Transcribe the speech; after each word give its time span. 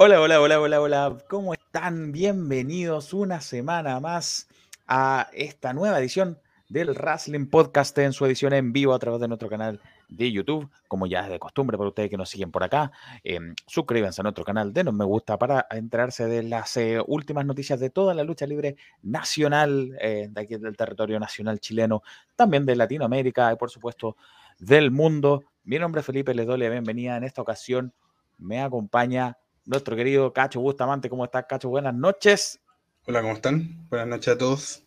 Hola, 0.00 0.20
hola, 0.20 0.40
hola, 0.40 0.60
hola, 0.60 0.80
hola. 0.80 1.18
¿Cómo 1.28 1.54
están? 1.54 2.12
Bienvenidos 2.12 3.12
una 3.12 3.40
semana 3.40 3.98
más 3.98 4.46
a 4.86 5.28
esta 5.32 5.72
nueva 5.72 5.98
edición 5.98 6.38
del 6.68 6.90
Wrestling 6.90 7.46
Podcast 7.46 7.98
en 7.98 8.12
su 8.12 8.24
edición 8.24 8.52
en 8.52 8.72
vivo 8.72 8.94
a 8.94 9.00
través 9.00 9.20
de 9.20 9.26
nuestro 9.26 9.48
canal 9.48 9.80
de 10.08 10.30
YouTube, 10.30 10.70
como 10.86 11.08
ya 11.08 11.24
es 11.24 11.30
de 11.30 11.40
costumbre 11.40 11.76
para 11.76 11.88
ustedes 11.88 12.10
que 12.10 12.16
nos 12.16 12.30
siguen 12.30 12.52
por 12.52 12.62
acá. 12.62 12.92
Em, 13.24 13.56
suscríbanse 13.66 14.20
a 14.20 14.22
nuestro 14.22 14.44
canal, 14.44 14.72
denos 14.72 14.94
me 14.94 15.04
gusta 15.04 15.36
para 15.36 15.66
enterarse 15.68 16.26
de 16.26 16.44
las 16.44 16.76
eh, 16.76 17.02
últimas 17.04 17.44
noticias 17.44 17.80
de 17.80 17.90
toda 17.90 18.14
la 18.14 18.22
lucha 18.22 18.46
libre 18.46 18.76
nacional, 19.02 19.98
eh, 20.00 20.28
de 20.30 20.40
aquí 20.40 20.54
del 20.58 20.76
territorio 20.76 21.18
nacional 21.18 21.58
chileno, 21.58 22.04
también 22.36 22.64
de 22.64 22.76
Latinoamérica 22.76 23.52
y 23.52 23.56
por 23.56 23.68
supuesto 23.68 24.16
del 24.60 24.92
mundo. 24.92 25.42
Mi 25.64 25.76
nombre 25.80 26.02
es 26.02 26.06
Felipe, 26.06 26.34
les 26.34 26.46
doy 26.46 26.60
la 26.60 26.68
bienvenida. 26.68 27.16
En 27.16 27.24
esta 27.24 27.42
ocasión 27.42 27.92
me 28.38 28.62
acompaña 28.62 29.36
nuestro 29.68 29.94
querido 29.94 30.32
Cacho 30.32 30.60
Bustamante. 30.60 31.10
¿Cómo 31.10 31.24
estás, 31.24 31.44
Cacho? 31.46 31.68
Buenas 31.68 31.94
noches. 31.94 32.58
Hola, 33.06 33.20
¿cómo 33.20 33.34
están? 33.34 33.86
Buenas 33.90 34.08
noches 34.08 34.34
a 34.34 34.38
todos. 34.38 34.82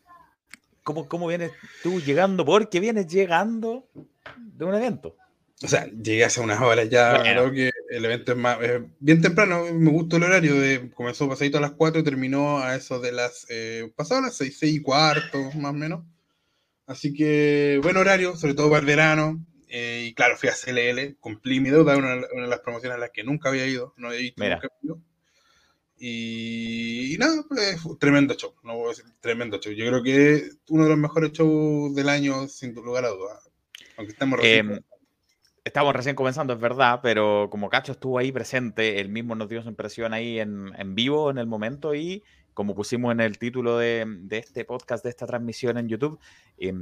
¿Cómo, 0.84 1.08
cómo 1.08 1.28
vienes 1.28 1.52
tú 1.84 2.02
llegando? 2.02 2.44
Porque 2.44 2.80
vienes 2.80 3.08
llegando 3.08 3.88
de 4.36 4.66
un 4.66 4.74
evento. 4.74 5.16
O 5.64 5.68
sea, 5.68 5.86
llegué 5.86 6.26
hace 6.26 6.42
unas 6.42 6.60
horas 6.60 6.90
ya, 6.90 7.22
creo 7.22 7.52
que 7.52 7.70
el 7.92 8.04
evento 8.04 8.32
es 8.32 8.38
más, 8.40 8.58
bien 9.00 9.22
temprano, 9.22 9.66
me 9.72 9.92
gustó 9.92 10.18
el 10.18 10.24
horario, 10.24 10.60
de, 10.60 10.90
comenzó 10.90 11.30
pasadito 11.30 11.60
a 11.60 11.62
las 11.62 11.74
4 11.74 12.02
y 12.02 12.04
terminó 12.04 12.58
a 12.58 12.76
eso 12.76 13.00
de 13.00 13.12
las, 13.12 13.46
eh, 13.50 13.94
pasadas 13.96 14.24
las 14.24 14.36
6, 14.38 14.58
6 14.58 14.76
y 14.78 14.82
cuarto, 14.82 15.40
más 15.58 15.72
o 15.72 15.74
menos. 15.74 16.04
Así 16.88 17.14
que 17.14 17.80
buen 17.84 17.96
horario, 17.96 18.36
sobre 18.36 18.56
todo 18.56 18.70
para 18.70 18.80
el 18.80 18.88
verano. 18.88 19.46
Eh, 19.74 20.08
y 20.10 20.14
claro, 20.14 20.36
fui 20.36 20.50
a 20.50 20.54
CLL, 20.54 21.16
cumplí 21.22 21.62
mi 21.62 21.70
deuda, 21.70 21.96
una, 21.96 22.16
una, 22.16 22.44
de 22.44 22.48
las 22.50 22.60
promociones 22.60 22.98
a 22.98 23.00
las 23.00 23.12
que 23.12 23.24
nunca 23.24 23.48
había 23.48 23.66
ido, 23.66 23.94
no 23.96 24.10
había 24.10 24.20
visto 24.20 24.44
nunca 24.44 24.68
ido. 24.84 25.00
Y, 25.98 27.16
y, 27.16 27.18
nada, 27.18 27.46
pues, 27.48 27.80
tremendo 27.98 28.34
show, 28.34 28.54
no 28.64 28.76
voy 28.76 28.88
a 28.88 28.90
decir, 28.90 29.06
tremendo 29.22 29.60
show. 29.60 29.72
Yo 29.72 29.88
creo 29.88 30.04
que 30.04 30.50
uno 30.68 30.84
de 30.84 30.90
los 30.90 30.98
mejores 30.98 31.32
shows 31.32 31.96
del 31.96 32.10
año, 32.10 32.50
sin 32.50 32.76
lugar 32.76 33.06
a 33.06 33.10
dudas. 33.12 33.50
Aunque 33.96 34.12
estamos 34.12 34.40
recién. 34.40 34.74
Eh, 34.74 34.82
estamos 35.64 35.96
recién 35.96 36.18
comenzando, 36.18 36.52
es 36.52 36.60
verdad, 36.60 37.00
pero 37.02 37.48
como 37.50 37.70
Cacho 37.70 37.94
estuvo 37.94 38.18
ahí 38.18 38.34
presente, 38.34 39.00
él 39.00 39.08
mismo 39.08 39.36
nos 39.36 39.48
dio 39.48 39.62
su 39.64 39.70
impresión 39.70 40.14
ahí 40.14 40.38
en, 40.40 40.74
en 40.78 40.96
vivo 40.96 41.32
en 41.32 41.38
el 41.38 41.48
momento 41.48 41.96
y 41.96 42.24
como 42.54 42.76
pusimos 42.76 43.12
en 43.12 43.22
el 43.22 43.38
título 43.38 43.78
de, 43.78 44.06
este 44.32 44.66
podcast, 44.66 45.04
de 45.04 45.10
esta 45.10 45.26
transmisión 45.26 45.78
en 45.78 45.88
YouTube, 45.88 46.20
eh, 46.58 46.74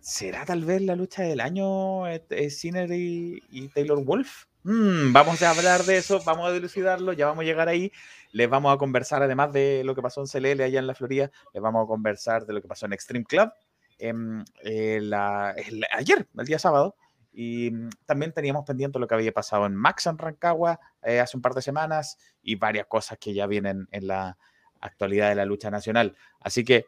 ¿será 0.00 0.44
tal 0.44 0.64
vez 0.64 0.82
la 0.82 0.96
lucha 0.96 1.22
del 1.22 1.40
año 1.40 2.06
eh, 2.06 2.50
Sinner 2.50 2.90
y, 2.92 3.68
Taylor 3.74 4.02
Wolf? 4.04 4.44
Mm, 4.62 5.12
vamos 5.12 5.42
a 5.42 5.50
hablar 5.50 5.84
de 5.84 5.98
eso, 5.98 6.20
vamos 6.24 6.48
a 6.48 6.52
dilucidarlo, 6.52 7.12
ya 7.12 7.26
vamos 7.26 7.42
a 7.42 7.46
llegar 7.46 7.68
ahí. 7.68 7.92
Les 8.32 8.48
vamos 8.48 8.74
a 8.74 8.78
conversar, 8.78 9.22
además 9.22 9.52
de 9.52 9.82
lo 9.84 9.94
que 9.94 10.02
pasó 10.02 10.20
en 10.20 10.26
CLL 10.26 10.60
allá 10.60 10.78
en 10.78 10.86
la 10.86 10.94
Florida, 10.94 11.30
les 11.54 11.62
vamos 11.62 11.84
a 11.84 11.86
conversar 11.86 12.46
de 12.46 12.52
lo 12.52 12.60
que 12.60 12.68
pasó 12.68 12.86
en 12.86 12.92
Extreme 12.92 13.24
Club 13.24 13.50
eh, 13.98 14.98
la, 15.02 15.54
el, 15.56 15.84
ayer, 15.92 16.28
el 16.36 16.46
día 16.46 16.58
sábado. 16.58 16.96
Y 17.32 17.70
también 18.06 18.32
teníamos 18.32 18.64
pendiente 18.64 18.98
lo 18.98 19.06
que 19.06 19.14
había 19.14 19.32
pasado 19.32 19.66
en 19.66 19.74
Max 19.76 20.06
en 20.06 20.16
Rancagua 20.16 20.80
eh, 21.02 21.20
hace 21.20 21.36
un 21.36 21.42
par 21.42 21.52
de 21.52 21.60
semanas 21.60 22.16
y 22.42 22.54
varias 22.54 22.86
cosas 22.86 23.18
que 23.18 23.34
ya 23.34 23.46
vienen 23.46 23.86
en 23.90 24.06
la, 24.06 24.38
actualidad 24.80 25.28
de 25.28 25.34
la 25.34 25.44
lucha 25.44 25.70
nacional. 25.70 26.16
Así 26.40 26.64
que 26.64 26.86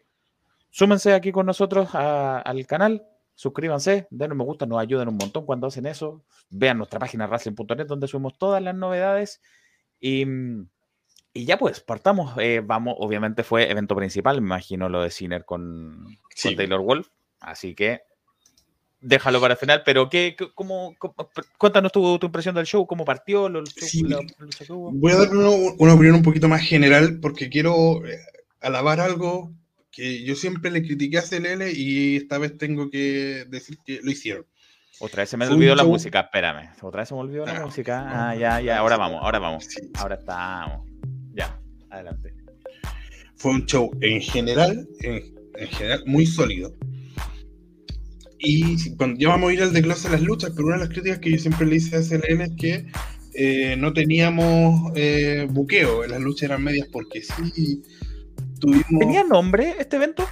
súmense 0.70 1.14
aquí 1.14 1.32
con 1.32 1.46
nosotros 1.46 1.94
a, 1.94 2.38
al 2.40 2.66
canal, 2.66 3.06
suscríbanse, 3.34 4.06
den 4.10 4.32
un 4.32 4.38
me 4.38 4.44
gusta, 4.44 4.66
nos 4.66 4.80
ayudan 4.80 5.08
un 5.08 5.16
montón 5.16 5.46
cuando 5.46 5.66
hacen 5.66 5.86
eso. 5.86 6.24
Vean 6.50 6.78
nuestra 6.78 6.98
página 6.98 7.26
wrestling.net 7.26 7.86
donde 7.86 8.08
subimos 8.08 8.36
todas 8.38 8.62
las 8.62 8.74
novedades. 8.74 9.40
Y, 10.00 10.24
y 11.32 11.44
ya 11.44 11.58
pues, 11.58 11.80
partamos. 11.80 12.34
Eh, 12.38 12.62
vamos, 12.64 12.96
obviamente 12.98 13.44
fue 13.44 13.70
evento 13.70 13.94
principal, 13.94 14.40
me 14.40 14.46
imagino 14.46 14.88
lo 14.88 15.02
de 15.02 15.10
Ciner 15.10 15.44
con, 15.44 16.04
sí. 16.34 16.48
con 16.48 16.56
Taylor 16.56 16.80
Wolf. 16.80 17.08
Así 17.40 17.74
que 17.74 18.02
déjalo 19.00 19.40
para 19.40 19.54
el 19.54 19.58
final, 19.58 19.82
pero 19.84 20.08
¿qué, 20.08 20.36
cómo, 20.54 20.94
cómo, 20.98 21.14
cuéntanos 21.56 21.92
tu, 21.92 22.18
tu, 22.18 22.26
impresión 22.26 22.54
del 22.54 22.66
show, 22.66 22.86
cómo 22.86 23.04
partió, 23.04 23.48
lo, 23.48 23.64
sí. 23.66 24.02
la, 24.02 24.20
Voy 24.68 25.12
a 25.12 25.16
dar 25.16 25.30
una, 25.30 25.50
una, 25.78 25.94
opinión 25.94 26.16
un 26.16 26.22
poquito 26.22 26.48
más 26.48 26.62
general 26.62 27.18
porque 27.20 27.48
quiero 27.48 28.04
eh, 28.06 28.18
alabar 28.60 29.00
algo 29.00 29.52
que 29.90 30.24
yo 30.24 30.34
siempre 30.34 30.70
le 30.70 30.82
critiqué 30.82 31.18
a 31.18 31.22
CLL 31.22 31.70
y 31.74 32.16
esta 32.16 32.38
vez 32.38 32.56
tengo 32.56 32.90
que 32.90 33.44
decir 33.48 33.78
que 33.84 34.00
lo 34.02 34.10
hicieron. 34.10 34.46
Otra 35.00 35.22
vez 35.22 35.30
se 35.30 35.36
me 35.36 35.46
olvidó 35.46 35.76
la 35.76 35.84
show... 35.84 35.92
música, 35.92 36.20
espérame. 36.20 36.70
Otra 36.82 37.00
vez 37.00 37.08
se 37.08 37.14
me 37.14 37.20
olvidó 37.20 37.44
ah, 37.46 37.52
la 37.52 37.60
música. 37.64 38.00
No, 38.02 38.10
ah, 38.10 38.34
ya, 38.34 38.60
ya, 38.60 38.78
ahora 38.78 38.96
vamos, 38.96 39.20
ahora 39.22 39.38
vamos. 39.38 39.64
Sí. 39.64 39.90
Ahora 39.94 40.16
estamos. 40.16 40.86
Ya, 41.34 41.60
adelante. 41.90 42.34
Fue 43.36 43.52
un 43.52 43.64
show 43.66 43.90
en 44.00 44.20
general, 44.20 44.88
en, 45.00 45.22
en 45.54 45.68
general, 45.68 46.02
muy 46.06 46.26
sólido 46.26 46.74
y 48.38 48.94
cuando 48.96 49.18
ya 49.18 49.28
vamos 49.28 49.50
a 49.50 49.52
ir 49.54 49.62
al 49.62 49.72
desglose 49.72 50.08
de 50.08 50.16
las 50.16 50.22
luchas, 50.22 50.52
pero 50.54 50.66
una 50.68 50.76
de 50.76 50.84
las 50.84 50.90
críticas 50.90 51.18
que 51.18 51.32
yo 51.32 51.38
siempre 51.38 51.66
le 51.66 51.76
hice 51.76 51.96
a 51.96 52.02
SLN 52.02 52.40
es 52.42 52.52
que 52.56 52.86
eh, 53.34 53.76
no 53.76 53.92
teníamos 53.92 54.92
eh, 54.94 55.46
buqueo, 55.50 56.06
las 56.06 56.20
luchas 56.20 56.44
eran 56.44 56.62
medias 56.62 56.88
porque 56.90 57.22
sí 57.22 57.82
tuvimos... 58.60 58.86
¿Tenía 58.98 59.24
nombre 59.24 59.76
este 59.78 59.96
evento? 59.96 60.26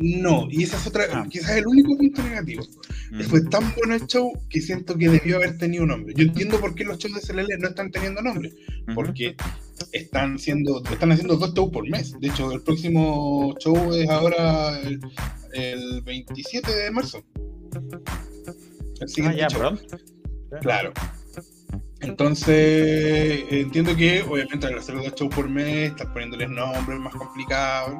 No, 0.00 0.46
y 0.48 0.62
esa 0.62 0.76
es 0.76 0.86
otra, 0.86 1.04
ah. 1.12 1.26
quizás 1.28 1.56
el 1.56 1.66
único 1.66 1.96
punto 1.96 2.22
negativo. 2.22 2.64
Mm. 3.10 3.20
Fue 3.22 3.40
tan 3.42 3.74
bueno 3.74 3.94
el 3.94 4.06
show 4.06 4.32
que 4.48 4.60
siento 4.60 4.96
que 4.96 5.08
debió 5.08 5.36
haber 5.36 5.58
tenido 5.58 5.86
nombre. 5.86 6.14
Yo 6.16 6.24
entiendo 6.24 6.60
por 6.60 6.74
qué 6.74 6.84
los 6.84 6.98
shows 6.98 7.14
de 7.14 7.20
SLL 7.20 7.58
no 7.58 7.68
están 7.68 7.90
teniendo 7.90 8.22
nombre, 8.22 8.52
porque 8.94 9.34
están 9.92 10.38
siendo, 10.38 10.84
están 10.84 11.10
haciendo 11.10 11.36
dos 11.36 11.52
shows 11.52 11.72
por 11.72 11.88
mes. 11.88 12.18
De 12.20 12.28
hecho, 12.28 12.52
el 12.52 12.62
próximo 12.62 13.56
show 13.58 13.92
es 13.92 14.08
ahora 14.08 14.78
el, 14.82 15.00
el 15.52 16.02
27 16.02 16.70
de 16.72 16.90
marzo. 16.92 17.24
El 19.00 19.26
ah, 19.26 19.34
ya, 19.34 19.48
show. 19.48 19.78
Claro. 20.60 20.92
Entonces, 22.00 23.44
entiendo 23.50 23.96
que 23.96 24.22
obviamente 24.22 24.68
al 24.68 24.78
hacer 24.78 24.94
dos 24.94 25.12
shows 25.16 25.34
por 25.34 25.48
mes, 25.48 25.90
estás 25.90 26.06
poniéndoles 26.08 26.50
nombres 26.50 27.00
más 27.00 27.14
complicados. 27.14 27.96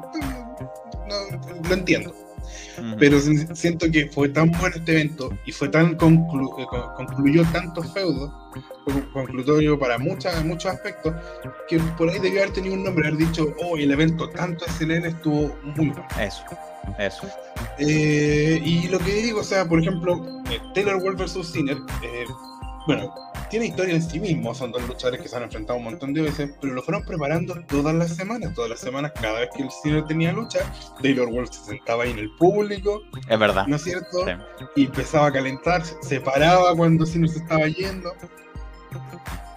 No, 1.09 1.67
lo 1.67 1.73
entiendo. 1.73 2.11
Uh 2.77 2.81
-huh. 2.81 2.95
Pero 2.97 3.19
siento 3.55 3.91
que 3.91 4.07
fue 4.07 4.29
tan 4.29 4.51
bueno 4.51 4.75
este 4.75 4.93
evento 4.93 5.37
y 5.45 5.51
fue 5.51 5.67
tan 5.69 5.95
conclu 5.95 6.49
concluyó 6.95 7.43
tantos 7.51 7.91
feudos, 7.93 8.31
conclutorio 9.13 9.77
para 9.77 9.97
muchas, 9.97 10.43
muchos 10.45 10.71
aspectos, 10.71 11.13
que 11.67 11.79
por 11.97 12.09
ahí 12.09 12.19
debió 12.19 12.41
haber 12.41 12.53
tenido 12.53 12.75
un 12.75 12.83
nombre, 12.83 13.07
haber 13.07 13.19
dicho, 13.19 13.53
oh, 13.63 13.77
el 13.77 13.91
evento 13.91 14.29
tanto 14.29 14.65
excelente 14.65 15.09
estuvo 15.09 15.55
muy 15.75 15.89
bueno. 15.89 16.07
Eso. 16.19 16.43
Eso. 16.97 17.27
Eh, 17.77 18.61
y 18.63 18.87
lo 18.87 18.99
que 18.99 19.11
digo, 19.13 19.41
o 19.41 19.43
sea, 19.43 19.65
por 19.67 19.79
ejemplo, 19.79 20.25
eh, 20.49 20.59
Taylor 20.73 21.01
Wolf 21.01 21.19
vs. 21.19 21.47
Sinner, 21.47 21.77
eh, 22.03 22.25
bueno, 22.87 23.13
tiene 23.49 23.67
historia 23.67 23.95
en 23.95 24.01
sí 24.01 24.19
mismo, 24.19 24.53
son 24.53 24.71
dos 24.71 24.87
luchadores 24.87 25.21
que 25.21 25.27
se 25.27 25.35
han 25.35 25.43
enfrentado 25.43 25.77
un 25.77 25.85
montón 25.85 26.13
de 26.13 26.21
veces, 26.21 26.51
pero 26.61 26.73
lo 26.73 26.81
fueron 26.81 27.03
preparando 27.03 27.55
todas 27.67 27.95
las 27.95 28.15
semanas, 28.15 28.53
todas 28.53 28.69
las 28.69 28.79
semanas, 28.79 29.11
cada 29.19 29.39
vez 29.39 29.49
que 29.55 29.63
el 29.63 29.69
Sinner 29.71 30.05
tenía 30.05 30.31
lucha, 30.31 30.59
Taylor 31.01 31.29
Wolf 31.29 31.51
se 31.51 31.71
sentaba 31.71 32.03
ahí 32.03 32.11
en 32.11 32.19
el 32.19 32.31
público, 32.37 33.01
es 33.27 33.39
verdad, 33.39 33.67
¿no 33.67 33.75
es 33.75 33.83
cierto? 33.83 34.25
Sí. 34.25 34.31
Y 34.75 34.85
empezaba 34.85 35.27
a 35.27 35.31
calentar, 35.31 35.83
se 35.83 36.21
paraba 36.21 36.75
cuando 36.75 37.05
Sinner 37.05 37.29
se 37.29 37.39
estaba 37.39 37.67
yendo. 37.67 38.13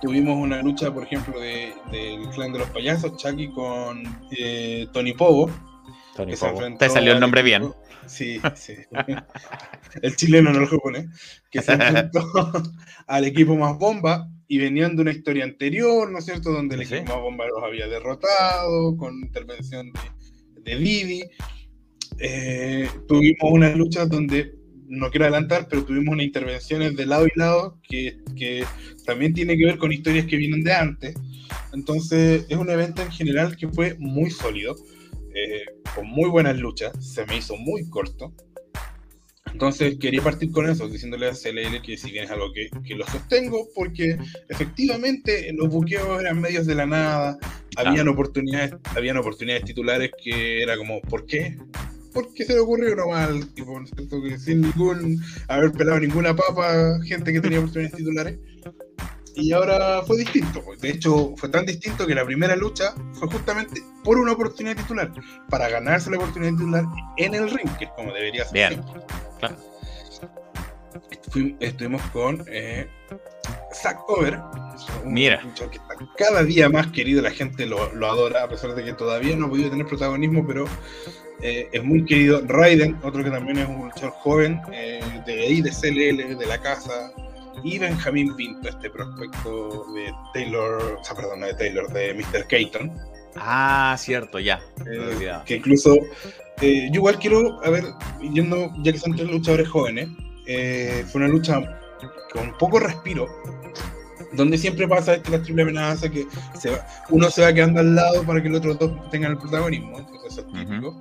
Tuvimos 0.00 0.36
una 0.36 0.60
lucha, 0.62 0.92
por 0.92 1.04
ejemplo, 1.04 1.38
del 1.38 1.72
de, 1.92 2.18
de 2.18 2.28
clan 2.34 2.52
de 2.52 2.58
los 2.58 2.68
payasos, 2.70 3.16
Chucky 3.16 3.52
con 3.52 4.02
eh, 4.36 4.88
Tony 4.92 5.12
Pogo, 5.12 5.48
Tony 6.14 6.34
Te 6.78 6.88
salió 6.88 7.12
el 7.12 7.20
nombre 7.20 7.40
equipo, 7.40 7.58
bien. 7.60 7.72
Sí, 8.06 8.40
sí. 8.54 8.74
el 10.02 10.16
chileno, 10.16 10.52
no 10.52 10.60
el 10.60 10.66
japonés. 10.66 11.06
Que 11.50 11.62
se 11.62 11.72
enfrentó 11.72 12.22
al 13.06 13.24
equipo 13.24 13.56
más 13.56 13.78
bomba 13.78 14.28
y 14.48 14.58
venían 14.58 14.96
de 14.96 15.02
una 15.02 15.12
historia 15.12 15.44
anterior, 15.44 16.10
¿no 16.10 16.18
es 16.18 16.24
cierto? 16.24 16.52
Donde 16.52 16.76
el 16.76 16.86
¿Sí? 16.86 16.96
equipo 16.96 17.14
más 17.14 17.22
bomba 17.22 17.46
los 17.46 17.62
había 17.62 17.86
derrotado 17.86 18.96
con 18.96 19.20
intervención 19.20 19.90
de, 19.92 20.70
de 20.70 20.78
Didi. 20.78 21.24
Eh, 22.18 22.88
tuvimos 23.08 23.50
unas 23.50 23.74
luchas 23.76 24.08
donde, 24.08 24.54
no 24.88 25.10
quiero 25.10 25.24
adelantar, 25.24 25.66
pero 25.70 25.84
tuvimos 25.84 26.12
unas 26.12 26.26
intervenciones 26.26 26.94
de 26.94 27.06
lado 27.06 27.26
y 27.26 27.38
lado 27.38 27.80
que, 27.82 28.18
que 28.36 28.64
también 29.06 29.32
tiene 29.32 29.56
que 29.56 29.64
ver 29.64 29.78
con 29.78 29.92
historias 29.92 30.26
que 30.26 30.36
vienen 30.36 30.62
de 30.62 30.74
antes. 30.74 31.14
Entonces, 31.72 32.44
es 32.50 32.56
un 32.58 32.68
evento 32.68 33.00
en 33.00 33.10
general 33.10 33.56
que 33.56 33.68
fue 33.68 33.96
muy 33.98 34.30
sólido 34.30 34.76
eh, 35.34 35.64
con 35.94 36.06
muy 36.06 36.28
buenas 36.30 36.56
luchas, 36.58 36.92
se 37.00 37.24
me 37.26 37.36
hizo 37.38 37.56
muy 37.56 37.88
corto. 37.88 38.32
Entonces 39.52 39.98
quería 39.98 40.22
partir 40.22 40.50
con 40.50 40.68
eso, 40.68 40.88
diciéndole 40.88 41.28
a 41.28 41.32
CLL 41.32 41.82
que 41.82 41.96
si 41.96 42.10
bien 42.10 42.24
es 42.24 42.30
algo 42.30 42.52
que, 42.52 42.70
que 42.84 42.94
lo 42.94 43.06
sostengo, 43.06 43.68
porque 43.74 44.18
efectivamente 44.48 45.52
los 45.52 45.68
buqueos 45.68 46.20
eran 46.20 46.40
medios 46.40 46.66
de 46.66 46.74
la 46.74 46.86
nada, 46.86 47.38
habían 47.76 48.08
oportunidades, 48.08 48.74
habían 48.96 49.18
oportunidades 49.18 49.64
titulares 49.64 50.10
que 50.22 50.62
era 50.62 50.76
como, 50.76 51.00
¿por 51.02 51.26
qué? 51.26 51.56
Porque 52.14 52.44
se 52.44 52.54
le 52.54 52.60
ocurrió 52.60 52.94
nomás, 52.96 53.30
tipo, 53.54 53.78
¿no? 53.78 53.86
que 54.22 54.38
sin 54.38 54.62
ningún 54.62 55.22
haber 55.48 55.72
pelado 55.72 56.00
ninguna 56.00 56.34
papa, 56.34 56.98
gente 57.04 57.32
que 57.32 57.40
tenía 57.40 57.58
oportunidades 57.58 57.96
titulares. 57.96 58.38
Y 59.34 59.52
ahora 59.52 60.02
fue 60.06 60.18
distinto. 60.18 60.62
De 60.80 60.90
hecho, 60.90 61.34
fue 61.36 61.48
tan 61.48 61.66
distinto 61.66 62.06
que 62.06 62.14
la 62.14 62.24
primera 62.24 62.56
lucha 62.56 62.94
fue 63.14 63.28
justamente 63.28 63.80
por 64.04 64.18
una 64.18 64.32
oportunidad 64.32 64.76
titular, 64.76 65.12
para 65.48 65.68
ganarse 65.68 66.10
la 66.10 66.18
oportunidad 66.18 66.52
titular 66.52 66.84
en 67.16 67.34
el 67.34 67.50
ring, 67.50 67.70
que 67.78 67.84
es 67.84 67.90
como 67.92 68.12
debería 68.12 68.44
ser. 68.44 68.52
Bien, 68.52 68.84
claro. 69.38 69.56
estuvimos 71.60 72.02
con 72.12 72.44
eh, 72.48 72.88
Zack 73.74 74.08
Over, 74.08 74.38
un 75.04 75.12
Mira. 75.12 75.40
que 75.56 75.76
está 75.76 75.94
cada 76.16 76.42
día 76.42 76.68
más 76.68 76.88
querido, 76.88 77.22
la 77.22 77.30
gente 77.30 77.66
lo, 77.66 77.80
adora, 77.80 78.44
a 78.44 78.48
pesar 78.48 78.74
de 78.74 78.84
que 78.84 78.92
todavía 78.92 79.36
no 79.36 79.46
ha 79.46 79.50
podido 79.50 79.70
tener 79.70 79.86
protagonismo, 79.86 80.46
pero 80.46 80.66
eh, 81.40 81.68
es 81.72 81.82
muy 81.82 82.04
querido. 82.04 82.42
Raiden, 82.46 82.98
otro 83.02 83.24
que 83.24 83.30
también 83.30 83.58
es 83.58 83.68
un 83.68 83.86
luchador 83.86 84.12
joven, 84.12 84.60
eh, 84.72 85.00
de 85.26 85.40
ahí, 85.40 85.62
de 85.62 85.70
CLL, 85.70 86.38
de 86.38 86.46
la 86.46 86.60
casa, 86.60 87.12
y 87.62 87.78
Benjamín 87.78 88.34
Pinto, 88.36 88.68
este 88.68 88.90
prospecto 88.90 89.86
de 89.94 90.12
Taylor, 90.34 90.98
o 91.00 91.04
sea, 91.04 91.16
perdón, 91.16 91.40
de 91.40 91.54
Taylor, 91.54 91.92
de 91.92 92.14
Mr. 92.14 92.46
Keaton. 92.46 92.92
Ah, 93.36 93.94
cierto, 93.98 94.38
ya. 94.38 94.60
Eh, 94.86 95.32
que 95.46 95.56
incluso, 95.56 95.96
yo 96.60 96.94
igual 96.94 97.18
quiero, 97.18 97.60
a 97.64 97.70
ver, 97.70 97.84
yendo, 98.20 98.70
ya 98.82 98.92
que 98.92 98.98
son 98.98 99.16
tres 99.16 99.30
luchadores 99.30 99.68
jóvenes, 99.68 100.08
fue 101.10 101.20
una 101.20 101.28
lucha 101.28 101.60
con 102.32 102.56
poco 102.58 102.80
respiro, 102.80 103.26
donde 104.32 104.58
siempre 104.58 104.88
pasa 104.88 105.18
la 105.30 105.42
triple 105.42 105.62
amenaza 105.62 106.10
que 106.10 106.26
se 106.58 106.76
uno 107.10 107.30
se 107.30 107.42
va 107.42 107.52
quedando 107.52 107.80
al 107.80 107.94
lado 107.94 108.22
para 108.24 108.42
que 108.42 108.48
los 108.48 108.58
otros 108.58 108.78
dos 108.78 109.10
tengan 109.10 109.32
el 109.32 109.38
protagonismo, 109.38 109.98
eso 110.26 110.40
es 110.40 110.46
típico. 110.46 111.00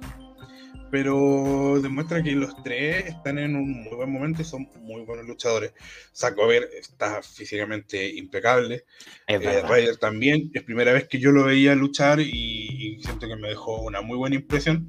Pero 0.91 1.79
demuestra 1.81 2.21
que 2.21 2.31
los 2.33 2.53
tres 2.63 3.05
están 3.07 3.37
en 3.39 3.55
un 3.55 3.83
muy 3.83 3.95
buen 3.95 4.11
momento 4.11 4.41
y 4.41 4.45
son 4.45 4.67
muy 4.81 5.01
buenos 5.03 5.25
luchadores. 5.25 5.73
Sacover 6.11 6.69
está 6.77 7.21
físicamente 7.23 8.09
impecable. 8.09 8.83
Eh, 9.27 9.39
Ryder 9.39 9.95
también. 9.97 10.51
Es 10.53 10.63
primera 10.63 10.91
vez 10.91 11.07
que 11.07 11.17
yo 11.17 11.31
lo 11.31 11.45
veía 11.45 11.73
luchar 11.75 12.19
y, 12.19 12.99
siento 13.01 13.27
que 13.27 13.37
me 13.37 13.49
dejó 13.49 13.81
una 13.81 14.01
muy 14.01 14.17
buena 14.17 14.35
impresión. 14.35 14.87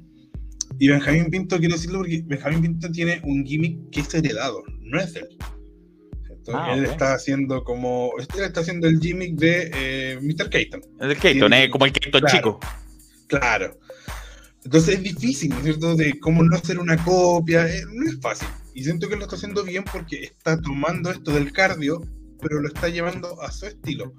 Y 0.77 0.89
Benjamín 0.89 1.29
Pinto, 1.29 1.57
quiero 1.57 1.75
decirlo 1.75 1.99
porque 1.99 2.21
Benjamín 2.25 2.61
Pinto 2.61 2.91
tiene 2.91 3.21
un 3.23 3.45
gimmick 3.45 3.89
que 3.91 4.01
es 4.01 4.13
heredado, 4.13 4.63
no 4.81 4.99
es 4.99 5.15
él. 5.15 5.27
Ah, 6.51 6.73
él 6.75 6.83
está 6.85 7.13
haciendo 7.13 7.63
como. 7.63 8.11
Él 8.17 8.43
está 8.43 8.59
haciendo 8.59 8.87
el 8.87 8.99
gimmick 8.99 9.35
de 9.35 9.71
eh, 9.73 10.19
Mr. 10.21 10.49
Keaton. 10.49 10.81
El 10.99 11.17
Keaton, 11.17 11.53
eh, 11.53 11.69
como 11.69 11.85
el 11.85 11.93
Keaton 11.93 12.23
chico. 12.27 12.59
Claro. 13.27 13.77
Entonces 14.65 14.95
es 14.95 15.03
difícil, 15.03 15.49
¿no 15.49 15.57
es 15.57 15.63
cierto? 15.63 15.95
De 15.95 16.19
cómo 16.19 16.43
no 16.43 16.55
hacer 16.55 16.79
una 16.79 17.01
copia. 17.03 17.67
Eh, 17.67 17.83
no 17.91 18.09
es 18.09 18.19
fácil. 18.21 18.47
Y 18.73 18.83
siento 18.83 19.07
que 19.07 19.15
lo 19.15 19.23
está 19.23 19.35
haciendo 19.35 19.63
bien 19.63 19.83
porque 19.91 20.23
está 20.23 20.59
tomando 20.59 21.11
esto 21.11 21.31
del 21.31 21.51
cardio, 21.51 22.01
pero 22.41 22.59
lo 22.59 22.67
está 22.67 22.89
llevando 22.89 23.41
a 23.41 23.51
su 23.51 23.67
estilo 23.67 24.13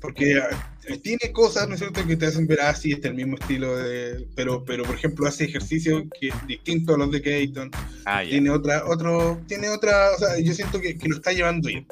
porque 0.00 0.38
eh, 0.38 0.98
tiene 1.02 1.30
cosas, 1.32 1.68
¿no 1.68 1.74
es 1.74 1.80
cierto?, 1.80 2.06
que 2.06 2.16
te 2.16 2.26
hacen 2.26 2.46
ver, 2.46 2.60
ah, 2.62 2.70
este 2.70 3.08
el 3.08 3.14
mismo 3.14 3.36
estilo 3.38 3.76
de... 3.76 4.26
Pero, 4.34 4.64
pero, 4.64 4.84
por 4.84 4.94
ejemplo, 4.94 5.26
hace 5.26 5.44
ejercicio 5.44 6.08
que 6.18 6.28
es 6.28 6.46
distinto 6.46 6.94
a 6.94 6.98
los 6.98 7.10
de 7.10 7.20
Keaton. 7.20 7.70
Ah, 8.06 8.22
tiene 8.26 8.50
otra, 8.50 8.86
otro, 8.86 9.40
tiene 9.46 9.68
otra, 9.68 10.14
o 10.14 10.18
sea, 10.18 10.38
yo 10.38 10.54
siento 10.54 10.80
que, 10.80 10.96
que, 10.96 11.08
lo 11.08 11.16
está 11.16 11.32
llevando 11.32 11.68
bien. 11.68 11.86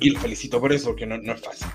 Y 0.00 0.10
lo 0.10 0.20
felicito 0.20 0.60
por 0.60 0.72
eso, 0.72 0.86
porque 0.86 1.06
no, 1.06 1.18
no 1.18 1.34
es 1.34 1.40
fácil. 1.40 1.66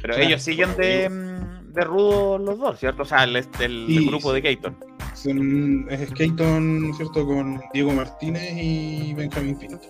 Pero 0.00 0.16
ellos 0.16 0.42
siguen 0.42 0.74
de, 0.76 1.08
mm, 1.08 1.63
de 1.74 1.84
rudo 1.84 2.38
los 2.38 2.58
dos, 2.58 2.78
¿cierto? 2.78 3.02
O 3.02 3.04
sea, 3.04 3.24
el, 3.24 3.36
el, 3.36 4.06
grupo 4.06 4.32
de 4.32 4.42
Keaton. 4.42 4.76
Son, 5.14 5.86
es 5.90 6.12
Keaton, 6.12 6.82
¿no 6.82 6.90
es 6.90 6.96
cierto?, 6.96 7.26
con 7.26 7.60
Diego 7.72 7.92
Martínez 7.92 8.52
y 8.56 9.12
Benjamín 9.14 9.58
Pinto. 9.58 9.80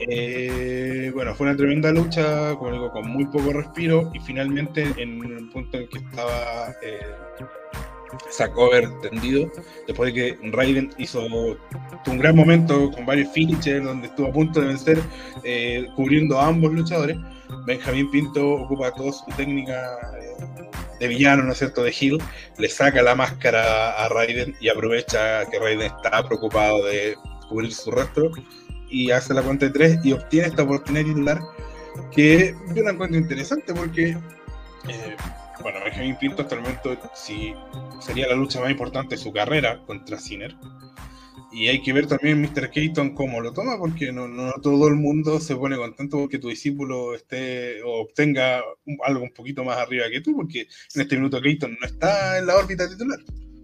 Eh, 0.00 1.10
bueno, 1.14 1.34
fue 1.34 1.46
una 1.46 1.56
tremenda 1.56 1.90
lucha, 1.92 2.50
digo, 2.50 2.90
con 2.90 3.08
muy 3.08 3.24
poco 3.26 3.52
respiro 3.52 4.10
y 4.12 4.20
finalmente 4.20 4.82
en 4.96 5.22
el 5.24 5.48
punto 5.50 5.78
en 5.78 5.88
que 5.88 5.98
estaba 5.98 6.74
eh, 6.82 6.98
Over 8.56 8.88
tendido, 9.00 9.50
después 9.86 10.12
de 10.12 10.38
que 10.38 10.50
Raiden 10.50 10.90
hizo 10.98 11.24
un 11.24 12.18
gran 12.18 12.36
momento 12.36 12.90
con 12.90 13.06
varios 13.06 13.32
finishers 13.32 13.84
donde 13.84 14.08
estuvo 14.08 14.28
a 14.28 14.32
punto 14.32 14.60
de 14.60 14.68
vencer, 14.68 15.02
eh, 15.44 15.86
cubriendo 15.96 16.38
ambos 16.38 16.72
luchadores, 16.72 17.16
Benjamín 17.66 18.10
Pinto 18.10 18.52
ocupa 18.52 18.92
toda 18.92 19.12
su 19.12 19.24
técnica 19.36 19.98
eh, 20.20 20.66
de 21.00 21.08
villano, 21.08 21.42
¿no 21.42 21.52
es 21.52 21.58
cierto?, 21.58 21.82
de 21.82 21.94
Hill, 21.98 22.18
le 22.58 22.68
saca 22.68 23.02
la 23.02 23.14
máscara 23.14 23.92
a 23.92 24.08
Raiden 24.08 24.54
y 24.60 24.68
aprovecha 24.68 25.44
que 25.50 25.58
Raiden 25.58 25.82
está 25.82 26.22
preocupado 26.26 26.84
de 26.84 27.16
cubrir 27.48 27.72
su 27.72 27.90
rostro 27.90 28.30
y 28.88 29.10
hace 29.10 29.34
la 29.34 29.42
cuenta 29.42 29.66
de 29.66 29.72
tres 29.72 29.98
y 30.04 30.12
obtiene 30.12 30.48
esta 30.48 30.62
oportunidad 30.62 31.04
titular 31.06 31.40
que 32.10 32.54
yo 32.74 32.82
la 32.82 32.90
encuentro 32.90 33.18
interesante 33.18 33.74
porque, 33.74 34.10
eh, 34.88 35.16
bueno, 35.60 35.80
Benjamin 35.84 36.16
Pinto 36.16 36.42
hasta 36.42 36.54
el 36.54 36.62
momento 36.62 36.96
sí, 37.14 37.54
sería 38.00 38.28
la 38.28 38.34
lucha 38.34 38.60
más 38.60 38.70
importante 38.70 39.16
de 39.16 39.22
su 39.22 39.32
carrera 39.32 39.82
contra 39.86 40.18
Sinner. 40.18 40.56
Y 41.52 41.68
hay 41.68 41.82
que 41.82 41.92
ver 41.92 42.06
también 42.06 42.40
Mr. 42.40 42.70
Keaton 42.70 43.14
cómo 43.14 43.40
lo 43.40 43.52
toma, 43.52 43.76
porque 43.78 44.10
no, 44.10 44.26
no, 44.26 44.52
todo 44.62 44.88
el 44.88 44.94
mundo 44.94 45.38
se 45.38 45.54
pone 45.54 45.76
contento 45.76 46.18
porque 46.18 46.38
tu 46.38 46.48
discípulo 46.48 47.14
esté 47.14 47.82
o 47.82 48.00
obtenga 48.00 48.62
algo 49.04 49.22
un 49.22 49.32
poquito 49.32 49.62
más 49.62 49.76
arriba 49.76 50.06
que 50.10 50.22
tú, 50.22 50.34
porque 50.34 50.62
en 50.94 51.00
este 51.02 51.16
minuto 51.16 51.42
Keaton 51.42 51.76
no 51.78 51.86
está 51.86 52.38
en 52.38 52.46
la 52.46 52.56
órbita 52.56 52.88
titular. 52.88 53.18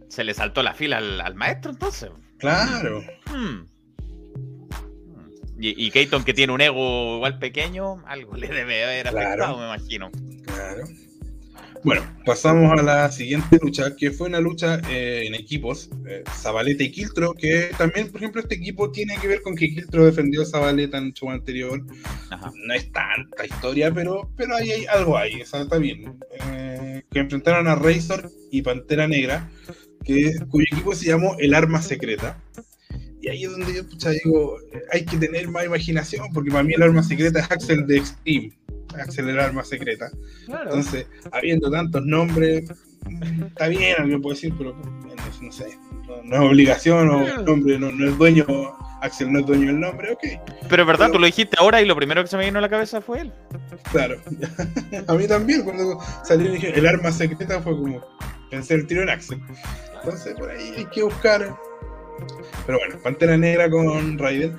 Se 0.08 0.22
le 0.22 0.34
saltó 0.34 0.62
la 0.62 0.74
fila 0.74 0.98
al, 0.98 1.34
maestro 1.34 1.70
entonces. 1.70 2.10
Claro. 2.38 3.02
Hmm. 3.26 3.66
Y, 5.58 5.86
y 5.86 5.90
Keaton, 5.90 6.24
que 6.24 6.34
tiene 6.34 6.52
un 6.52 6.60
ego 6.60 7.16
igual 7.16 7.38
pequeño, 7.38 8.02
algo 8.06 8.36
le 8.36 8.48
debe 8.48 8.84
haber 8.84 9.08
afectado, 9.08 9.56
me 9.56 9.64
imagino. 9.64 10.10
Claro. 10.44 10.84
Bueno, 11.84 12.02
pasamos 12.24 12.78
a 12.78 12.82
la 12.82 13.10
siguiente 13.10 13.58
lucha, 13.62 13.94
que 13.96 14.10
fue 14.10 14.28
una 14.28 14.40
lucha 14.40 14.80
eh, 14.90 15.24
en 15.26 15.34
equipos, 15.34 15.90
eh, 16.06 16.24
Zabaleta 16.34 16.82
y 16.82 16.90
Quiltro, 16.90 17.34
que 17.34 17.70
también, 17.78 18.10
por 18.10 18.20
ejemplo, 18.20 18.40
este 18.40 18.56
equipo 18.56 18.90
tiene 18.90 19.16
que 19.18 19.28
ver 19.28 19.42
con 19.42 19.54
que 19.54 19.68
Quiltro 19.68 20.04
defendió 20.04 20.42
a 20.42 20.46
Zabaleta 20.46 20.98
en 20.98 21.04
el 21.04 21.12
show 21.12 21.30
anterior. 21.30 21.82
No 21.84 22.74
es 22.74 22.90
tanta 22.92 23.46
historia, 23.46 23.92
pero, 23.92 24.30
pero 24.36 24.56
hay, 24.56 24.86
algo 24.86 25.16
ahí, 25.16 25.40
está 25.40 25.78
bien. 25.78 26.18
Eh, 26.40 27.02
que 27.10 27.20
enfrentaron 27.20 27.68
a 27.68 27.74
Razor 27.74 28.30
y 28.50 28.62
Pantera 28.62 29.06
Negra, 29.06 29.50
que, 30.04 30.34
cuyo 30.48 30.66
equipo 30.72 30.94
se 30.94 31.06
llamó 31.06 31.36
El 31.38 31.54
Arma 31.54 31.80
Secreta. 31.80 32.42
Y 33.20 33.28
ahí 33.28 33.44
es 33.44 33.50
donde 33.50 33.74
yo 33.74 33.88
pucha, 33.88 34.10
digo, 34.10 34.58
hay 34.92 35.04
que 35.04 35.16
tener 35.16 35.48
más 35.48 35.64
imaginación, 35.64 36.28
porque 36.32 36.50
para 36.50 36.62
mí 36.62 36.74
el 36.74 36.82
arma 36.82 37.02
secreta 37.02 37.40
es 37.40 37.50
Axel 37.50 37.86
de 37.86 37.98
Extreme. 37.98 38.57
Axel 38.96 39.28
el 39.28 39.38
arma 39.38 39.64
secreta. 39.64 40.10
Entonces, 40.46 41.06
habiendo 41.32 41.70
tantos 41.70 42.04
nombres, 42.04 42.70
está 43.46 43.68
bien, 43.68 43.96
alguien 43.98 44.22
puede 44.22 44.36
decir, 44.36 44.54
pero 44.56 44.74
no, 45.42 45.52
sé, 45.52 45.78
no, 46.24 46.36
es 46.36 46.40
obligación 46.40 47.08
o 47.10 47.26
el 47.26 47.44
nombre 47.44 47.78
no, 47.78 47.88
es 47.88 48.18
dueño, 48.18 48.46
Axel 49.00 49.32
no 49.32 49.40
es 49.40 49.46
dueño 49.46 49.66
del 49.66 49.80
nombre, 49.80 50.12
ok. 50.12 50.24
Pero 50.68 50.82
es 50.82 50.86
verdad, 50.86 51.10
tú 51.10 51.18
lo 51.18 51.26
dijiste 51.26 51.56
ahora 51.58 51.80
y 51.82 51.86
lo 51.86 51.96
primero 51.96 52.22
que 52.22 52.28
se 52.28 52.36
me 52.36 52.44
vino 52.44 52.58
a 52.58 52.62
la 52.62 52.68
cabeza 52.68 53.00
fue 53.00 53.20
él. 53.20 53.32
Claro, 53.92 54.20
a 55.06 55.14
mí 55.14 55.26
también, 55.26 55.62
cuando 55.62 55.98
salió 56.24 56.50
dije, 56.50 56.78
el 56.78 56.86
arma 56.86 57.12
secreta 57.12 57.60
fue 57.60 57.76
como, 57.76 58.04
pensé 58.50 58.74
el 58.74 58.86
tiro 58.86 59.02
en 59.02 59.10
Axel. 59.10 59.40
Entonces, 59.94 60.34
por 60.34 60.50
ahí 60.50 60.74
hay 60.76 60.86
que 60.86 61.02
buscar 61.02 61.56
pero 62.66 62.78
bueno, 62.78 62.96
Pantera 63.02 63.36
Negra 63.36 63.70
con 63.70 64.18
Raiden 64.18 64.56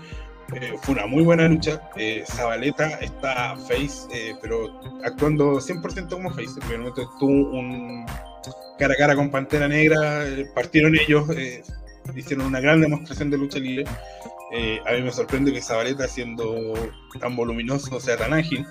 eh, 0.54 0.76
fue 0.82 0.96
una 0.96 1.06
muy 1.06 1.24
buena 1.24 1.48
lucha. 1.48 1.82
Eh, 1.96 2.24
Zabaleta 2.26 2.88
está 3.00 3.56
face, 3.56 4.08
eh, 4.12 4.36
pero 4.42 4.80
actuando 5.04 5.60
100% 5.60 6.10
como 6.10 6.30
face. 6.32 6.60
En 6.72 6.80
momento 6.80 7.10
tuvo 7.20 7.52
un 7.58 8.06
cara 8.78 8.94
a 8.94 8.98
cara 8.98 9.16
con 9.16 9.30
Pantera 9.30 9.68
Negra, 9.68 10.26
partieron 10.56 10.96
ellos, 10.96 11.28
hicieron 12.16 12.46
una 12.48 12.60
gran 12.62 12.82
demostración 12.82 13.30
de 13.30 13.38
lucha 13.38 13.60
libre. 13.60 13.86
a 14.86 14.92
mí 14.94 15.02
me 15.02 15.12
sorprende 15.12 15.52
que 15.52 15.62
Zabaleta, 15.62 16.08
siendo 16.08 16.74
tan 17.20 17.36
voluminoso, 17.36 18.00
sea 18.00 18.18
tan 18.18 18.34
ágil. 18.34 18.66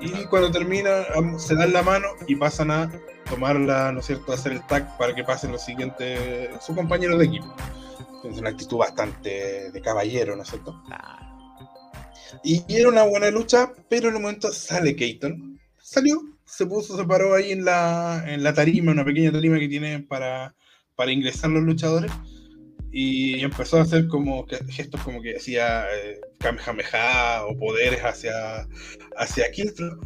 Y 0.00 0.24
cuando 0.24 0.50
termina, 0.50 1.04
se 1.36 1.54
dan 1.54 1.72
la 1.72 1.82
mano 1.82 2.08
y 2.26 2.34
pasan 2.34 2.70
a 2.70 2.90
tomarla, 3.28 3.92
¿no 3.92 4.00
es 4.00 4.06
cierto?, 4.06 4.32
a 4.32 4.34
hacer 4.34 4.52
el 4.52 4.66
tag 4.66 4.96
para 4.98 5.14
que 5.14 5.22
pasen 5.22 5.52
los 5.52 5.64
siguientes, 5.64 6.50
sus 6.60 6.74
compañeros 6.74 7.18
de 7.18 7.26
equipo. 7.26 7.54
Es 8.24 8.38
una 8.38 8.50
actitud 8.50 8.78
bastante 8.78 9.70
de 9.70 9.80
caballero, 9.80 10.36
¿no 10.36 10.42
es 10.42 10.48
cierto? 10.48 10.80
Y 12.44 12.64
era 12.68 12.88
una 12.88 13.02
buena 13.02 13.30
lucha, 13.30 13.72
pero 13.88 14.08
en 14.08 14.16
un 14.16 14.22
momento 14.22 14.52
sale 14.52 14.96
Keaton. 14.96 15.60
Salió, 15.78 16.20
se 16.44 16.66
puso, 16.66 16.96
se 16.96 17.04
paró 17.04 17.34
ahí 17.34 17.52
en 17.52 17.64
la, 17.64 18.24
en 18.26 18.42
la 18.42 18.54
tarima, 18.54 18.92
una 18.92 19.04
pequeña 19.04 19.32
tarima 19.32 19.58
que 19.58 19.68
tiene 19.68 20.00
para, 20.00 20.54
para 20.94 21.12
ingresar 21.12 21.50
los 21.50 21.62
luchadores. 21.62 22.12
Y 22.90 23.40
empezó 23.40 23.78
a 23.78 23.82
hacer 23.82 24.06
como 24.06 24.46
gestos 24.68 25.00
como 25.02 25.22
que 25.22 25.36
hacía 25.36 25.84
eh, 25.94 26.20
Kamehameha 26.38 27.46
o 27.46 27.56
poderes 27.56 28.00
hacia, 28.00 28.68
hacia 29.16 29.50
Keaton 29.50 29.98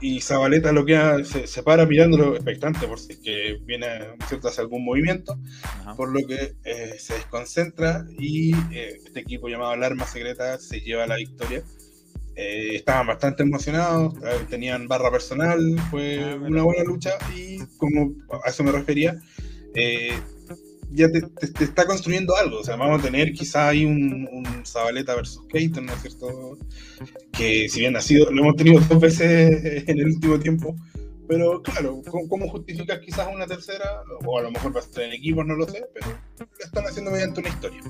y 0.00 0.20
Zabaleta 0.20 0.72
lo 0.72 0.84
que 0.84 1.24
se, 1.24 1.46
se, 1.46 1.62
para 1.62 1.86
mirándolo 1.86 2.34
expectante 2.34 2.86
por 2.86 2.98
si 2.98 3.12
es 3.12 3.18
que 3.18 3.58
viene 3.62 3.86
¿cierto? 4.28 4.48
hace 4.48 4.60
algún 4.60 4.84
movimiento, 4.84 5.38
por 5.96 6.12
lo 6.12 6.26
que 6.26 6.54
eh, 6.64 6.96
se 6.98 7.14
desconcentra 7.14 8.06
y 8.18 8.54
eh, 8.72 8.98
este 9.04 9.20
equipo 9.20 9.48
llamado 9.48 9.72
Alarma 9.72 10.06
Secreta 10.06 10.58
se 10.58 10.80
lleva 10.80 11.06
la 11.06 11.16
victoria. 11.16 11.62
Eh, 12.36 12.74
estaban 12.74 13.06
bastante 13.06 13.44
emocionados, 13.44 14.14
tenían 14.50 14.88
barra 14.88 15.10
personal, 15.10 15.60
fue 15.90 16.20
ah, 16.20 16.36
una 16.36 16.64
buena 16.64 16.82
lucha 16.82 17.12
y 17.34 17.58
como 17.76 18.12
a 18.44 18.48
eso 18.48 18.64
me 18.64 18.72
refería, 18.72 19.16
eh, 19.74 20.18
ya 20.90 21.08
te, 21.10 21.22
está 21.64 21.86
construyendo 21.86 22.36
algo. 22.36 22.60
O 22.60 22.64
sea, 22.64 22.76
vamos 22.76 23.00
a 23.00 23.02
tener 23.02 23.32
quizá 23.32 23.68
ahí 23.68 23.84
un, 23.84 24.28
un 24.32 24.66
Zabaleta 24.66 25.14
versus 25.14 25.46
Keaton, 25.48 25.86
¿no 25.86 25.92
es 25.92 26.02
cierto? 26.02 26.58
Que 27.32 27.68
si 27.68 27.80
bien 27.80 27.96
ha 27.96 28.00
sido, 28.00 28.30
lo 28.30 28.42
hemos 28.42 28.56
tenido 28.56 28.80
dos 28.80 29.00
veces 29.00 29.84
en 29.88 29.98
el 29.98 30.06
último 30.06 30.38
tiempo, 30.38 30.76
pero 31.26 31.62
claro, 31.62 32.02
¿cómo, 32.28 32.48
justificas 32.48 32.98
quizás 33.00 33.28
una 33.32 33.46
tercera? 33.46 34.02
O 34.26 34.38
a 34.38 34.42
lo 34.42 34.50
mejor 34.50 34.74
va 34.74 34.80
a 34.80 34.82
estar 34.82 35.04
en 35.04 35.12
equipos, 35.12 35.46
no 35.46 35.54
lo 35.54 35.66
sé, 35.66 35.84
pero 35.94 36.06
lo 36.38 36.64
están 36.64 36.84
haciendo 36.84 37.10
mediante 37.10 37.40
una 37.40 37.48
historia. 37.48 37.80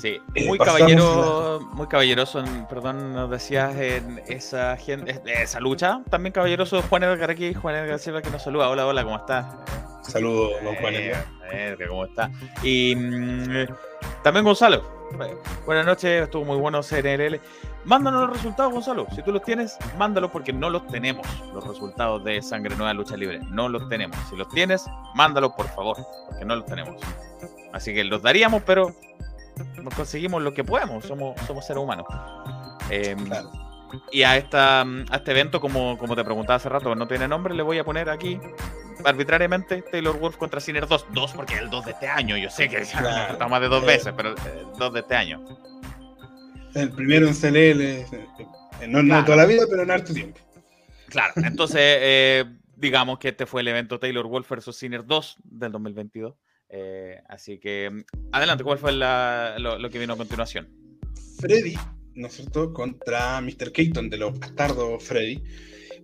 Sí, 0.00 0.18
eh, 0.34 0.46
muy 0.46 0.56
caballero, 0.58 1.68
muy 1.74 1.88
caballeroso, 1.88 2.44
perdón, 2.68 3.12
nos 3.12 3.28
decías 3.28 3.76
en 3.76 4.22
esa 4.28 4.74
esa 4.74 5.60
lucha. 5.60 6.02
También 6.08 6.32
caballeroso 6.32 6.80
Juan 6.82 7.02
Edgar 7.02 7.30
aquí, 7.30 7.52
Juan 7.54 7.74
Edgar 7.74 7.98
Silva 7.98 8.22
que 8.22 8.30
nos 8.30 8.42
saluda. 8.42 8.68
Hola, 8.68 8.86
hola, 8.86 9.02
¿cómo 9.02 9.16
estás? 9.16 9.46
Saludos, 10.10 10.52
don 10.64 10.74
Juan. 10.76 10.94
Eh, 11.52 11.76
¿Cómo 11.88 12.04
está? 12.04 12.30
Y 12.62 12.94
mm, 12.96 13.66
también 14.22 14.44
Gonzalo. 14.44 15.00
Buenas 15.66 15.86
noches, 15.86 16.22
estuvo 16.24 16.44
muy 16.44 16.56
bueno 16.56 16.82
CNL. 16.82 17.40
Mándanos 17.84 18.28
los 18.28 18.36
resultados, 18.36 18.72
Gonzalo. 18.72 19.06
Si 19.14 19.22
tú 19.22 19.32
los 19.32 19.42
tienes, 19.42 19.76
mándalos 19.98 20.30
porque 20.30 20.52
no 20.52 20.68
los 20.68 20.86
tenemos. 20.88 21.26
Los 21.54 21.66
resultados 21.66 22.22
de 22.24 22.42
Sangre 22.42 22.76
Nueva 22.76 22.92
Lucha 22.94 23.16
Libre. 23.16 23.40
No 23.50 23.68
los 23.68 23.88
tenemos. 23.88 24.16
Si 24.28 24.36
los 24.36 24.48
tienes, 24.48 24.84
mándalos 25.14 25.52
por 25.52 25.68
favor, 25.68 25.96
porque 26.28 26.44
no 26.44 26.56
los 26.56 26.66
tenemos. 26.66 27.00
Así 27.72 27.94
que 27.94 28.04
los 28.04 28.22
daríamos, 28.22 28.62
pero 28.64 28.94
nos 29.82 29.94
conseguimos 29.94 30.42
lo 30.42 30.52
que 30.52 30.64
podemos, 30.64 31.04
somos, 31.04 31.40
somos 31.46 31.66
seres 31.66 31.82
humanos. 31.82 32.06
Em, 32.90 33.28
y 34.10 34.22
a, 34.22 34.36
esta, 34.36 34.82
a 34.82 35.16
este 35.16 35.30
evento, 35.30 35.60
como, 35.60 35.98
como 35.98 36.16
te 36.16 36.24
preguntaba 36.24 36.56
hace 36.56 36.68
rato, 36.68 36.94
no 36.94 37.06
tiene 37.06 37.28
nombre, 37.28 37.54
le 37.54 37.62
voy 37.62 37.78
a 37.78 37.84
poner 37.84 38.08
aquí 38.10 38.38
arbitrariamente 39.04 39.82
Taylor 39.82 40.18
Wolf 40.18 40.36
contra 40.36 40.60
Sinner 40.60 40.86
2. 40.86 41.06
2 41.12 41.32
porque 41.32 41.54
es 41.54 41.60
el 41.60 41.70
2 41.70 41.84
de 41.84 41.90
este 41.92 42.08
año, 42.08 42.36
yo 42.36 42.50
sé 42.50 42.68
que 42.68 42.78
está 42.78 43.48
más 43.48 43.60
de 43.60 43.68
dos 43.68 43.84
veces, 43.84 44.12
pero 44.16 44.30
el 44.30 44.36
2 44.78 44.92
de 44.92 45.00
este 45.00 45.14
año. 45.14 45.44
El 46.74 46.92
primero 46.92 47.26
en 47.26 47.34
CLL, 47.34 47.80
eh, 47.80 48.06
no, 48.88 49.02
no 49.02 49.24
toda 49.24 49.36
la 49.36 49.46
vida, 49.46 49.64
pero 49.68 49.82
en 49.82 49.90
harto 49.90 50.12
tiempo. 50.12 50.38
Claro, 51.08 51.34
entonces 51.36 51.80
eh, 51.82 52.44
digamos 52.76 53.18
que 53.18 53.28
este 53.28 53.46
fue 53.46 53.60
el 53.60 53.68
evento 53.68 53.98
Taylor 53.98 54.26
Wolf 54.26 54.48
versus 54.48 54.76
Sinner 54.76 55.04
2 55.04 55.36
del 55.44 55.72
2022. 55.72 56.34
Eh, 56.70 57.20
así 57.28 57.58
que, 57.58 57.90
mm, 57.90 58.04
adelante, 58.32 58.64
¿cuál 58.64 58.78
fue 58.78 58.92
lo, 58.92 59.90
que 59.90 59.98
vino 59.98 60.14
a 60.14 60.16
continuación? 60.16 60.68
Freddy, 61.38 61.76
¿no 62.20 62.28
es 62.28 62.34
cierto?, 62.34 62.72
contra 62.72 63.40
Mr. 63.40 63.72
Keaton 63.72 64.10
de 64.10 64.18
los 64.18 64.38
bastardos 64.38 65.02
Freddy. 65.02 65.42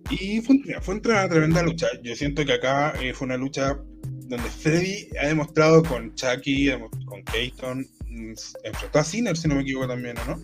Y 0.09 0.41
fue, 0.41 0.59
fue 0.81 0.95
una 0.95 1.27
tremenda 1.27 1.61
lucha. 1.61 1.87
Yo 2.01 2.15
siento 2.15 2.45
que 2.45 2.53
acá 2.53 2.93
eh, 3.01 3.13
fue 3.13 3.25
una 3.25 3.37
lucha 3.37 3.79
donde 4.27 4.49
Freddy 4.49 5.09
ha 5.21 5.27
demostrado 5.27 5.83
con 5.83 6.13
Chucky, 6.15 6.71
con 7.05 7.23
Keaton, 7.23 7.87
mm, 8.09 8.33
enfrentó 8.63 8.99
a 8.99 9.03
Sinner, 9.03 9.37
si 9.37 9.47
no 9.47 9.55
me 9.55 9.61
equivoco 9.61 9.87
también, 9.87 10.15
¿no? 10.27 10.39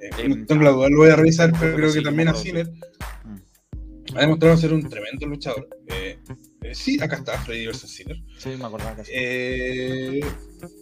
Eh, 0.00 0.28
no 0.28 0.46
tengo 0.46 0.62
la 0.62 0.70
duda, 0.70 0.88
lo 0.90 0.98
voy 0.98 1.10
a 1.10 1.16
revisar, 1.16 1.52
pero 1.58 1.76
creo 1.76 1.92
que 1.92 2.02
también 2.02 2.28
a 2.28 2.34
Sinner 2.34 2.70
ha 4.14 4.20
demostrado 4.20 4.56
ser 4.56 4.72
un 4.72 4.88
tremendo 4.88 5.26
luchador. 5.26 5.68
Eh, 5.88 5.94
eh, 5.94 6.05
sí, 6.76 7.00
acá 7.00 7.16
está 7.16 7.38
Freddy 7.40 7.66
vs. 7.66 7.88
Sinner. 7.88 8.16
Sí, 8.38 8.50
me 8.50 8.66
acordaba 8.66 8.96
que 8.96 9.10
eh, 9.12 10.20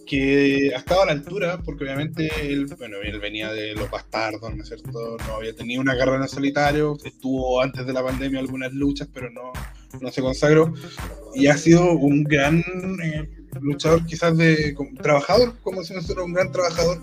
que 0.05 0.71
ha 0.75 0.79
estado 0.79 1.03
a 1.03 1.05
la 1.07 1.11
altura, 1.13 1.59
porque 1.63 1.85
obviamente 1.85 2.29
él, 2.41 2.65
bueno, 2.77 2.97
él 3.03 3.19
venía 3.19 3.51
de 3.51 3.73
los 3.73 3.89
bastardos, 3.89 4.53
¿no 4.53 4.61
es 4.61 4.67
cierto? 4.67 5.17
No 5.27 5.35
había 5.35 5.55
tenido 5.55 5.81
una 5.81 5.97
carrera 5.97 6.23
en 6.23 6.29
solitario, 6.29 6.97
estuvo 7.03 7.61
antes 7.61 7.85
de 7.85 7.93
la 7.93 8.03
pandemia 8.03 8.39
algunas 8.39 8.73
luchas, 8.73 9.07
pero 9.13 9.29
no, 9.31 9.53
no 9.99 10.11
se 10.11 10.21
consagró. 10.21 10.73
Y 11.33 11.47
ha 11.47 11.57
sido 11.57 11.93
un 11.93 12.23
gran 12.23 12.63
luchador, 13.61 14.05
quizás 14.05 14.37
de 14.37 14.75
trabajador, 15.01 15.57
como 15.61 15.83
si 15.83 15.93
nosotros, 15.93 16.25
un 16.25 16.33
gran 16.33 16.51
trabajador. 16.51 17.01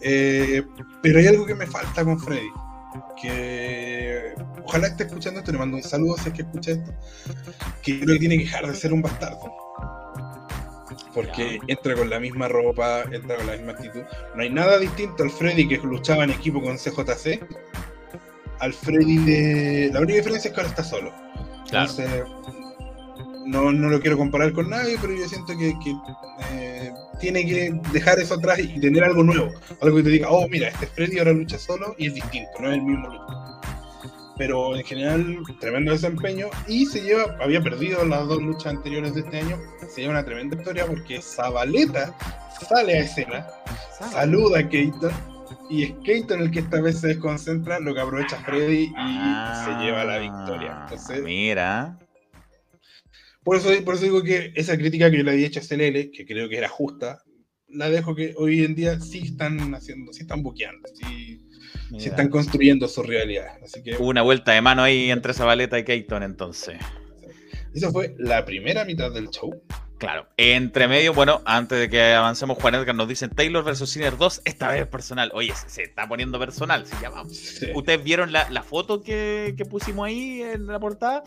pero 0.00 1.18
hay 1.18 1.26
algo 1.26 1.46
que 1.46 1.54
me 1.54 1.66
falta 1.66 2.04
con 2.04 2.18
Freddy 2.18 2.48
que 3.20 4.34
ojalá 4.64 4.88
esté 4.88 5.04
escuchando 5.04 5.40
esto, 5.40 5.52
le 5.52 5.58
mando 5.58 5.76
un 5.76 5.82
saludo 5.82 6.16
si 6.16 6.28
es 6.28 6.34
que 6.34 6.42
escucha 6.42 6.72
esto, 6.72 6.92
que 7.82 8.00
creo 8.00 8.14
que 8.14 8.20
tiene 8.20 8.38
que 8.38 8.44
dejar 8.44 8.66
de 8.66 8.74
ser 8.74 8.92
un 8.92 9.02
bastardo. 9.02 9.52
Porque 11.14 11.58
entra 11.68 11.94
con 11.94 12.08
la 12.08 12.18
misma 12.18 12.48
ropa, 12.48 13.02
entra 13.12 13.36
con 13.36 13.46
la 13.46 13.52
misma 13.52 13.72
actitud. 13.72 14.02
No 14.34 14.42
hay 14.42 14.50
nada 14.50 14.78
distinto 14.78 15.22
al 15.22 15.30
Freddy 15.30 15.68
que 15.68 15.76
luchaba 15.78 16.24
en 16.24 16.30
equipo 16.30 16.62
con 16.62 16.76
CJC 16.76 17.46
al 18.60 18.72
Freddy 18.72 19.18
de. 19.18 19.90
La 19.92 20.00
única 20.00 20.14
diferencia 20.14 20.48
es 20.48 20.54
que 20.54 20.60
ahora 20.60 20.70
está 20.70 20.84
solo. 20.84 21.12
Entonces, 21.64 22.08
no, 23.46 23.72
no, 23.72 23.88
lo 23.88 24.00
quiero 24.00 24.16
comparar 24.16 24.52
con 24.52 24.70
nadie, 24.70 24.96
pero 25.00 25.14
yo 25.14 25.28
siento 25.28 25.56
que, 25.56 25.74
eh, 26.52 26.92
tiene 27.20 27.44
que 27.46 27.74
dejar 27.92 28.18
eso 28.18 28.34
atrás 28.34 28.58
y 28.58 28.80
tener 28.80 29.04
algo 29.04 29.22
nuevo. 29.22 29.50
Algo 29.80 29.96
que 29.96 30.02
te 30.02 30.10
diga, 30.10 30.30
oh, 30.30 30.48
mira, 30.48 30.68
este 30.68 30.86
Freddy 30.86 31.18
ahora 31.18 31.32
lucha 31.32 31.58
solo 31.58 31.94
y 31.98 32.08
es 32.08 32.14
distinto, 32.14 32.50
no 32.60 32.68
es 32.68 32.74
el 32.74 32.82
mismo 32.82 33.08
lucha. 33.08 33.60
Pero 34.38 34.74
en 34.74 34.84
general, 34.84 35.38
tremendo 35.60 35.92
desempeño 35.92 36.48
y 36.66 36.86
se 36.86 37.02
lleva, 37.02 37.36
había 37.40 37.60
perdido 37.60 38.04
las 38.04 38.26
dos 38.26 38.42
luchas 38.42 38.74
anteriores 38.74 39.14
de 39.14 39.20
este 39.20 39.38
año, 39.38 39.58
se 39.88 40.00
lleva 40.00 40.14
una 40.14 40.24
tremenda 40.24 40.56
historia 40.56 40.86
porque 40.86 41.20
Zabaleta 41.20 42.16
sale 42.68 42.94
a 42.94 43.00
escena, 43.00 43.46
saluda 44.10 44.60
a 44.60 44.68
Keaton 44.68 45.12
y 45.68 45.84
es 45.84 45.92
Keaton 46.04 46.40
el 46.40 46.50
que 46.50 46.60
esta 46.60 46.80
vez 46.80 47.00
se 47.00 47.08
desconcentra, 47.08 47.78
lo 47.78 47.94
que 47.94 48.00
aprovecha 48.00 48.36
Freddy 48.44 48.84
y 48.84 49.64
se 49.64 49.70
lleva 49.80 50.04
la 50.04 50.18
victoria. 50.18 50.80
Entonces, 50.84 51.22
mira. 51.22 51.96
Por 53.44 53.56
eso, 53.56 53.70
por 53.84 53.94
eso 53.94 54.04
digo 54.04 54.22
que 54.22 54.52
esa 54.54 54.76
crítica 54.76 55.10
que 55.10 55.18
yo 55.18 55.24
le 55.24 55.32
había 55.32 55.46
hecho 55.46 55.60
a 55.60 55.62
CLL, 55.62 56.10
que 56.10 56.24
creo 56.26 56.48
que 56.48 56.58
era 56.58 56.68
justa, 56.68 57.22
la 57.68 57.90
dejo 57.90 58.14
que 58.14 58.34
hoy 58.36 58.64
en 58.64 58.74
día 58.74 59.00
sí 59.00 59.22
están 59.24 59.74
haciendo, 59.74 60.12
sí 60.12 60.22
están 60.22 60.42
buqueando, 60.42 60.88
sí, 60.94 61.40
están 61.98 62.28
construyendo 62.28 62.86
su 62.86 63.02
realidad. 63.02 63.46
Así 63.62 63.82
que, 63.82 63.96
Hubo 63.96 64.08
una 64.08 64.22
vuelta 64.22 64.52
de 64.52 64.60
mano 64.60 64.82
ahí 64.82 65.10
entre 65.10 65.34
Zabaleta 65.34 65.78
y 65.78 65.84
Keaton 65.84 66.22
entonces. 66.22 66.78
Esa 67.74 67.90
fue 67.90 68.14
la 68.18 68.44
primera 68.44 68.84
mitad 68.84 69.10
del 69.10 69.30
show. 69.30 69.62
Claro. 69.98 70.26
Entre 70.36 70.88
medio, 70.88 71.14
bueno, 71.14 71.42
antes 71.44 71.78
de 71.78 71.88
que 71.88 72.12
avancemos, 72.12 72.58
Juan 72.58 72.74
Edgar 72.74 72.94
nos 72.94 73.08
dicen 73.08 73.30
Taylor 73.30 73.64
versus 73.64 73.88
Sinner 73.88 74.16
2, 74.16 74.42
esta 74.44 74.72
vez 74.72 74.86
personal. 74.88 75.30
Oye, 75.32 75.52
se, 75.68 75.84
está 75.84 76.08
poniendo 76.08 76.40
personal. 76.40 76.84
¿sí? 77.30 77.66
¿Ustedes 77.74 78.02
vieron 78.02 78.32
la, 78.32 78.50
la 78.50 78.64
foto 78.64 79.00
que, 79.00 79.54
que, 79.56 79.64
pusimos 79.64 80.06
ahí 80.06 80.42
en 80.42 80.66
la 80.66 80.80
portada? 80.80 81.22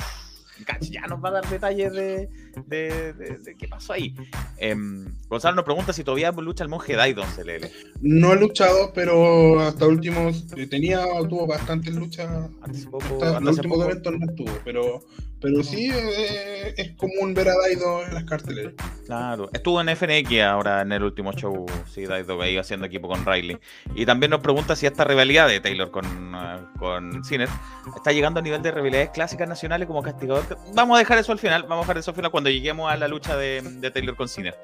Ya 0.90 1.08
nos 1.08 1.22
va 1.24 1.30
a 1.30 1.32
dar 1.34 1.50
detalles 1.50 1.94
de, 1.94 2.30
de, 2.68 3.56
qué 3.58 3.68
pasó 3.68 3.94
ahí. 3.94 4.16
Em, 4.58 5.06
Gonzalo 5.28 5.56
nos 5.56 5.66
pregunta 5.66 5.94
si 5.94 6.04
todavía 6.04 6.32
lucha 6.32 6.64
el 6.64 6.70
monje 6.70 6.96
Daidon 6.96 7.28
CLL. 7.36 7.70
No 8.02 8.32
ha 8.32 8.36
luchado, 8.36 8.92
pero 8.94 9.60
hasta 9.60 9.86
último 9.88 10.32
eh, 10.56 10.68
tenía, 10.68 11.06
tuvo 11.30 11.48
bastantes 11.48 11.94
luchas. 11.96 12.30
hasta, 12.62 13.40
los 13.40 13.58
últimos 13.58 13.84
eventos 13.84 14.14
no 14.18 14.26
estuvo, 14.30 14.52
pero, 14.64 15.04
pero 15.42 15.64
sí 15.64 15.90
eh, 15.92 16.74
es 16.78 16.92
común 16.96 17.34
ver 17.34 17.50
a 17.50 17.58
Daido 17.58 18.06
en 18.06 18.14
las 18.14 18.24
carteleras. 18.24 18.74
Claro, 19.06 19.50
estuvo 19.54 19.82
en 19.82 19.96
FNX 19.96 20.42
ahora 20.42 20.82
en 20.82 20.92
el 20.92 21.04
último 21.04 21.34
show, 21.34 21.66
sí, 21.92 22.06
Daido 22.06 22.44
iba 22.46 22.62
haciendo 22.62 22.86
equipo 22.86 23.08
con 23.08 23.26
Riley. 23.26 23.58
Y 23.96 24.06
también 24.06 24.32
nos 24.32 24.42
pregunta 24.42 24.76
si 24.76 24.86
esta 24.86 25.04
rivalidad 25.04 25.48
de 25.48 25.60
Taylor 25.60 25.92
con, 25.92 26.06
uh, 26.34 26.78
con 26.80 27.24
Sinner 27.24 27.50
está 27.96 28.12
llegando 28.12 28.40
a 28.40 28.44
nivel 28.44 28.62
de 28.62 28.72
rivalidades 28.72 29.10
clásicas 29.12 29.48
nacionales 29.48 29.88
como 29.88 30.02
castigador. 30.02 30.58
Vamos 30.74 30.96
a 30.96 31.00
dejar 31.00 31.18
eso 31.18 31.32
al 31.32 31.40
final, 31.40 31.64
vamos 31.64 31.80
a 31.80 31.82
dejar 31.82 31.98
eso 31.98 32.12
al 32.12 32.16
final 32.16 32.32
cuando 32.32 32.45
lleguemos 32.50 32.92
a 32.92 32.98
la 32.98 33.08
lucha 33.08 33.36
de, 33.38 33.62
Taylor 33.94 34.16
con 34.16 34.28
Sinner. 34.28 34.56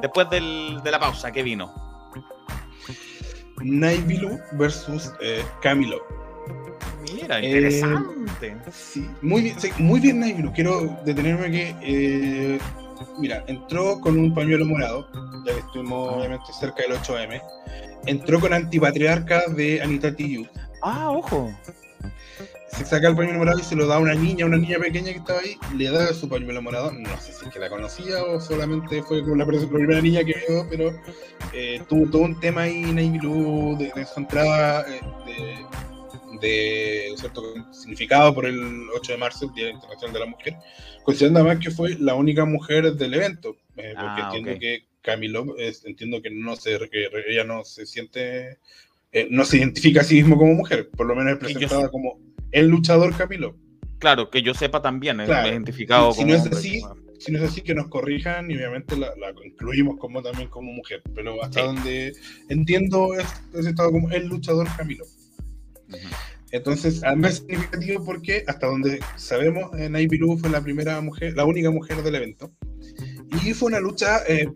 Después 0.00 0.28
del, 0.30 0.80
de 0.82 0.90
la 0.90 0.98
pausa, 0.98 1.32
¿qué 1.32 1.42
vino? 1.42 1.72
Naibilu 3.62 4.38
versus 4.52 5.12
eh, 5.20 5.44
Camilo. 5.62 6.04
Mira, 7.14 7.40
interesante. 7.40 8.56
sí, 8.72 9.08
muy 9.22 9.42
bien, 9.42 9.56
muy 9.78 10.00
bien 10.00 10.20
Naibilu. 10.20 10.52
Quiero 10.52 10.98
detenerme 11.04 11.50
que, 11.50 11.76
eh, 11.82 12.58
mira, 13.18 13.44
entró 13.46 14.00
con 14.00 14.18
un 14.18 14.34
pañuelo 14.34 14.66
morado, 14.66 15.08
ya 15.46 15.52
que 15.54 15.60
estuvimos 15.60 16.12
ah. 16.12 16.16
obviamente 16.16 16.52
cerca 16.58 16.82
del 16.82 16.98
8M. 16.98 17.40
Entró 18.06 18.40
con 18.40 18.52
antipatriarca 18.52 19.44
de 19.48 19.80
Anita 19.80 20.14
Tiyu. 20.14 20.46
Ah, 20.82 21.10
ojo 21.10 21.50
se 22.76 22.84
saca 22.84 23.08
el 23.08 23.16
pañuelo 23.16 23.38
morado 23.38 23.58
y 23.58 23.62
se 23.62 23.76
lo 23.76 23.86
da 23.86 23.96
a 23.96 23.98
una 23.98 24.14
niña, 24.14 24.46
una 24.46 24.56
niña 24.56 24.78
pequeña 24.78 25.12
que 25.12 25.18
estaba 25.18 25.40
ahí, 25.40 25.56
le 25.76 25.90
da 25.90 26.12
su 26.12 26.28
pañuelo 26.28 26.60
morado. 26.60 26.92
No 26.92 27.20
sé 27.20 27.32
si 27.32 27.44
es 27.46 27.52
que 27.52 27.58
la 27.58 27.68
conocía 27.68 28.22
o 28.24 28.40
solamente 28.40 29.02
fue 29.02 29.22
como 29.22 29.36
la, 29.36 29.46
primera 29.46 30.00
niña 30.00 30.24
que 30.24 30.34
vio, 30.48 30.66
pero 30.68 30.92
eh, 31.52 31.80
tuvo 31.88 32.10
todo 32.10 32.22
un 32.22 32.40
tema 32.40 32.62
ahí, 32.62 32.82
Naibilu, 32.82 33.76
de, 33.78 33.92
de 33.94 34.06
su 34.06 34.20
entrada, 34.20 34.84
eh, 34.88 35.56
de, 36.40 37.14
cierto 37.16 37.42
significado 37.72 38.34
por 38.34 38.46
el 38.46 38.88
8 38.96 39.12
de 39.12 39.18
marzo, 39.18 39.46
el 39.46 39.54
Día 39.54 39.70
Internacional 39.70 40.12
de 40.12 40.20
la 40.20 40.26
Mujer, 40.26 40.56
considerando 41.04 41.40
además 41.40 41.64
que 41.64 41.70
fue 41.70 41.96
la 41.98 42.14
única 42.14 42.44
mujer 42.44 42.92
del 42.94 43.14
evento, 43.14 43.56
eh, 43.76 43.94
porque 43.94 44.22
ah, 44.22 44.30
entiendo 44.34 44.60
que 44.60 44.84
Camilo, 45.00 45.54
entiendo 45.58 46.22
que 46.22 46.30
no 46.30 46.56
se, 46.56 46.78
que 46.90 47.08
ella 47.28 47.44
no 47.44 47.64
se 47.64 47.86
siente 47.86 48.58
eh, 49.14 49.28
no 49.30 49.44
se 49.44 49.58
identifica 49.58 50.00
a 50.00 50.04
sí 50.04 50.16
mismo 50.16 50.36
como 50.36 50.54
mujer, 50.54 50.90
por 50.90 51.06
lo 51.06 51.14
menos 51.14 51.34
es 51.34 51.38
presentada 51.38 51.88
como 51.88 52.18
el 52.54 52.68
luchador 52.68 53.14
Camilo. 53.16 53.56
Claro, 53.98 54.30
que 54.30 54.42
yo 54.42 54.54
sepa 54.54 54.80
también, 54.80 55.20
es 55.20 55.28
identificado 55.28 56.12
si, 56.12 56.20
como. 56.20 56.32
no 56.32 56.38
es 56.38 56.46
así, 56.46 56.82
si 57.18 57.32
no 57.32 57.38
es 57.38 57.50
así, 57.50 57.62
que 57.62 57.74
nos 57.74 57.88
corrijan 57.88 58.50
y 58.50 58.54
obviamente 58.56 58.96
la, 58.96 59.12
incluimos 59.44 59.96
como 59.98 60.22
también 60.22 60.48
como 60.48 60.72
mujer, 60.72 61.02
pero 61.14 61.42
hasta 61.42 61.62
donde 61.62 62.14
entiendo 62.48 63.14
es 63.14 63.26
presentado 63.50 63.90
como 63.90 64.10
el 64.10 64.28
luchador 64.28 64.68
Camilo. 64.76 65.04
Entonces, 66.52 67.02
además 67.02 67.32
es 67.32 67.38
significativo 67.38 68.04
porque 68.04 68.44
hasta 68.46 68.68
donde 68.68 69.00
sabemos, 69.16 69.72
Naivi 69.72 70.18
Lu 70.18 70.38
fue 70.38 70.50
la 70.50 70.62
primera 70.62 71.00
mujer, 71.00 71.34
la 71.34 71.44
única 71.44 71.70
mujer 71.70 72.02
del 72.02 72.14
evento. 72.14 72.52
Y 73.44 73.52
fue 73.54 73.68
una 73.68 73.80
lucha 73.80 74.20
eh, 74.28 74.48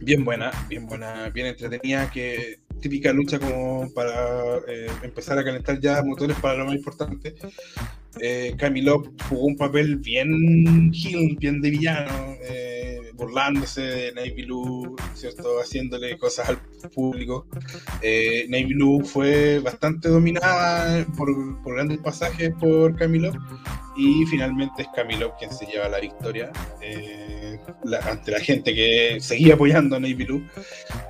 bien 0.00 0.24
buena, 0.24 0.50
bien 0.68 0.86
buena, 0.86 1.30
bien 1.30 1.46
entretenida, 1.46 2.10
que 2.10 2.58
típica 2.84 3.14
lucha 3.14 3.38
como 3.38 3.90
para 3.94 4.58
eh, 4.68 4.88
empezar 5.02 5.38
a 5.38 5.42
calentar 5.42 5.80
ya 5.80 6.02
motores 6.02 6.36
para 6.36 6.58
lo 6.58 6.66
más 6.66 6.74
importante. 6.74 7.34
Eh, 8.20 8.54
jugó 9.26 9.46
un 9.46 9.56
papel 9.56 9.96
bien 9.96 10.92
heel, 10.92 11.34
bien 11.36 11.62
de 11.62 11.70
villano. 11.70 12.36
Eh, 12.42 13.10
burlándose 13.14 13.80
de 13.80 14.12
Navy 14.12 14.44
Blue, 14.44 14.96
¿cierto? 15.14 15.60
haciéndole 15.60 16.18
cosas 16.18 16.50
al 16.50 16.58
público. 16.90 17.46
Eh, 18.02 18.44
Navy 18.50 18.74
Blue 18.74 19.02
fue 19.02 19.60
bastante 19.60 20.10
dominada 20.10 21.06
por, 21.16 21.28
por, 21.62 21.76
grandes 21.76 21.98
pasajes 22.00 22.52
por 22.60 22.96
Camilo 22.96 23.32
y 23.96 24.26
finalmente 24.26 24.82
es 24.82 24.88
Camilo 24.94 25.34
quien 25.38 25.52
se 25.52 25.66
lleva 25.66 25.88
la 25.88 26.00
victoria 26.00 26.50
eh, 26.80 27.58
ante 28.08 28.30
la 28.30 28.40
gente 28.40 28.74
que 28.74 29.18
seguía 29.20 29.54
apoyando 29.54 29.96
a 29.96 30.00
Navy 30.00 30.26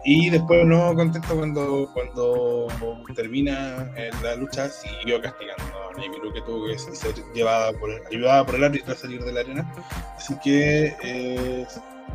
y 0.05 0.31
después 0.31 0.67
no 0.67 0.95
contento 0.95 1.37
cuando, 1.37 1.91
cuando 1.93 2.67
termina 3.15 3.91
la 4.23 4.37
lucha 4.37 4.69
siguió 4.69 5.21
castigando 5.21 5.65
a 5.65 5.93
Navy 5.93 6.33
que 6.33 6.43
tuvo 6.43 6.67
que 6.67 6.79
ser 6.79 7.15
llevada 7.35 7.73
por, 7.73 7.91
ayudada 8.11 8.45
por 8.45 8.57
el 8.57 8.65
árbitro 8.65 8.93
a 8.93 8.97
salir 8.97 9.23
de 9.23 9.33
la 9.33 9.41
arena. 9.41 9.73
Así 10.17 10.35
que 10.43 10.95
eh, 11.03 11.67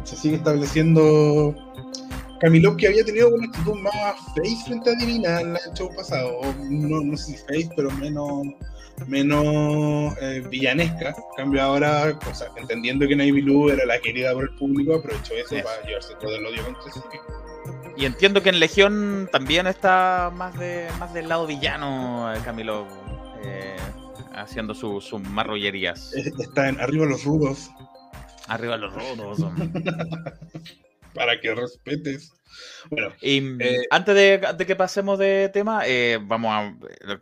se 0.03 0.15
sigue 0.15 0.35
estableciendo 0.35 1.55
Camilo 2.39 2.75
que 2.77 2.87
había 2.87 3.03
tenido 3.03 3.29
una 3.29 3.47
actitud 3.47 3.75
más 3.75 4.15
face 4.35 4.63
frente 4.65 4.89
a 4.89 4.95
Divina 4.95 5.41
en 5.41 5.49
el 5.51 5.73
show 5.77 5.93
pasado, 5.95 6.41
no, 6.69 7.01
no 7.01 7.17
sé 7.17 7.33
si 7.33 7.37
face, 7.37 7.69
pero 7.75 7.91
menos 7.91 8.47
menos 9.07 10.13
eh, 10.21 10.43
villanesca. 10.49 11.15
cambio 11.35 11.61
ahora, 11.61 12.17
entendiendo 12.57 13.07
que 13.07 13.15
Navy 13.15 13.41
Blue 13.41 13.69
era 13.69 13.85
la 13.85 13.99
querida 13.99 14.33
por 14.33 14.43
el 14.43 14.55
público, 14.55 14.95
aprovechó 14.95 15.33
eso, 15.35 15.55
para 15.63 15.81
llevarse 15.85 16.13
todo 16.19 16.35
el 16.35 16.45
odio 16.45 16.63
contra 16.65 16.91
sí. 16.91 16.99
Y 17.97 18.05
entiendo 18.05 18.41
que 18.41 18.49
en 18.49 18.59
Legión 18.59 19.29
también 19.31 19.67
está 19.67 20.31
más 20.33 20.57
de 20.57 20.87
más 20.99 21.13
del 21.13 21.27
lado 21.27 21.45
villano 21.47 22.33
eh, 22.33 22.39
Camilo 22.45 22.87
eh, 23.43 23.75
haciendo 24.33 24.73
sus 24.73 25.11
marrullerías. 25.19 26.13
Está 26.13 26.69
en 26.69 26.79
arriba 26.79 27.05
los 27.05 27.23
rudos. 27.25 27.69
Arriba 28.47 28.77
los 28.77 28.93
rodos. 28.93 29.39
Para 31.13 31.39
que 31.39 31.53
respetes. 31.55 32.33
Bueno, 32.89 33.13
y 33.21 33.37
eh, 33.59 33.85
antes 33.91 34.15
de, 34.15 34.65
que 34.65 34.75
pasemos 34.75 35.19
de 35.19 35.49
tema, 35.49 35.81
eh, 35.85 36.19
vamos 36.21 36.51
a. 36.51 36.75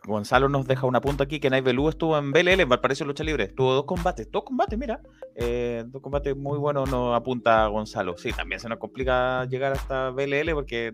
Gonzalo 0.04 0.48
nos 0.48 0.66
deja 0.66 0.86
una 0.86 1.00
punta 1.00 1.24
aquí 1.24 1.40
que 1.40 1.50
Nai 1.50 1.60
Belú 1.60 1.88
estuvo 1.88 2.16
en 2.16 2.32
BLL, 2.32 2.60
en 2.60 2.68
Valparaíso 2.68 3.04
Lucha 3.04 3.24
Libre. 3.24 3.48
Tuvo 3.48 3.74
dos 3.74 3.84
combates, 3.84 4.30
dos 4.30 4.44
combates, 4.44 4.78
mira. 4.78 5.00
Eh, 5.36 5.84
dos 5.86 6.02
combates 6.02 6.36
muy 6.36 6.58
buenos 6.58 6.90
nos 6.90 7.14
apunta 7.14 7.66
Gonzalo. 7.66 8.16
Sí, 8.16 8.32
también 8.32 8.60
se 8.60 8.68
nos 8.68 8.78
complica 8.78 9.44
llegar 9.46 9.72
hasta 9.72 10.10
BLL 10.10 10.52
porque 10.52 10.92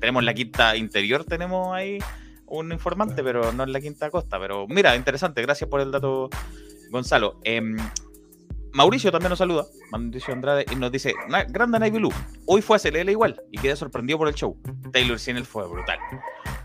tenemos 0.00 0.24
la 0.24 0.34
quinta 0.34 0.76
interior, 0.76 1.24
tenemos 1.24 1.74
ahí 1.74 1.98
un 2.46 2.72
informante, 2.72 3.22
pero 3.22 3.52
no 3.52 3.64
en 3.64 3.72
la 3.72 3.80
quinta 3.80 4.10
costa. 4.10 4.38
Pero 4.38 4.66
mira, 4.68 4.96
interesante, 4.96 5.42
gracias 5.42 5.68
por 5.68 5.80
el 5.80 5.90
dato, 5.90 6.30
Gonzalo. 6.90 7.38
Mauricio 8.72 9.10
también 9.10 9.30
nos 9.30 9.38
saluda, 9.38 9.66
Mauricio 9.90 10.32
Andrade, 10.32 10.64
y 10.70 10.76
nos 10.76 10.92
dice, 10.92 11.14
Grande 11.48 11.78
Navy 11.78 11.98
Blue, 11.98 12.12
hoy 12.46 12.62
fue 12.62 12.76
a 12.76 12.80
CLL 12.80 13.10
igual 13.10 13.42
y 13.50 13.58
quedé 13.58 13.74
sorprendido 13.76 14.18
por 14.18 14.28
el 14.28 14.34
show. 14.34 14.56
Taylor 14.92 15.18
Sinel 15.18 15.44
fue 15.44 15.66
brutal. 15.68 15.98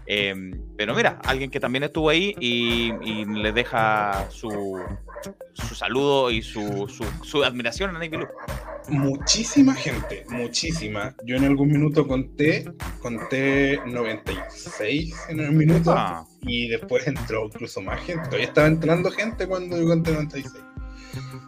Em, 0.08 0.62
pero 0.78 0.94
mira, 0.94 1.20
alguien 1.26 1.50
que 1.50 1.60
también 1.60 1.84
estuvo 1.84 2.10
ahí 2.10 2.36
y, 2.40 3.26
le 3.26 3.52
deja 3.52 4.30
su, 4.30 4.80
su 5.54 5.76
saludo 5.76 6.30
y 6.30 6.44
su, 6.44 6.88
su, 7.24 7.44
admiración 7.44 7.90
a 7.90 7.94
Navy 7.94 8.10
Blue. 8.10 8.28
Muchísima 8.90 9.74
gente, 9.74 10.26
muchísima. 10.30 11.16
Yo 11.26 11.38
en 11.38 11.46
algún 11.46 11.70
minuto 11.70 12.08
conté, 12.08 12.72
conté 13.02 13.80
96 13.84 15.16
en 15.30 15.40
el 15.40 15.52
minuto 15.54 15.96
y 16.42 16.68
después 16.68 17.08
entró 17.08 17.46
incluso 17.46 17.82
más 17.82 18.00
gente. 18.02 18.26
Todavía 18.26 18.46
estaba 18.46 18.68
entrando 18.68 19.10
gente 19.10 19.48
cuando 19.48 19.76
yo 19.76 19.88
conté 19.88 20.12
96. 20.12 20.54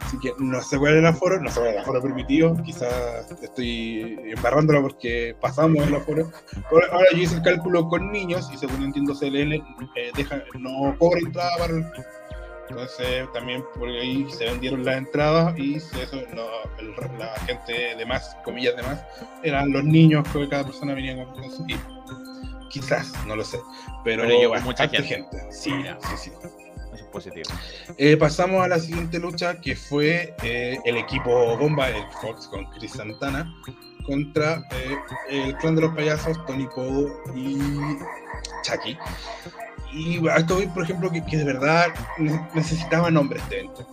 Así 0.00 0.18
que 0.18 0.32
no 0.38 0.60
sé 0.62 0.78
cuál 0.78 0.94
es 0.94 0.98
el 1.00 1.06
aforo, 1.06 1.40
no 1.40 1.50
sé 1.50 1.60
cuál 1.60 1.68
es 1.68 1.74
el 1.74 1.80
aforo 1.82 2.02
permitido, 2.02 2.56
quizás 2.62 3.30
estoy 3.42 4.18
embarrándolo 4.24 4.82
porque 4.82 5.36
pasamos 5.40 5.86
el 5.86 5.94
aforo. 5.94 6.30
Ahora 6.70 7.06
yo 7.12 7.18
hice 7.18 7.36
el 7.36 7.42
cálculo 7.42 7.88
con 7.88 8.10
niños 8.12 8.50
y 8.52 8.58
según 8.58 8.82
entiendo 8.82 9.14
CLL 9.14 9.52
eh, 9.52 9.62
deja, 10.14 10.42
no 10.58 10.96
cobra 10.98 11.20
entrada 11.20 11.56
para 11.58 11.72
el 11.74 11.86
entonces 12.70 13.26
también 13.32 13.64
por 13.78 13.88
ahí 13.88 14.26
se 14.30 14.44
vendieron 14.44 14.84
las 14.84 14.98
entradas 14.98 15.58
y 15.58 15.76
eso, 15.76 15.96
la 17.18 17.34
gente 17.46 17.96
de 17.96 18.06
más, 18.06 18.36
comillas 18.44 18.76
de 18.76 18.82
más, 18.82 19.02
eran 19.42 19.72
los 19.72 19.84
niños 19.84 20.28
que 20.28 20.48
cada 20.48 20.64
persona 20.64 20.94
venía 20.94 21.24
con, 21.24 21.50
su. 21.50 21.66
Quizás, 22.68 23.12
no 23.26 23.36
lo 23.36 23.44
sé. 23.44 23.58
Pero, 24.04 24.24
pero 24.24 24.60
mucha 24.60 24.86
gente. 24.86 25.02
gente. 25.02 25.38
Sí, 25.50 25.72
sí, 26.00 26.16
sí 26.30 26.30
positivo. 27.08 27.50
Eh, 27.96 28.16
pasamos 28.16 28.64
a 28.64 28.68
la 28.68 28.78
siguiente 28.78 29.18
lucha 29.18 29.60
que 29.60 29.74
fue 29.76 30.34
eh, 30.42 30.78
el 30.84 30.96
equipo 30.96 31.56
Bomba, 31.56 31.88
el 31.88 32.04
Fox 32.20 32.46
con 32.48 32.64
Chris 32.72 32.92
Santana, 32.92 33.52
contra 34.06 34.64
eh, 34.72 34.96
el 35.30 35.56
clan 35.56 35.74
de 35.74 35.82
los 35.82 35.94
payasos, 35.94 36.44
Tony 36.46 36.66
Pogo 36.66 37.22
y 37.34 37.58
Chucky. 38.62 38.96
Y 39.92 40.26
esto 40.28 40.60
por 40.74 40.82
ejemplo, 40.82 41.10
que, 41.10 41.36
de 41.36 41.44
verdad 41.44 41.88
necesitaba 42.54 43.10
nombres 43.10 43.46
de 43.48 43.60
evento. 43.60 43.86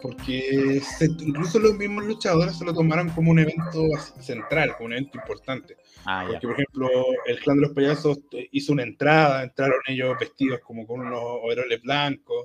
Porque 0.00 0.82
incluso 1.20 1.60
los 1.60 1.74
mismos 1.74 2.04
luchadores 2.04 2.58
se 2.58 2.64
lo 2.64 2.74
tomaron 2.74 3.10
como 3.10 3.30
un 3.30 3.38
evento 3.38 3.84
central, 4.18 4.74
un 4.80 4.92
evento 4.92 5.16
importante. 5.16 5.76
Ah, 6.04 6.26
Porque, 6.26 6.46
por 6.46 6.52
ejemplo, 6.54 6.88
el 7.26 7.38
clan 7.40 7.56
de 7.56 7.62
los 7.62 7.72
payasos 7.72 8.18
eh, 8.32 8.48
hizo 8.52 8.72
una 8.72 8.82
entrada, 8.82 9.42
entraron 9.42 9.78
ellos 9.86 10.16
vestidos 10.18 10.60
como 10.60 10.86
con 10.86 11.00
unos 11.00 11.20
overoles 11.22 11.80
blancos. 11.82 12.44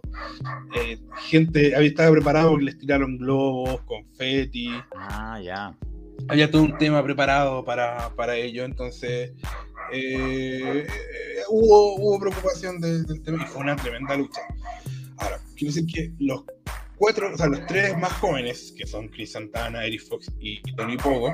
Eh, 0.76 1.00
gente 1.26 1.76
había 1.76 1.90
estado 1.90 2.12
preparado 2.14 2.58
que 2.58 2.66
les 2.66 2.78
tiraron 2.78 3.18
globos, 3.18 3.82
confeti. 3.82 4.70
Ah, 4.96 5.40
ya. 5.44 5.76
Había 6.30 6.52
todo 6.52 6.64
un 6.64 6.78
tema 6.78 7.04
preparado 7.04 7.64
para, 7.64 8.10
para 8.16 8.36
ello, 8.36 8.66
entonces 8.66 9.32
eh, 9.94 10.86
hubo, 11.50 11.96
hubo 11.96 12.20
preocupación 12.20 12.82
del 12.82 13.24
tema 13.24 13.44
y 13.44 13.48
fue 13.48 13.62
una 13.62 13.76
tremenda 13.76 14.18
lucha. 14.18 14.42
Ahora, 15.18 15.40
quiero 15.56 15.74
decir 15.74 15.88
que 15.92 16.12
los 16.20 16.44
cuatro, 16.98 17.34
o 17.34 17.38
sea, 17.38 17.48
los 17.48 17.66
tres 17.66 17.98
más 17.98 18.14
jóvenes, 18.14 18.74
que 18.78 18.86
son 18.86 19.08
Chris 19.10 19.32
Santana, 19.32 19.86
Eric 19.86 20.08
Fox 20.08 20.32
y 20.40 20.62
Tony 20.74 20.98
Pogo, 20.98 21.34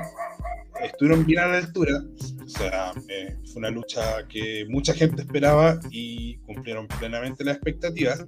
estuvieron 0.82 1.24
bien 1.24 1.40
a 1.40 1.46
la 1.46 1.58
altura. 1.58 2.00
O 2.44 2.48
sea, 2.48 2.92
eh, 3.08 3.36
fue 3.46 3.60
una 3.60 3.70
lucha 3.70 4.26
que 4.28 4.66
mucha 4.68 4.94
gente 4.94 5.22
esperaba 5.22 5.80
y 5.90 6.36
cumplieron 6.38 6.86
plenamente 6.86 7.44
las 7.44 7.56
expectativas. 7.56 8.24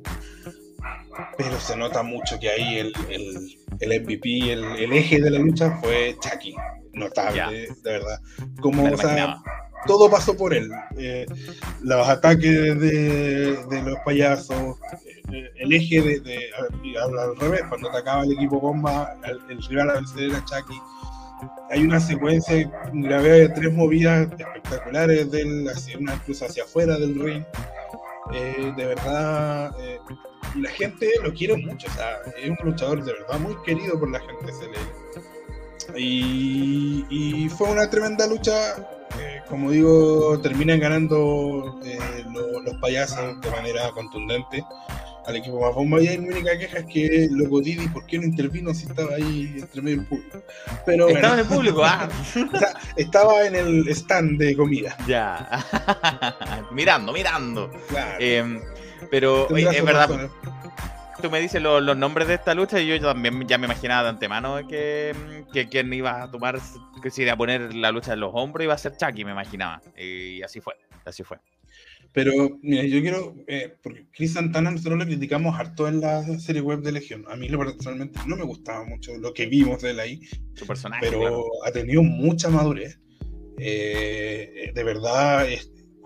Pero 1.37 1.59
se 1.59 1.77
nota 1.77 2.03
mucho 2.03 2.39
que 2.39 2.49
ahí 2.49 2.79
el, 2.79 2.93
el, 3.11 3.59
el 3.81 4.03
MVP, 4.03 4.53
el, 4.53 4.65
el, 4.77 4.93
eje 4.93 5.21
de 5.21 5.31
la 5.31 5.39
lucha 5.39 5.79
fue 5.81 6.17
Chucky. 6.21 6.55
Notable, 6.93 7.69
de 7.83 7.91
verdad. 7.91 8.21
Como, 8.61 8.85
o 8.85 8.97
sea, 8.97 9.37
todo 9.87 10.11
pasó 10.11 10.37
por 10.37 10.55
él. 10.55 10.71
Eh, 10.97 11.27
los 11.83 12.09
ataques 12.09 12.81
de, 12.81 13.57
de 13.57 13.83
los 13.83 13.99
payasos, 14.05 14.77
eh, 15.33 15.51
el 15.57 15.73
eje 15.73 16.01
de, 16.01 16.21
de, 16.21 16.51
al, 16.99 17.37
revés, 17.37 17.63
cuando 17.69 17.91
atacaba 17.91 18.25
el 18.25 18.33
equipo 18.33 18.61
bomba, 18.61 19.17
el, 19.25 19.41
el 19.51 19.63
rival 19.63 19.91
a 19.91 19.95
vencer 19.95 20.31
era 20.31 20.45
Chucky 20.45 20.81
hay 21.71 21.83
una 21.83 22.01
secuencia, 22.01 22.71
grabé 22.93 23.41
de 23.41 23.49
tres 23.51 23.73
movidas 23.73 24.29
espectaculares, 24.39 25.31
del, 25.31 25.69
hacia, 25.69 25.99
una 25.99 26.15
incluso 26.15 26.47
hacia 26.47 26.65
afuera 26.65 26.97
del 26.99 27.19
ring. 27.19 27.45
Eh, 28.33 28.73
de 28.77 28.87
verdad, 28.87 29.73
eh, 29.81 29.99
la 30.57 30.71
gente 30.71 31.09
lo 31.23 31.33
quiere 31.33 31.57
mucho, 31.57 31.87
o 31.89 31.93
sea, 31.93 32.19
es 32.37 32.51
un 32.51 32.59
luchador 32.63 33.05
de 33.05 33.13
verdad 33.13 33.39
muy 33.39 33.57
querido 33.65 33.99
por 33.99 34.11
la 34.11 34.21
gente 34.21 34.53
Y, 35.97 37.05
y 37.09 37.49
fue 37.49 37.71
una 37.71 37.89
tremenda 37.89 38.27
lucha, 38.27 38.75
eh, 39.19 39.43
como 39.49 39.71
digo, 39.71 40.39
terminan 40.41 40.81
ganando 40.81 41.81
los 42.65 42.75
payasos 42.81 43.41
de 43.41 43.51
manera 43.51 43.91
contundente. 43.93 44.65
al 45.27 45.37
equipo 45.37 45.61
más 45.61 45.75
bomba. 45.75 46.01
Y 46.01 46.19
mi 46.19 46.29
única 46.29 46.57
queja 46.57 46.79
es 46.79 46.87
que 46.87 47.29
Loco 47.33 47.61
Didi, 47.61 47.89
¿por 47.89 48.07
qué 48.07 48.19
no 48.19 48.25
intervino 48.25 48.73
si 48.73 48.87
estaba 48.87 49.17
ahí 49.17 49.57
entre 49.59 49.83
medio 49.83 49.97
del 49.99 50.07
público? 50.07 50.43
Pero, 50.85 51.09
estaba 51.09 51.35
en 51.35 51.41
el 51.41 51.47
público, 51.47 51.85
ah. 51.85 52.09
estaba 52.97 53.45
en 53.45 53.57
el 53.57 53.89
stand 53.89 54.39
de 54.39 54.57
comida. 54.57 54.97
Ya. 55.09 55.65
mirando, 56.71 57.13
mirando. 57.13 57.71
Claro. 57.89 58.17
Eh, 58.21 58.61
pero 59.11 59.49
es 59.57 59.85
verdad. 59.85 60.31
Tú 61.21 61.31
me 61.31 61.41
dices 61.41 61.63
los, 61.63 61.97
nombres 61.97 62.29
de 62.29 62.35
esta 62.35 62.55
lucha 62.55 62.81
y 62.81 62.87
yo 62.87 63.01
también 63.01 63.47
ya 63.47 63.59
me 63.59 63.67
imaginaba 63.67 64.05
de 64.05 64.09
antemano 64.11 64.67
que, 64.69 65.15
que 65.53 65.69
quien 65.69 65.93
iba 65.93 66.23
a 66.23 66.31
tomar, 66.31 66.61
que 67.03 67.11
se 67.11 67.23
iba 67.23 67.33
a 67.33 67.37
poner 67.37 67.75
la 67.75 67.91
lucha 67.91 68.13
en 68.13 68.21
los 68.21 68.31
hombros 68.35 68.65
iba 68.65 68.75
a 68.75 68.79
ser 68.79 68.97
Chucky, 68.97 69.25
me 69.25 69.33
imaginaba. 69.33 69.81
Y 69.97 70.43
así 70.43 70.61
fue, 70.61 70.75
así 71.05 71.23
fue. 71.23 71.39
Pero, 72.17 72.33
mira, 72.63 72.83
yo 72.85 73.03
quiero, 73.03 73.35
eh, 73.47 73.75
porque 73.83 74.07
Chris 74.11 74.33
Santana 74.33 74.71
nosotros 74.71 74.99
lo 74.99 75.05
criticamos 75.05 75.59
harto 75.59 75.87
en 75.87 76.01
la 76.01 76.23
serie 76.39 76.63
web 76.63 76.81
de 76.81 76.93
Legión. 76.93 77.27
A 77.29 77.37
mí 77.37 77.47
personalmente 77.49 78.19
no 78.27 78.37
me 78.37 78.45
gustaba 78.45 78.85
mucho 78.85 79.17
lo 79.19 79.35
que 79.35 79.45
vimos 79.45 79.83
de 79.83 79.91
él 79.91 80.01
ahí. 80.01 80.21
Su 80.55 80.67
personaje. 80.67 81.09
Pero 81.11 81.45
ha 81.67 81.71
tenido 81.73 82.03
mucha 82.03 82.49
madurez. 82.49 82.99
Eh, 83.59 84.73
de 84.75 84.83
verdad, 84.83 85.47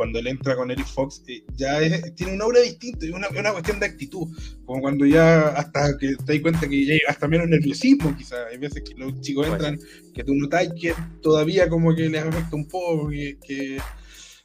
cuando 0.00 0.18
él 0.18 0.28
entra 0.28 0.56
con 0.56 0.70
Eric 0.70 0.86
Fox, 0.86 1.22
eh, 1.28 1.44
ya 1.56 1.78
tiene 2.14 2.32
una 2.32 2.46
obra 2.46 2.60
distinta, 2.60 3.04
es 3.04 3.12
una, 3.12 3.28
una, 3.28 3.52
cuestión 3.52 3.78
de 3.80 3.84
actitud. 3.84 4.34
Como 4.64 4.80
cuando 4.80 5.04
ya, 5.04 5.48
hasta 5.48 5.98
que 5.98 6.16
te 6.16 6.32
das 6.32 6.40
cuenta 6.40 6.66
que 6.66 6.86
ya 6.86 6.94
hasta 7.06 7.28
menos 7.28 7.46
nerviosismo, 7.48 8.16
quizás. 8.16 8.46
Hay 8.50 8.56
veces 8.56 8.82
que 8.82 8.94
los 8.94 9.20
chicos 9.20 9.46
entran, 9.46 9.78
que 10.14 10.24
tú 10.24 10.34
notas 10.34 10.68
que 10.80 10.94
todavía 11.20 11.68
como 11.68 11.94
que 11.94 12.08
les 12.08 12.24
afecta 12.24 12.56
un 12.56 12.66
poco, 12.66 13.10
que 13.10 13.78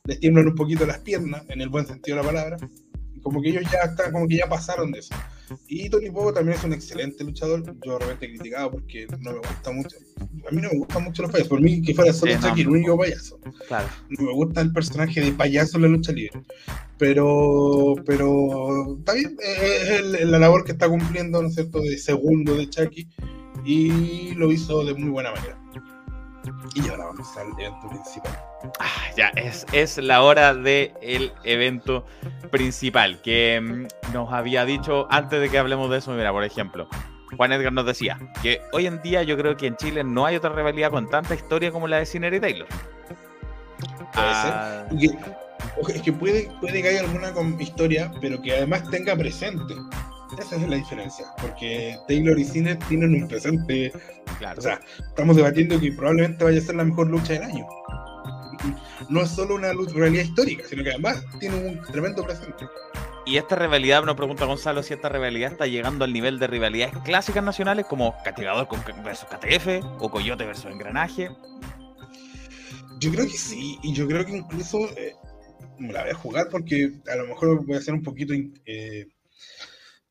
les 0.03 0.19
tiemblan 0.19 0.49
un 0.49 0.55
poquito 0.55 0.85
las 0.85 0.99
piernas, 0.99 1.43
en 1.47 1.61
el 1.61 1.69
buen 1.69 1.85
sentido 1.87 2.17
de 2.17 2.23
la 2.23 2.27
palabra. 2.27 2.57
Como 3.21 3.41
que 3.41 3.51
ellos 3.51 3.63
ya 3.71 3.79
están, 3.89 4.11
como 4.11 4.27
que 4.27 4.35
ya 4.35 4.49
pasaron 4.49 4.91
de 4.91 4.99
eso. 4.99 5.15
Y 5.67 5.89
Tony 5.89 6.09
Pogo 6.09 6.33
también 6.33 6.57
es 6.57 6.63
un 6.63 6.73
excelente 6.73 7.23
luchador. 7.23 7.63
Yo 7.85 7.93
de 7.93 7.99
repente 7.99 8.25
he 8.25 8.29
criticado 8.29 8.71
porque 8.71 9.07
no 9.19 9.33
me 9.33 9.37
gusta 9.39 9.71
mucho. 9.71 9.97
A 10.19 10.51
mí 10.51 10.61
no 10.61 10.69
me 10.69 10.77
gustan 10.79 11.03
mucho 11.03 11.21
los 11.23 11.31
payasos. 11.31 11.49
Por 11.49 11.61
mí, 11.61 11.81
que 11.81 11.93
fuera 11.93 12.13
solo 12.13 12.31
sí, 12.33 12.61
el 12.61 12.67
único 12.67 12.97
payaso. 12.97 13.39
Claro. 13.67 13.87
No 14.09 14.25
me 14.25 14.33
gusta 14.33 14.61
el 14.61 14.71
personaje 14.71 15.21
de 15.21 15.31
payaso 15.31 15.77
en 15.77 15.83
la 15.83 15.89
lucha 15.89 16.11
libre. 16.11 16.41
Pero, 16.97 17.95
pero 18.05 18.97
está 18.99 19.13
bien. 19.13 19.37
Es 19.41 20.25
la 20.25 20.39
labor 20.39 20.63
que 20.63 20.71
está 20.71 20.87
cumpliendo, 20.87 21.41
¿no 21.41 21.47
es 21.49 21.55
cierto?, 21.55 21.79
de 21.79 21.97
segundo 21.97 22.55
de 22.55 22.69
Chucky. 22.69 23.07
Y 23.65 24.33
lo 24.35 24.51
hizo 24.51 24.83
de 24.85 24.93
muy 24.93 25.09
buena 25.09 25.31
manera. 25.31 25.59
Y 26.75 26.89
ahora 26.89 27.05
vamos 27.05 27.37
al 27.37 27.47
evento 27.59 27.89
principal. 27.89 28.39
Ah, 28.79 29.11
ya, 29.15 29.29
es, 29.29 29.65
es 29.71 29.97
la 29.97 30.21
hora 30.21 30.53
del 30.53 31.33
evento 31.43 32.05
principal 32.51 33.21
que 33.21 33.61
mm, 33.61 34.13
nos 34.13 34.31
había 34.31 34.65
dicho 34.65 35.07
antes 35.09 35.39
de 35.39 35.49
que 35.49 35.57
hablemos 35.57 35.89
de 35.89 35.97
eso. 35.97 36.11
Mira, 36.11 36.31
por 36.31 36.43
ejemplo, 36.43 36.87
Juan 37.35 37.51
Edgar 37.51 37.73
nos 37.73 37.85
decía 37.85 38.17
que 38.41 38.61
hoy 38.71 38.87
en 38.87 39.01
día 39.01 39.23
yo 39.23 39.37
creo 39.37 39.57
que 39.57 39.67
en 39.67 39.75
Chile 39.77 40.03
no 40.03 40.25
hay 40.25 40.35
otra 40.35 40.51
rivalidad 40.51 40.91
con 40.91 41.09
tanta 41.09 41.35
historia 41.35 41.71
como 41.71 41.87
la 41.87 41.97
de 41.97 42.05
Sinner 42.05 42.33
y 42.33 42.39
Taylor. 42.39 42.67
Ah. 44.15 44.85
es 44.91 46.01
que 46.01 46.13
puede, 46.13 46.49
puede 46.61 46.81
que 46.81 46.89
haya 46.89 47.01
alguna 47.01 47.33
con 47.33 47.59
historia, 47.59 48.11
pero 48.21 48.41
que 48.41 48.53
además 48.53 48.89
tenga 48.89 49.15
presente. 49.15 49.75
Esa 50.37 50.55
es 50.55 50.67
la 50.67 50.75
diferencia, 50.75 51.25
porque 51.39 51.97
Taylor 52.07 52.37
y 52.37 52.43
Sinner 52.43 52.77
tienen 52.87 53.13
un 53.21 53.27
presente. 53.27 53.91
Claro. 54.39 54.59
O 54.59 54.61
sea, 54.61 54.79
estamos 55.07 55.35
debatiendo 55.35 55.79
que 55.79 55.91
probablemente 55.91 56.43
vaya 56.43 56.59
a 56.59 56.61
ser 56.61 56.75
la 56.75 56.83
mejor 56.83 57.07
lucha 57.07 57.33
del 57.33 57.43
año. 57.43 57.65
No 59.09 59.21
es 59.21 59.29
solo 59.29 59.55
una 59.55 59.71
realidad 59.93 60.23
histórica, 60.23 60.63
sino 60.67 60.83
que 60.83 60.89
además 60.89 61.23
tiene 61.39 61.55
un 61.55 61.81
tremendo 61.83 62.23
presente. 62.23 62.65
Y 63.25 63.37
esta 63.37 63.55
rivalidad, 63.55 64.03
nos 64.03 64.15
pregunta 64.15 64.45
Gonzalo 64.45 64.83
si 64.83 64.93
esta 64.93 65.09
rivalidad 65.09 65.51
está 65.51 65.65
llegando 65.65 66.05
al 66.05 66.13
nivel 66.13 66.37
de 66.37 66.47
rivalidades 66.47 66.95
clásicas 67.03 67.43
nacionales 67.43 67.85
como 67.87 68.15
Castigador 68.23 68.67
versus 69.03 69.27
KTF 69.29 69.83
o 69.99 70.09
Coyote 70.09 70.45
versus 70.45 70.65
Engranaje. 70.65 71.29
Yo 72.99 73.11
creo 73.11 73.25
que 73.25 73.37
sí, 73.37 73.77
y 73.81 73.93
yo 73.93 74.07
creo 74.07 74.25
que 74.25 74.37
incluso 74.37 74.79
eh, 74.95 75.13
me 75.79 75.91
la 75.91 76.03
voy 76.03 76.11
a 76.11 76.15
jugar 76.15 76.49
porque 76.49 76.91
a 77.11 77.15
lo 77.15 77.27
mejor 77.27 77.65
voy 77.65 77.75
a 77.77 77.81
ser 77.81 77.95
un 77.95 78.03
poquito 78.03 78.33
eh, 78.65 79.07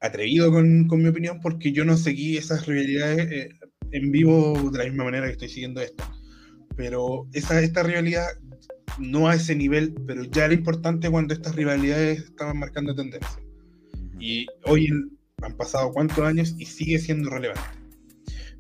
atrevido 0.05 0.53
con, 0.53 0.87
con, 0.87 1.03
mi 1.03 1.09
opinión 1.09 1.41
porque 1.41 1.73
yo 1.73 1.85
no 1.85 1.97
seguí 1.97 2.37
esas 2.37 2.67
rivalidades 2.67 3.31
eh, 3.31 3.49
en 3.93 4.13
vivo 4.13 4.71
de 4.71 4.79
la 4.79 4.85
misma 4.85 5.05
manera 5.05 5.27
que 5.27 5.33
estoy 5.33 5.49
siguiendo 5.49 5.81
esta. 5.81 6.11
Pero 6.77 7.27
esa, 7.33 7.61
esta 7.61 7.83
rivalidad 7.83 8.27
no 8.99 9.29
a 9.29 9.35
ese 9.35 9.55
nivel, 9.55 9.95
pero 10.07 10.25
ya 10.25 10.45
era 10.45 10.55
importante 10.55 11.11
cuando 11.11 11.35
estas 11.35 11.55
rivalidades 11.55 12.25
estaban 12.25 12.59
marcando 12.59 12.95
tendencia. 12.95 13.39
Y 14.19 14.47
hoy 14.65 14.89
han 15.43 15.57
pasado 15.57 15.93
cuántos 15.93 16.19
años 16.21 16.55
y 16.59 16.67
sigue 16.67 16.99
siendo 16.99 17.31
relevante. 17.31 17.85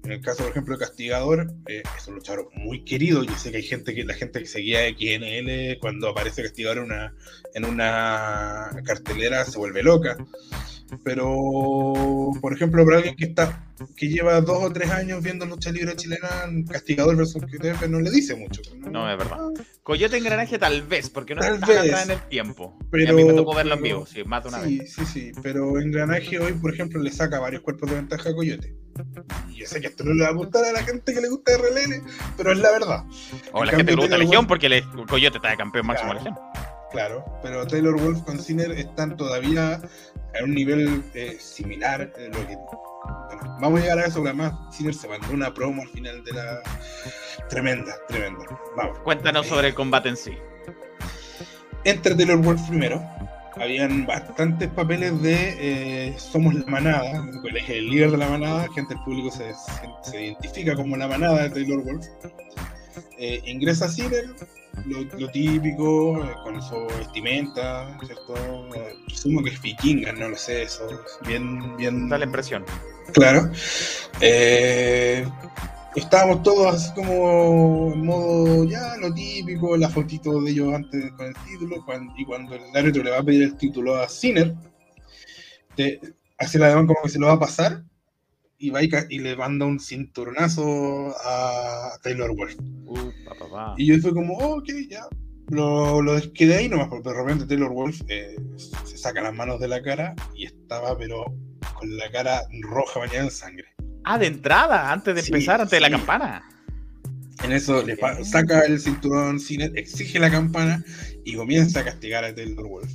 En 0.05 0.13
el 0.13 0.21
caso, 0.21 0.43
por 0.43 0.51
ejemplo, 0.51 0.77
de 0.77 0.85
Castigador, 0.85 1.55
eh, 1.67 1.83
es 1.97 2.07
un 2.09 2.17
luchador 2.17 2.51
muy 2.55 2.85
querido. 2.85 3.25
Yo 3.25 3.35
sé 3.37 3.51
que 3.51 3.57
hay 3.59 3.63
gente 3.63 3.95
que 3.95 4.05
la 4.05 4.13
gente 4.13 4.41
que 4.41 4.47
seguía 4.47 4.87
XNL 4.91 5.79
cuando 5.81 6.11
aparece 6.11 6.43
Castigador 6.43 6.79
en 6.79 6.85
una, 6.85 7.15
en 7.55 7.65
una 7.65 8.71
cartelera 8.85 9.45
se 9.47 9.57
vuelve 9.57 9.83
loca. 9.83 10.19
Pero, 11.03 12.31
por 12.41 12.53
ejemplo, 12.53 12.85
para 12.85 12.99
alguien 12.99 13.17
que 13.17 13.25
está 13.25 13.65
que 13.97 14.09
lleva 14.09 14.41
dos 14.41 14.63
o 14.63 14.73
tres 14.73 14.91
años 14.91 15.23
viendo 15.23 15.47
lucha 15.47 15.73
libre 15.73 15.97
chilena, 15.97 16.29
Castigador 16.71 17.17
versus 17.17 17.43
QTF 17.43 17.89
no 17.89 18.01
le 18.01 18.11
dice 18.11 18.37
mucho. 18.37 18.63
No, 18.91 19.11
es 19.11 19.19
verdad. 19.19 19.39
Coyote 19.83 20.17
Engranaje 20.17 20.59
tal 20.59 20.83
vez, 20.83 21.11
porque 21.11 21.35
no 21.35 21.41
tal 21.41 21.55
está 21.55 21.83
vez, 21.83 22.05
en 22.05 22.11
el 22.13 22.21
tiempo. 22.29 22.79
Pero, 22.91 23.11
a 23.11 23.13
mí 23.15 23.25
me 23.25 23.33
tocó 23.33 23.55
verlo 23.55 23.75
en 23.75 23.83
vivo, 23.83 24.07
sí, 24.07 24.23
más 24.25 24.43
de 24.45 24.49
una 24.51 24.63
sí, 24.63 24.79
vez. 24.79 24.93
Sí, 24.93 25.07
sí, 25.07 25.33
pero 25.43 25.81
Engranaje 25.81 26.39
hoy, 26.39 26.53
por 26.53 26.73
ejemplo, 26.73 27.01
le 27.01 27.11
saca 27.11 27.41
varios 27.41 27.63
cuerpos 27.63 27.91
de 27.91 27.97
ventaja 27.97 28.31
a 28.31 28.35
Coyote. 28.35 28.75
Y 29.51 29.57
yo 29.57 29.67
sé 29.67 29.81
que 29.81 29.89
esto 29.89 30.05
no 30.05 30.15
le 30.15 30.23
va 30.23 30.31
a 30.31 30.35
gustar 30.35 30.65
a 30.65 30.73
la 30.73 30.83
gente 30.83 31.13
que 31.13 31.21
le 31.21 31.29
gusta 31.29 31.53
RLN, 31.57 32.05
pero 32.37 32.53
es 32.53 32.59
la 32.59 32.71
verdad. 32.71 33.05
O 33.53 33.65
la 33.65 33.73
gente 33.73 33.87
que 33.93 33.97
le 33.97 34.03
gusta 34.03 34.19
Legión, 34.19 34.47
porque 34.47 34.85
Coyote 35.09 35.39
está 35.39 35.51
de 35.51 35.57
campeón 35.57 35.87
máximo 35.87 36.15
Legión. 36.15 36.35
Claro, 36.95 37.25
pero 37.43 37.67
Taylor 37.67 38.01
Wolf 38.01 38.23
con 38.23 38.39
Sinner 38.39 38.71
están 38.71 39.17
todavía 39.17 39.75
a 39.75 40.45
un 40.45 40.55
nivel 40.55 41.03
eh, 41.15 41.37
similar. 41.41 42.13
Eh, 42.17 42.31
lo 42.33 42.47
que, 42.47 42.55
bueno, 42.55 43.59
vamos 43.61 43.81
a 43.81 43.83
llegar 43.83 43.99
a 43.99 44.03
eso, 44.03 44.19
porque 44.19 44.29
además 44.29 44.55
Sinner 44.71 44.95
se 44.95 45.09
mandó 45.09 45.33
una 45.33 45.53
promo 45.53 45.83
al 45.83 45.89
final 45.89 46.23
de 46.23 46.33
la. 46.33 46.63
Tremenda, 47.49 47.97
tremenda. 48.07 48.45
Vamos. 48.77 48.97
Cuéntanos 49.01 49.49
sobre 49.49 49.69
el 49.69 49.75
combate 49.75 50.11
en 50.11 50.17
sí. 50.17 50.39
Entre 51.83 52.15
Taylor 52.15 52.39
Wolf 52.39 52.63
primero. 52.69 53.03
Habían 53.57 54.07
bastantes 54.07 54.69
papeles 54.71 55.21
de 55.23 56.09
eh, 56.09 56.15
Somos 56.19 56.55
la 56.55 56.67
manada, 56.67 57.25
él 57.45 57.57
es 57.57 57.71
el 57.71 57.89
líder 57.89 58.13
de 58.13 58.19
la 58.19 58.29
manada, 58.29 58.67
gente 58.75 58.95
del 58.95 59.05
público 59.05 59.31
se, 59.31 59.53
se, 60.03 60.27
identifica 60.27 60.75
como 60.75 60.97
la 60.97 61.07
manada 61.07 61.43
de 61.43 61.51
Taylor 61.51 61.85
Wolf. 61.85 62.07
Ingresa 63.47 63.89
Sinner, 63.89 64.35
lo, 64.87 65.31
típico, 65.31 66.23
eh, 66.23 66.35
con 66.43 66.61
su 66.61 66.87
vestimenta, 66.99 67.97
¿cierto? 68.05 68.35
Presumo 69.07 69.43
que 69.43 69.51
es 69.51 69.63
vikinga, 69.63 70.13
no 70.13 70.31
lo 70.31 70.37
sé, 70.37 70.65
eso. 70.65 70.87
Bien, 71.27 71.77
bien. 71.77 72.09
Da 72.09 72.19
la 72.19 72.25
impresión. 72.25 72.65
Claro. 73.13 73.51
Eh, 74.21 75.27
estábamos 75.95 76.43
todos 76.43 76.75
así 76.75 76.93
como 76.95 77.93
en 77.95 78.05
modo 78.05 78.65
ya 78.65 78.97
lo 78.97 79.13
típico, 79.15 79.77
la 79.77 79.89
fotito 79.89 80.41
de 80.43 80.51
ellos 80.51 80.75
antes 80.75 81.13
con 81.13 81.27
el 81.27 81.35
título, 81.47 81.85
y 82.17 82.25
cuando 82.25 82.55
el 82.55 82.77
árbitro 82.77 83.03
le 83.03 83.11
va 83.11 83.19
a 83.19 83.23
pedir 83.23 83.43
el 83.43 83.57
título 83.57 83.97
a 83.97 84.09
Sinner, 84.09 84.55
así 86.39 86.59
la 86.59 86.69
demás 86.69 86.87
como 86.87 87.03
que 87.03 87.09
se 87.09 87.19
lo 87.19 87.29
va 87.29 87.35
a 87.35 87.41
pasar 87.41 87.83
y 88.65 88.71
va 88.71 88.83
y, 88.83 89.19
le 89.19 89.37
manda 89.37 89.67
un 89.67 89.79
cinturonazo 89.79 91.15
a 91.23 91.99
Taylor 92.03 92.35
Wolf. 92.35 92.57
Uh, 92.87 93.13
y 93.77 93.87
yo 93.87 93.99
fue 93.99 94.15
como, 94.15 94.39
oh, 94.39 94.59
ok, 94.59 94.69
ya. 94.89 95.07
Lo, 95.51 96.01
lo 96.01 96.19
quedé 96.33 96.57
ahí 96.57 96.69
nomás, 96.71 96.89
porque 96.89 97.11
de 97.11 97.15
repente 97.15 97.47
Taylor 97.47 97.71
Wolf 97.71 98.01
eh, 98.09 98.35
se 98.85 98.97
saca 98.97 99.21
las 99.21 99.35
manos 99.35 99.61
de 99.61 99.69
la 99.69 99.83
cara 99.83 100.15
y 100.35 100.47
estaba, 100.47 100.97
pero 100.97 101.27
con 101.75 101.95
la 101.99 102.11
cara 102.11 102.41
roja 102.63 103.01
bañada 103.01 103.25
en 103.25 103.31
sangre. 103.31 103.67
Ah, 104.05 104.17
de 104.17 104.29
entrada, 104.29 104.91
antes 104.91 105.15
de 105.15 105.21
empezar, 105.21 105.61
antes 105.61 105.77
de 105.77 105.81
la 105.81 105.91
campana. 105.91 106.43
En 107.43 107.53
eso 107.53 107.83
le 107.83 107.99
saca 108.25 108.63
el 108.63 108.81
cinturón, 108.81 109.39
exige 109.75 110.19
la 110.19 110.31
campana 110.31 110.83
y 111.23 111.35
comienza 111.35 111.81
a 111.81 111.85
castigar 111.85 112.25
a 112.25 112.35
Taylor 112.35 112.67
Wolf. 112.67 112.91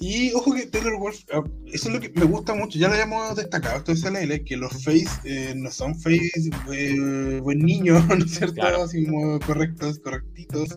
Y 0.00 0.32
ojo 0.32 0.54
que 0.54 0.66
Taylor 0.66 0.98
Wolf, 0.98 1.20
ah, 1.32 1.42
eso 1.66 1.88
es 1.88 1.94
lo 1.94 2.00
que 2.00 2.10
me 2.10 2.24
gusta 2.24 2.54
mucho, 2.54 2.78
ya 2.78 2.88
lo 2.88 2.94
habíamos 2.94 3.36
destacado, 3.36 3.78
esto 3.78 3.92
es 3.92 4.04
LL, 4.04 4.44
que 4.44 4.56
los 4.56 4.72
face 4.84 5.06
eh, 5.24 5.54
no 5.56 5.70
son 5.70 5.94
face 5.94 6.50
eh, 6.72 7.40
buen 7.42 7.58
niño, 7.60 8.04
¿no 8.08 8.24
es 8.24 8.32
cierto? 8.32 8.62
Así 8.82 9.04
como 9.04 9.38
correctos, 9.40 10.00
correctitos. 10.00 10.76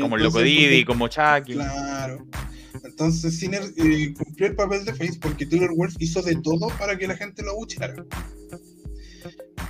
Como 0.00 0.16
el 0.16 0.22
Loco 0.22 0.40
Didi, 0.40 0.84
como 0.84 1.08
Chucky. 1.08 1.54
Claro. 1.54 2.26
Entonces 2.82 3.38
Sinner 3.38 3.62
eh, 3.76 4.14
cumplió 4.16 4.48
el 4.48 4.56
papel 4.56 4.84
de 4.84 4.94
face 4.94 5.18
porque 5.20 5.46
Taylor 5.46 5.74
Wolf 5.76 5.94
hizo 5.98 6.22
de 6.22 6.36
todo 6.36 6.68
para 6.78 6.96
que 6.96 7.06
la 7.06 7.16
gente 7.16 7.42
lo 7.42 7.52
abucheara. 7.52 7.94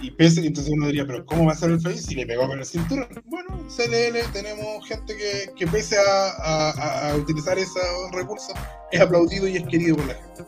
Y 0.04 0.10
pese, 0.10 0.44
entonces 0.46 0.70
uno 0.70 0.86
diría, 0.86 1.06
pero 1.06 1.24
¿cómo 1.24 1.46
va 1.46 1.52
a 1.52 1.56
ser 1.56 1.70
el 1.70 1.80
face 1.80 1.98
si 1.98 2.14
le 2.14 2.26
pegó 2.26 2.46
con 2.46 2.58
el 2.58 2.66
cinturón? 2.66 3.08
Bueno, 3.24 3.66
CLL 3.68 4.32
tenemos 4.34 4.86
gente 4.86 5.16
que, 5.16 5.50
que 5.56 5.66
pese 5.66 5.96
a, 5.96 7.08
a, 7.10 7.16
utilizar 7.16 7.58
esos 7.58 8.10
recursos, 8.12 8.54
es 8.92 9.00
aplaudido 9.00 9.48
y 9.48 9.56
es 9.56 9.66
querido 9.66 9.96
por 9.96 10.06
la 10.06 10.14
gente. 10.14 10.44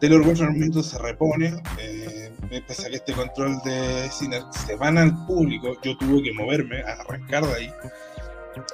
Taylor 0.00 0.24
Wolf 0.24 0.40
en 0.40 0.48
un 0.48 0.54
momento 0.54 0.82
se 0.82 0.98
repone, 0.98 1.62
eh, 1.78 2.32
pese 2.66 2.86
a 2.86 2.90
que 2.90 2.96
este 2.96 3.12
control 3.12 3.60
de 3.64 4.10
cine 4.10 4.40
se 4.66 4.74
van 4.74 4.98
al 4.98 5.26
público, 5.26 5.76
yo 5.84 5.96
tuve 5.98 6.24
que 6.24 6.32
moverme, 6.32 6.82
a 6.82 6.94
arrancar 7.02 7.46
de 7.46 7.54
ahí. 7.54 7.72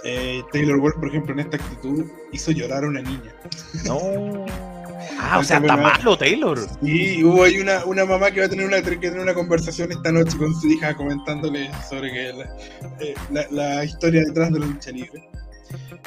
Eh, 0.05 0.43
Taylor 0.53 0.81
Wolf, 0.81 0.95
por 0.97 1.09
ejemplo, 1.09 1.35
en 1.35 1.41
esta 1.41 1.59
actitud 1.59 2.07
hizo 2.33 2.51
llorar 2.51 2.85
a 2.85 2.89
una 2.89 3.03
niña. 3.03 3.35
No. 3.85 4.47
Ah, 5.19 5.39
o 5.39 5.45
sea, 5.45 5.59
está 5.59 5.77
malo 5.77 6.17
Taylor. 6.17 6.59
Y 6.83 7.23
hubo 7.25 7.45
ahí 7.45 7.59
una, 7.59 7.85
una 7.85 8.05
mamá 8.05 8.31
que 8.31 8.41
va 8.41 8.47
a 8.47 8.49
tener 8.49 8.67
una, 8.67 8.83
que 8.83 8.97
tener 8.97 9.21
una 9.21 9.35
conversación 9.35 9.93
esta 9.93 10.13
noche 10.13 10.37
con 10.37 10.55
su 10.61 10.69
hija 10.69 10.95
comentándole 10.95 11.71
sobre 11.89 12.13
que 12.13 12.33
la, 12.33 12.45
eh, 13.01 13.47
la, 13.51 13.85
historia 13.85 14.23
detrás 14.25 14.53
de 14.53 14.61
la 14.61 14.67
lucha 14.67 14.91
libre. 14.91 15.29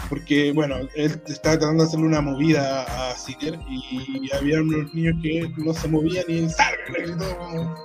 Porque, 0.10 0.52
bueno, 0.52 0.76
él 0.96 1.22
estaba 1.28 1.58
tratando 1.58 1.84
de 1.84 1.88
hacerle 1.88 2.08
una 2.08 2.22
movida 2.22 2.84
a 2.84 3.16
Sinner 3.16 3.60
y 3.70 4.30
había 4.36 4.62
unos 4.62 4.94
niños 4.94 5.16
que 5.22 5.52
no 5.58 5.74
se 5.74 5.88
movían 5.88 6.26
y 6.28 6.42
le 6.42 7.02
gritó 7.04 7.38
como 7.38 7.76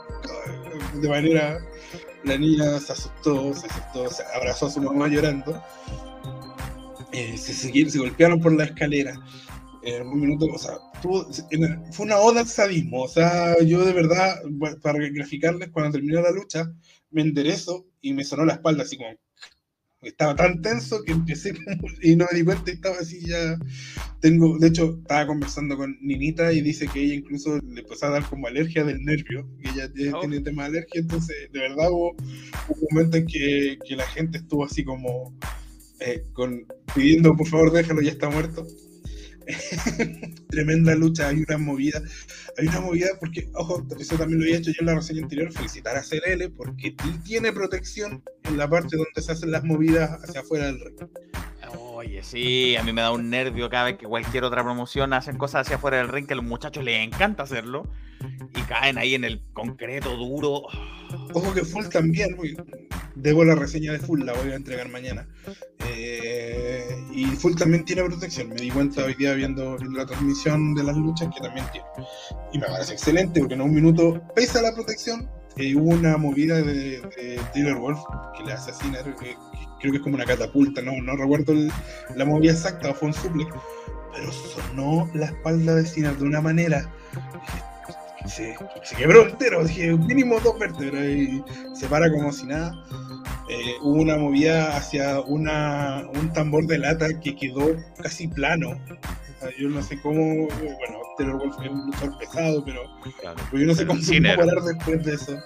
de 1.01 1.09
manera. 1.09 1.59
La 2.25 2.37
niña 2.37 2.81
se 2.81 2.93
asustó, 2.93 3.55
se 3.55 3.67
asustó, 3.67 4.11
se 4.11 4.23
abrazó 4.35 4.67
a 4.67 4.71
su 4.71 4.81
mamá 4.81 5.07
llorando. 5.07 5.63
Eh, 7.13 7.37
se, 7.37 7.53
se 7.55 7.99
golpearon 7.99 8.41
por 8.41 8.53
la 8.53 8.65
escalera 8.65 9.15
en 9.87 10.09
un 10.09 10.21
minuto, 10.21 10.47
o 10.47 10.59
sea, 10.59 10.79
fue 11.93 12.07
una 12.07 12.19
oda 12.19 12.41
al 12.41 12.49
sadismo, 12.49 13.03
o 13.03 13.09
sea, 13.09 13.57
yo 13.65 13.85
de 13.85 13.93
verdad, 13.93 14.41
para 14.83 14.99
graficarles, 15.09 15.71
cuando 15.71 15.93
terminó 15.93 16.21
la 16.21 16.33
lucha, 16.33 16.73
me 17.11 17.23
enderezo 17.23 17.87
y 18.01 18.13
me 18.13 18.25
sonó 18.25 18.45
la 18.45 18.55
espalda 18.55 18.83
así 18.83 18.97
como, 18.97 19.11
estaba 20.03 20.35
tan 20.35 20.61
tenso 20.61 21.03
que 21.05 21.13
empecé 21.13 21.55
y 22.03 22.17
no 22.17 22.27
me 22.31 22.39
di 22.39 22.45
cuenta 22.45 22.71
y 22.71 22.75
estaba 22.75 22.97
así 22.97 23.21
ya, 23.27 23.57
tengo, 24.21 24.59
de 24.59 24.69
hecho, 24.69 24.99
estaba 25.03 25.29
conversando 25.29 25.77
con 25.77 25.97
Ninita 26.01 26.53
y 26.53 26.63
dice 26.63 26.89
que 26.89 27.01
ella 27.03 27.15
incluso 27.15 27.59
le 27.59 27.83
empezó 27.83 28.07
a 28.07 28.11
dar 28.11 28.29
como 28.29 28.49
alergia 28.49 28.85
del 28.85 29.05
nervio, 29.05 29.49
que 29.63 29.71
ella 29.71 29.89
oh. 30.15 30.21
tiene 30.21 30.41
tema 30.41 30.65
de 30.65 30.69
alergia, 30.79 31.01
entonces, 31.01 31.37
de 31.53 31.61
verdad 31.61 31.91
hubo, 31.93 32.11
un 32.11 32.89
momento 32.91 33.19
en 33.19 33.27
que, 33.27 33.79
que 33.87 33.95
la 33.95 34.07
gente 34.09 34.39
estuvo 34.39 34.65
así 34.65 34.85
como... 34.85 35.33
Eh, 35.99 36.27
con, 36.35 36.67
pidiendo 36.95 37.35
por 37.35 37.47
favor 37.47 37.73
déjalo, 37.73 38.03
ya 38.03 38.11
está 38.11 38.29
muerto. 38.29 38.67
Tremenda 40.49 40.95
lucha, 40.95 41.29
hay 41.29 41.45
una 41.47 41.59
movida. 41.59 42.03
Hay 42.59 42.69
una 42.69 42.81
movida 42.81 43.09
porque, 43.21 43.49
ojo, 43.55 43.87
eso 43.99 44.17
también 44.17 44.41
lo 44.41 44.45
había 44.45 44.59
hecho 44.59 44.71
yo 44.71 44.79
en 44.81 44.87
la 44.87 44.95
reseña 44.95 45.23
anterior, 45.23 45.53
felicitar 45.53 45.97
a 45.97 46.03
CLL 46.03 46.51
porque 46.57 46.95
tiene 47.25 47.53
protección 47.53 48.23
en 48.45 48.57
la 48.57 48.69
parte 48.69 48.97
donde 48.97 49.23
se 49.23 49.33
hacen 49.33 49.51
las 49.51 49.65
movidas 49.65 50.11
hacia 50.23 50.41
afuera 50.41 50.67
del 50.67 50.81
ring. 50.81 50.97
Oye, 51.79 52.23
sí, 52.23 52.77
a 52.77 52.83
mí 52.83 52.93
me 52.93 53.01
da 53.01 53.11
un 53.11 53.31
nervio 53.31 53.71
cada 53.71 53.85
vez 53.85 53.97
que 53.97 54.07
cualquier 54.07 54.45
otra 54.45 54.63
promoción 54.63 55.13
hacen 55.13 55.39
cosas 55.39 55.63
hacia 55.63 55.77
afuera 55.77 55.97
del 55.97 56.09
ring 56.09 56.27
que 56.27 56.35
a 56.35 56.37
los 56.37 56.45
muchachos 56.45 56.85
les 56.85 57.05
encanta 57.05 57.43
hacerlo 57.43 57.89
y 58.55 58.61
caen 58.63 58.99
ahí 58.99 59.15
en 59.15 59.25
el 59.25 59.43
concreto 59.53 60.17
duro. 60.17 60.63
Ojo 61.33 61.55
que 61.55 61.65
Full 61.65 61.87
también, 61.87 62.37
debo 63.15 63.45
la 63.45 63.55
reseña 63.55 63.93
de 63.93 63.99
Full, 63.99 64.25
la 64.25 64.33
voy 64.33 64.51
a 64.51 64.57
entregar 64.57 64.89
mañana. 64.89 65.27
Eh, 65.89 66.89
y 67.13 67.25
Full 67.27 67.55
también 67.55 67.85
tiene 67.85 68.05
protección, 68.05 68.49
me 68.49 68.57
di 68.57 68.71
cuenta 68.71 69.05
hoy 69.05 69.15
día 69.15 69.35
viendo, 69.35 69.77
la 69.79 70.07
transmisión 70.07 70.75
de 70.75 70.85
las 70.85 70.97
luchas 70.97 71.29
que 71.35 71.41
también 71.41 71.67
tiene. 71.73 71.87
Y 72.53 72.59
me 72.59 72.67
parece 72.67 72.95
excelente 72.95 73.41
porque 73.41 73.55
en 73.55 73.63
un 73.63 73.75
minuto, 73.75 74.23
pese 74.35 74.59
a 74.59 74.63
la 74.63 74.75
protección, 74.75 75.29
eh, 75.57 75.75
hubo 75.75 75.91
una 75.91 76.17
movida 76.17 76.61
de, 76.61 77.01
Taylor 77.53 77.79
Wolf 77.79 78.01
que 78.37 78.45
le 78.45 78.53
hace 78.53 78.71
así, 78.71 78.91
que, 78.91 79.37
creo 79.81 79.93
que 79.93 79.99
es 79.99 80.03
como 80.03 80.17
una 80.17 80.25
catapulta, 80.25 80.83
no, 80.83 80.93
no 81.03 81.17
recuerdo 81.17 81.55
la 82.15 82.25
movida 82.25 82.53
exacta, 82.53 82.93
fue 82.93 83.09
un 83.09 83.15
suplex, 83.15 83.51
pero 84.13 84.33
sonó 84.33 85.09
la 85.15 85.27
espalda 85.27 85.75
de 85.75 85.87
Sinner 85.87 86.17
de 86.17 86.25
una 86.25 86.41
manera 86.41 86.91
se, 88.29 88.57
se, 88.83 88.97
quebró 88.97 89.29
entero, 89.29 89.65
dije, 89.65 89.93
mínimo 89.93 90.41
dos 90.41 90.59
vértebras 90.59 91.05
y 91.05 91.43
se 91.75 91.87
para 91.87 92.11
como 92.11 92.33
si 92.33 92.47
nada. 92.47 92.73
Eh, 93.49 93.77
hubo 93.83 94.03
una 94.03 94.17
movida 94.17 94.77
hacia 94.77 95.21
una, 95.21 96.05
un 96.15 96.33
tambor 96.33 96.67
de 96.67 96.79
lata 96.79 97.09
que 97.21 97.37
quedó 97.37 97.77
casi 98.03 98.29
plano. 98.29 98.79
yo 99.59 99.69
no 99.69 99.83
sé 99.83 100.01
cómo, 100.01 100.47
bueno, 100.47 100.99
Taylor 101.17 101.39
Wolf 101.39 101.57
es 101.63 101.71
un 101.71 101.87
luchador 101.87 102.19
pesado, 102.19 102.65
pero, 102.65 102.83
yo 103.53 103.67
no 103.67 103.75
sé 103.75 103.87
cómo 103.87 104.01
se 104.01 104.21
parar 104.21 104.63
después 104.63 105.05
de 105.05 105.15
eso. 105.15 105.37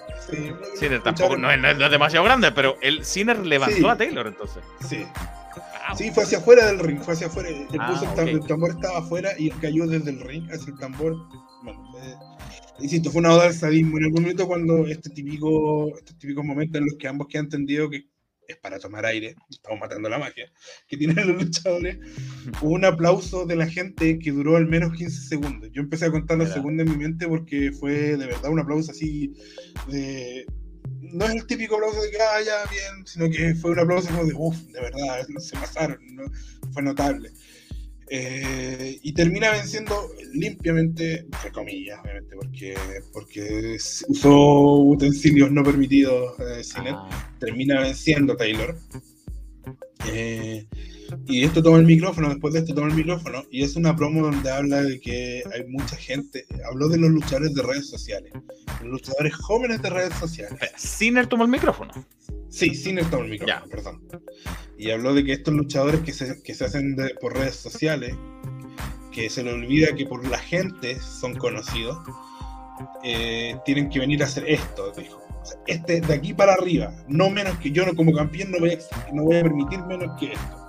Sí, 0.79 0.87
tampoco 1.03 1.37
no 1.37 1.51
es, 1.51 1.77
demasiado 1.77 2.25
grande, 2.25 2.51
pero 2.51 2.77
el 2.81 3.05
Sinner 3.05 3.45
levantó 3.45 3.89
a 3.89 3.97
Taylor 3.97 4.27
entonces. 4.27 4.63
Sí. 4.87 5.05
Sí, 5.95 6.11
fue 6.11 6.23
hacia 6.23 6.37
afuera 6.37 6.67
del 6.67 6.79
ring, 6.79 7.01
fue 7.01 7.13
hacia 7.13 7.27
afuera. 7.27 7.49
El, 7.49 7.67
ah, 7.79 8.01
el, 8.25 8.39
tambor 8.45 8.71
estaba 8.71 8.99
afuera 8.99 9.31
y 9.37 9.49
cayó 9.49 9.87
desde 9.87 10.11
el 10.11 10.21
ring 10.21 10.49
hacia 10.51 10.71
el 10.71 10.79
tambor. 10.79 11.15
Bueno, 11.63 11.83
eh, 12.01 12.15
insisto, 12.79 13.11
fue 13.11 13.19
una 13.19 13.33
oda 13.33 13.45
al 13.45 13.53
sadismo. 13.53 13.97
En 13.97 14.05
algún 14.05 14.21
momento, 14.23 14.47
cuando 14.47 14.87
este 14.87 15.09
típico, 15.09 15.95
este 15.97 16.13
típico 16.13 16.43
momento 16.43 16.77
en 16.77 16.85
los 16.85 16.95
que 16.95 17.07
ambos 17.07 17.27
quedan 17.27 17.45
entendido 17.45 17.89
que 17.89 18.05
es 18.47 18.57
para 18.57 18.79
tomar 18.79 19.05
aire, 19.05 19.35
estamos 19.49 19.79
matando 19.79 20.09
la 20.09 20.19
magia, 20.19 20.51
que 20.87 20.97
tienen 20.97 21.27
los 21.27 21.43
luchadores, 21.43 21.97
hubo 22.61 22.71
un 22.71 22.85
aplauso 22.85 23.45
de 23.45 23.55
la 23.55 23.67
gente 23.67 24.19
que 24.19 24.31
duró 24.31 24.57
al 24.57 24.67
menos 24.67 24.93
15 24.93 25.27
segundos. 25.27 25.69
Yo 25.71 25.81
empecé 25.81 26.05
a 26.05 26.11
contar 26.11 26.37
los 26.37 26.51
segundos 26.51 26.85
en 26.85 26.91
mi 26.91 27.03
mente 27.03 27.27
porque 27.27 27.71
fue 27.71 28.17
de 28.17 28.25
verdad 28.25 28.51
un 28.51 28.59
aplauso 28.59 28.91
así 28.91 29.33
de... 29.87 30.45
No 30.99 31.25
es 31.25 31.31
el 31.31 31.45
típico 31.45 31.75
aplauso 31.75 32.01
de 32.01 32.09
que, 32.09 32.17
ah, 32.17 32.41
ya, 32.45 32.71
bien, 32.71 33.05
sino 33.05 33.29
que 33.29 33.53
fue 33.55 33.71
un 33.71 33.79
aplauso 33.79 34.13
de, 34.25 34.33
uff, 34.33 34.57
de 34.57 34.79
verdad, 34.79 35.27
se 35.39 35.57
pasaron, 35.57 35.99
fue 36.71 36.83
notable. 36.83 37.31
Eh, 38.13 38.99
y 39.03 39.13
termina 39.13 39.51
venciendo 39.51 40.09
limpiamente, 40.33 41.19
entre 41.19 41.49
comillas, 41.53 41.97
obviamente, 42.03 42.35
porque, 42.35 42.75
porque 43.13 43.77
usó 44.09 44.79
utensilios 44.79 45.49
no 45.49 45.63
permitidos 45.63 46.37
eh, 46.41 46.61
ah. 46.87 47.35
Termina 47.39 47.79
venciendo 47.79 48.35
Taylor. 48.35 48.77
Eh, 50.07 50.65
y 51.27 51.43
esto 51.43 51.61
toma 51.61 51.77
el 51.77 51.85
micrófono, 51.85 52.29
después 52.29 52.53
de 52.53 52.61
esto 52.61 52.73
toma 52.73 52.87
el 52.87 52.95
micrófono, 52.95 53.43
y 53.51 53.63
es 53.63 53.75
una 53.75 53.95
promo 53.95 54.21
donde 54.21 54.49
habla 54.49 54.81
de 54.81 54.99
que 54.99 55.43
hay 55.53 55.65
mucha 55.67 55.97
gente, 55.97 56.45
habló 56.65 56.87
de 56.87 56.97
los 56.97 57.09
luchadores 57.09 57.53
de 57.53 57.61
redes 57.61 57.89
sociales, 57.89 58.31
los 58.81 58.91
luchadores 58.91 59.35
jóvenes 59.35 59.81
de 59.81 59.89
redes 59.89 60.13
sociales. 60.15 60.57
Sinner 60.77 61.27
tomó 61.27 61.43
el 61.43 61.49
micrófono. 61.49 61.91
Sí, 62.49 62.73
Sinner 62.75 63.05
tomó 63.09 63.23
el 63.23 63.31
micrófono, 63.31 63.69
perdón 63.69 64.01
y 64.81 64.89
habló 64.89 65.13
de 65.13 65.23
que 65.23 65.33
estos 65.33 65.53
luchadores 65.53 66.01
que 66.01 66.11
se, 66.11 66.41
que 66.41 66.55
se 66.55 66.65
hacen 66.65 66.97
por 67.21 67.37
redes 67.37 67.55
sociales, 67.55 68.15
que 69.11 69.29
se 69.29 69.43
le 69.43 69.53
olvida 69.53 69.95
que 69.95 70.07
por 70.07 70.27
la 70.27 70.39
gente 70.39 70.99
son 70.99 71.35
conocidos, 71.35 71.99
eh, 73.03 73.55
tienen 73.63 73.89
que 73.89 73.99
venir 73.99 74.23
a 74.23 74.25
hacer 74.25 74.43
esto, 74.49 74.91
dijo. 74.97 75.21
Este 75.67 76.01
de 76.01 76.13
aquí 76.13 76.33
para 76.33 76.53
arriba, 76.53 76.93
no 77.07 77.29
menos 77.29 77.57
que 77.57 77.71
yo 77.71 77.83
como 77.95 78.13
campeón 78.13 78.51
no 78.51 78.59
voy 78.59 78.71
a, 78.71 79.13
no 79.13 79.23
voy 79.23 79.37
a 79.37 79.43
permitir 79.43 79.81
menos 79.83 80.19
que 80.19 80.33
esto. 80.33 80.61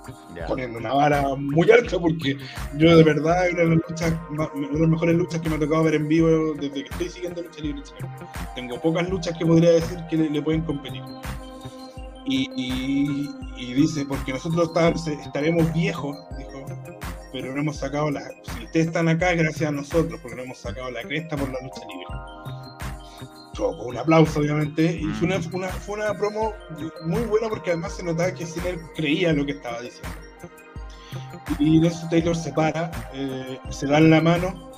Poniendo 0.47 0.79
una 0.79 0.93
vara 0.93 1.35
muy 1.35 1.69
alta 1.71 1.99
porque 1.99 2.35
yo 2.77 2.97
de 2.97 3.03
verdad 3.03 3.47
es 3.47 3.53
una 3.53 3.63
de 3.63 3.69
las 3.69 3.89
luchas, 3.89 4.13
una 4.31 4.47
de 4.47 4.79
las 4.79 4.89
mejores 4.89 5.15
luchas 5.15 5.41
que 5.41 5.49
me 5.49 5.55
ha 5.55 5.59
tocado 5.59 5.83
ver 5.83 5.95
en 5.95 6.07
vivo 6.07 6.53
desde 6.55 6.83
que 6.83 6.89
estoy 6.89 7.09
siguiendo 7.09 7.41
lucha 7.41 7.61
libre. 7.61 7.83
Tengo 8.55 8.81
pocas 8.81 9.07
luchas 9.09 9.37
que 9.37 9.45
podría 9.45 9.71
decir 9.71 9.99
que 10.09 10.17
le 10.17 10.41
pueden 10.41 10.61
competir. 10.61 11.03
Y, 12.25 13.27
dice, 13.73 14.05
porque 14.05 14.33
nosotros 14.33 14.71
estaremos 15.07 15.73
viejos, 15.73 16.17
dijo, 16.37 16.65
pero 17.31 17.53
no 17.53 17.61
hemos 17.61 17.77
sacado 17.77 18.11
la... 18.11 18.21
Si 18.21 18.65
ustedes 18.65 18.87
están 18.87 19.07
acá, 19.09 19.33
gracias 19.33 19.69
a 19.69 19.71
nosotros, 19.71 20.19
porque 20.21 20.37
no 20.37 20.43
hemos 20.43 20.57
sacado 20.57 20.89
la 20.91 21.01
cresta 21.01 21.35
por 21.35 21.49
la 21.51 21.59
lucha 21.61 21.81
libre. 21.87 22.62
Un 23.59 23.97
aplauso, 23.97 24.39
obviamente, 24.39 24.99
y 24.99 25.05
fue 25.13 25.27
una, 25.27 25.39
fue 25.69 25.95
una, 25.95 26.13
promo 26.17 26.53
muy 27.05 27.21
buena 27.23 27.49
porque 27.49 27.71
además 27.71 27.95
se 27.95 28.03
notaba 28.03 28.33
que 28.33 28.45
Sinner 28.45 28.79
creía 28.95 29.33
lo 29.33 29.45
que 29.45 29.53
estaba 29.53 29.81
diciendo. 29.81 30.09
Y 31.59 31.79
Nelson 31.79 32.09
Taylor 32.09 32.35
se 32.35 32.51
para, 32.53 32.91
eh, 33.13 33.59
se 33.69 33.85
dan 33.85 34.09
la 34.09 34.21
mano 34.21 34.71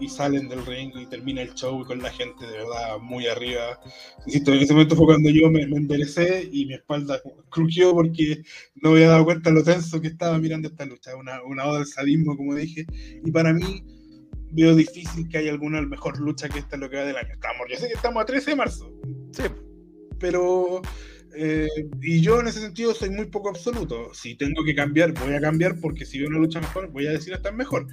y 0.00 0.08
salen 0.08 0.48
del 0.48 0.64
ring 0.64 0.92
y 0.94 1.06
termina 1.06 1.42
el 1.42 1.54
show 1.54 1.84
con 1.84 2.00
la 2.00 2.10
gente 2.10 2.46
de 2.46 2.58
verdad 2.58 2.98
muy 3.00 3.26
arriba. 3.26 3.80
Insisto, 4.26 4.52
en 4.52 4.60
ese 4.60 4.72
momento 4.72 4.96
fue 4.96 5.06
cuando 5.06 5.30
yo 5.30 5.50
me, 5.50 5.62
enderecé 5.62 6.48
y 6.52 6.66
mi 6.66 6.74
espalda 6.74 7.20
crujió 7.48 7.94
porque 7.94 8.42
no 8.76 8.90
había 8.90 9.08
dado 9.08 9.24
cuenta 9.24 9.50
lo 9.50 9.64
tenso 9.64 10.00
que 10.00 10.08
estaba 10.08 10.38
mirando 10.38 10.68
esta 10.68 10.84
lucha. 10.84 11.16
Una, 11.16 11.42
una 11.42 11.66
oda 11.66 11.78
al 11.78 11.86
sadismo, 11.86 12.36
como 12.36 12.54
dije. 12.54 12.86
Y 13.24 13.30
para 13.30 13.52
mí, 13.52 13.82
veo 14.52 14.74
difícil 14.74 15.28
que 15.28 15.38
haya 15.38 15.50
alguna 15.50 15.80
mejor 15.82 16.18
lucha 16.20 16.48
que 16.48 16.58
esta 16.58 16.76
lo 16.76 16.88
que 16.90 16.96
va 16.96 17.04
del 17.04 17.16
año. 17.16 17.32
Estamos, 17.32 17.66
yo 17.70 17.76
sé 17.76 17.88
que 17.88 17.94
estamos 17.94 18.22
a 18.22 18.26
13 18.26 18.50
de 18.50 18.56
marzo. 18.56 18.92
Sí. 19.32 19.44
Pero. 20.18 20.82
Eh, 21.36 21.68
y 22.02 22.20
yo 22.20 22.40
en 22.40 22.48
ese 22.48 22.60
sentido 22.60 22.94
soy 22.94 23.10
muy 23.10 23.26
poco 23.26 23.50
absoluto. 23.50 24.12
Si 24.12 24.34
tengo 24.34 24.64
que 24.64 24.74
cambiar, 24.74 25.12
voy 25.12 25.34
a 25.34 25.40
cambiar 25.40 25.78
porque 25.78 26.04
si 26.04 26.18
veo 26.18 26.28
una 26.28 26.38
lucha 26.38 26.60
mejor, 26.60 26.90
voy 26.90 27.06
a 27.06 27.12
decir 27.12 27.32
es 27.34 27.52
mejor 27.52 27.86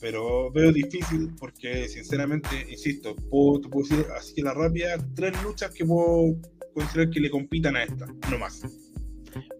pero 0.00 0.50
veo 0.52 0.72
difícil 0.72 1.34
porque, 1.38 1.88
sinceramente, 1.88 2.66
insisto, 2.70 3.16
puedo, 3.30 3.60
puedo 3.62 3.88
decir 3.88 4.06
así 4.16 4.34
que 4.34 4.42
la 4.42 4.54
rápida, 4.54 4.96
tres 5.14 5.40
luchas 5.42 5.72
que 5.72 5.84
puedo 5.84 6.36
considerar 6.74 7.10
que 7.10 7.20
le 7.20 7.30
compitan 7.30 7.76
a 7.76 7.82
esta, 7.82 8.06
no 8.30 8.38
más. 8.38 8.62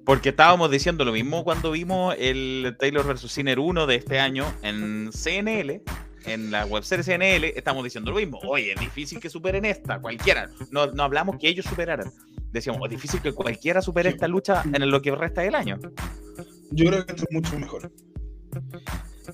Porque 0.05 0.31
estábamos 0.31 0.71
diciendo 0.71 1.05
lo 1.05 1.13
mismo 1.13 1.45
cuando 1.45 1.71
vimos 1.73 2.15
el 2.19 2.77
Taylor 2.79 3.07
vs. 3.07 3.31
Sinner 3.31 3.59
1 3.59 3.87
de 3.87 3.95
este 3.97 4.19
año 4.19 4.47
en 4.63 5.11
CNL, 5.13 5.83
en 6.29 6.51
la 6.51 6.67
webserie 6.67 7.05
CNL, 7.05 7.45
estamos 7.57 7.85
diciendo 7.85 8.11
lo 8.11 8.19
mismo. 8.19 8.39
Oye, 8.47 8.73
es 8.73 8.81
difícil 8.81 9.21
que 9.21 9.31
superen 9.31 9.65
esta, 9.65 10.01
cualquiera. 10.01 10.49
No, 10.71 10.87
no 10.87 11.03
hablamos 11.03 11.37
que 11.39 11.49
ellos 11.49 11.67
superaran. 11.67 12.13
Decíamos, 12.53 12.81
es 12.85 12.91
difícil 12.91 13.21
que 13.21 13.33
cualquiera 13.33 13.83
supere 13.83 14.11
esta 14.11 14.29
lucha 14.29 14.63
en 14.73 14.91
lo 14.91 15.03
que 15.03 15.15
resta 15.15 15.43
del 15.43 15.55
año. 15.55 15.79
Yo 16.71 16.87
creo 16.87 17.05
que 17.05 17.13
esto 17.13 17.25
es 17.29 17.33
mucho 17.33 17.59
mejor. 17.59 17.91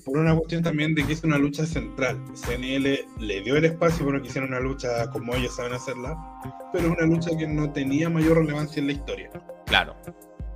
Por 0.03 0.17
una 0.17 0.35
cuestión 0.35 0.61
también 0.61 0.93
de 0.93 1.05
que 1.05 1.13
es 1.13 1.23
una 1.23 1.37
lucha 1.37 1.65
central. 1.65 2.21
CNL 2.33 3.05
le 3.19 3.41
dio 3.41 3.55
el 3.55 3.65
espacio 3.65 4.05
para 4.05 4.21
que 4.21 4.27
hiciera 4.27 4.45
una 4.45 4.59
lucha 4.59 5.09
como 5.11 5.33
ellos 5.35 5.55
saben 5.55 5.73
hacerla, 5.73 6.17
pero 6.73 6.87
es 6.87 6.97
una 6.97 7.05
lucha 7.07 7.31
que 7.37 7.47
no 7.47 7.71
tenía 7.71 8.09
mayor 8.09 8.37
relevancia 8.37 8.81
en 8.81 8.87
la 8.87 8.93
historia. 8.93 9.29
Claro. 9.65 9.95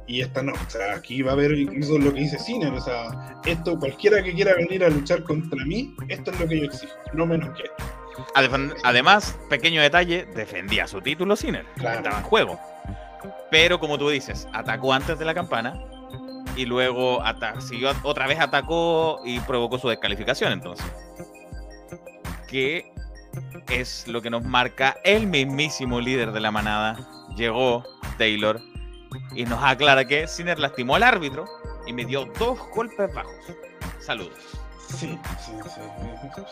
Y 0.10 0.22
esta 0.22 0.42
no. 0.42 0.54
O 0.54 0.70
sea, 0.70 0.96
aquí 0.96 1.22
va 1.22 1.32
a 1.32 1.34
haber 1.36 1.52
incluso 1.52 2.00
lo 2.00 2.12
que 2.12 2.22
dice 2.22 2.40
Ciner. 2.40 2.74
O 2.74 2.82
sea, 2.82 3.40
esto, 3.46 3.78
cualquiera 3.78 4.24
que 4.24 4.34
quiera 4.34 4.56
venir 4.56 4.84
a 4.84 4.90
luchar 4.90 5.24
contra 5.24 5.64
mí, 5.66 5.96
esto 6.08 6.32
es 6.32 6.40
lo 6.40 6.48
que 6.48 6.60
yo 6.60 6.66
exijo, 6.66 6.94
no 7.14 7.28
menos 7.28 7.56
que 7.56 7.64
esto. 7.66 8.74
Además, 8.84 9.38
pequeño 9.50 9.82
detalle, 9.84 10.26
defendía 10.36 10.88
su 10.88 11.00
título 11.00 11.36
Ciner. 11.36 11.64
Estaba 11.76 12.18
en 12.18 12.24
juego. 12.24 12.60
Pero 13.52 13.80
como 13.80 14.00
tú 14.00 14.10
dices, 14.10 14.48
atacó 14.52 14.94
antes 14.94 15.20
de 15.20 15.26
la 15.26 15.36
campana 15.36 15.80
y 16.56 16.66
luego 16.66 17.22
siguió, 17.60 17.92
otra 18.02 18.26
vez 18.26 18.40
atacó 18.40 19.22
y 19.24 19.40
provocó 19.42 19.78
su 19.78 19.90
descalificación 19.90 20.52
entonces. 20.52 20.88
Que 22.48 22.92
es 23.70 24.08
lo 24.08 24.24
que 24.24 24.32
nos 24.32 24.44
marca 24.44 24.98
el 25.04 25.28
mismísimo 25.28 26.02
líder 26.02 26.32
de 26.32 26.40
la 26.40 26.50
manada. 26.50 26.98
Llegó 27.38 27.84
Taylor 28.18 28.60
y 29.36 29.44
nos 29.46 29.64
aclara 29.64 30.06
que 30.06 30.28
Sinner 30.28 30.60
lastimó 30.60 30.96
al 30.96 31.04
árbitro 31.04 31.46
y 31.86 31.94
me 31.94 32.06
dio 32.06 32.26
dos 32.38 32.60
golpes 32.74 33.14
bajos. 33.14 33.34
Saludos. 34.00 34.34
Sí, 34.88 35.18
sí, 35.46 35.52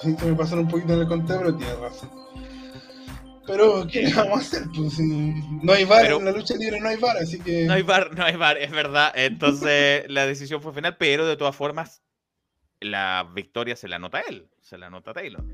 sí. 0.01 0.15
Sí, 0.17 0.25
me 0.25 0.35
pasaron 0.35 0.65
un 0.65 0.71
poquito 0.71 0.93
en 0.93 0.99
el 1.01 1.07
conteo, 1.07 1.39
pero 1.39 1.57
tiene 1.57 1.75
razón. 1.75 2.09
Pero, 3.47 3.87
¿qué 3.87 4.11
vamos 4.15 4.37
a 4.37 4.41
hacer? 4.41 4.63
Pues, 4.75 4.99
no 4.99 5.73
hay 5.73 5.85
bar, 5.85 6.05
en 6.05 6.25
la 6.25 6.31
lucha 6.31 6.55
libre 6.55 6.79
no 6.79 6.89
hay 6.89 6.97
bar, 6.97 7.17
así 7.17 7.39
que... 7.39 7.65
No 7.65 7.73
hay 7.73 7.81
bar, 7.81 8.15
no 8.15 8.23
hay 8.23 8.35
bar, 8.35 8.57
es 8.57 8.71
verdad. 8.71 9.11
Entonces, 9.15 10.03
la 10.09 10.27
decisión 10.27 10.61
fue 10.61 10.73
final, 10.73 10.97
pero 10.97 11.25
de 11.25 11.37
todas 11.37 11.55
formas, 11.55 12.03
la 12.79 13.27
victoria 13.33 13.75
se 13.75 13.87
la 13.87 13.95
anota 13.95 14.19
él, 14.21 14.49
se 14.61 14.77
la 14.77 14.87
anota 14.87 15.13
Taylor. 15.13 15.45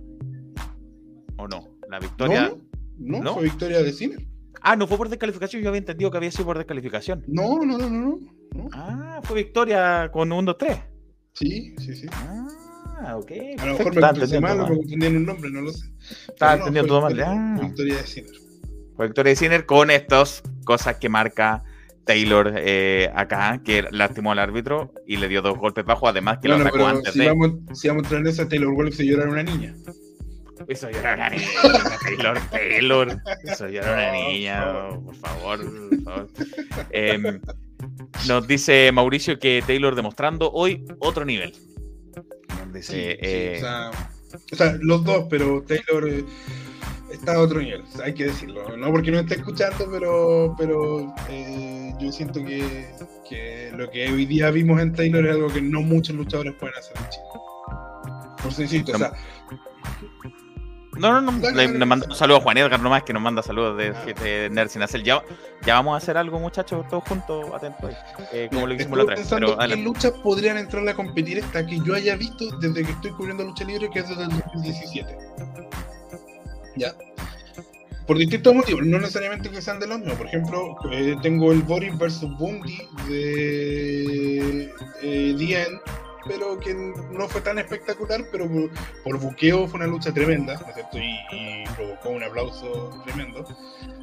¿O 1.38 1.48
no? 1.48 1.78
La 1.90 2.00
victoria... 2.00 2.54
No, 2.98 3.20
no, 3.22 3.34
fue 3.36 3.44
victoria 3.44 3.82
de 3.82 3.92
cine. 3.92 4.28
Ah, 4.64 4.78
no 4.78 4.88
fue 4.88 4.98
por 4.98 5.10
descalificación, 5.10 5.62
yo 5.62 5.70
había 5.70 5.80
entendido 5.80 6.10
que 6.10 6.18
había 6.18 6.32
sido 6.32 6.46
por 6.46 6.58
descalificación. 6.58 7.24
No, 7.28 7.64
no, 7.66 7.78
no, 7.78 7.90
no. 7.90 8.20
no. 8.56 8.70
Ah, 8.72 9.20
fue 9.24 9.44
victoria 9.44 10.10
con 10.12 10.32
un 10.32 10.48
2-3. 10.48 10.84
Sí, 11.34 11.76
sí, 11.78 11.96
sí. 11.96 12.08
Ah, 12.12 13.18
ok. 13.18 13.32
A 13.60 13.66
lo 13.66 13.78
mejor 13.78 13.96
me 13.96 14.02
expresé 14.02 14.40
mal 14.40 14.58
me 14.58 14.68
confundían 14.68 15.18
un 15.18 15.26
nombre, 15.26 15.50
no 15.50 15.62
lo 15.62 15.72
sé. 15.74 15.88
Estaba 16.30 16.54
entendiendo 16.54 16.88
todo 16.88 17.02
mal. 17.02 17.20
Ah. 17.20 17.60
Victoria 17.62 17.98
de 17.98 18.08
Sinner. 18.08 18.34
Fue 18.96 19.08
victoria 19.08 19.30
de 19.32 19.36
Sinner 19.36 19.66
con 19.66 19.92
estas 19.92 20.44
cosas 20.64 20.96
que 20.96 21.10
marca 21.10 21.64
Taylor 22.06 22.54
eh, 22.56 23.12
acá, 23.16 23.62
que 23.64 23.86
lastimó 23.92 24.32
al 24.32 24.40
árbitro 24.40 24.94
y 25.06 25.18
le 25.18 25.28
dio 25.28 25.42
dos 25.42 25.58
golpes 25.58 25.84
bajos, 25.84 26.10
además 26.10 26.40
que 26.42 26.48
lo 26.48 26.56
atacó 26.56 26.86
antes 26.86 27.14
si 27.14 27.26
Vamos, 27.26 27.52
si 27.74 27.88
vamos 27.88 28.04
a 28.04 28.06
entrar 28.06 28.22
en 28.22 28.28
eso, 28.28 28.48
Taylor 28.48 28.74
Wolf 28.74 28.96
se 28.96 29.06
llora 29.06 29.26
a 29.26 29.30
una 29.30 29.44
niña. 29.44 29.76
Eso 30.68 30.90
llora 30.90 31.16
una 31.16 31.30
niña, 31.32 31.48
Taylor, 32.04 32.40
Taylor. 32.52 33.22
Eso 33.44 33.68
llora 33.68 33.94
una 33.94 34.12
niña, 34.12 34.90
por 35.04 35.16
favor, 35.16 35.90
por 35.90 36.04
favor. 36.04 36.28
Em, 36.92 37.42
nos 38.28 38.48
dice 38.48 38.92
Mauricio 38.92 39.40
que 39.40 39.64
Taylor 39.66 39.96
demostrando 39.96 40.52
hoy 40.52 40.86
otro 41.00 41.26
nivel. 41.26 41.54
dice, 42.74 43.18
eh, 43.22 43.62
o, 44.52 44.56
sea, 44.56 44.78
los 44.82 45.04
dos, 45.04 45.28
pero 45.30 45.64
Taylor 45.64 46.08
eh, 46.10 46.24
está 47.12 47.36
a 47.36 47.40
otro 47.40 47.60
nivel, 47.60 47.84
hay 48.04 48.14
que 48.14 48.26
decirlo. 48.26 48.78
No 48.78 48.92
porque 48.92 49.12
no 49.12 49.20
esté 49.20 49.36
escuchando, 49.36 49.88
pero, 49.92 50.56
pero 50.58 51.14
eh, 51.30 51.94
yo 52.00 52.12
siento 52.12 52.44
que, 52.44 52.88
que, 53.28 53.72
lo 53.76 53.90
que 53.90 54.10
hoy 54.10 54.26
día 54.26 54.50
vimos 54.52 54.82
en 54.82 54.94
Taylor 54.94 55.26
es 55.26 55.34
algo 55.34 55.52
que 55.52 55.62
no 55.62 55.82
muchos 55.82 56.16
luchadores 56.16 56.54
pueden 56.60 56.76
hacer 56.78 56.96
en 56.98 57.10
Chile. 57.10 57.26
Por 58.42 58.54
sencillo, 58.54 58.94
o 58.94 58.98
sea, 58.98 59.14
no, 60.98 61.22
no, 61.22 61.32
no. 61.32 61.52
Le, 61.52 61.68
mando 61.86 62.06
un 62.08 62.16
saludo 62.16 62.38
a 62.38 62.42
Juan 62.42 62.58
Edgar 62.58 62.80
nomás, 62.80 63.04
que 63.04 63.14
nos 63.14 63.22
manda 63.22 63.42
saludos 63.42 63.78
de, 63.78 63.94
de 64.14 64.50
Nerd 64.50 64.70
sin 64.70 64.82
hacer. 64.82 65.04
Ya, 65.04 65.22
ya 65.66 65.76
vamos 65.76 65.94
a 65.94 65.98
hacer 65.98 66.18
algo, 66.18 66.40
muchachos, 66.40 66.88
todos 66.90 67.04
juntos, 67.04 67.46
atentos. 67.54 67.92
Eh, 68.32 68.50
como 68.52 68.68
lo 68.68 68.74
hicimos 68.74 68.98
la 68.98 69.04
otra 69.04 69.16
vez. 69.16 69.28
Pero, 69.30 69.58
¿Qué 69.58 69.76
luchas 69.78 70.12
podrían 70.24 70.58
entrar 70.58 70.88
a 70.88 70.94
competir 70.94 71.40
esta 71.40 71.66
que 71.66 71.80
yo 71.86 71.96
haya 71.96 72.16
visto 72.16 72.46
desde 72.60 72.84
que 72.84 72.92
estoy 72.92 73.12
cubriendo 73.12 73.44
lucha 73.44 73.64
libre, 73.64 73.90
que 73.90 74.00
es 74.00 74.10
desde 74.10 74.24
el 74.24 74.30
2017? 74.30 75.18
Ya. 76.76 76.94
Por 78.06 78.18
distintos 78.18 78.54
motivos, 78.54 78.86
no 78.86 79.00
necesariamente 79.00 79.50
que 79.50 79.62
sean 79.62 79.80
de 79.80 79.88
los 79.88 80.00
mismos. 80.00 80.18
Por 80.18 80.28
ejemplo, 80.28 80.76
eh, 80.92 81.16
tengo 81.22 81.52
el 81.54 81.62
Boris 81.62 81.98
versus 81.98 82.38
Bundy 82.38 82.82
de 83.08 84.74
eh, 85.02 85.36
The 85.38 85.62
End, 85.62 85.80
pero 86.26 86.60
que 86.60 86.74
no 86.74 87.28
fue 87.28 87.42
tan 87.42 87.60
espectacular, 87.60 88.26
pero 88.32 88.50
por, 89.04 89.20
buqueo 89.20 89.68
fue 89.68 89.80
una 89.80 89.88
lucha 89.88 90.14
tremenda, 90.14 90.56
¿no 90.56 90.68
es 90.68 90.76
cierto? 90.76 90.98
Y, 90.98 91.64
provocó 91.76 92.10
un 92.10 92.24
aplauso 92.24 93.02
tremendo. 93.06 93.46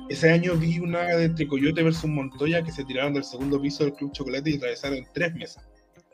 Ese 0.08 0.30
año 0.30 0.56
vi 0.56 0.78
una 0.78 1.04
de 1.04 1.46
Coyote 1.46 1.82
versus 1.82 2.10
Montoya 2.10 2.62
que 2.62 2.72
se 2.72 2.84
tiraron 2.84 3.14
del 3.14 3.24
segundo 3.24 3.60
piso 3.60 3.84
del 3.84 3.94
Club 3.94 4.12
Chocolate 4.12 4.50
y 4.50 4.56
atravesaron 4.56 5.06
tres 5.14 5.34
mesas. 5.34 5.68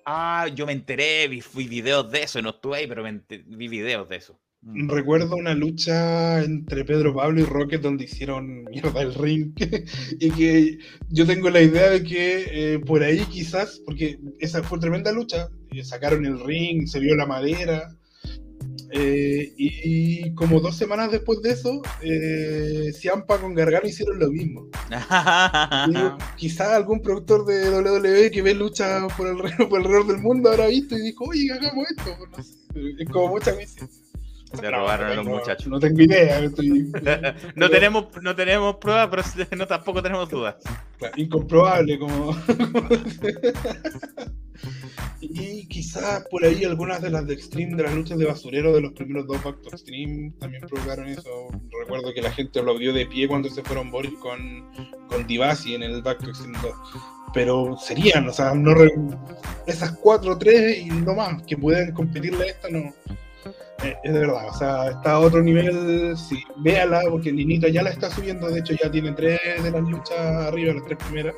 Ah, 0.04 0.46
yo 0.54 0.66
me 0.66 0.72
enteré, 0.72 1.26
vi, 1.28 1.40
fui 1.40 1.66
videos 1.66 2.10
de 2.10 2.22
eso, 2.22 2.40
no 2.40 2.50
estuve 2.50 2.76
ahí, 2.76 2.86
pero 2.86 3.02
vi 3.02 3.68
videos 3.68 4.08
de 4.08 4.16
eso. 4.16 4.38
Mm. 4.62 4.88
Recuerdo 4.88 5.36
una 5.36 5.54
lucha 5.54 6.42
entre 6.42 6.84
Pedro 6.84 7.14
Pablo 7.14 7.40
y 7.40 7.44
Rocket 7.44 7.80
donde 7.80 8.04
hicieron 8.04 8.64
mierda 8.64 9.00
el 9.02 9.14
ring 9.14 9.52
y 10.20 10.30
que 10.30 10.78
yo 11.08 11.24
tengo 11.24 11.50
la 11.50 11.60
idea 11.60 11.90
de 11.90 12.02
que 12.02 12.74
eh, 12.74 12.78
por 12.80 13.02
ahí 13.02 13.20
quizás, 13.30 13.80
porque 13.84 14.18
esa 14.40 14.62
fue 14.62 14.78
tremenda 14.80 15.12
lucha, 15.12 15.48
sacaron 15.84 16.24
el 16.26 16.40
ring, 16.40 16.86
se 16.86 17.00
vio 17.00 17.14
la 17.14 17.26
madera 17.26 17.96
eh, 18.90 19.52
y, 19.56 20.34
como 20.34 20.60
dos 20.60 20.76
semanas 20.76 21.10
después 21.10 21.42
de 21.42 21.50
eso, 21.50 21.82
eh, 22.02 22.92
Ciampa 22.94 23.38
con 23.38 23.54
Gargano 23.54 23.86
hicieron 23.86 24.18
lo 24.18 24.30
mismo. 24.30 24.68
quizás 26.36 26.68
algún 26.68 27.02
productor 27.02 27.44
de 27.44 27.70
WWE 27.70 28.30
que 28.30 28.42
ve 28.42 28.54
lucha 28.54 29.06
por 29.16 29.26
el, 29.26 29.36
por 29.68 29.80
alrededor 29.80 30.06
del 30.06 30.18
mundo 30.18 30.50
habrá 30.50 30.68
visto 30.68 30.96
y 30.96 31.02
dijo, 31.02 31.24
oye, 31.24 31.52
hagamos 31.52 31.86
esto. 31.90 32.16
es 32.98 33.08
como 33.10 33.28
muchas 33.28 33.56
veces. 33.56 34.02
Se 34.52 34.70
robaron 34.70 35.10
a 35.10 35.14
los 35.14 35.26
muchachos. 35.26 35.66
No 35.66 35.80
tengo 35.80 36.00
idea. 36.00 36.40
no, 37.56 37.68
tenemos, 37.68 38.06
no 38.22 38.36
tenemos 38.36 38.76
pruebas, 38.76 39.08
pero 39.10 39.22
no, 39.56 39.66
tampoco 39.66 40.02
tenemos 40.02 40.28
dudas. 40.30 40.56
Incomprobable, 41.16 41.98
como. 41.98 42.36
y 45.20 45.66
quizás 45.66 46.24
por 46.30 46.44
ahí 46.44 46.64
algunas 46.64 47.02
de 47.02 47.10
las 47.10 47.26
de 47.26 47.34
Extreme, 47.34 47.76
de 47.76 47.82
las 47.82 47.94
luchas 47.94 48.18
de 48.18 48.26
basurero 48.26 48.72
de 48.72 48.80
los 48.80 48.92
primeros 48.92 49.26
dos 49.26 49.42
Back 49.42 49.58
Extreme, 49.66 50.32
también 50.38 50.62
provocaron 50.66 51.08
eso. 51.08 51.48
Recuerdo 51.80 52.14
que 52.14 52.22
la 52.22 52.30
gente 52.30 52.62
lo 52.62 52.78
vio 52.78 52.92
de 52.92 53.06
pie 53.06 53.26
cuando 53.28 53.50
se 53.50 53.62
fueron 53.64 53.90
Boris 53.90 54.14
con, 54.20 54.70
con 55.08 55.26
Divasi 55.26 55.74
en 55.74 55.82
el 55.82 56.02
Back 56.02 56.22
Extreme 56.22 56.58
2 56.62 56.72
pero 57.34 57.76
serían, 57.76 58.26
o 58.28 58.32
sea, 58.32 58.54
no 58.54 58.74
esas 59.66 59.92
cuatro 59.98 60.32
o 60.32 60.38
tres 60.38 60.78
y 60.78 60.86
no 60.86 61.14
más 61.14 61.42
que 61.42 61.54
pueden 61.54 61.92
competirle 61.92 62.44
a 62.44 62.46
esta, 62.46 62.70
no, 62.70 62.94
eh, 63.82 63.96
es 64.02 64.12
de 64.12 64.20
verdad, 64.20 64.48
o 64.48 64.54
sea, 64.54 64.90
está 64.90 65.12
a 65.12 65.18
otro 65.18 65.42
nivel, 65.42 66.16
sí, 66.16 66.42
véala, 66.56 67.02
porque 67.10 67.32
Ninita 67.32 67.68
ya 67.68 67.82
la 67.82 67.90
está 67.90 68.10
subiendo, 68.10 68.48
de 68.48 68.60
hecho 68.60 68.74
ya 68.82 68.90
tiene 68.90 69.12
tres 69.12 69.38
de 69.62 69.70
las 69.70 69.82
luchas 69.82 70.18
arriba, 70.18 70.74
las 70.74 70.84
tres 70.84 70.98
primeras. 71.04 71.34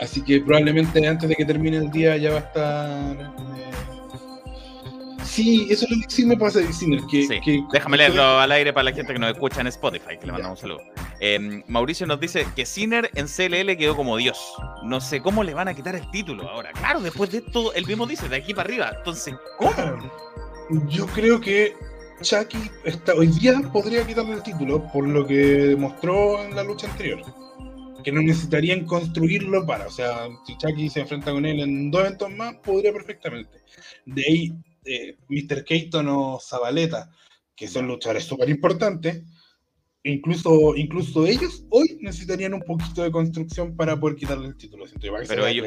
Así 0.00 0.22
que 0.22 0.40
probablemente 0.40 1.06
antes 1.06 1.28
de 1.28 1.36
que 1.36 1.44
termine 1.44 1.76
el 1.76 1.90
día 1.90 2.16
ya 2.16 2.30
va 2.30 2.36
a 2.36 2.40
estar... 2.40 3.34
Eh, 3.56 3.70
sí, 5.22 5.66
eso 5.70 5.84
es 5.84 5.90
lo 5.90 6.02
que 6.02 6.10
sí 6.10 6.24
me 6.24 6.36
pasa 6.36 6.60
decir. 6.60 6.98
Que, 7.10 7.26
sí. 7.26 7.64
Déjame 7.70 7.98
leerlo 7.98 8.22
al 8.22 8.50
aire 8.52 8.72
para 8.72 8.84
la 8.84 8.92
gente 8.92 9.12
que 9.12 9.18
nos 9.18 9.32
escucha 9.32 9.60
en 9.60 9.66
Spotify, 9.66 10.16
que 10.18 10.26
le 10.26 10.32
mandamos 10.32 10.58
un 10.58 10.62
saludo. 10.62 10.82
Em, 11.20 11.62
Mauricio 11.66 12.06
nos 12.06 12.18
dice 12.18 12.46
que 12.56 12.64
Sinner 12.64 13.10
en 13.14 13.26
CLL 13.26 13.76
quedó 13.76 13.94
como 13.94 14.16
Dios. 14.16 14.38
No 14.84 15.02
sé 15.02 15.20
cómo 15.20 15.44
le 15.44 15.52
van 15.52 15.68
a 15.68 15.74
quitar 15.74 15.94
el 15.94 16.10
título 16.10 16.48
ahora. 16.48 16.72
Claro, 16.72 17.00
después 17.00 17.30
de 17.30 17.38
esto, 17.38 17.74
él 17.74 17.86
mismo 17.86 18.06
dice, 18.06 18.26
de 18.28 18.36
aquí 18.36 18.54
para 18.54 18.68
arriba. 18.68 18.92
Entonces, 18.96 19.34
¿cómo? 19.58 19.74
Yo 20.88 21.06
creo 21.06 21.40
que 21.40 21.74
Chucky 22.22 22.58
está, 22.84 23.14
hoy 23.14 23.28
día 23.28 23.60
podría 23.72 24.06
quitarle 24.06 24.34
el 24.34 24.42
título 24.42 24.86
por 24.92 25.08
lo 25.08 25.26
que 25.26 25.34
demostró 25.34 26.42
en 26.44 26.54
la 26.54 26.62
lucha 26.62 26.90
anterior. 26.90 27.20
Que 28.04 28.12
no 28.12 28.22
necesitarían 28.22 28.86
construirlo 28.86 29.66
para. 29.66 29.86
O 29.86 29.90
sea, 29.90 30.28
si 30.46 30.56
Chucky 30.56 30.88
se 30.88 31.00
enfrenta 31.00 31.32
con 31.32 31.44
él 31.44 31.60
en 31.60 31.90
dos 31.90 32.02
eventos 32.02 32.30
más, 32.30 32.54
podría 32.56 32.92
perfectamente. 32.92 33.58
De 34.06 34.22
ahí 34.22 34.52
eh, 34.84 35.16
Mr. 35.28 35.64
Keaton 35.64 36.08
o 36.08 36.38
Zabaleta, 36.40 37.10
que 37.54 37.68
son 37.68 37.86
luchadores 37.86 38.24
súper 38.24 38.48
importantes, 38.48 39.22
incluso, 40.04 40.74
incluso 40.76 41.26
ellos 41.26 41.64
hoy 41.70 41.98
necesitarían 42.00 42.54
un 42.54 42.62
poquito 42.62 43.02
de 43.02 43.10
construcción 43.10 43.76
para 43.76 43.98
poder 43.98 44.16
quitarle 44.16 44.46
el 44.46 44.56
título. 44.56 44.86
Pero 45.28 45.46
ellos, 45.46 45.66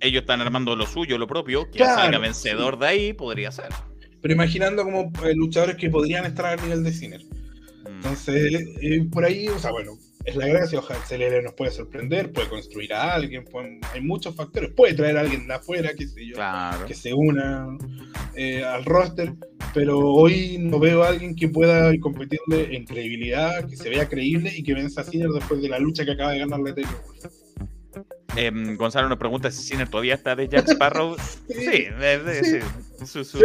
ellos 0.00 0.20
están 0.20 0.40
armando 0.40 0.76
lo 0.76 0.86
suyo, 0.86 1.18
lo 1.18 1.26
propio, 1.26 1.70
que 1.70 1.80
salga 1.80 2.18
vencedor 2.18 2.78
de 2.78 2.86
ahí 2.86 3.12
podría 3.12 3.50
ser. 3.50 3.68
Pero 4.20 4.34
imaginando 4.34 4.84
como 4.84 5.12
eh, 5.24 5.34
luchadores 5.34 5.76
que 5.76 5.90
podrían 5.90 6.24
estar 6.24 6.46
al 6.46 6.62
nivel 6.62 6.82
de 6.84 6.92
Ciner. 6.92 7.24
Mm. 7.24 7.96
Entonces, 7.96 8.64
eh, 8.80 9.06
por 9.10 9.24
ahí, 9.24 9.48
o 9.48 9.58
sea, 9.58 9.70
bueno, 9.70 9.98
es 10.28 10.36
la 10.36 10.46
gracia, 10.46 10.78
ojalá 10.78 11.00
CLL 11.08 11.42
nos 11.42 11.54
puede 11.54 11.70
sorprender, 11.70 12.32
puede 12.32 12.48
construir 12.48 12.92
a 12.92 13.14
alguien, 13.14 13.44
hay 13.94 14.00
muchos 14.02 14.34
factores, 14.34 14.70
puede 14.76 14.94
traer 14.94 15.16
a 15.16 15.20
alguien 15.20 15.46
de 15.46 15.54
afuera, 15.54 15.90
qué 15.96 16.06
sé 16.06 16.26
yo, 16.26 16.36
que 16.86 16.94
se 16.94 17.14
una 17.14 17.66
eh, 18.34 18.62
al 18.62 18.84
roster, 18.84 19.32
pero 19.72 19.98
hoy 19.98 20.58
no 20.58 20.78
veo 20.78 21.02
a 21.02 21.08
alguien 21.08 21.34
que 21.34 21.48
pueda 21.48 21.90
competirle 22.00 22.76
en 22.76 22.84
credibilidad, 22.84 23.66
que 23.66 23.76
se 23.76 23.88
vea 23.88 24.06
creíble 24.06 24.52
y 24.54 24.62
que 24.62 24.74
venza 24.74 25.00
a 25.00 25.04
Ciner 25.04 25.30
después 25.30 25.62
de 25.62 25.70
la 25.70 25.78
lucha 25.78 26.04
que 26.04 26.12
acaba 26.12 26.32
de 26.32 26.40
ganarle 26.40 26.74
Taylor. 26.74 27.04
Em, 28.36 28.76
Gonzalo 28.76 29.08
nos 29.08 29.18
pregunta 29.18 29.50
si 29.50 29.62
Sinner 29.62 29.88
todavía 29.88 30.14
está 30.14 30.36
de 30.36 30.48
Jack 30.48 30.68
Sparrow. 30.68 31.16
sí, 31.48 31.86
sí, 32.42 32.58
Su, 33.06 33.24
su, 33.24 33.38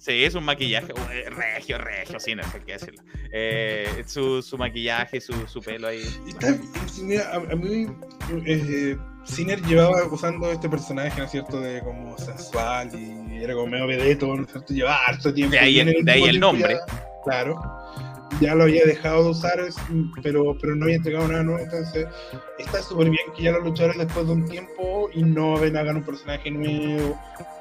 sí, 0.00 0.24
es 0.24 0.34
un 0.34 0.44
maquillaje 0.44 0.92
eh, 1.12 1.28
regio, 1.30 1.78
regio, 1.78 2.20
Sinner, 2.20 2.44
hay 2.52 2.60
que 2.60 2.72
decirlo. 2.72 3.02
Eh, 3.32 4.04
su, 4.06 4.42
su, 4.42 4.56
maquillaje, 4.56 5.20
su, 5.20 5.34
su 5.48 5.60
pelo 5.60 5.88
ahí. 5.88 6.02
a, 7.32 7.56
mí, 7.56 7.86
eh, 8.46 8.96
Sinner 9.24 9.60
llevaba 9.62 10.06
usando 10.06 10.52
este 10.52 10.68
personaje, 10.68 11.18
¿no 11.18 11.24
es 11.24 11.30
cierto? 11.32 11.60
De 11.60 11.80
como 11.80 12.16
sensual 12.16 12.90
y 12.94 13.42
era 13.42 13.54
como 13.54 13.66
medio 13.66 13.86
vedeto, 13.88 14.36
¿no 14.36 14.44
es 14.44 14.52
cierto? 14.52 14.72
Llevaba 14.72 14.98
harto 15.06 15.34
tiempo. 15.34 15.52
De 15.52 15.58
ahí, 15.58 16.02
de 16.02 16.12
ahí 16.12 16.24
el 16.24 16.38
nombre. 16.38 16.78
claro 17.24 17.60
ya 18.40 18.54
lo 18.54 18.64
había 18.64 18.84
dejado 18.84 19.24
de 19.24 19.30
usar, 19.30 19.58
pero, 20.22 20.56
pero 20.60 20.74
no 20.74 20.84
había 20.84 20.96
entregado 20.96 21.28
nada 21.28 21.42
nuevo. 21.42 21.60
Entonces, 21.60 22.06
está 22.58 22.82
súper 22.82 23.10
bien 23.10 23.24
que 23.36 23.42
ya 23.44 23.52
los 23.52 23.64
luchadores 23.64 23.98
después 23.98 24.26
de 24.26 24.32
un 24.32 24.44
tiempo 24.48 25.08
y 25.12 25.22
no 25.22 25.58
ven 25.58 25.76
hagan 25.76 25.96
un 25.96 26.04
personaje 26.04 26.50
nuevo, 26.50 27.18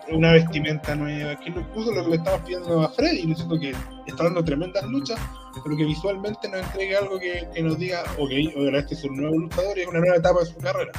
una 0.10 0.34
vestimenta 0.34 0.96
nueva, 0.96 1.40
que 1.40 1.50
incluso 1.50 1.92
lo 1.94 2.04
que 2.04 2.10
le 2.10 2.16
estamos 2.18 2.42
pidiendo 2.42 2.82
a 2.82 2.90
Freddy, 2.90 3.26
¿no 3.26 3.36
siento 3.36 3.60
que 3.60 3.74
está 4.06 4.24
dando 4.26 4.44
tremendas 4.44 4.84
luchas, 4.86 5.20
pero 5.64 5.78
que 5.78 5.86
visualmente 5.86 6.50
nos 6.50 6.62
entregue 6.62 6.96
algo 6.96 7.20
que, 7.20 7.62
nos 7.62 7.78
diga, 7.78 8.04
ok, 8.18 8.32
ahora 8.58 8.80
este 8.80 8.96
es 8.96 9.04
un 9.04 9.18
nuevo 9.18 9.38
luchador 9.38 9.78
y 9.78 9.82
es 9.82 9.88
una 9.88 10.00
nueva 10.00 10.18
etapa 10.18 10.40
de 10.40 10.46
su 10.46 10.58
carrera. 10.58 10.92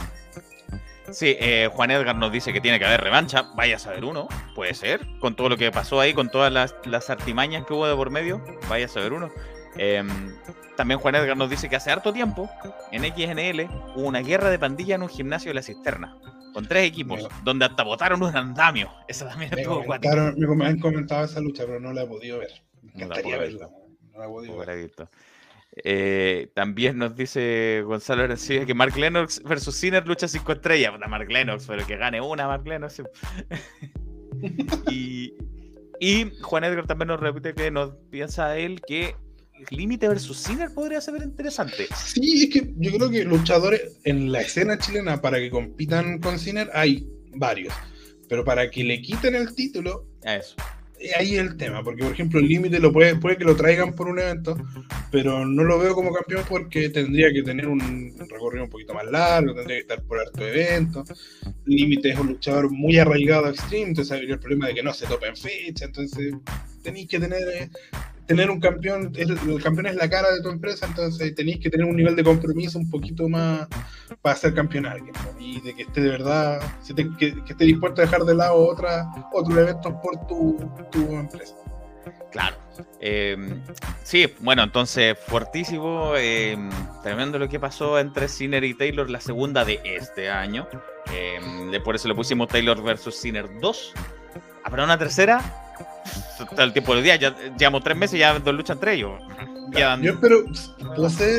Sí, 1.11 1.37
eh, 1.39 1.69
Juan 1.71 1.91
Edgar 1.91 2.17
nos 2.17 2.33
dice 2.33 2.53
que 2.53 2.63
tiene 2.63 2.79
que 2.79 2.87
haber 2.87 3.03
revancha. 3.03 3.43
Vaya 3.55 3.77
a 3.77 3.79
saber 3.79 4.07
uno, 4.07 4.27
puede 4.55 4.73
ser. 4.73 5.07
Con 5.21 5.37
todo 5.37 5.51
lo 5.51 5.59
que 5.59 5.71
pasó 5.71 6.01
ahí, 6.01 6.15
con 6.15 6.31
todas 6.31 6.51
las, 6.51 6.75
las 6.87 7.11
artimañas 7.11 7.67
que 7.67 7.75
hubo 7.75 7.87
de 7.87 7.95
por 7.95 8.11
medio, 8.11 8.43
vaya 8.71 8.87
a 8.87 8.89
saber 8.89 9.13
uno. 9.13 9.31
Em, 9.77 10.09
también 10.77 11.01
Juan 11.01 11.15
Edgar 11.15 11.37
nos 11.37 11.51
dice 11.51 11.69
que 11.69 11.77
hace 11.77 11.91
harto 11.91 12.13
tiempo, 12.13 12.51
en 12.93 13.03
XNL, 13.05 13.69
hubo 13.97 14.07
una 14.07 14.21
guerra 14.21 14.51
de 14.51 14.59
pandilla 14.59 14.95
en 14.95 15.03
un 15.03 15.09
gimnasio 15.09 15.51
de 15.51 15.55
la 15.55 15.63
cisterna, 15.63 16.17
con 16.53 16.67
tres 16.67 16.89
equipos, 16.89 17.29
donde 17.43 17.65
hasta 17.65 17.83
votaron 17.83 18.23
un 18.23 18.37
andamio. 18.37 18.91
Esa 19.09 19.29
también 19.29 19.51
me 19.55 19.63
estuvo 19.63 19.85
Me 20.57 20.67
han 20.67 20.79
comentado 20.79 21.25
esa 21.25 21.41
lucha, 21.41 21.65
pero 21.67 21.81
no 21.81 21.93
la 21.93 22.03
he 22.03 22.07
podido 22.07 22.39
ver. 22.39 22.51
Me 22.83 22.93
encantaría 22.93 23.39
verla. 23.39 23.69
No 24.13 24.19
la 24.19 24.25
he 24.25 24.29
podido 24.29 24.57
ver. 24.59 24.91
Eh, 25.77 26.53
también 26.55 26.99
nos 26.99 27.17
dice 27.17 27.83
Gonzalo 27.85 28.23
Arancibia 28.23 28.65
que 28.65 28.75
Mark 28.75 28.97
Lennox 28.97 29.43
versus 29.43 29.75
Sinner 29.75 30.07
lucha 30.07 30.29
cinco 30.29 30.53
estrellas. 30.53 30.93
Mark 31.09 31.29
Lennox, 31.29 31.67
pero 31.67 31.85
que 31.85 31.97
gane 31.97 32.21
una 32.21 32.47
Mark 32.47 32.67
Lennox. 32.67 33.03
y, 34.89 35.35
y 35.99 36.31
Juan 36.43 36.65
Edgar 36.65 36.87
también 36.87 37.09
nos 37.09 37.21
repite 37.21 37.55
que 37.55 37.73
nos 37.73 37.97
piensa 38.11 38.57
él 38.57 38.81
que 38.87 39.17
Límite 39.71 40.09
versus 40.09 40.39
Sinner 40.39 40.73
podría 40.73 41.01
ser 41.01 41.23
interesante. 41.23 41.87
Sí, 41.97 42.45
es 42.45 42.51
que 42.53 42.73
yo 42.77 42.93
creo 42.93 43.11
que 43.11 43.25
luchadores 43.25 43.99
en 44.05 44.33
la 44.33 44.41
escena 44.41 44.79
chilena 44.79 45.21
para 45.21 45.39
que 45.39 45.51
compitan 45.51 46.19
con 46.19 46.39
Sinner 46.39 46.71
hay 46.75 47.09
varios. 47.35 47.73
Pero 48.29 48.45
para 48.45 48.71
que 48.71 48.83
le 48.85 49.01
quiten 49.01 49.35
el 49.35 49.55
título, 49.55 50.09
eso. 50.23 50.57
Eh, 50.99 51.11
ahí 51.19 51.35
es 51.35 51.41
el 51.41 51.57
tema, 51.57 51.83
porque 51.83 52.03
por 52.03 52.13
ejemplo 52.13 52.41
el 52.41 52.49
límite 52.49 52.79
lo 52.79 52.93
puede, 52.93 53.17
puede 53.17 53.37
que 53.37 53.45
lo 53.45 53.57
traigan 53.57 53.95
por 53.95 54.09
un 54.09 54.19
evento, 54.19 54.57
pero 55.11 55.45
no 55.45 55.65
lo 55.65 55.79
veo 55.79 55.95
como 55.95 56.13
campeón 56.13 56.45
porque 56.49 56.89
tendría 56.89 57.33
que 57.33 57.43
tener 57.43 57.67
un 57.67 58.15
recorrido 58.29 58.65
un 58.65 58.71
poquito 58.71 58.95
más 58.95 59.05
largo, 59.07 59.55
tendría 59.55 59.77
que 59.77 59.83
estar 59.83 60.03
por 60.05 60.21
harto 60.21 60.47
evento. 60.47 61.05
Límite 61.65 62.11
es 62.11 62.19
un 62.19 62.29
luchador 62.29 62.71
muy 62.71 62.99
arraigado 62.99 63.47
a 63.47 63.51
Extreme, 63.51 63.89
entonces 63.89 64.13
habría 64.13 64.35
el 64.35 64.41
problema 64.41 64.69
de 64.69 64.75
que 64.75 64.83
no 64.83 64.95
se 64.95 65.07
tope 65.07 65.27
en 65.27 65.37
fecha, 65.37 65.85
entonces 65.85 66.33
tenéis 66.83 67.09
que 67.09 67.19
tener 67.19 67.43
eh, 67.49 67.71
tener 68.27 68.51
un 68.51 68.61
campeón, 68.61 69.13
el, 69.17 69.63
campeón 69.63 69.87
es 69.87 69.97
la 69.97 70.09
cara 70.09 70.33
de 70.33 70.43
tu 70.43 70.49
empresa, 70.49 70.87
entonces 70.87 71.35
tenéis 71.35 71.59
que 71.61 71.71
tener 71.71 71.87
un 71.87 71.97
nivel 71.97 72.17
de 72.17 72.25
compromiso 72.25 72.79
un 72.79 72.89
poquito 72.91 73.29
más 73.29 73.69
para 74.23 74.37
ser 74.37 74.55
campeón 74.55 74.87
alguien, 74.87 75.15
y 75.39 75.61
de 75.61 75.75
que 75.75 75.83
esté 75.83 76.01
de 76.01 76.11
verdad, 76.11 76.61
que, 77.19 77.35
esté 77.49 77.65
dispuesto 77.65 78.01
a 78.01 78.05
dejar 78.05 78.25
de 78.25 78.35
lado 78.35 78.57
otra, 78.57 79.07
otros 79.33 79.57
eventos 79.59 79.93
por 80.03 80.27
tu, 80.27 81.15
empresa. 81.15 81.55
Claro. 82.33 82.57
Em, 83.01 83.63
sí, 84.03 84.27
bueno, 84.41 84.65
entonces 84.65 85.17
fuertísimo, 85.27 86.15
em, 86.17 86.69
tremendo 87.03 87.39
lo 87.39 87.49
que 87.49 87.61
pasó 87.61 87.99
entre 87.99 88.29
Sinner 88.29 88.65
y 88.65 88.75
Taylor 88.75 89.09
la 89.09 89.21
segunda 89.21 89.65
de 89.65 89.81
este 89.85 90.31
año. 90.31 90.67
Eh, 91.13 91.41
por 91.85 91.95
eso 91.95 92.09
le 92.09 92.15
pusimos 92.15 92.49
Taylor 92.49 92.83
versus 92.83 93.17
Sinner 93.17 93.49
2. 93.61 93.93
¿Habrá 94.65 94.85
una 94.85 94.99
tercera? 94.99 95.64
todo 96.51 96.63
el 96.63 96.73
tiempo 96.73 96.95
del 96.95 97.05
día. 97.05 97.17
Ya 97.17 97.35
llevamos 97.57 97.83
tres 97.83 97.97
meses 97.97 98.17
y 98.17 98.19
ya 98.19 98.39
dos 98.39 98.55
luchas 98.55 98.77
entre 98.77 98.95
ellos. 98.95 99.21
Yo 99.73 100.13
espero, 100.13 100.45
¿puedo 100.95 101.07
hacer 101.07 101.31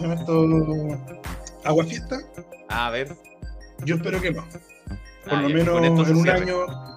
esto? 0.00 0.98
agua 1.64 1.84
fiesta? 1.84 2.18
A 2.68 2.90
ver. 2.90 3.16
Yo 3.84 3.96
espero 3.96 4.20
que 4.20 4.32
no. 4.32 4.44
Por 5.24 5.34
ah, 5.34 5.42
lo 5.42 5.48
menos 5.48 6.08
en 6.08 6.16
un 6.16 6.28
año 6.28 6.56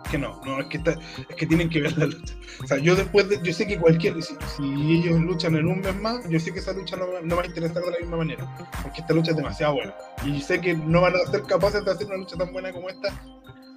que 0.09 0.17
no. 0.17 0.41
No, 0.45 0.59
es 0.59 0.67
que, 0.67 0.77
es 0.77 1.35
que 1.35 1.45
tienen 1.45 1.69
que 1.69 1.81
ver 1.81 1.97
la 1.97 2.05
lucha. 2.05 2.33
O 2.63 2.67
sea, 2.67 2.77
yo 2.77 2.95
después, 2.95 3.29
de, 3.29 3.39
yo 3.43 3.53
sé 3.53 3.67
que 3.67 3.77
cualquier, 3.77 4.15
si, 4.21 4.33
ellos 4.63 5.19
luchan 5.19 5.55
en 5.55 5.67
un 5.67 5.79
mes 5.81 5.95
más, 5.95 6.27
yo 6.29 6.39
sé 6.39 6.51
que 6.51 6.59
esa 6.59 6.73
lucha 6.73 6.95
no, 6.95 7.05
no 7.23 7.35
va 7.35 7.43
a 7.43 7.45
interesar 7.45 7.83
de 7.83 7.91
la 7.91 7.99
misma 7.99 8.17
manera. 8.17 8.47
Porque 8.81 9.01
esta 9.01 9.13
lucha 9.13 9.31
es 9.31 9.37
demasiado 9.37 9.75
buena. 9.75 9.93
Y 10.25 10.41
sé 10.41 10.59
que 10.59 10.73
no 10.73 11.01
van 11.01 11.15
a 11.15 11.31
ser 11.31 11.43
capaces 11.43 11.85
de 11.85 11.91
hacer 11.91 12.07
una 12.07 12.17
lucha 12.17 12.35
tan 12.35 12.51
buena 12.51 12.71
como 12.71 12.89
esta 12.89 13.13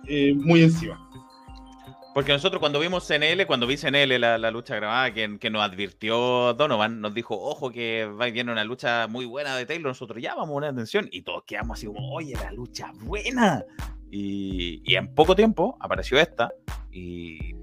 eh, 0.06 0.34
muy 0.34 0.62
encima. 0.62 1.07
Porque 2.14 2.32
nosotros 2.32 2.58
cuando 2.58 2.80
vimos 2.80 3.06
CNL, 3.06 3.46
cuando 3.46 3.66
vi 3.66 3.76
CNL 3.76 4.18
la, 4.20 4.38
la 4.38 4.50
lucha 4.50 4.74
grabada, 4.74 5.12
que, 5.12 5.38
que, 5.38 5.50
nos 5.50 5.62
advirtió 5.62 6.54
Donovan, 6.54 7.00
nos 7.00 7.14
dijo, 7.14 7.38
ojo 7.38 7.70
que 7.70 8.06
va 8.06 8.26
viene 8.26 8.50
una 8.50 8.64
lucha 8.64 9.06
muy 9.06 9.24
buena 9.24 9.56
de 9.56 9.66
Taylor, 9.66 9.88
nosotros 9.88 10.22
ya 10.22 10.34
vamos 10.34 10.50
a 10.50 10.54
poner 10.54 10.70
atención 10.70 11.08
y 11.12 11.22
todos 11.22 11.44
quedamos 11.46 11.78
así 11.78 11.86
como, 11.86 12.12
oye, 12.12 12.34
la 12.34 12.50
lucha 12.52 12.90
buena. 13.02 13.64
Y, 14.10 14.80
y 14.84 14.96
en 14.96 15.14
poco 15.14 15.36
tiempo 15.36 15.76
apareció 15.80 16.18
esta 16.18 16.50
y, 16.90 17.54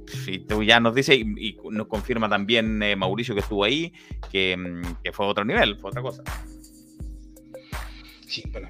tú 0.48 0.64
ya 0.64 0.80
nos 0.80 0.93
dice 0.96 1.16
y, 1.16 1.58
nos 1.72 1.88
confirma 1.88 2.30
también 2.30 2.82
eh, 2.84 2.96
Mauricio 2.96 3.34
que 3.34 3.41
estuvo 3.41 3.64
ahí, 3.64 3.91
que, 4.32 4.56
mm, 4.56 5.04
que, 5.04 5.12
fue 5.12 5.26
otro 5.26 5.43
nivel, 5.43 5.78
fue 5.78 5.89
otra 5.89 6.02
cosa. 6.02 6.24
Sí, 8.28 8.43
bueno, 8.52 8.70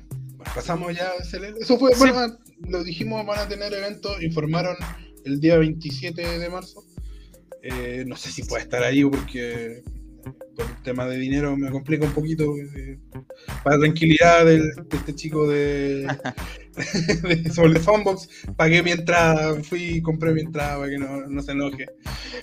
pasamos 0.53 0.95
ya. 0.95 1.11
Eso 1.59 1.78
fue, 1.78 1.91
bueno, 1.97 2.38
lo 2.67 2.84
dijimos, 2.84 3.26
van 3.26 3.39
a 3.39 3.47
tener 3.47 3.73
eventos, 3.73 4.21
informaron 4.21 4.76
el 5.26 5.39
día 5.39 5.57
27 5.57 6.39
de 6.39 6.49
marzo. 6.49 6.84
Eh, 7.61 8.03
no 8.07 8.15
sé 8.15 8.30
si 8.30 8.43
puede 8.43 8.63
estar 8.63 8.84
ahí 8.84 9.03
porque 9.03 9.84
por 10.55 10.65
el 10.65 10.82
tema 10.84 11.05
de 11.07 11.17
dinero 11.17 11.57
me 11.57 11.71
complica 11.71 12.05
un 12.05 12.13
poquito. 12.13 12.55
Eh, 12.57 12.99
para 13.63 13.80
tranquilidad 13.80 14.45
de 14.45 14.71
este 14.91 15.15
chico 15.15 15.47
de, 15.47 16.07
sobre 17.53 17.71
el 17.71 17.80
Funbox, 17.80 18.30
pagué 18.55 18.82
mi 18.84 18.91
entrada, 18.91 19.61
fui 19.63 19.84
y 19.84 20.01
compré 20.01 20.34
mi 20.34 20.41
entrada 20.41 20.78
para 20.78 20.89
que 20.89 20.97
no, 20.97 21.28
no 21.28 21.41
se 21.41 21.51
enoje. 21.51 21.88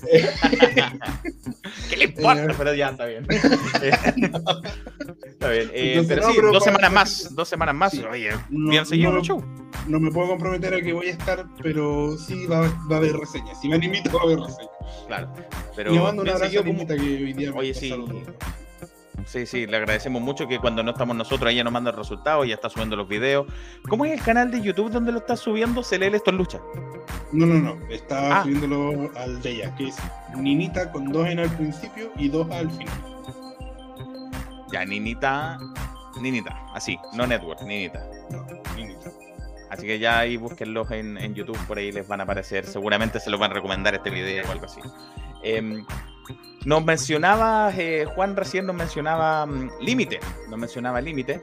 ¿Qué 1.90 1.96
le 1.96 2.04
importa? 2.04 2.44
Eh, 2.44 2.54
pero 2.56 2.74
ya 2.74 2.90
está 2.90 3.06
bien. 3.06 3.26
está 3.30 5.50
bien. 5.50 5.70
pero 6.08 6.30
sí, 6.30 6.40
dos 6.40 6.64
semanas 6.64 6.92
más, 6.92 7.34
dos 7.34 7.48
semanas 7.48 7.74
más. 7.74 7.94
Oye, 7.94 8.30
bien 8.48 8.86
seguido 8.86 9.16
el 9.16 9.22
show 9.22 9.42
no 9.86 10.00
me 10.00 10.10
puedo 10.10 10.28
comprometer 10.28 10.74
a 10.74 10.80
que 10.80 10.92
voy 10.92 11.08
a 11.08 11.10
estar, 11.10 11.46
pero 11.62 12.16
sí 12.16 12.46
va, 12.46 12.60
va 12.90 12.96
a 12.96 12.98
haber 12.98 13.16
reseñas. 13.16 13.60
Si 13.60 13.68
me 13.68 13.76
invito, 13.76 14.10
va 14.12 14.20
a 14.20 14.22
haber 14.24 14.40
reseñas. 14.40 14.70
Claro. 15.06 15.32
Pero 15.74 15.92
me 15.92 16.00
mando 16.00 16.22
un 16.22 16.28
abrazo 16.28 16.60
a 16.60 16.60
que 16.60 17.00
hoy 17.00 17.32
día 17.32 17.52
Oye, 17.54 17.74
sí. 17.74 17.92
Sí, 19.26 19.46
sí, 19.46 19.66
le 19.66 19.76
agradecemos 19.76 20.20
mucho 20.20 20.48
que 20.48 20.58
cuando 20.58 20.82
no 20.82 20.92
estamos 20.92 21.16
nosotros, 21.16 21.50
ella 21.50 21.64
nos 21.64 21.72
manda 21.72 21.90
el 21.90 21.96
resultado, 21.96 22.44
ya 22.44 22.54
está 22.54 22.68
subiendo 22.68 22.96
los 22.96 23.08
videos. 23.08 23.46
¿Cómo 23.88 24.04
es 24.04 24.12
el 24.12 24.22
canal 24.22 24.50
de 24.50 24.60
YouTube 24.60 24.90
donde 24.90 25.12
lo 25.12 25.18
está 25.18 25.36
subiendo? 25.36 25.82
¿Se 25.82 25.98
lee 25.98 26.06
esto 26.12 26.30
en 26.30 26.36
lucha? 26.36 26.60
No, 27.32 27.46
no, 27.46 27.54
no. 27.54 27.88
Está 27.88 28.40
ah. 28.40 28.42
subiéndolo 28.42 29.10
al 29.16 29.40
de 29.40 29.50
ella, 29.50 29.74
que 29.76 29.88
es 29.88 29.96
Ninita 30.36 30.90
con 30.90 31.10
dos 31.12 31.26
en 31.28 31.38
al 31.38 31.50
principio 31.56 32.12
y 32.16 32.28
dos 32.28 32.50
al 32.50 32.70
final. 32.70 32.94
Ya, 34.70 34.84
Ninita. 34.84 35.58
Ninita, 36.20 36.66
así, 36.74 36.98
no 37.14 37.26
Network, 37.26 37.62
Ninita. 37.62 38.04
No, 38.30 38.44
Ninita. 38.76 39.10
Así 39.70 39.86
que 39.86 39.98
ya 39.98 40.18
ahí 40.18 40.36
búsquenlos 40.36 40.90
en, 40.90 41.16
en, 41.16 41.34
YouTube, 41.34 41.58
por 41.66 41.78
ahí 41.78 41.90
les 41.90 42.06
van 42.06 42.20
a 42.20 42.24
aparecer. 42.24 42.66
Seguramente 42.66 43.18
se 43.18 43.30
los 43.30 43.40
van 43.40 43.52
a 43.52 43.54
recomendar 43.54 43.94
este 43.94 44.10
video 44.10 44.46
o 44.46 44.52
algo 44.52 44.66
así. 44.66 44.80
Em, 45.42 45.86
nos 46.64 46.84
mencionaba, 46.84 47.72
eh, 47.76 48.06
Juan 48.14 48.36
recién 48.36 48.66
nos 48.66 48.76
mencionaba 48.76 49.46
mm, 49.46 49.70
Límite, 49.80 50.20
nos 50.48 50.58
mencionaba 50.58 51.00
Límite, 51.00 51.42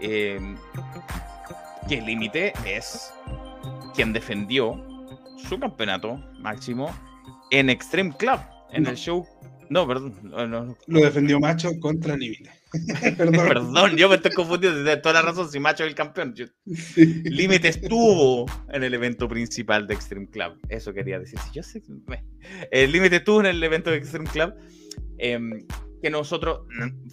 que 0.00 2.00
Límite 2.00 2.52
es 2.64 3.12
quien 3.94 4.12
defendió 4.12 4.80
su 5.48 5.58
campeonato 5.58 6.16
máximo 6.38 6.90
en 7.50 7.70
Extreme 7.70 8.16
Club, 8.16 8.40
en 8.72 8.86
el 8.86 8.96
show. 8.96 9.26
No, 9.70 9.86
perdón. 9.86 10.14
Lo 10.88 11.00
defendió 11.00 11.38
Macho 11.38 11.70
contra 11.78 12.16
Límite. 12.16 12.50
Perdón. 13.16 13.96
yo 13.96 14.08
me 14.08 14.16
estoy 14.16 14.32
confundiendo. 14.32 14.82
De 14.82 14.96
toda 14.96 15.14
la 15.14 15.22
razón, 15.22 15.48
si 15.48 15.60
Macho 15.60 15.84
es 15.84 15.90
el 15.90 15.94
campeón. 15.94 16.34
Límite 16.96 17.68
estuvo 17.68 18.46
en 18.72 18.82
el 18.82 18.92
evento 18.94 19.28
principal 19.28 19.86
de 19.86 19.94
Extreme 19.94 20.28
Club. 20.28 20.58
Eso 20.68 20.92
quería 20.92 21.20
decir. 21.20 21.38
yo 21.54 21.62
sé. 21.62 21.82
El 22.72 22.90
Límite 22.90 23.16
estuvo 23.16 23.40
en 23.40 23.46
el 23.46 23.62
evento 23.62 23.90
de 23.90 23.98
Extreme 23.98 24.28
Club. 24.28 24.54
Em, 25.18 25.64
que 26.00 26.10
nosotros 26.10 26.60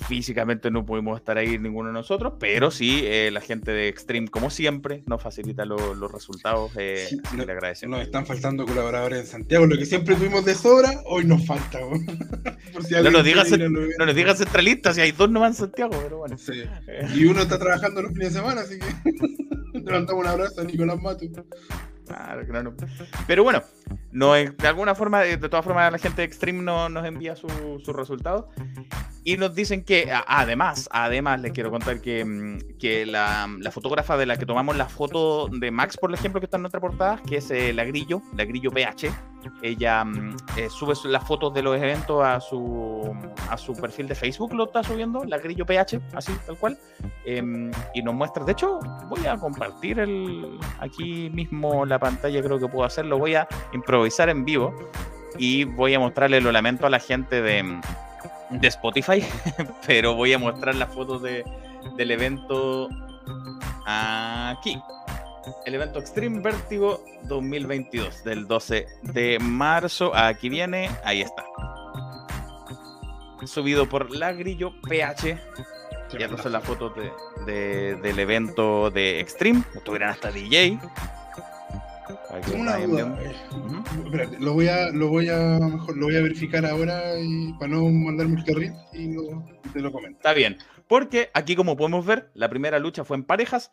físicamente 0.07 0.71
no 0.71 0.85
pudimos 0.85 1.17
estar 1.17 1.37
ahí 1.37 1.57
ninguno 1.57 1.89
de 1.89 1.93
nosotros, 1.93 2.33
pero 2.39 2.71
sí 2.71 3.01
eh, 3.03 3.29
la 3.31 3.41
gente 3.41 3.71
de 3.71 3.87
Extreme, 3.87 4.27
como 4.27 4.49
siempre, 4.49 5.03
nos 5.05 5.21
facilita 5.21 5.65
los 5.65 6.11
resultados. 6.11 6.71
Eh, 6.77 7.07
le 7.35 7.43
agradecemos. 7.43 7.97
Nos 7.97 8.05
están 8.05 8.25
faltando 8.25 8.65
colaboradores 8.65 9.19
en 9.19 9.27
Santiago, 9.27 9.65
lo 9.65 9.77
que 9.77 9.85
siempre 9.85 10.15
tuvimos 10.15 10.45
de 10.45 10.55
sobra, 10.55 11.01
hoy 11.05 11.25
nos 11.25 11.45
falta. 11.45 11.79
no, 13.01 13.11
nos 13.11 13.23
digas, 13.23 13.51
no 13.51 14.05
nos 14.05 14.15
digas 14.15 14.37
centralistas, 14.37 14.95
si 14.95 15.01
hay 15.01 15.11
dos 15.11 15.29
nomás 15.29 15.51
en 15.51 15.55
Santiago, 15.55 15.91
pero 16.01 16.17
bueno. 16.19 16.35
Y 17.15 17.25
uno 17.25 17.41
está 17.41 17.59
trabajando 17.59 18.01
los 18.01 18.13
fines 18.13 18.33
de 18.33 18.39
semana, 18.39 18.61
así 18.61 18.79
que 18.79 19.79
levantamos 19.79 20.23
un 20.23 20.27
abrazo 20.27 20.61
a 20.61 20.63
Nicolás 20.63 21.01
Matu. 21.01 21.29
Pero 23.25 23.43
bueno, 23.43 23.63
no, 24.11 24.33
de 24.33 24.67
alguna 24.67 24.95
forma, 24.95 25.21
de 25.21 25.37
todas 25.37 25.63
formas, 25.63 25.91
la 25.91 25.97
gente 25.97 26.21
de 26.21 26.25
Extreme 26.25 26.63
no, 26.63 26.89
nos 26.89 27.05
envía 27.05 27.35
sus 27.35 27.51
su 27.83 27.93
resultados. 27.93 28.45
Y 29.23 29.35
nos 29.35 29.53
dicen 29.53 29.83
que, 29.83 30.09
además, 30.25 30.87
además 30.89 31.41
les 31.41 31.51
quiero 31.51 31.69
contar 31.69 31.99
que, 31.99 32.23
mm, 32.23 32.77
que 32.79 33.05
la, 33.05 33.49
la, 33.59 33.71
fotógrafa 33.71 34.15
de 34.15 34.25
la 34.25 34.37
que 34.37 34.45
tomamos 34.45 34.77
la 34.77 34.87
foto 34.87 35.49
de 35.49 35.69
Max, 35.69 35.97
por 35.97 36.13
ejemplo, 36.13 36.39
que 36.39 36.45
está 36.45 36.55
en 36.55 36.63
nuestra 36.63 36.79
portada, 36.79 37.21
que 37.27 37.37
es 37.37 37.51
eh, 37.51 37.73
la 37.73 37.83
Grillo, 37.83 38.21
la 38.37 38.45
Grillo 38.45 38.71
PH, 38.71 39.11
ella 39.61 40.03
mm, 40.03 40.37
eh, 40.57 40.69
sube 40.69 40.93
las 41.05 41.23
fotos 41.25 41.53
de 41.53 41.61
los 41.61 41.75
eventos 41.77 42.23
a 42.23 42.39
su, 42.39 43.15
a 43.49 43.57
su 43.57 43.73
perfil 43.73 44.07
de 44.07 44.15
Facebook, 44.15 44.53
lo 44.53 44.65
está 44.65 44.83
subiendo, 44.83 45.23
la 45.25 45.37
Grillo 45.37 45.65
PH, 45.65 45.99
así, 46.13 46.33
tal 46.45 46.57
cual, 46.57 46.77
em, 47.25 47.71
y 47.93 48.01
nos 48.01 48.13
muestra, 48.13 48.43
de 48.43 48.51
hecho, 48.51 48.79
voy 49.07 49.25
a 49.25 49.37
compartir 49.37 49.99
el, 49.99 50.59
aquí 50.79 51.29
mismo 51.31 51.85
la 51.85 51.99
pantalla, 51.99 52.41
creo 52.41 52.59
que 52.59 52.67
puedo 52.67 52.85
hacerlo, 52.85 53.17
voy 53.17 53.35
a 53.35 53.47
improvisar 53.73 54.29
en 54.29 54.45
vivo 54.45 54.73
y 55.37 55.63
voy 55.65 55.93
a 55.93 55.99
mostrarle 55.99 56.41
lo 56.41 56.51
lamento 56.51 56.87
a 56.87 56.89
la 56.89 56.99
gente 56.99 57.41
de 57.41 57.79
de 58.49 58.67
Spotify, 58.67 59.23
pero 59.87 60.15
voy 60.15 60.33
a 60.33 60.39
mostrar 60.39 60.75
las 60.75 60.93
fotos 60.93 61.21
de, 61.21 61.43
del 61.95 62.11
evento 62.11 62.89
aquí. 63.85 64.79
El 65.65 65.75
evento 65.75 65.99
Extreme 65.99 66.41
Vertigo 66.41 67.03
2022 67.23 68.23
del 68.23 68.47
12 68.47 68.87
de 69.03 69.39
marzo. 69.39 70.15
Aquí 70.15 70.49
viene, 70.49 70.89
ahí 71.03 71.21
está. 71.21 71.45
Subido 73.45 73.87
por 73.87 74.11
la 74.11 74.33
Grillo 74.33 74.73
PH. 74.81 75.37
Ya 76.17 76.27
no 76.27 76.37
son 76.37 76.53
las 76.53 76.63
fotos 76.63 76.93
de, 77.45 77.95
del 77.95 78.19
evento 78.19 78.89
de 78.91 79.19
Extreme. 79.19 79.63
Estuvieran 79.75 80.09
hasta 80.09 80.31
DJ 80.31 80.79
lo 84.39 84.53
voy 84.53 84.67
a, 84.67 84.89
lo 84.91 85.07
voy 85.07 85.29
a, 85.29 85.59
mejor, 85.59 85.97
lo 85.97 86.05
voy 86.05 86.15
a 86.15 86.21
verificar 86.21 86.65
ahora 86.65 87.19
y, 87.19 87.53
para 87.53 87.73
no 87.73 87.83
mandarme 87.89 88.39
el 88.39 88.45
carril 88.45 88.73
y, 88.93 89.15
te 89.73 89.79
lo 89.79 89.91
comento. 89.91 90.17
Está 90.17 90.33
bien, 90.33 90.57
porque 90.87 91.29
aquí 91.33 91.55
como 91.55 91.75
podemos 91.75 92.05
ver, 92.05 92.29
la 92.33 92.49
primera 92.49 92.79
lucha 92.79 93.03
fue 93.03 93.17
en 93.17 93.23
parejas. 93.23 93.71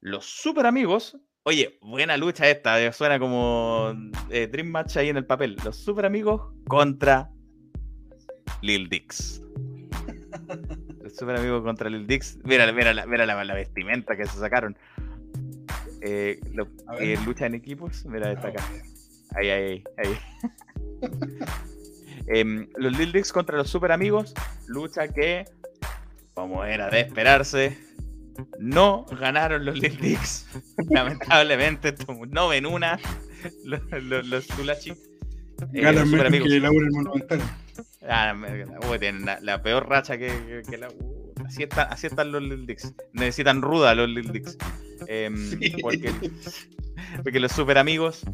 Los 0.00 0.26
super 0.26 0.66
amigos, 0.66 1.18
oye, 1.42 1.78
buena 1.80 2.16
lucha 2.16 2.48
esta, 2.48 2.80
eh, 2.80 2.92
suena 2.92 3.18
como 3.18 3.94
eh, 4.30 4.46
Dream 4.46 4.68
Match 4.68 4.96
ahí 4.96 5.08
en 5.08 5.16
el 5.16 5.26
papel. 5.26 5.56
Los 5.64 5.76
super 5.76 6.06
amigos 6.06 6.52
contra 6.68 7.30
Lil 8.62 8.88
Dix. 8.88 9.42
Los 11.02 11.16
super 11.16 11.36
amigos 11.36 11.62
contra 11.62 11.88
Lil 11.88 12.06
Dix. 12.06 12.38
Mira, 12.44 12.70
mira, 12.72 13.06
mira 13.06 13.26
la, 13.26 13.44
la 13.44 13.54
vestimenta 13.54 14.16
que 14.16 14.26
se 14.26 14.38
sacaron. 14.38 14.76
Eh, 16.02 16.38
eh, 17.00 17.18
lucha 17.24 17.46
en 17.46 17.54
equipos, 17.54 18.04
mira, 18.06 18.30
está 18.32 18.48
acá. 18.48 18.62
Ahí, 19.34 19.50
ahí, 19.50 19.84
ahí. 19.98 20.18
Em, 22.28 22.68
los 22.76 22.96
Lil 22.98 23.12
Dicks 23.12 23.32
contra 23.32 23.56
los 23.56 23.70
Super 23.70 23.92
Amigos, 23.92 24.34
lucha 24.66 25.06
que, 25.06 25.44
como 26.34 26.64
era 26.64 26.90
de 26.90 27.00
esperarse, 27.00 27.78
no 28.58 29.06
ganaron 29.20 29.64
los 29.64 29.78
Lil 29.78 29.96
Dicks. 29.98 30.46
Lamentablemente, 30.90 31.94
no 32.28 32.48
ven 32.48 32.66
una. 32.66 32.98
Los, 33.64 33.80
los, 34.02 34.26
los 34.26 34.46
Tulachi. 34.46 34.90
Eh, 34.90 35.80
Ganan 35.80 36.10
menos 36.10 36.28
que 36.28 36.56
el 36.56 36.62
Monumental. 36.62 37.40
Ah, 38.08 38.34
tienen 38.98 39.26
la, 39.40 39.62
peor 39.62 39.88
racha 39.88 40.18
que, 40.18 40.62
que 40.68 40.78
la. 40.78 40.88
Uh, 40.88 41.32
así, 41.46 41.66
así 41.88 42.06
están 42.06 42.32
los 42.32 42.42
Lil 42.42 42.66
Dicks. 42.66 42.94
Necesitan 43.12 43.62
ruda 43.62 43.94
los 43.94 44.08
Lil 44.08 44.32
Dicks. 44.32 44.56
Em, 45.08 45.58
porque, 45.80 46.12
porque, 47.22 47.40
los 47.40 47.52
super 47.52 47.78
amigos 47.78 48.24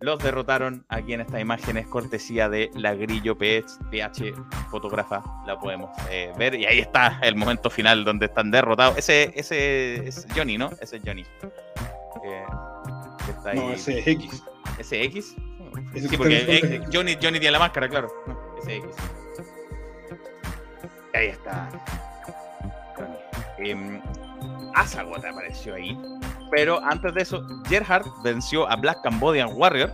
los 0.00 0.22
derrotaron 0.22 0.84
aquí 0.88 1.14
en 1.14 1.22
esta 1.22 1.40
imagen 1.40 1.76
es 1.76 1.86
cortesía 1.86 2.48
de 2.48 2.70
la 2.74 2.94
Grillo 2.94 3.36
PH, 3.36 4.32
fotógrafa, 4.70 5.22
la 5.46 5.58
podemos 5.58 5.90
eh, 6.10 6.32
ver 6.38 6.54
y 6.54 6.66
ahí 6.66 6.80
está 6.80 7.18
el 7.22 7.36
momento 7.36 7.70
final 7.70 8.04
donde 8.04 8.26
están 8.26 8.50
derrotados. 8.50 8.98
Ese, 8.98 9.32
ese 9.34 10.06
es 10.06 10.26
Johnny, 10.34 10.58
¿no? 10.58 10.70
Ese 10.80 10.96
es 10.96 11.02
Johnny. 11.04 11.24
Eh, 12.24 12.44
no, 13.54 13.72
ese 13.72 13.98
es 14.00 14.06
X. 14.06 14.42
¿Ese 14.78 15.02
X? 15.04 15.34
sí, 15.94 16.16
porque 16.16 16.82
Johnny, 16.92 17.16
Johnny 17.20 17.40
tiene 17.40 17.52
la 17.52 17.58
máscara, 17.58 17.88
claro. 17.88 18.08
ese 18.62 18.76
X. 18.76 18.90
Ahí 21.12 21.26
está. 21.28 21.68
Azagot 24.74 25.24
apareció 25.24 25.74
ahí. 25.74 25.96
Pero 26.50 26.82
antes 26.84 27.14
de 27.14 27.22
eso, 27.22 27.46
Gerhard 27.68 28.06
venció 28.24 28.68
a 28.68 28.76
Black 28.76 29.02
Cambodian 29.02 29.50
Warrior. 29.54 29.92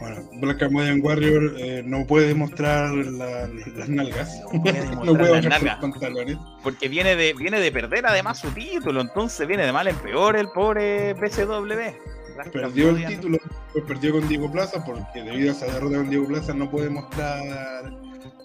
Bueno, 0.00 0.28
Black 0.40 0.58
Cambodian 0.58 1.00
Warrior 1.02 1.54
eh, 1.58 1.82
no 1.84 2.06
puede 2.06 2.34
mostrar 2.34 2.92
las 2.92 3.88
nalgas. 3.88 4.40
No 4.52 4.62
puede, 4.62 5.30
bajar 5.40 5.62
los 5.62 5.74
pantalones. 5.76 6.36
Porque 6.62 6.88
viene 6.88 7.16
de, 7.16 7.32
viene 7.32 7.58
de 7.58 7.72
perder 7.72 8.06
además 8.06 8.38
su 8.38 8.50
título, 8.50 9.00
entonces 9.00 9.46
viene 9.48 9.64
de 9.64 9.72
mal 9.72 9.88
en 9.88 9.96
peor 9.96 10.36
el 10.36 10.48
pobre 10.48 11.14
PCW. 11.14 12.50
perdió 12.52 12.90
el 12.90 13.06
título, 13.06 13.38
pues 13.72 13.84
perdió 13.84 14.12
con 14.12 14.28
Diego 14.28 14.52
Plaza 14.52 14.84
porque 14.84 15.22
debido 15.22 15.50
a 15.50 15.52
esa 15.52 15.66
derrota 15.66 15.96
con 15.96 16.10
Diego 16.10 16.26
Plaza 16.26 16.52
no 16.52 16.70
puede 16.70 16.90
mostrar, 16.90 17.92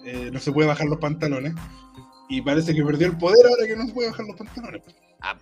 eh, 0.04 0.30
no 0.32 0.40
se 0.40 0.52
puede 0.52 0.68
bajar 0.68 0.86
los 0.86 0.98
pantalones. 0.98 1.52
Y 2.30 2.42
parece 2.42 2.74
que 2.74 2.82
perdió 2.82 3.06
el 3.06 3.16
poder 3.16 3.46
ahora 3.46 3.66
que 3.66 3.76
no 3.76 3.86
se 3.86 3.92
puede 3.92 4.10
bajar 4.10 4.26
los 4.26 4.36
pantalones. 4.36 4.82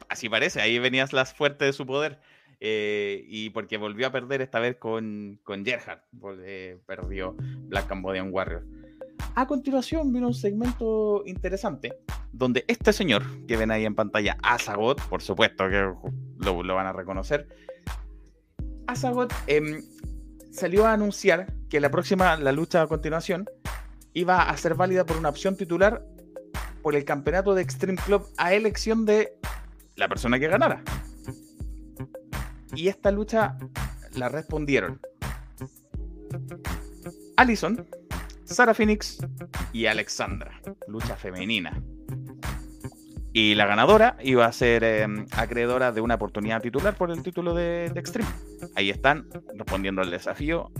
Así 0.08 0.28
parece, 0.28 0.60
ahí 0.60 0.78
venías 0.78 1.12
las 1.12 1.34
fuertes 1.34 1.68
de 1.68 1.72
su 1.72 1.86
poder. 1.86 2.18
Eh, 2.58 3.24
y 3.28 3.50
porque 3.50 3.76
volvió 3.76 4.06
a 4.06 4.12
perder 4.12 4.40
esta 4.40 4.60
vez 4.60 4.76
con, 4.76 5.38
con 5.44 5.64
Gerhard, 5.64 6.00
porque 6.18 6.78
perdió 6.86 7.36
Black 7.38 7.86
Cambodian 7.86 8.32
Warrior. 8.32 8.64
A 9.34 9.46
continuación 9.46 10.12
vino 10.12 10.28
un 10.28 10.34
segmento 10.34 11.22
interesante, 11.26 11.98
donde 12.32 12.64
este 12.68 12.94
señor 12.94 13.24
que 13.46 13.58
ven 13.58 13.70
ahí 13.70 13.84
en 13.84 13.94
pantalla, 13.94 14.38
Azagot, 14.42 15.02
por 15.08 15.20
supuesto 15.20 15.68
que 15.68 15.92
lo, 16.38 16.62
lo 16.62 16.74
van 16.74 16.86
a 16.86 16.92
reconocer, 16.92 17.46
Azagot 18.86 19.32
em, 19.46 19.82
salió 20.50 20.86
a 20.86 20.92
anunciar 20.92 21.52
que 21.68 21.80
la 21.80 21.90
próxima, 21.90 22.36
la 22.36 22.52
lucha 22.52 22.82
a 22.82 22.86
continuación, 22.86 23.46
iba 24.14 24.48
a 24.48 24.56
ser 24.56 24.74
válida 24.74 25.04
por 25.04 25.16
una 25.16 25.28
opción 25.28 25.56
titular 25.56 26.06
por 26.82 26.94
el 26.94 27.04
campeonato 27.04 27.54
de 27.54 27.62
Extreme 27.62 27.98
Club 27.98 28.26
a 28.38 28.54
elección 28.54 29.04
de 29.04 29.36
la 29.96 30.08
persona 30.08 30.38
que 30.38 30.48
ganara. 30.48 30.82
Y 32.74 32.88
esta 32.88 33.10
lucha 33.10 33.56
la 34.14 34.28
respondieron 34.28 35.00
Allison, 37.36 37.86
Sara 38.44 38.74
Phoenix 38.74 39.18
y 39.72 39.86
Alexandra. 39.86 40.60
Lucha 40.88 41.16
femenina. 41.16 41.82
Y 43.32 43.54
la 43.54 43.66
ganadora 43.66 44.16
iba 44.22 44.46
a 44.46 44.52
ser 44.52 44.82
em, 44.82 45.26
acreedora 45.32 45.92
de 45.92 46.00
una 46.00 46.14
oportunidad 46.14 46.62
titular 46.62 46.96
por 46.96 47.10
el 47.10 47.22
título 47.22 47.52
de, 47.52 47.84
Extreme. 47.94 48.30
Ahí 48.74 48.88
están 48.88 49.28
respondiendo 49.54 50.00
al 50.00 50.10
desafío, 50.10 50.70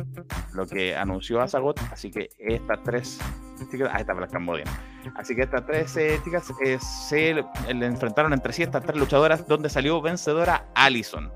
lo 0.54 0.66
que 0.66 0.96
anunció 0.96 1.42
Azagot. 1.42 1.78
Así 1.92 2.10
que 2.10 2.30
estas 2.38 2.82
tres 2.82 3.18
ah, 3.90 4.00
está 4.00 4.14
Black 4.14 4.30
Cambodian. 4.30 4.68
Así 5.14 5.34
que 5.34 5.42
estas 5.42 5.64
tres 5.66 5.96
chicas 6.24 6.52
eh, 6.64 6.78
se 6.80 7.34
le 7.34 7.86
enfrentaron 7.86 8.32
entre 8.32 8.52
sí, 8.52 8.62
estas 8.62 8.82
tres 8.82 8.98
luchadoras, 8.98 9.46
donde 9.46 9.68
salió 9.68 10.00
vencedora 10.00 10.66
Allison. 10.74 11.32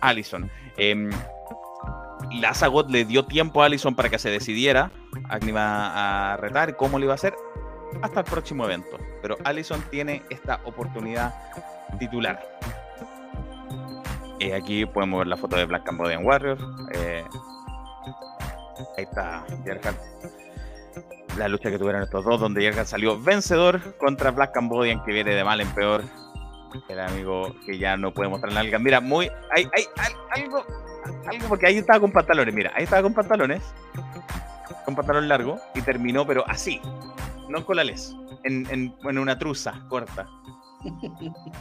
Allison. 0.00 0.50
Eh, 0.76 1.10
Lazagot 2.32 2.90
le 2.90 3.04
dio 3.04 3.24
tiempo 3.24 3.62
a 3.62 3.66
Allison 3.66 3.94
para 3.94 4.08
que 4.08 4.18
se 4.18 4.30
decidiera 4.30 4.90
a 5.28 5.38
quién 5.38 5.56
a 5.56 6.36
retar, 6.40 6.76
cómo 6.76 6.98
lo 6.98 7.04
iba 7.04 7.14
a 7.14 7.16
hacer, 7.16 7.34
hasta 8.02 8.20
el 8.20 8.26
próximo 8.26 8.64
evento. 8.64 8.98
Pero 9.22 9.36
Allison 9.44 9.82
tiene 9.90 10.22
esta 10.30 10.60
oportunidad 10.64 11.34
titular. 11.98 12.40
Eh, 14.40 14.54
aquí 14.54 14.84
podemos 14.84 15.20
ver 15.20 15.28
la 15.28 15.36
foto 15.36 15.56
de 15.56 15.64
Black 15.64 15.84
Cambodian 15.84 16.24
Warriors. 16.24 16.62
Eh, 16.92 17.24
ahí 18.96 19.04
está 19.04 19.44
Gerhard. 19.64 19.96
La 21.38 21.48
lucha 21.48 21.70
que 21.70 21.78
tuvieron 21.78 22.02
estos 22.02 22.24
dos, 22.24 22.40
donde 22.40 22.60
Gerhard 22.60 22.86
salió 22.86 23.20
vencedor 23.20 23.96
contra 23.98 24.30
Black 24.30 24.52
Cambodian, 24.52 25.02
que 25.04 25.12
viene 25.12 25.34
de 25.34 25.42
mal 25.44 25.60
en 25.60 25.68
peor. 25.74 26.04
El 26.88 27.00
amigo 27.00 27.54
que 27.66 27.78
ya 27.78 27.96
no 27.96 28.12
puede 28.12 28.28
mostrar 28.30 28.52
nalga. 28.52 28.78
Mira, 28.78 29.00
muy. 29.00 29.26
Hay, 29.54 29.64
hay, 29.76 29.84
hay 29.96 30.42
algo. 30.42 30.64
Algo 31.26 31.48
porque 31.48 31.66
ahí 31.66 31.76
estaba 31.78 32.00
con 32.00 32.12
pantalones. 32.12 32.54
Mira, 32.54 32.72
ahí 32.74 32.84
estaba 32.84 33.02
con 33.02 33.14
pantalones. 33.14 33.62
Con 34.84 34.94
pantalón 34.96 35.28
largo. 35.28 35.58
Y 35.74 35.82
terminó, 35.82 36.26
pero 36.26 36.44
así. 36.48 36.80
No 37.48 37.58
en 37.58 37.64
colales. 37.64 38.14
En, 38.44 38.66
en, 38.70 39.18
una 39.18 39.38
truza 39.38 39.86
corta. 39.88 40.26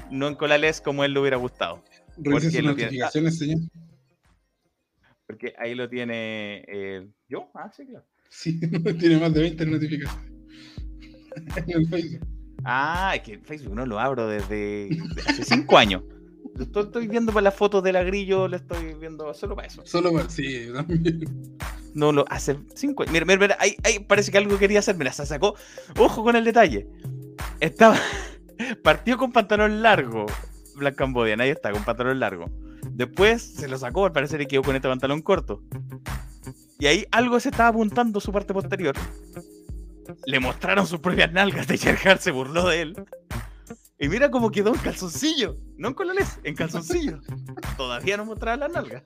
No 0.10 0.28
en 0.28 0.36
colales 0.36 0.82
como 0.82 1.04
él 1.04 1.14
le 1.14 1.20
hubiera 1.20 1.38
gustado. 1.38 1.84
Revise 2.18 2.52
sus 2.52 2.62
lo 2.62 2.76
tiene- 2.76 2.86
notificaciones, 2.88 3.38
señor. 3.38 3.60
Porque 5.28 5.54
ahí 5.58 5.76
lo 5.76 5.90
tiene. 5.90 6.64
eh, 6.68 7.08
¿Yo? 7.28 7.50
Ah, 7.54 7.72
sí, 7.76 7.86
claro. 7.86 8.06
Sí, 8.34 8.60
tiene 9.00 9.20
más 9.20 9.34
de 9.34 9.42
20 9.42 9.66
notificaciones. 9.66 10.34
En 11.56 11.72
el 11.72 11.88
Facebook. 11.88 12.28
Ah, 12.64 13.14
es 13.16 13.22
que 13.22 13.40
Facebook 13.40 13.76
no 13.76 13.88
lo 13.88 14.00
abro 14.00 14.28
desde 14.28 14.90
hace 15.28 15.44
cinco 15.44 15.78
años. 15.80 16.04
Estoy, 16.60 16.84
estoy 16.84 17.08
viendo 17.08 17.34
para 17.34 17.46
las 17.46 17.56
fotos 17.56 17.84
de 17.84 17.92
la 17.92 18.04
grillo, 18.04 18.48
le 18.48 18.58
estoy 18.58 18.94
viendo 19.00 19.34
solo 19.34 19.56
para 19.56 19.68
eso. 19.68 19.82
Solo 19.84 20.14
para. 20.14 20.30
Sí, 20.30 20.68
también. 20.72 21.26
No 21.96 22.12
lo 22.12 22.24
hace 22.30 22.58
cinco 22.76 23.02
años. 23.02 23.14
Mira, 23.14 23.26
mira, 23.26 23.40
mira, 23.40 23.58
ahí, 23.60 23.76
ahí 23.84 23.98
parece 24.00 24.32
que 24.32 24.38
algo 24.38 24.60
quería 24.60 24.80
hacer. 24.80 24.96
Mira, 24.96 25.12
se 25.12 25.26
sacó. 25.26 25.56
Ojo 25.98 26.24
con 26.24 26.36
el 26.36 26.46
detalle. 26.46 26.88
Estaba. 27.60 27.98
Partió 28.84 29.18
con 29.18 29.32
pantalón 29.32 29.82
largo. 29.82 30.28
Black 30.76 30.96
Cambodian, 30.96 31.42
ahí 31.42 31.50
está, 31.50 31.72
con 31.72 31.84
pantalón 31.84 32.20
largo. 32.20 32.46
Después 32.92 33.42
se 33.42 33.68
lo 33.68 33.78
sacó, 33.80 34.06
al 34.06 34.12
parecer 34.12 34.42
y 34.42 34.46
quedó 34.46 34.62
con 34.62 34.76
este 34.76 34.88
pantalón 34.88 35.22
corto. 35.22 35.64
Y 36.80 36.88
ahí 36.88 37.06
algo 37.12 37.40
se 37.40 37.50
estaba 37.50 37.70
apuntando 37.70 38.20
su 38.20 38.32
parte 38.32 38.54
posterior. 38.54 38.96
Le 40.26 40.40
mostraron 40.40 40.86
sus 40.86 41.00
propias 41.00 41.32
nalgas 41.32 41.68
de 41.68 41.78
Gerhard, 41.78 42.20
se 42.20 42.32
burló 42.32 42.68
de 42.68 42.82
él. 42.82 42.96
Y 44.00 44.10
mira 44.10 44.30
cómo 44.30 44.52
quedó 44.52 44.74
en 44.74 44.82
calzoncillo. 44.82 45.58
No 45.78 45.90
en 45.90 45.94
colores, 45.94 46.40
en 46.44 46.56
calzoncillo. 46.56 47.22
Todavía 47.78 48.18
no 48.18 48.26
mostraba 48.26 48.58
las 48.58 48.72
nalgas. 48.72 49.04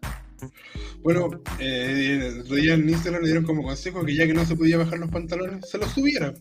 Bueno, 1.03 1.29
eh, 1.59 2.43
en 2.49 2.89
Instagram 2.89 3.21
le 3.21 3.27
dieron 3.27 3.45
como 3.45 3.63
consejo 3.63 4.03
que 4.03 4.15
ya 4.15 4.25
que 4.25 4.33
no 4.33 4.45
se 4.45 4.55
podía 4.55 4.77
bajar 4.77 4.99
los 4.99 5.09
pantalones, 5.09 5.69
se 5.69 5.77
los 5.77 5.89
subiera. 5.91 6.33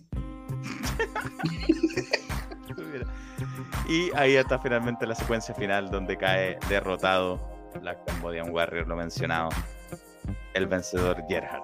Y 3.89 4.11
ahí 4.17 4.35
está 4.37 4.59
finalmente 4.59 5.07
la 5.07 5.15
secuencia 5.15 5.55
final 5.55 5.91
donde 5.91 6.17
cae 6.17 6.59
derrotado 6.69 7.41
Black 7.81 8.05
Cambodian 8.07 8.51
Warrior, 8.51 8.89
lo 8.89 8.97
mencionado, 8.97 9.51
el 10.55 10.67
vencedor 10.67 11.23
Gerhard. 11.29 11.63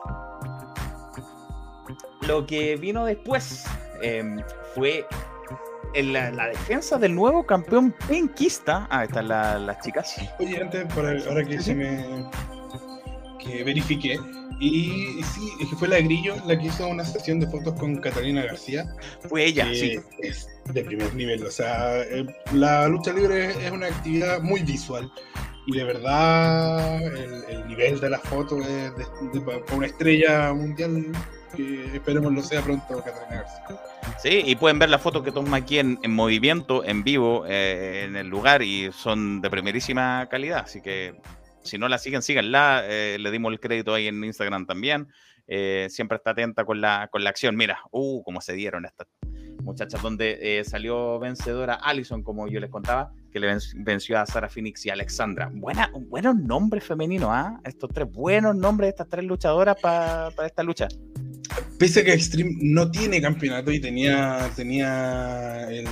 Lo 2.22 2.46
que 2.46 2.76
vino 2.76 3.04
después 3.04 3.64
em, 4.02 4.40
fue 4.74 5.04
en 5.94 6.12
la, 6.12 6.30
la 6.30 6.48
defensa 6.48 6.96
del 6.98 7.14
nuevo 7.14 7.44
campeón 7.44 7.94
penquista. 8.08 8.86
Ah, 8.90 9.04
están 9.04 9.28
la- 9.28 9.58
las 9.58 9.80
chicas. 9.80 10.16
Oye, 10.38 10.60
antes, 10.60 10.84
para, 10.94 11.10
ahora 11.28 11.44
que 11.44 11.58
Sí, 11.58 11.64
se 11.64 11.74
me. 11.74 12.30
que 13.38 13.64
verifiqué. 13.64 14.18
Y 14.60 15.20
sí, 15.24 15.50
es 15.60 15.68
que 15.70 15.76
fue 15.76 15.88
la 15.88 15.98
Grillo 16.00 16.36
la 16.46 16.56
que 16.56 16.66
hizo 16.66 16.86
una 16.86 17.04
sesión 17.04 17.40
de 17.40 17.48
fotos 17.48 17.74
con 17.80 17.96
Catalina 17.96 18.44
García. 18.44 18.86
Fue 19.28 19.44
ella, 19.44 19.66
sí. 19.74 19.98
es 20.20 20.48
de 20.72 20.84
primer 20.84 21.12
nivel. 21.14 21.44
O 21.44 21.50
sea, 21.50 22.00
eh, 22.02 22.24
la 22.52 22.86
lucha 22.86 23.12
libre 23.12 23.46
es 23.46 23.72
una 23.72 23.88
actividad 23.88 24.40
muy 24.40 24.62
visual. 24.62 25.10
Y 25.66 25.76
de 25.76 25.84
verdad, 25.84 27.00
el, 27.02 27.44
el 27.48 27.68
nivel 27.68 28.00
de 28.00 28.10
la 28.10 28.18
foto 28.18 28.58
es 28.58 28.96
de, 28.96 29.06
una 29.72 29.86
estrella 29.86 30.52
mundial 30.52 31.12
que 31.54 31.94
esperemos 31.94 32.32
lo 32.32 32.42
sea 32.42 32.62
pronto, 32.62 33.02
Catalina 33.04 33.42
García. 33.42 33.80
Sí, 34.18 34.42
y 34.44 34.56
pueden 34.56 34.78
ver 34.78 34.90
la 34.90 34.98
foto 34.98 35.22
que 35.22 35.30
toma 35.30 35.58
aquí 35.58 35.78
en, 35.78 35.98
en 36.02 36.12
movimiento, 36.14 36.84
en 36.84 37.04
vivo, 37.04 37.44
eh, 37.46 38.04
en 38.04 38.16
el 38.16 38.26
lugar, 38.26 38.62
y 38.62 38.90
son 38.92 39.40
de 39.40 39.50
primerísima 39.50 40.26
calidad. 40.28 40.62
Así 40.64 40.80
que 40.80 41.14
si 41.62 41.78
no 41.78 41.88
la 41.88 41.98
siguen, 41.98 42.22
síganla. 42.22 42.82
eh, 42.84 43.16
le 43.20 43.30
dimos 43.30 43.52
el 43.52 43.60
crédito 43.60 43.94
ahí 43.94 44.08
en 44.08 44.24
Instagram 44.24 44.66
también. 44.66 45.08
eh, 45.46 45.88
siempre 45.90 46.16
está 46.16 46.30
atenta 46.30 46.64
con 46.64 46.80
la, 46.80 47.08
con 47.10 47.22
la 47.24 47.30
acción. 47.30 47.56
Mira, 47.56 47.80
uh, 47.90 48.22
cómo 48.22 48.40
se 48.40 48.54
dieron 48.54 48.84
estas 48.84 49.06
muchachas, 49.62 50.02
donde 50.02 50.38
eh, 50.40 50.64
salió 50.64 51.18
vencedora 51.18 51.74
Allison, 51.74 52.22
como 52.22 52.48
yo 52.48 52.60
les 52.60 52.70
contaba, 52.70 53.12
que 53.32 53.40
le 53.40 53.46
ven- 53.46 53.60
venció 53.76 54.18
a 54.18 54.26
Sara 54.26 54.48
Phoenix 54.48 54.84
y 54.86 54.90
Alexandra. 54.90 55.50
Buena, 55.54 55.90
buenos 56.08 56.36
nombres 56.36 56.84
femeninos, 56.84 57.30
¿ah? 57.32 57.60
Estos 57.64 57.90
tres 57.92 58.10
buenos 58.12 58.54
nombres 58.56 58.86
de 58.86 58.90
estas 58.90 59.08
tres 59.08 59.24
luchadoras 59.24 59.76
pa- 59.80 60.30
para 60.36 60.46
esta 60.48 60.62
lucha. 60.62 60.88
Pese 61.78 62.00
a 62.00 62.04
que 62.04 62.12
Extreme 62.12 62.56
no 62.60 62.90
tiene 62.90 63.20
campeonato 63.20 63.72
y 63.72 63.80
tenía, 63.80 64.50
tenía 64.56 65.68
el, 65.70 65.86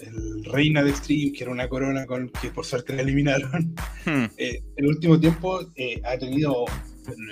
el 0.00 0.44
reina 0.44 0.82
de 0.82 0.90
Extreme, 0.90 1.32
que 1.32 1.44
era 1.44 1.52
una 1.52 1.68
corona 1.68 2.06
con 2.06 2.28
que 2.40 2.50
por 2.50 2.64
suerte 2.64 2.94
la 2.94 3.02
eliminaron, 3.02 3.74
Hmm. 4.04 4.24
eh, 4.36 4.62
el 4.76 4.86
último 4.86 5.18
tiempo 5.20 5.60
eh, 5.76 6.00
ha 6.04 6.18
tenido 6.18 6.64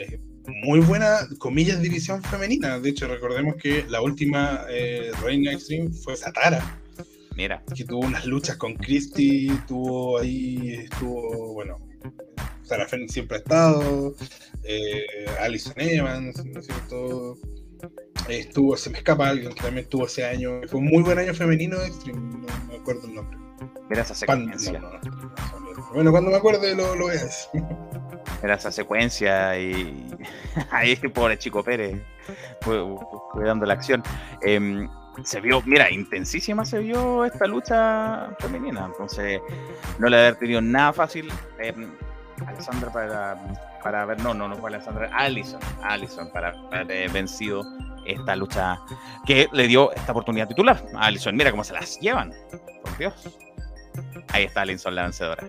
eh, 0.00 0.20
muy 0.62 0.80
buena, 0.80 1.28
comillas, 1.38 1.80
división 1.80 2.22
femenina. 2.22 2.78
De 2.78 2.90
hecho, 2.90 3.08
recordemos 3.08 3.56
que 3.56 3.84
la 3.88 4.00
última 4.00 4.64
eh, 4.68 5.10
reina 5.22 5.52
Extreme 5.52 5.90
fue 5.90 6.16
Satara, 6.16 6.78
Mira, 7.36 7.62
que 7.74 7.84
tuvo 7.84 8.00
unas 8.06 8.26
luchas 8.26 8.56
con 8.56 8.74
Christie, 8.74 9.50
tuvo 9.66 10.18
ahí, 10.18 10.74
estuvo, 10.74 11.54
bueno, 11.54 11.78
Sarah 12.64 12.86
siempre 13.08 13.36
ha 13.36 13.40
estado, 13.40 14.14
eh, 14.64 15.04
Alison 15.40 15.74
Evans, 15.76 16.44
¿no 16.44 16.60
es 16.60 16.66
cierto? 16.66 17.38
Eh, 18.28 18.40
Estuvo, 18.40 18.76
se 18.76 18.90
me 18.90 18.98
escapa 18.98 19.28
alguien 19.28 19.54
que 19.54 19.62
también 19.62 19.84
estuvo 19.84 20.06
ese 20.06 20.24
año. 20.24 20.60
Fue 20.68 20.80
un 20.80 20.86
muy 20.86 21.02
buen 21.02 21.18
año 21.18 21.34
femenino 21.34 21.78
de 21.78 21.86
Extreme, 21.86 22.20
no 22.20 22.66
me 22.68 22.76
acuerdo 22.76 23.06
el 23.06 23.14
nombre. 23.14 23.38
mira 23.88 24.02
esa 24.02 24.14
secuencia. 24.14 24.72
no, 24.78 24.90
no, 24.90 24.98
no. 24.98 25.90
Bueno, 25.94 26.10
cuando 26.12 26.30
me 26.30 26.36
acuerde 26.36 26.74
lo, 26.76 26.94
lo 26.94 27.08
decir. 27.08 27.62
Era 28.42 28.54
esa 28.54 28.70
secuencia 28.70 29.58
y 29.58 30.06
ahí 30.70 30.96
pobre 30.96 31.38
Chico 31.38 31.62
Pérez 31.62 32.00
fue, 32.60 32.82
fue 33.32 33.44
dando 33.44 33.66
la 33.66 33.74
acción. 33.74 34.02
Em, 34.42 34.88
se 35.24 35.40
vio, 35.40 35.62
mira, 35.66 35.90
intensísima 35.90 36.64
se 36.64 36.78
vio 36.78 37.24
esta 37.24 37.46
lucha 37.46 38.30
femenina. 38.38 38.86
Entonces, 38.86 39.40
no 39.98 40.08
le 40.08 40.16
haber 40.16 40.36
tenido 40.36 40.60
nada 40.60 40.92
fácil. 40.92 41.30
em, 41.58 41.90
Alessandra 42.46 42.90
para, 42.90 43.36
para 43.82 44.04
ver, 44.06 44.20
no, 44.20 44.34
no, 44.34 44.48
no 44.48 44.56
fue 44.56 44.70
Alessandra, 44.70 45.10
Allison, 45.12 45.60
Allison 45.82 46.30
para 46.32 46.54
haber 46.72 46.90
eh, 46.90 47.08
vencido 47.08 47.62
esta 48.06 48.34
lucha 48.34 48.80
que 49.26 49.48
le 49.52 49.66
dio 49.66 49.92
esta 49.92 50.12
oportunidad 50.12 50.48
titular 50.48 50.82
a 50.94 51.06
Allison. 51.06 51.36
Mira 51.36 51.50
cómo 51.50 51.64
se 51.64 51.74
las 51.74 51.98
llevan, 52.00 52.32
por 52.82 52.96
Dios. 52.98 53.38
Ahí 54.28 54.44
está 54.44 54.62
Allison, 54.62 54.94
la 54.94 55.02
vencedora. 55.02 55.44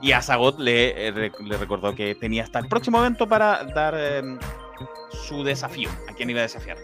Y 0.00 0.12
a 0.12 0.22
Zagot 0.22 0.58
le, 0.58 1.08
eh, 1.08 1.32
le 1.40 1.56
recordó 1.56 1.94
que 1.94 2.14
tenía 2.14 2.44
hasta 2.44 2.58
el 2.60 2.68
próximo 2.68 2.98
evento 3.00 3.28
para 3.28 3.64
dar 3.64 3.94
em, 3.98 4.38
su 5.26 5.42
desafío. 5.42 5.90
¿A 6.08 6.12
quién 6.14 6.30
iba 6.30 6.38
a 6.40 6.42
desafiar? 6.42 6.76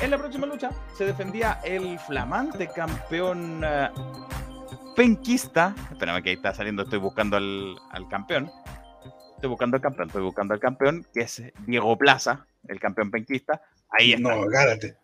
En 0.00 0.10
la 0.10 0.18
próxima 0.18 0.46
lucha 0.46 0.70
se 0.94 1.04
defendía 1.06 1.60
el 1.64 1.98
flamante 2.00 2.68
campeón 2.68 3.62
eh, 3.64 3.88
penquista. 4.96 5.74
Espérame 5.92 6.22
que 6.22 6.30
ahí 6.30 6.36
está 6.36 6.54
saliendo, 6.54 6.82
estoy 6.82 6.98
buscando 6.98 7.36
al, 7.36 7.76
al 7.90 8.08
campeón. 8.08 8.50
Estoy 9.36 9.50
buscando 9.50 9.76
al 9.76 9.82
campeón, 9.82 10.08
estoy 10.08 10.22
buscando 10.22 10.54
al 10.54 10.60
campeón, 10.60 11.06
que 11.12 11.20
es 11.20 11.42
Diego 11.66 11.96
Plaza, 11.98 12.46
el 12.68 12.80
campeón 12.80 13.10
penquista. 13.10 13.60
Ahí 13.90 14.12
está. 14.14 14.34
No, 14.34 14.46
Gárate. 14.46 14.96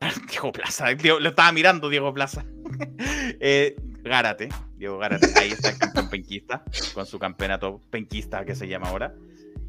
Diego 0.28 0.50
Plaza, 0.52 0.86
Diego- 0.94 1.20
lo 1.20 1.30
estaba 1.30 1.52
mirando 1.52 1.88
Diego 1.88 2.12
Plaza. 2.12 2.44
Eh, 3.44 3.76
Gárate, 4.02 4.48
Diego 4.76 4.98
Gárate, 4.98 5.28
ahí 5.36 5.50
está 5.50 5.70
el 5.70 5.78
campeón 5.78 6.10
penquista, 6.10 6.64
con 6.94 7.06
su 7.06 7.18
campeonato 7.18 7.80
penquista 7.90 8.44
que 8.44 8.54
se 8.54 8.68
llama 8.68 8.88
ahora. 8.88 9.14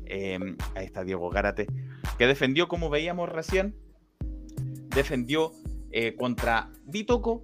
Eh, 0.05 0.39
ahí 0.75 0.85
está 0.85 1.03
Diego 1.03 1.29
Gárate, 1.29 1.67
que 2.17 2.27
defendió, 2.27 2.67
como 2.67 2.89
veíamos 2.89 3.29
recién, 3.29 3.75
defendió 4.89 5.51
eh, 5.91 6.15
contra 6.15 6.69
Bitoco, 6.85 7.43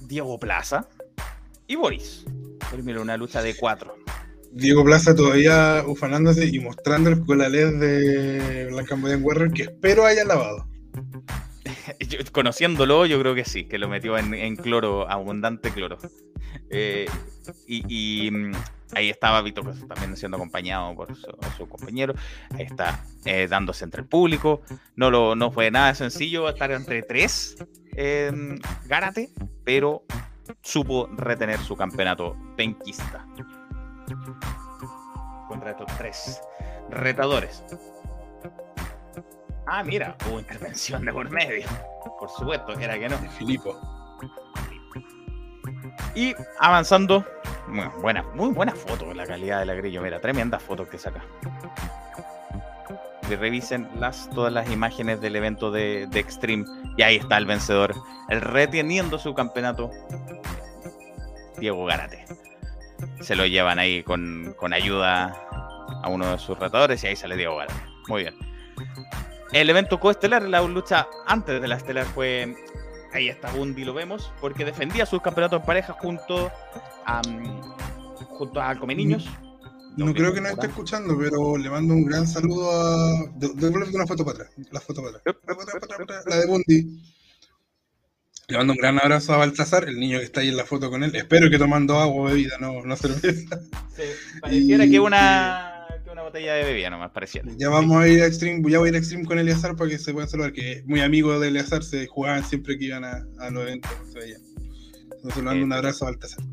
Diego 0.00 0.38
Plaza 0.38 0.88
y 1.66 1.76
Boris. 1.76 2.24
Terminó 2.70 3.02
una 3.02 3.16
lucha 3.16 3.42
de 3.42 3.54
cuatro. 3.56 3.96
Diego 4.52 4.84
Plaza 4.84 5.14
todavía 5.14 5.82
ufanándose 5.86 6.46
y 6.46 6.60
mostrando 6.60 7.10
el 7.10 7.24
colalés 7.24 7.78
de 7.80 8.68
Black 8.70 8.86
Cambodian 8.86 9.22
Warrior 9.22 9.52
que 9.52 9.64
espero 9.64 10.06
haya 10.06 10.24
lavado. 10.24 10.66
conociéndolo, 12.32 13.06
yo 13.06 13.18
creo 13.20 13.34
que 13.34 13.44
sí, 13.44 13.64
que 13.64 13.78
lo 13.78 13.88
metió 13.88 14.16
en, 14.18 14.56
cloro, 14.56 15.10
abundante 15.10 15.70
cloro. 15.70 15.98
Eh, 16.70 17.06
y, 17.66 18.30
mm, 18.30 18.52
ahí 18.94 19.10
estaba 19.10 19.42
Vito 19.42 19.62
también 19.62 20.16
siendo 20.16 20.36
acompañado 20.36 20.94
por 20.94 21.14
su, 21.16 21.68
compañero. 21.68 22.14
Ahí 22.54 22.64
está 22.64 23.04
eh, 23.24 23.46
dándose 23.48 23.84
entre 23.84 24.02
el 24.02 24.08
público. 24.08 24.62
No, 24.96 25.10
lo, 25.10 25.34
no 25.34 25.50
fue 25.50 25.70
nada 25.70 25.94
sencillo 25.94 26.48
estar 26.48 26.70
entre 26.70 27.02
tres 27.02 27.56
en 27.96 28.60
Gárate, 28.86 29.30
pero 29.64 30.04
supo 30.62 31.08
retener 31.16 31.58
su 31.60 31.76
campeonato 31.76 32.36
penquista. 32.56 33.26
Contra 35.48 35.72
estos 35.72 35.86
tres 35.98 36.40
retadores. 36.90 37.62
Ah, 39.66 39.82
mira, 39.82 40.16
hubo 40.28 40.40
intervención 40.40 41.04
de 41.04 41.12
por 41.12 41.30
medio. 41.30 41.66
Por 42.18 42.28
supuesto, 42.30 42.72
era 42.78 42.98
que 42.98 43.08
no. 43.08 43.18
Filipo. 43.38 43.78
Y 46.14 46.34
avanzando, 46.60 47.24
buena, 48.00 48.22
muy 48.34 48.50
buena 48.52 48.72
foto 48.72 49.12
la 49.14 49.26
calidad 49.26 49.60
de 49.60 49.66
la 49.66 49.74
grillo. 49.74 50.02
Mira, 50.02 50.20
tremenda 50.20 50.58
foto 50.58 50.88
que 50.88 50.98
saca. 50.98 51.24
Y 53.28 53.34
revisen 53.36 53.88
las, 53.98 54.28
todas 54.30 54.52
las 54.52 54.70
imágenes 54.70 55.20
del 55.20 55.34
evento 55.36 55.70
de, 55.70 56.06
de 56.10 56.20
Extreme. 56.20 56.64
Y 56.96 57.02
ahí 57.02 57.16
está 57.16 57.38
el 57.38 57.46
vencedor. 57.46 57.94
El 58.28 58.42
reteniendo 58.42 59.18
su 59.18 59.34
campeonato. 59.34 59.90
Diego 61.58 61.86
Garate. 61.86 62.26
Se 63.20 63.34
lo 63.34 63.46
llevan 63.46 63.78
ahí 63.78 64.02
con, 64.02 64.54
con 64.58 64.74
ayuda 64.74 65.34
a 66.02 66.08
uno 66.08 66.30
de 66.30 66.38
sus 66.38 66.58
retadores 66.58 67.02
y 67.02 67.06
ahí 67.06 67.16
sale 67.16 67.36
Diego 67.36 67.56
Garate. 67.56 67.80
Muy 68.08 68.22
bien. 68.22 68.34
El 69.54 69.70
evento 69.70 70.00
coestelar, 70.00 70.42
la 70.48 70.60
lucha 70.62 71.06
antes 71.26 71.62
de 71.62 71.68
la 71.68 71.76
estelar 71.76 72.06
fue. 72.06 72.56
Ahí 73.12 73.28
está 73.28 73.52
Bundy, 73.52 73.84
lo 73.84 73.94
vemos, 73.94 74.32
porque 74.40 74.64
defendía 74.64 75.06
sus 75.06 75.22
campeonatos 75.22 75.60
en 75.60 75.66
pareja 75.66 75.92
junto 75.92 76.50
a, 77.06 77.22
junto 78.30 78.60
a 78.60 78.74
Come 78.74 78.96
Niños. 78.96 79.28
No, 79.96 80.12
creo 80.12 80.34
que 80.34 80.40
nos 80.40 80.50
esté 80.50 80.66
escuchando, 80.66 81.16
pero 81.16 81.56
le 81.56 81.70
mando 81.70 81.94
un 81.94 82.04
gran 82.04 82.26
saludo 82.26 82.68
a. 82.68 83.30
Devuelve 83.36 83.94
una 83.94 84.08
foto 84.08 84.24
para 84.24 84.38
atrás. 84.38 84.50
La 84.72 84.80
foto 84.80 85.04
para 85.04 85.18
atrás. 85.18 86.24
La 86.26 86.36
de 86.38 86.46
Bundy. 86.46 87.02
Le 88.48 88.58
mando 88.58 88.72
un 88.72 88.78
gran 88.78 88.98
abrazo 88.98 89.34
a 89.34 89.36
Baltasar, 89.36 89.88
el 89.88 90.00
niño 90.00 90.18
que 90.18 90.24
está 90.24 90.40
ahí 90.40 90.48
en 90.48 90.56
la 90.56 90.64
foto 90.64 90.90
con 90.90 91.04
él. 91.04 91.14
Espero 91.14 91.48
que 91.48 91.58
tomando 91.58 92.00
agua 92.00 92.22
o 92.22 92.24
bebida, 92.24 92.58
no, 92.58 92.82
no 92.84 92.96
cerveza. 92.96 93.60
Sí, 93.94 94.02
pareciera 94.40 94.84
que 94.88 94.98
una 94.98 95.73
botella 96.34 96.54
de 96.54 96.64
bebida 96.64 96.90
nomás, 96.90 97.12
pareciera. 97.12 97.48
Ya 97.56 97.68
vamos 97.68 97.96
a 97.96 98.08
ir 98.08 98.20
a 98.22 98.26
Extreme, 98.26 98.68
ya 98.68 98.80
voy 98.80 98.88
a 98.88 98.90
ir 98.90 98.96
a 98.96 98.98
Extreme 98.98 99.24
con 99.24 99.38
Eliazar 99.38 99.76
para 99.76 99.90
que 99.90 99.98
se 99.98 100.12
puedan 100.12 100.28
saludar, 100.28 100.52
que 100.52 100.72
es 100.72 100.86
muy 100.86 101.00
amigo 101.00 101.38
de 101.38 101.48
Eliazar, 101.48 101.84
se 101.84 102.06
jugaban 102.08 102.44
siempre 102.44 102.76
que 102.76 102.86
iban 102.86 103.04
a, 103.04 103.24
a 103.38 103.50
los 103.50 103.62
eventos. 103.62 103.90
Entonces 104.14 105.36
le 105.36 105.42
mando 105.42 105.64
un 105.64 105.72
abrazo 105.72 106.06
a 106.06 106.10
Baltasar. 106.10 106.44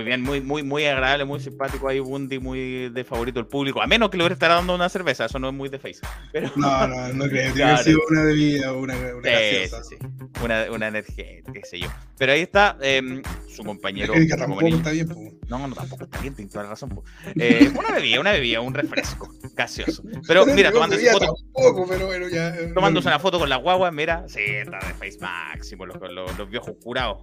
Muy 0.00 0.06
bien, 0.06 0.22
muy, 0.22 0.40
muy, 0.40 0.62
muy 0.62 0.86
agradable, 0.86 1.26
muy 1.26 1.40
simpático 1.40 1.86
ahí, 1.86 2.00
Bundy, 2.00 2.38
muy 2.38 2.88
de 2.88 3.04
favorito 3.04 3.38
del 3.38 3.46
público. 3.46 3.82
A 3.82 3.86
menos 3.86 4.08
que 4.08 4.16
le 4.16 4.22
hubiera 4.22 4.32
estar 4.32 4.48
dando 4.48 4.74
una 4.74 4.88
cerveza, 4.88 5.26
eso 5.26 5.38
no 5.38 5.48
es 5.48 5.54
muy 5.54 5.68
de 5.68 5.78
face. 5.78 6.00
Pero... 6.32 6.50
No, 6.56 6.88
no, 6.88 7.12
no 7.12 7.24
creo. 7.28 7.52
Tiene 7.52 7.76
que 7.76 7.82
ser 7.82 7.96
una 8.10 8.22
bebida 8.22 8.72
una, 8.72 8.94
una 8.94 9.28
sí, 9.28 9.68
sí, 9.68 9.76
sí. 9.90 9.96
Una, 10.42 10.70
una 10.70 10.88
energía, 10.88 11.26
qué 11.52 11.60
sé 11.64 11.80
yo. 11.80 11.88
Pero 12.16 12.32
ahí 12.32 12.40
está 12.40 12.78
eh, 12.80 13.20
su 13.54 13.62
compañero. 13.62 14.14
Es 14.14 14.26
que 14.26 14.36
tampoco 14.38 14.66
está 14.68 14.90
bien. 14.90 15.38
No, 15.50 15.68
no, 15.68 15.74
tampoco 15.74 16.04
está 16.04 16.18
bien, 16.18 16.34
tiene 16.34 16.50
toda 16.50 16.64
la 16.64 16.70
razón. 16.70 16.98
Eh, 17.34 17.70
una 17.78 17.90
bebida, 17.90 18.20
una 18.20 18.32
bebida, 18.32 18.62
un 18.62 18.72
refresco 18.72 19.28
gaseoso. 19.54 20.02
Pero 20.26 20.46
mira, 20.46 20.72
tomándose 20.72 21.10
foto. 21.10 21.34
Tampoco, 21.52 21.86
pero 21.86 22.06
bueno, 22.06 22.26
ya, 22.30 22.56
eh, 22.56 22.72
tomándose 22.72 23.06
una 23.06 23.18
foto 23.18 23.38
con 23.38 23.50
la 23.50 23.56
guagua, 23.56 23.90
mira, 23.90 24.24
sí, 24.28 24.40
está 24.40 24.78
de 24.78 24.94
face 24.94 25.18
máximo, 25.20 25.84
los, 25.84 26.00
los, 26.10 26.38
los 26.38 26.48
viejos 26.48 26.74
curados. 26.82 27.18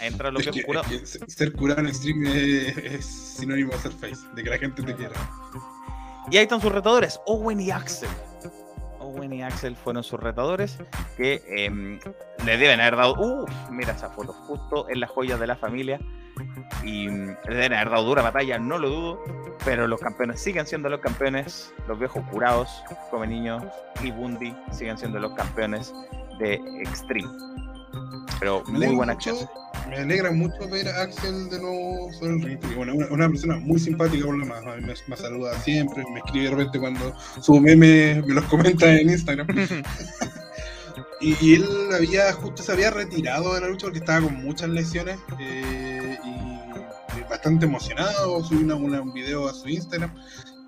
Entra 0.00 0.30
lo 0.30 0.40
que, 0.40 0.50
es 0.50 0.64
cura. 0.64 0.82
ser 1.04 1.52
curado 1.52 1.80
en 1.80 1.94
stream 1.94 2.26
es, 2.26 3.04
sinónimo 3.04 3.72
de 3.72 3.78
ser 3.78 3.92
face, 3.92 4.26
de 4.34 4.42
que 4.42 4.50
la 4.50 4.58
gente 4.58 4.82
te 4.82 4.94
quiera. 4.94 5.14
Y 6.30 6.36
ahí 6.36 6.42
están 6.44 6.60
sus 6.60 6.72
retadores, 6.72 7.20
Owen 7.26 7.60
y 7.60 7.70
Axel. 7.70 8.08
Owen 9.00 9.32
y 9.32 9.42
Axel 9.42 9.76
fueron 9.76 10.02
sus 10.02 10.18
retadores 10.18 10.78
que 11.16 11.42
em, 11.48 12.00
le 12.44 12.56
deben 12.58 12.80
haber 12.80 12.96
dado. 12.96 13.14
Uff, 13.14 13.50
mira 13.70 13.92
esa 13.92 14.10
foto, 14.10 14.32
justo 14.32 14.88
en 14.88 15.00
las 15.00 15.10
joyas 15.10 15.38
de 15.38 15.46
la 15.46 15.56
familia. 15.56 16.00
Y 16.82 17.08
mm, 17.08 17.36
le 17.48 17.54
deben 17.54 17.74
haber 17.74 17.90
dado 17.90 18.04
dura 18.04 18.22
batalla, 18.22 18.58
no 18.58 18.78
lo 18.78 18.88
dudo. 18.88 19.24
Pero 19.64 19.86
los 19.86 20.00
campeones 20.00 20.40
siguen 20.40 20.66
siendo 20.66 20.88
los 20.88 21.00
campeones. 21.00 21.72
Los 21.86 21.98
viejos 21.98 22.22
curados, 22.30 22.68
como 23.10 23.24
niños 23.24 23.62
y 24.02 24.10
Bundy, 24.10 24.54
siguen 24.72 24.98
siendo 24.98 25.20
los 25.20 25.32
campeones 25.34 25.92
de 26.38 26.54
Extreme. 26.80 27.28
Pero 28.38 28.62
muy 28.68 28.94
buena 28.94 29.12
acción 29.12 29.36
me 29.88 29.98
alegra 29.98 30.30
mucho 30.32 30.68
ver 30.68 30.88
a 30.88 31.02
Axel 31.02 31.48
de 31.48 31.60
nuevo 31.60 32.12
sobre 32.12 32.34
el 32.34 32.42
ring, 32.42 32.58
porque 32.58 32.76
bueno, 32.76 32.94
una, 32.94 33.06
una 33.08 33.28
persona 33.28 33.56
muy 33.56 33.78
simpática 33.78 34.24
por 34.24 34.36
lo 34.36 34.46
más, 34.46 34.64
me, 34.64 34.94
me, 35.06 35.16
saluda 35.16 35.58
siempre, 35.60 36.04
me 36.12 36.18
escribe 36.18 36.44
de 36.46 36.50
repente 36.50 36.80
cuando 36.80 37.14
su 37.40 37.60
meme 37.60 38.22
me 38.26 38.34
los 38.34 38.44
comenta 38.46 38.92
en 38.92 39.10
Instagram. 39.10 39.46
y, 41.20 41.54
él 41.54 41.66
había 41.94 42.32
justo 42.32 42.62
se 42.62 42.72
había 42.72 42.90
retirado 42.90 43.54
de 43.54 43.60
la 43.60 43.68
lucha 43.68 43.86
porque 43.86 44.00
estaba 44.00 44.26
con 44.26 44.42
muchas 44.42 44.70
lesiones 44.70 45.18
eh, 45.38 46.18
y 46.24 47.20
bastante 47.28 47.66
emocionado, 47.66 48.42
subió 48.44 48.76
un 48.76 49.12
video 49.12 49.48
a 49.48 49.54
su 49.54 49.68
Instagram. 49.68 50.12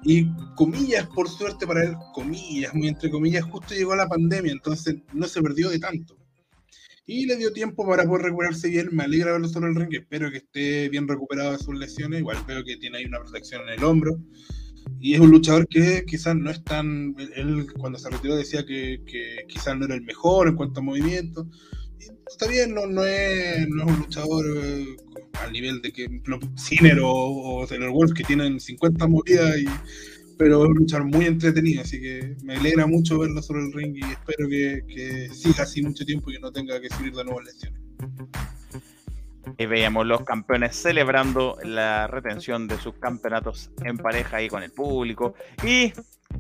Y 0.05 0.33
comillas, 0.55 1.09
por 1.09 1.29
suerte 1.29 1.67
para 1.67 1.83
él, 1.83 1.97
comillas, 2.15 2.73
muy 2.73 2.87
entre 2.87 3.11
comillas, 3.11 3.43
justo 3.45 3.75
llegó 3.75 3.97
la 3.97 4.09
pandemia, 4.09 4.53
entonces 4.53 4.95
no 5.13 5.27
se 5.27 5.43
perdió 5.43 5.71
de 5.71 5.81
tanto 5.81 6.18
y 7.09 7.25
le 7.25 7.37
dio 7.37 7.55
tiempo 7.55 7.87
para 7.87 8.05
poder 8.05 8.27
recuperarse 8.27 8.69
bien. 8.69 8.91
Me 8.93 9.05
alegra 9.05 9.33
verlo 9.33 9.49
sobre 9.49 9.71
el 9.71 9.75
ring, 9.75 9.89
espero 9.95 10.31
que 10.31 10.37
esté 10.37 10.91
bien 10.91 11.09
recuperado 11.09 11.53
de 11.53 11.59
sus 11.59 11.75
lesiones. 11.75 12.21
Igual 12.21 12.37
veo 12.47 12.63
que 12.63 12.77
tiene 12.77 12.99
ahí 12.99 13.07
una 13.07 13.21
protección 13.21 13.63
en 13.63 13.79
el 13.79 13.83
hombro. 13.83 14.19
Y 15.01 15.15
es 15.15 15.21
un 15.21 15.31
luchador 15.31 15.67
que 15.69 16.05
quizás 16.07 16.37
no 16.37 16.51
es 16.51 16.63
tan. 16.65 17.17
Él 17.35 17.67
cuando 17.79 17.99
se 17.99 18.11
retiró 18.11 18.37
decía 18.37 18.67
que, 18.67 19.01
quizás 19.49 19.79
no 19.79 19.87
era 19.87 19.95
el 19.95 20.03
mejor 20.03 20.49
en 20.49 20.57
cuanto 20.57 20.81
a 20.81 20.83
movimiento. 20.83 21.49
está 22.31 22.47
bien, 22.47 22.75
no, 22.75 22.87
no, 22.87 23.03
es, 23.03 23.67
no 23.71 23.85
es 23.85 23.89
un 23.91 23.99
luchador 24.01 24.45
eh, 24.59 24.97
al 25.43 25.51
nivel 25.51 25.81
de 25.81 25.93
que 25.93 26.09
Sinner 26.57 27.01
o, 27.01 27.11
o 27.11 27.67
Taylor 27.67 27.91
Wolf 27.91 28.13
que 28.13 28.25
tienen 28.25 28.61
50 28.61 29.07
movidas 29.07 29.57
y 29.57 29.67
pero 30.39 30.63
es 30.63 30.71
un 30.71 30.77
luchar 30.77 31.05
muy 31.05 31.27
entretenido, 31.27 31.83
así 31.83 32.01
que 32.01 32.37
me 32.45 32.55
alegra 32.55 32.87
mucho 32.87 33.19
verlo 33.19 33.43
sobre 33.43 33.67
el 33.67 33.73
ring 33.73 33.97
y 33.97 34.05
espero 34.05 34.49
que, 34.49 35.29
siga 35.33 35.65
así 35.65 35.83
mucho 35.83 36.05
tiempo 36.05 36.31
y 36.31 36.35
que 36.35 36.41
no 36.41 36.53
tenga 36.53 36.81
que 36.81 36.89
subir 36.89 37.13
de 37.13 37.25
nuevo 37.25 37.41
lesiones. 37.41 37.81
Y 39.59 39.67
veíamos 39.67 40.07
los 40.07 40.23
campeones 40.23 40.77
celebrando 40.77 41.57
la 41.65 42.07
retención 42.07 42.69
de 42.69 42.79
sus 42.79 42.95
campeonatos 42.95 43.71
en 43.85 43.97
pareja 43.97 44.37
ahí 44.37 44.49
con 44.49 44.63
el 44.63 44.71
público. 44.71 45.35
Y 45.67 45.93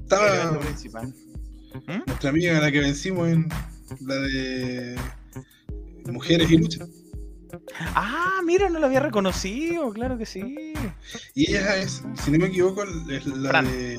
estaba. 0.02 0.52
¿Mm? 1.86 2.02
nuestra 2.06 2.30
amiga 2.30 2.60
la 2.60 2.72
que 2.72 2.80
vencimos 2.80 3.28
en 3.28 3.48
la 4.00 4.14
de 4.14 4.96
mujeres 6.12 6.50
y 6.50 6.58
lucha. 6.58 6.86
Ah, 7.94 8.40
mira, 8.44 8.68
no 8.68 8.78
la 8.78 8.86
había 8.86 9.00
reconocido, 9.00 9.92
claro 9.92 10.18
que 10.18 10.26
sí. 10.26 10.74
Y 11.34 11.50
ella 11.50 11.76
es, 11.76 12.02
si 12.22 12.30
no 12.30 12.38
me 12.38 12.46
equivoco, 12.46 12.84
es 12.84 13.26
la 13.26 13.62
de. 13.62 13.98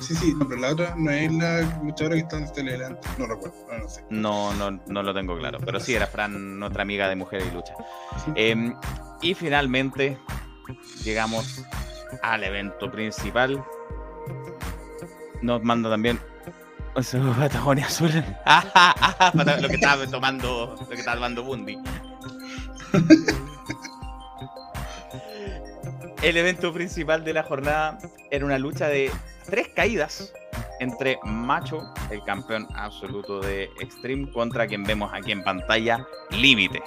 Sí, 0.00 0.14
sí, 0.14 0.34
no, 0.34 0.48
pero 0.48 0.60
la 0.60 0.72
otra 0.72 0.94
no 0.96 1.10
es 1.10 1.32
la 1.32 1.60
luchadora 1.82 2.16
que 2.16 2.22
está 2.22 2.38
en 2.38 2.52
Teledelante. 2.52 3.08
No 3.18 3.26
recuerdo, 3.26 3.56
no, 3.78 3.88
sé. 3.88 4.04
No, 4.10 4.54
no, 4.54 4.70
no 4.86 5.02
lo 5.02 5.14
tengo 5.14 5.38
claro, 5.38 5.58
pero 5.64 5.78
sí 5.80 5.94
era 5.94 6.06
Fran, 6.06 6.58
nuestra 6.58 6.82
amiga 6.82 7.08
de 7.08 7.16
Mujer 7.16 7.42
y 7.46 7.54
Lucha. 7.54 7.74
Em, 8.34 8.74
y 9.22 9.34
finalmente 9.34 10.18
llegamos 11.04 11.62
al 12.22 12.44
evento 12.44 12.90
principal. 12.90 13.62
Nos 15.42 15.62
manda 15.62 15.90
también 15.90 16.18
Patagonia 17.38 17.86
Azul. 17.86 18.10
lo 19.34 19.68
que 19.68 19.74
estaba 19.74 20.06
tomando, 20.06 20.76
lo 20.80 20.88
que 20.88 20.94
estaba 20.94 21.16
tomando 21.16 21.42
Bundy. 21.42 21.78
El 26.22 26.36
evento 26.36 26.72
principal 26.72 27.24
de 27.24 27.32
la 27.32 27.42
jornada 27.44 27.98
era 28.30 28.44
una 28.44 28.58
lucha 28.58 28.88
de 28.88 29.10
tres 29.44 29.68
caídas 29.68 30.32
entre 30.80 31.18
Macho, 31.24 31.92
el 32.10 32.22
campeón 32.24 32.66
absoluto 32.74 33.40
de 33.40 33.70
Extreme, 33.80 34.30
contra 34.32 34.66
quien 34.66 34.84
vemos 34.84 35.12
aquí 35.14 35.32
en 35.32 35.42
pantalla, 35.42 36.06
Límite. 36.30 36.82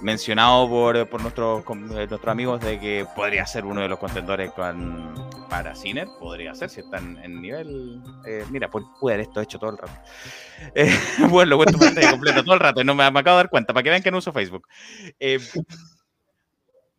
Mencionado 0.00 0.68
por, 0.68 1.20
nuestros, 1.22 1.64
nuestros 1.76 2.26
amigos 2.26 2.60
de 2.60 2.78
que 2.78 3.06
podría 3.14 3.46
ser 3.46 3.64
uno 3.64 3.80
de 3.80 3.88
los 3.88 3.98
contendores 3.98 4.50
con, 4.52 5.14
para 5.48 5.74
Ciner, 5.74 6.08
podría 6.18 6.54
ser, 6.54 6.70
si 6.70 6.80
están 6.80 7.18
en 7.22 7.40
nivel. 7.40 8.00
Eh, 8.26 8.44
mira, 8.50 8.70
puede 8.70 9.14
haber 9.14 9.20
esto 9.20 9.40
hecho 9.40 9.58
todo 9.58 9.70
el 9.70 9.78
rato. 9.78 9.92
Eh, 10.74 10.90
bueno, 11.28 11.50
lo 11.50 11.56
cuento 11.58 11.78
completo 11.78 12.42
todo 12.42 12.54
el 12.54 12.60
rato, 12.60 12.84
no 12.84 12.94
me, 12.94 13.10
me, 13.10 13.20
acabo 13.20 13.36
de 13.36 13.42
dar 13.42 13.50
cuenta, 13.50 13.74
para 13.74 13.82
que 13.82 13.90
vean 13.90 14.02
que 14.02 14.10
no 14.10 14.18
uso 14.18 14.32
Facebook. 14.32 14.66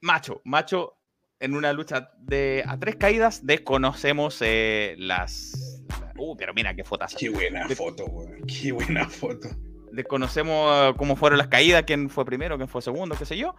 macho, 0.02 0.42
macho 0.44 0.98
en 1.40 1.56
una 1.56 1.74
lucha 1.74 2.12
de 2.20 2.64
a 2.68 2.78
tres 2.78 2.98
caídas 2.98 3.46
desconocemos 3.46 4.38
eh, 4.42 4.96
las, 5.00 5.84
Uh, 6.18 6.36
pero 6.38 6.54
mira 6.54 6.74
qué 6.74 6.84
fotos. 6.84 7.16
Qué 7.18 7.30
buena 7.30 7.68
foto, 7.70 8.06
weón. 8.06 8.42
Qué 8.48 8.72
buena 8.72 9.10
foto. 9.10 9.50
Desconocemos 9.92 10.96
cómo 10.98 11.16
fueron 11.16 11.38
las 11.38 11.48
caídas, 11.48 11.84
quién 11.84 12.10
fue 12.10 12.26
primero, 12.26 12.58
quién 12.58 12.70
fue 12.70 12.82
segundo, 12.82 13.16
qué 13.18 13.26
sé 13.26 13.38
yo. 13.38 13.56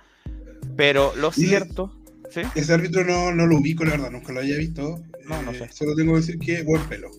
Pero 0.76 1.14
lo 1.16 1.32
cierto. 1.32 1.92
¿Sí? 2.30 2.42
Ese 2.54 2.72
árbitro 2.72 3.04
no, 3.04 3.32
no 3.32 3.46
lo 3.46 3.58
ubico, 3.58 3.84
la 3.84 3.92
verdad, 3.92 4.10
nunca 4.10 4.32
lo 4.32 4.40
haya 4.40 4.56
visto. 4.56 5.02
No, 5.24 5.42
no 5.42 5.52
sé. 5.52 5.64
Eh, 5.64 5.68
solo 5.72 5.94
tengo 5.94 6.12
que 6.12 6.20
decir 6.20 6.38
que 6.38 6.62
buen 6.62 6.82
pelo. 6.88 7.10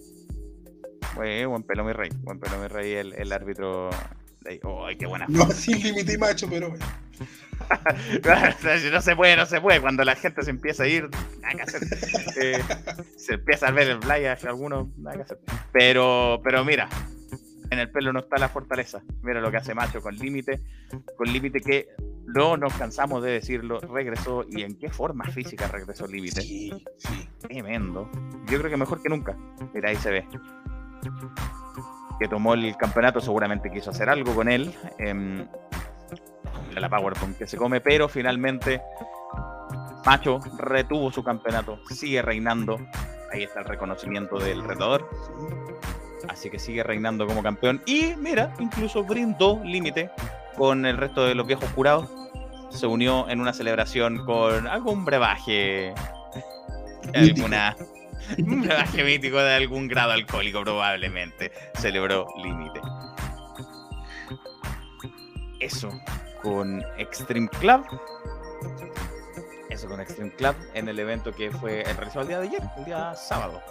buen 1.15 1.63
pelo, 1.63 1.83
mi 1.83 1.93
rey. 1.93 2.09
Buen 2.23 2.39
pelo, 2.39 2.59
mi 2.59 2.67
rey, 2.67 2.93
el, 2.93 3.13
el 3.13 3.31
árbitro. 3.31 3.89
¡Ay, 4.45 4.95
qué 4.97 5.05
buena! 5.05 5.25
No, 5.27 5.49
sin 5.51 5.81
límite 5.81 6.13
y 6.13 6.17
macho, 6.17 6.47
pero 6.49 6.73
no 8.91 9.01
se 9.01 9.15
puede, 9.15 9.35
no 9.35 9.45
se 9.45 9.59
puede. 9.59 9.81
Cuando 9.81 10.03
la 10.03 10.15
gente 10.15 10.43
se 10.43 10.51
empieza 10.51 10.83
a 10.83 10.87
ir, 10.87 11.09
eh, 12.39 12.63
se 13.17 13.33
empieza 13.33 13.67
a 13.67 13.71
ver 13.71 13.89
el 13.89 13.99
playa, 13.99 14.37
algunos, 14.43 14.87
nada 14.97 15.17
que 15.17 15.21
hacer. 15.23 15.39
Pero, 15.73 16.39
pero 16.43 16.63
mira, 16.63 16.87
en 17.69 17.79
el 17.79 17.91
pelo 17.91 18.13
no 18.13 18.19
está 18.19 18.37
la 18.37 18.49
fortaleza. 18.49 19.01
Mira 19.21 19.41
lo 19.41 19.51
que 19.51 19.57
hace 19.57 19.73
Macho 19.73 20.01
con 20.01 20.15
límite, 20.15 20.61
con 21.17 21.31
límite 21.31 21.59
que 21.59 21.89
no 22.27 22.57
nos 22.57 22.73
cansamos 22.73 23.23
de 23.23 23.31
decirlo, 23.31 23.79
regresó 23.79 24.45
y 24.49 24.61
en 24.61 24.77
qué 24.77 24.89
forma 24.89 25.25
física 25.25 25.67
regresó 25.67 26.07
límite. 26.07 26.41
Sí, 26.41 26.71
sí. 26.97 27.29
Tremendo. 27.39 28.09
Yo 28.47 28.59
creo 28.59 28.69
que 28.69 28.77
mejor 28.77 29.01
que 29.01 29.09
nunca. 29.09 29.37
Mira, 29.73 29.89
ahí 29.89 29.95
se 29.95 30.11
ve. 30.11 30.27
Que 32.19 32.27
tomó 32.27 32.53
el 32.53 32.75
campeonato, 32.75 33.21
seguramente 33.21 33.71
quiso 33.71 33.91
hacer 33.91 34.09
algo 34.09 34.35
con 34.35 34.49
él. 34.49 34.73
Eh, 34.99 35.47
la 36.75 36.89
PowerPoint 36.89 37.37
que 37.37 37.47
se 37.47 37.57
come, 37.57 37.81
pero 37.81 38.07
finalmente 38.07 38.81
Macho 40.05 40.39
retuvo 40.57 41.11
su 41.11 41.23
campeonato, 41.23 41.79
sigue 41.89 42.21
reinando. 42.21 42.77
Ahí 43.31 43.43
está 43.43 43.59
el 43.59 43.65
reconocimiento 43.65 44.37
del 44.37 44.63
retador. 44.63 45.09
Así 46.27 46.49
que 46.49 46.59
sigue 46.59 46.83
reinando 46.83 47.25
como 47.25 47.41
campeón. 47.41 47.81
Y 47.85 48.15
mira, 48.17 48.53
incluso 48.59 49.03
brindó 49.03 49.61
límite 49.63 50.09
con 50.57 50.85
el 50.85 50.97
resto 50.97 51.25
de 51.25 51.35
los 51.35 51.45
viejos 51.45 51.69
jurados. 51.71 52.09
Se 52.69 52.87
unió 52.87 53.29
en 53.29 53.39
una 53.39 53.53
celebración 53.53 54.25
con 54.25 54.67
algún 54.67 55.05
brebaje. 55.05 55.93
Alguna, 57.13 57.77
un 58.37 58.61
brebaje 58.61 59.03
mítico 59.03 59.37
de 59.37 59.55
algún 59.55 59.87
grado 59.87 60.11
alcohólico, 60.11 60.61
probablemente. 60.63 61.51
Celebró 61.75 62.27
límite. 62.43 62.81
Eso 65.59 65.89
con 66.41 66.83
Extreme 66.97 67.47
Club. 67.59 67.85
Eso 69.69 69.87
con 69.87 69.99
Extreme 70.01 70.31
Club 70.31 70.55
en 70.73 70.89
el 70.89 70.99
evento 70.99 71.31
que 71.31 71.51
fue 71.51 71.83
realizado 71.83 72.21
el 72.21 72.27
día 72.27 72.39
de 72.39 72.47
ayer, 72.47 72.63
el 72.77 72.85
día 72.85 73.15
sábado, 73.15 73.61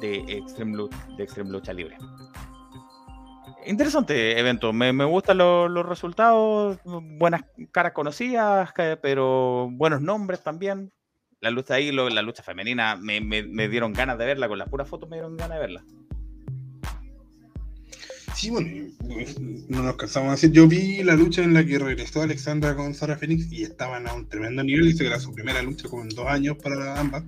de 0.00 0.16
Extreme, 0.28 0.88
de 1.16 1.22
Extreme 1.24 1.50
Lucha 1.50 1.72
Libre. 1.72 1.96
Interesante 3.68 4.38
evento, 4.38 4.72
me, 4.72 5.04
gustan 5.04 5.36
los 5.36 5.86
resultados, 5.86 6.78
buenas 7.18 7.42
caras 7.70 7.92
conocidas, 7.92 8.70
pero 9.02 9.68
buenos 9.70 10.00
nombres 10.00 10.42
también. 10.42 10.90
La 11.42 11.50
lucha 11.50 11.74
ahí, 11.74 11.92
la 11.92 12.22
lucha 12.22 12.42
femenina, 12.42 12.96
me, 12.96 13.68
dieron 13.68 13.92
ganas 13.92 14.16
de 14.16 14.24
verla, 14.24 14.48
con 14.48 14.56
las 14.56 14.70
puras 14.70 14.88
fotos 14.88 15.10
me 15.10 15.16
dieron 15.16 15.36
ganas 15.36 15.58
de 15.58 15.60
verla. 15.60 15.84
Sí, 18.34 18.48
bueno, 18.48 18.70
no 19.68 19.82
nos 19.82 19.96
cansamos 19.96 20.28
de 20.28 20.36
decir. 20.36 20.52
Yo 20.52 20.66
vi 20.66 21.02
la 21.02 21.14
lucha 21.14 21.42
en 21.42 21.52
la 21.52 21.62
que 21.62 21.78
regresó 21.78 22.22
Alexandra 22.22 22.74
con 22.74 22.94
Sara 22.94 23.18
Phoenix 23.18 23.52
y 23.52 23.64
estaban 23.64 24.08
a 24.08 24.14
un 24.14 24.30
tremendo 24.30 24.64
nivel. 24.64 24.86
Dice 24.86 25.00
que 25.00 25.08
era 25.08 25.20
su 25.20 25.34
primera 25.34 25.60
lucha 25.60 25.88
como 25.90 26.04
en 26.04 26.08
dos 26.08 26.26
años 26.26 26.56
para 26.62 26.98
ambas. 26.98 27.24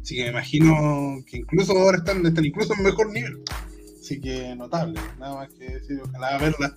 Así 0.00 0.14
que 0.14 0.22
me 0.24 0.30
imagino 0.30 1.24
que 1.26 1.38
incluso 1.38 1.72
ahora 1.72 1.98
están, 1.98 2.24
están 2.24 2.44
incluso 2.44 2.74
en 2.74 2.84
mejor 2.84 3.10
nivel. 3.12 3.42
Así 4.10 4.20
que 4.20 4.56
notable, 4.56 5.00
nada 5.20 5.36
más 5.36 5.48
que 5.50 5.66
decir, 5.66 6.00
ojalá 6.02 6.36
verla. 6.36 6.74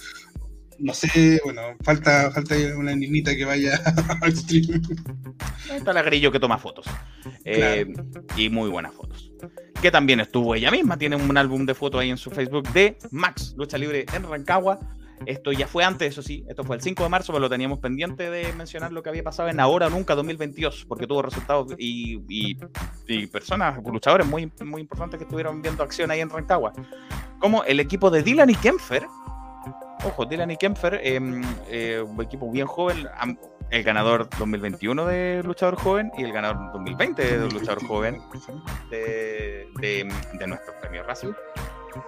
No 0.78 0.94
sé, 0.94 1.42
bueno, 1.44 1.62
falta, 1.84 2.30
falta 2.30 2.56
una 2.78 2.96
niñita 2.96 3.36
que 3.36 3.44
vaya 3.44 3.82
al 4.22 4.36
stream. 4.36 4.80
Está 5.74 5.94
la 5.94 6.04
grillo 6.04 6.32
que 6.32 6.40
toma 6.40 6.60
fotos. 6.60 6.86
Eh, 7.44 7.92
y 8.38 8.50
muy 8.50 8.70
buenas 8.70 8.94
fotos 8.94 9.32
que 9.82 9.90
también 9.90 10.20
estuvo 10.20 10.54
ella 10.54 10.70
misma. 10.70 10.96
Tiene 10.96 11.16
un 11.16 11.36
álbum 11.36 11.66
de 11.66 11.74
fotos 11.74 12.02
ahí 12.02 12.12
en 12.12 12.18
su 12.18 12.30
Facebook 12.30 12.72
de 12.72 13.00
Max, 13.10 13.56
Lucha 13.58 13.80
Libre 13.80 14.06
en 14.14 14.24
Rancagua. 14.24 14.80
Esto 15.26 15.52
ya 15.52 15.68
fue 15.68 15.84
antes, 15.84 16.10
eso 16.10 16.22
sí, 16.22 16.44
esto 16.48 16.64
fue 16.64 16.76
el 16.76 16.82
5 16.82 17.04
de 17.04 17.10
marzo, 17.10 17.32
pero 17.32 17.42
lo 17.42 17.50
teníamos 17.50 17.80
pendiente 17.80 18.30
de 18.30 18.52
mencionar 18.54 18.92
lo 18.92 19.04
que 19.04 19.10
había 19.10 19.24
pasado 19.24 19.50
en 19.50 19.60
Ahora 19.60 19.90
Nunca 19.90 20.16
2022, 20.16 20.86
porque 20.88 21.08
tuvo 21.08 21.22
resultados 21.22 21.74
y, 21.78 22.56
personas, 23.28 23.80
luchadores 23.84 24.28
muy, 24.28 24.52
muy 24.64 24.82
importantes 24.82 25.18
que 25.18 25.24
estuvieron 25.24 25.62
viendo 25.62 25.84
acción 25.84 26.12
ahí 26.12 26.20
en 26.20 26.30
Rancagua. 26.30 26.74
Como 27.40 27.64
el 27.64 27.80
equipo 27.80 28.10
de 28.10 28.24
Dylan 28.24 28.50
y 28.50 28.56
Kempfer, 28.56 29.06
ojo, 30.06 30.26
Dylan 30.26 30.52
y 30.52 30.58
Kempfer, 30.58 31.00
em, 31.04 31.42
eh, 31.68 32.04
un 32.06 32.22
equipo 32.22 32.50
bien 32.52 32.68
joven, 32.68 33.08
el 33.70 33.84
ganador 33.84 34.30
2021 34.38 35.06
de 35.06 35.42
Luchador 35.44 35.76
Joven 35.76 36.12
y 36.18 36.24
el 36.24 36.32
ganador 36.32 36.72
2020 36.74 37.40
de 37.40 37.52
Luchador 37.52 37.84
Joven 37.88 38.22
de, 38.90 39.68
de, 39.80 40.48
nuestro 40.48 40.74
premio 40.80 41.04
Racing. 41.04 41.34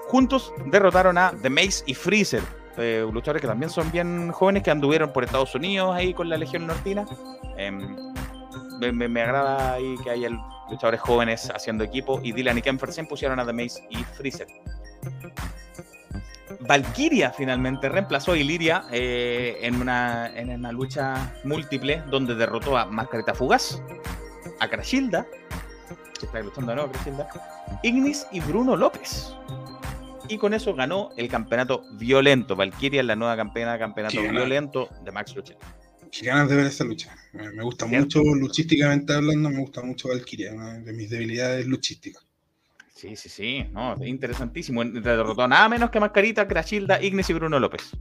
Juntos 0.08 0.54
derrotaron 0.68 1.18
a 1.18 1.34
The 1.42 1.50
Mace 1.50 1.84
y 1.88 1.96
Freezer, 1.96 2.44
eh, 2.78 3.06
luchadores 3.12 3.42
que 3.42 3.48
también 3.48 3.70
son 3.70 3.92
bien 3.92 4.32
jóvenes 4.32 4.64
que 4.64 4.72
anduvieron 4.72 5.12
por 5.12 5.24
Estados 5.24 5.56
Unidos 5.56 5.96
ahí 5.96 6.14
con 6.14 6.30
la 6.30 6.38
Legión 6.38 6.68
Nortina. 6.68 7.06
Em, 7.58 7.96
me, 8.94 9.22
agrada 9.22 9.74
ahí 9.74 9.96
que 10.04 10.10
haya 10.10 10.30
luchadores 10.70 11.02
jóvenes 11.02 11.52
haciendo 11.54 11.84
equipo 11.84 12.20
y 12.24 12.32
Dylan 12.32 12.58
y 12.58 12.62
Kemper 12.62 12.92
se 12.92 13.04
pusieron 13.04 13.40
a 13.40 13.46
The 13.46 13.54
Mace 13.54 13.88
y 13.90 14.04
Freezer. 14.04 14.48
Valkyria 16.62 17.32
finalmente 17.32 17.90
reemplazó 17.90 18.34
a 18.34 18.38
Iliria 18.38 18.86
eh, 18.92 19.58
en, 19.62 19.82
una, 19.82 20.28
en 20.36 20.50
una 20.50 20.72
lucha 20.72 21.34
múltiple 21.44 22.04
donde 22.10 22.36
derrotó 22.36 22.78
a 22.78 22.86
Margarita 22.86 23.34
Fugaz, 23.34 23.82
a 24.60 24.68
Crashilda, 24.68 25.26
está 26.22 26.40
luchando 26.42 26.76
de 26.76 26.92
Crashilda, 26.92 27.28
Ignis 27.84 28.28
y 28.32 28.40
Bruno 28.40 28.76
López. 28.76 29.36
Y 30.28 30.38
con 30.38 30.54
eso 30.54 30.74
ganó 30.74 31.12
el 31.18 31.28
campeonato 31.28 31.84
violento. 31.94 32.56
Valkyria 32.56 33.02
es 33.02 33.08
la 33.08 33.16
nueva 33.16 33.36
campeona 33.36 33.74
de 33.74 33.80
campeonato 33.80 34.22
violento 34.22 34.90
de 35.04 35.12
Max 35.12 35.36
Lucha. 35.36 35.56
Qué 36.12 36.28
ganas 36.28 36.50
de 36.50 36.56
ver 36.56 36.66
esa 36.68 36.84
lucha. 36.84 37.16
Me 37.34 37.64
gusta 37.64 37.86
mucho, 37.86 38.22
luchísticamente 38.24 39.14
hablando, 39.14 39.50
me 39.50 39.60
gusta 39.60 39.82
mucho 39.82 40.08
Valkyria, 40.08 40.54
una 40.54 40.80
de 40.80 40.94
mis 40.94 41.10
debilidades 41.10 41.66
luchísticas. 41.68 42.26
Sí, 42.94 43.16
sí, 43.18 43.28
sí, 43.28 43.66
no, 43.72 43.96
interesantísimo. 44.06 44.84
Derrotó 44.86 45.48
nada 45.48 45.68
menos 45.68 45.90
que 45.90 46.00
Mascarita, 46.00 46.48
Crashilda, 46.48 47.04
Ignis 47.04 47.30
y 47.30 47.34
Bruno 47.34 47.60
López. 47.60 47.92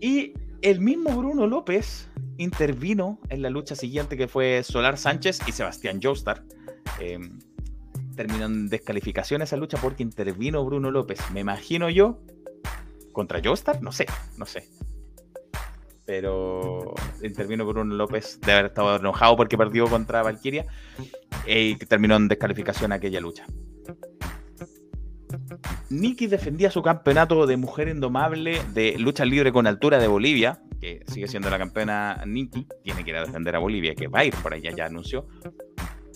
Y 0.00 0.32
el 0.62 0.80
mismo 0.80 1.10
Bruno 1.16 1.46
López 1.46 2.08
intervino 2.38 3.20
en 3.28 3.42
la 3.42 3.50
lucha 3.50 3.74
siguiente 3.74 4.16
que 4.16 4.28
fue 4.28 4.62
Solar 4.62 4.96
Sánchez 4.96 5.40
y 5.46 5.52
Sebastián 5.52 6.00
Joestar. 6.02 6.44
Em, 7.00 7.38
terminó 8.18 8.46
en 8.46 8.68
descalificación 8.68 9.42
esa 9.42 9.56
lucha 9.56 9.78
porque 9.80 10.02
intervino 10.02 10.64
Bruno 10.64 10.90
López. 10.90 11.20
Me 11.32 11.40
imagino 11.40 11.88
yo 11.88 12.18
contra 13.12 13.40
Joestar, 13.42 13.80
no 13.80 13.92
sé, 13.92 14.06
no 14.36 14.44
sé 14.44 14.68
pero 16.04 16.94
intervino 17.22 17.66
Bruno 17.66 17.94
López 17.94 18.40
de 18.40 18.52
haber 18.52 18.66
estado 18.66 18.96
enojado 18.96 19.36
porque 19.36 19.58
perdió 19.58 19.84
contra 19.88 20.22
Valkyria 20.22 20.64
y 21.46 21.76
terminó 21.76 22.16
en 22.16 22.28
descalificación 22.28 22.92
aquella 22.92 23.20
lucha. 23.20 23.44
Nikki 25.90 26.26
defendía 26.26 26.70
su 26.70 26.82
campeonato 26.82 27.46
de 27.46 27.58
mujer 27.58 27.88
indomable 27.88 28.62
de 28.72 28.96
lucha 28.98 29.26
libre 29.26 29.52
con 29.52 29.66
altura 29.66 29.98
de 29.98 30.06
Bolivia, 30.06 30.62
que 30.80 31.02
sigue 31.06 31.28
siendo 31.28 31.50
la 31.50 31.58
campeona 31.58 32.22
Nikki, 32.26 32.66
tiene 32.82 33.04
que 33.04 33.10
ir 33.10 33.16
a 33.16 33.26
defender 33.26 33.54
a 33.54 33.58
Bolivia, 33.58 33.94
que 33.94 34.08
va 34.08 34.20
a 34.20 34.24
ir 34.24 34.34
por 34.36 34.54
allá, 34.54 34.70
ya 34.74 34.86
anunció. 34.86 35.26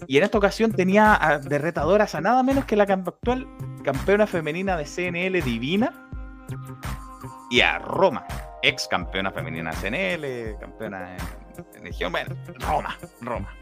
Y 0.07 0.16
en 0.18 0.24
esta 0.24 0.38
ocasión 0.38 0.72
tenía 0.72 1.40
de 1.42 1.59
retadoras 1.59 2.14
a 2.14 2.20
nada 2.20 2.42
menos 2.42 2.64
que 2.64 2.76
la 2.76 2.84
actual 2.84 3.46
campeona 3.82 4.26
femenina 4.26 4.76
de 4.76 4.84
CNL 4.84 5.42
Divina 5.42 5.92
y 7.50 7.61
a 7.61 7.78
Roma, 7.78 8.24
ex 8.62 8.88
campeona 8.88 9.30
femenina 9.30 9.72
CNL, 9.72 10.59
campeona 10.59 11.16
en, 11.74 11.84
región, 11.84 12.11
bueno, 12.12 12.34
Roma, 12.61 12.96
Roma. 13.20 13.55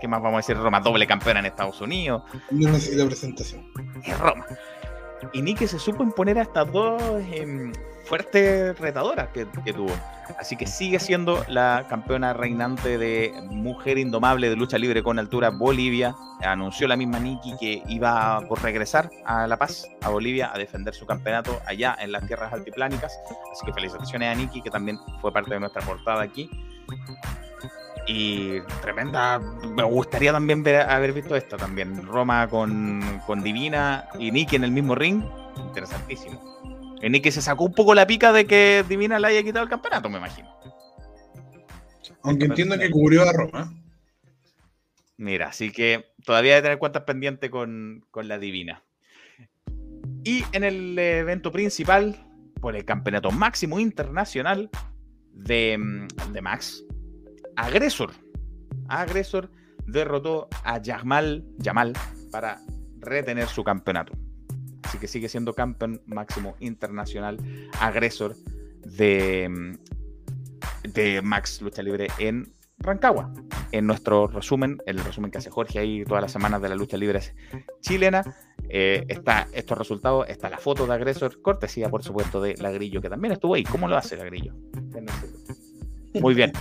¿Qué 0.00 0.08
más 0.08 0.20
vamos 0.20 0.38
a 0.38 0.38
decir? 0.38 0.56
Roma, 0.56 0.80
doble 0.80 1.06
campeona 1.06 1.40
en 1.40 1.46
Estados 1.46 1.80
Unidos. 1.80 2.22
No 2.50 2.70
necesita 2.70 3.06
presentación. 3.06 3.64
Es 4.02 4.18
Roma. 4.18 4.44
Y 5.32 5.42
Nike 5.42 5.68
se 5.68 5.78
supo 5.78 6.02
imponer 6.02 6.38
a 6.38 6.42
estas 6.42 6.70
dos 6.72 7.00
em, 7.32 7.72
fuertes 8.12 8.78
retadoras 8.78 9.28
que, 9.28 9.46
tuvo. 9.46 9.90
Así 10.38 10.54
que 10.54 10.66
sigue 10.66 10.98
siendo 10.98 11.42
la 11.48 11.86
campeona 11.88 12.34
reinante 12.34 12.98
de 12.98 13.32
Mujer 13.48 13.96
Indomable 13.96 14.50
de 14.50 14.56
lucha 14.56 14.76
libre 14.76 15.02
con 15.02 15.18
altura 15.18 15.48
Bolivia. 15.48 16.14
Anunció 16.42 16.86
la 16.88 16.94
misma 16.94 17.18
Nikki 17.20 17.56
que 17.58 17.82
iba 17.88 18.42
por 18.46 18.62
regresar 18.62 19.08
a 19.24 19.46
La 19.46 19.56
Paz, 19.56 19.88
a 20.02 20.10
Bolivia, 20.10 20.50
a 20.52 20.58
defender 20.58 20.92
su 20.92 21.06
campeonato 21.06 21.58
allá 21.64 21.96
en 21.98 22.12
las 22.12 22.26
tierras 22.26 22.52
altiplánicas. 22.52 23.18
Así 23.50 23.64
que 23.64 23.72
felicitaciones 23.72 24.28
a 24.28 24.34
Nikki, 24.34 24.60
que 24.60 24.68
también 24.68 24.98
fue 25.22 25.32
parte 25.32 25.54
de 25.54 25.60
nuestra 25.60 25.80
portada 25.80 26.20
aquí. 26.20 26.50
Y 28.06 28.60
tremenda. 28.82 29.38
Me 29.38 29.84
gustaría 29.84 30.32
también 30.32 30.62
ver, 30.62 30.82
haber 30.82 31.14
visto 31.14 31.34
esta 31.34 31.56
también. 31.56 32.06
Roma 32.06 32.46
con, 32.46 33.22
con 33.26 33.42
Divina 33.42 34.06
y 34.18 34.30
Nicky 34.30 34.56
en 34.56 34.64
el 34.64 34.70
mismo 34.70 34.94
ring. 34.94 35.24
Interesantísimo. 35.56 36.71
Y 37.02 37.10
Nicky 37.10 37.32
se 37.32 37.42
sacó 37.42 37.64
un 37.64 37.74
poco 37.74 37.94
la 37.94 38.06
pica 38.06 38.32
de 38.32 38.46
que 38.46 38.84
Divina 38.88 39.18
le 39.18 39.26
haya 39.26 39.42
quitado 39.42 39.64
el 39.64 39.70
campeonato, 39.70 40.08
me 40.08 40.18
imagino. 40.18 40.48
Aunque 42.22 42.44
entiendo 42.44 42.78
que 42.78 42.90
cubrió 42.90 43.28
a 43.28 43.32
Roma. 43.32 43.74
Mira, 45.16 45.48
así 45.48 45.72
que 45.72 46.06
todavía 46.24 46.54
hay 46.54 46.58
que 46.58 46.62
tener 46.62 46.78
cuentas 46.78 47.02
pendientes 47.02 47.50
con, 47.50 48.04
con 48.12 48.28
la 48.28 48.38
Divina. 48.38 48.84
Y 50.24 50.44
en 50.52 50.62
el 50.62 50.96
evento 50.96 51.50
principal, 51.50 52.24
por 52.60 52.76
el 52.76 52.84
campeonato 52.84 53.32
máximo 53.32 53.80
internacional 53.80 54.70
de, 55.32 56.06
de 56.32 56.40
Max, 56.40 56.84
Agresor. 57.56 58.12
Agresor 58.88 59.50
derrotó 59.86 60.48
a 60.62 60.78
Yamal, 60.78 61.44
Yamal 61.58 61.94
para 62.30 62.60
retener 63.00 63.48
su 63.48 63.64
campeonato. 63.64 64.12
Así 64.82 64.98
que 64.98 65.08
sigue 65.08 65.28
siendo 65.28 65.54
campeón 65.54 66.02
máximo 66.06 66.56
internacional 66.60 67.38
agresor 67.80 68.36
de, 68.84 69.78
de 70.82 71.22
Max 71.22 71.62
Lucha 71.62 71.82
Libre 71.82 72.08
en 72.18 72.52
Rancagua. 72.78 73.32
En 73.70 73.86
nuestro 73.86 74.26
resumen, 74.26 74.82
el 74.86 74.98
resumen 74.98 75.30
que 75.30 75.38
hace 75.38 75.50
Jorge 75.50 75.78
ahí 75.78 76.04
todas 76.04 76.22
las 76.22 76.32
semanas 76.32 76.60
de 76.60 76.68
la 76.68 76.74
lucha 76.74 76.96
libre 76.96 77.20
chilena, 77.80 78.22
eh, 78.68 79.04
está 79.08 79.48
estos 79.52 79.78
resultados, 79.78 80.28
está 80.28 80.50
la 80.50 80.58
foto 80.58 80.86
de 80.86 80.94
agresor, 80.94 81.40
cortesía 81.40 81.88
por 81.88 82.02
supuesto 82.02 82.40
de 82.40 82.56
Lagrillo, 82.56 83.00
que 83.00 83.08
también 83.08 83.32
estuvo 83.32 83.54
ahí. 83.54 83.64
¿Cómo 83.64 83.88
lo 83.88 83.96
hace 83.96 84.16
Lagrillo? 84.16 84.54
Muy 86.20 86.34
bien. 86.34 86.52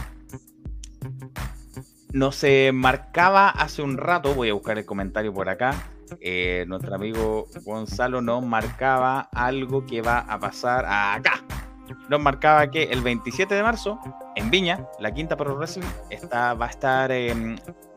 No 2.14 2.32
se 2.32 2.72
marcaba 2.74 3.50
hace 3.50 3.82
un 3.82 3.98
rato, 3.98 4.34
voy 4.34 4.50
a 4.50 4.54
buscar 4.54 4.78
el 4.78 4.86
comentario 4.86 5.34
por 5.34 5.50
acá. 5.50 5.88
Eh, 6.22 6.66
nuestro 6.68 6.94
amigo 6.94 7.48
Gonzalo 7.64 8.22
nos 8.22 8.44
marcaba 8.46 9.22
algo 9.34 9.86
que 9.86 10.02
va 10.02 10.20
a 10.20 10.40
pasar 10.40 10.86
acá 10.86 11.44
nos 12.10 12.20
marcaba 12.20 12.70
que 12.70 12.84
el 12.84 13.02
27 13.02 13.54
de 13.54 13.64
marzo, 13.64 14.00
en 14.36 14.50
Viña, 14.50 14.88
la 15.00 15.14
quinta 15.14 15.36
Pro 15.36 15.56
Wrestling, 15.56 15.88
está, 16.10 16.54
va, 16.54 16.68
a 16.68 16.70
estar, 16.70 17.12
va 17.12 17.16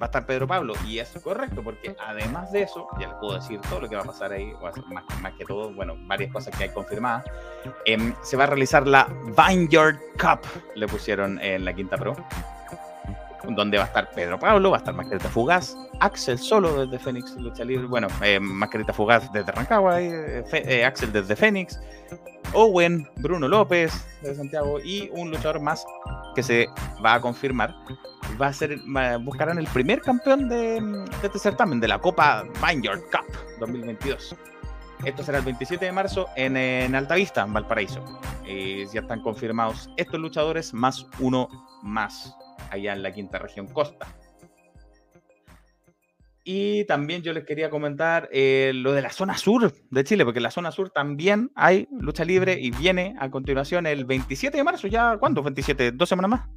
a 0.01 0.05
estar 0.05 0.27
Pedro 0.27 0.47
Pablo. 0.47 0.75
Y 0.87 0.99
es 0.99 1.11
correcto, 1.22 1.62
porque 1.62 1.97
además 2.07 2.53
de 2.53 2.62
eso, 2.62 2.89
ya 3.01 3.09
les 3.09 3.16
puedo 3.16 3.35
decir 3.35 3.61
todo 3.62 3.81
lo 3.81 3.89
que 3.89 3.97
va 3.97 4.03
a 4.03 4.07
pasar 4.07 4.33
ahí, 4.33 4.53
más, 4.89 5.05
más 5.20 5.33
que 5.35 5.45
todo, 5.45 5.72
bueno, 5.75 5.95
varias 6.07 6.33
cosas 6.33 6.57
que 6.57 6.64
hay 6.64 6.70
confirmadas. 6.70 7.25
Em, 7.85 8.14
se 8.22 8.37
va 8.37 8.45
a 8.45 8.49
realizar 8.49 8.87
la 8.87 9.09
Vineyard 9.37 9.99
Cup, 10.18 10.41
le 10.75 10.87
pusieron 10.87 11.41
en 11.41 11.64
la 11.64 11.75
quinta 11.75 11.97
Pro 11.97 12.16
donde 13.49 13.78
va 13.78 13.84
a 13.84 13.86
estar 13.86 14.11
Pedro 14.11 14.38
Pablo, 14.38 14.70
va 14.70 14.76
a 14.76 14.78
estar 14.78 14.95
Mascarita 14.95 15.28
Fugaz, 15.28 15.76
Axel 16.01 16.38
solo 16.38 16.86
desde 16.86 16.99
Fénix 16.99 17.36
Lucha 17.36 17.64
Libre, 17.64 17.86
bueno, 17.86 18.09
eh, 18.22 18.40
Mascarita 18.40 18.92
Fugaz 18.92 19.30
desde 19.32 19.53
Rancagua, 19.53 20.01
eh, 20.01 20.45
eh, 20.53 20.84
Axel 20.84 21.12
desde 21.12 21.36
Fénix, 21.36 21.78
Owen, 22.53 23.09
Bruno 23.16 23.49
López 23.49 23.92
de 24.22 24.34
Santiago 24.34 24.78
y 24.80 25.11
un 25.12 25.30
luchador 25.30 25.61
más 25.61 25.84
que 26.34 26.42
se 26.42 26.68
va 27.05 27.14
a 27.14 27.20
confirmar. 27.20 27.74
Va 28.40 28.49
a 28.49 28.53
ser, 28.53 28.78
buscarán 29.20 29.59
el 29.59 29.66
primer 29.66 30.01
campeón 30.01 30.49
de, 30.49 31.05
este 31.22 31.38
certamen, 31.38 31.78
de 31.80 31.88
la 31.88 31.99
Copa 31.99 32.45
Vineyard 32.66 33.01
Cup 33.03 33.26
2022. 33.61 34.34
Esto 35.05 35.22
será 35.22 35.38
el 35.38 35.45
27 35.45 35.84
de 35.84 35.92
marzo 35.92 36.28
en, 36.34 36.57
en 36.57 36.95
Altavista, 36.95 37.42
en 37.42 37.53
Valparaíso. 37.53 38.03
ya 38.47 39.01
están 39.01 39.20
confirmados 39.20 39.90
estos 39.97 40.18
luchadores 40.18 40.72
más 40.72 41.07
uno 41.20 41.49
más 41.82 42.34
allá 42.71 42.93
en 42.93 43.03
la 43.03 43.12
quinta 43.12 43.39
región 43.39 43.67
costa. 43.67 44.07
Y 46.47 46.85
también 46.85 47.23
yo 47.23 47.33
les 47.33 47.45
quería 47.45 47.71
comentar 47.71 48.29
eh, 48.31 48.73
lo 48.75 48.93
de 48.93 49.01
la 49.01 49.11
zona 49.11 49.39
sur 49.39 49.73
de 49.91 50.05
Chile, 50.05 50.25
porque 50.25 50.41
en 50.41 50.43
la 50.43 50.51
zona 50.51 50.71
sur 50.73 50.91
también 50.91 51.51
hay 51.55 51.89
lucha 51.91 52.25
libre 52.27 52.59
y 52.61 52.71
viene 52.71 53.17
a 53.19 53.31
continuación 53.31 53.87
el 53.87 54.05
27 54.05 54.55
de 54.55 54.62
marzo, 54.62 54.87
ya, 54.87 55.17
¿cuándo? 55.17 55.43
27, 55.43 55.93
dos 55.93 56.07
semanas 56.07 56.31
más. 56.31 56.49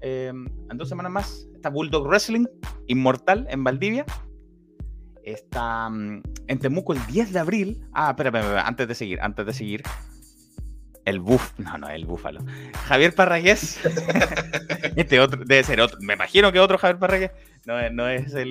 Em, 0.00 0.46
en 0.70 0.78
dos 0.78 0.88
semanas 0.88 1.12
más 1.12 1.48
está 1.54 1.68
Bulldog 1.68 2.08
Wrestling, 2.08 2.46
Inmortal 2.86 3.46
en 3.50 3.62
Valdivia. 3.62 4.06
Está 5.22 5.90
mm, 5.90 6.22
en 6.46 6.58
Temuco 6.58 6.94
el 6.94 7.06
10 7.06 7.34
de 7.34 7.38
abril. 7.38 7.86
Ah, 7.92 8.14
espera, 8.16 8.66
antes 8.66 8.88
de 8.88 8.94
seguir, 8.94 9.20
antes 9.20 9.44
de 9.44 9.52
seguir. 9.52 9.82
El 11.04 11.18
buf, 11.18 11.58
no, 11.58 11.76
no, 11.78 11.88
el 11.88 12.06
búfalo. 12.06 12.40
Javier 12.86 13.14
Parragués. 13.14 13.80
este 14.96 15.18
otro, 15.18 15.42
debe 15.44 15.64
ser 15.64 15.80
otro. 15.80 15.98
Me 16.00 16.14
imagino 16.14 16.52
que 16.52 16.60
otro 16.60 16.78
Javier 16.78 16.98
Parragués. 16.98 17.30
No, 17.66 17.90
no, 17.90 18.08
es 18.08 18.34
el, 18.34 18.50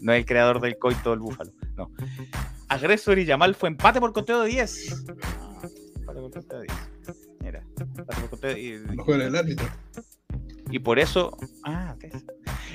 no 0.00 0.12
es 0.12 0.18
el 0.18 0.26
creador 0.26 0.60
del 0.60 0.76
coito 0.78 1.10
del 1.10 1.20
búfalo. 1.20 1.52
No. 1.76 1.90
Agresor 2.68 3.18
y 3.18 3.24
Yamal 3.24 3.54
fue 3.54 3.68
empate 3.68 4.00
por 4.00 4.12
conteo 4.12 4.42
de 4.42 4.48
10. 4.48 4.90
empate 5.96 6.20
por 6.20 6.30
conteo 6.32 6.60
de 6.60 6.66
10. 6.66 7.28
Mira, 7.40 7.62
empate 7.78 8.20
por 8.20 8.30
conteo 8.30 8.50
de 8.50 8.56
10. 8.56 8.80
No 8.86 9.04
juega 9.04 9.26
el 9.26 9.36
árbitro. 9.36 9.66
Y 10.70 10.78
por 10.78 10.98
eso. 10.98 11.36
Ah, 11.64 11.94
¿qué 12.00 12.08
es? 12.08 12.24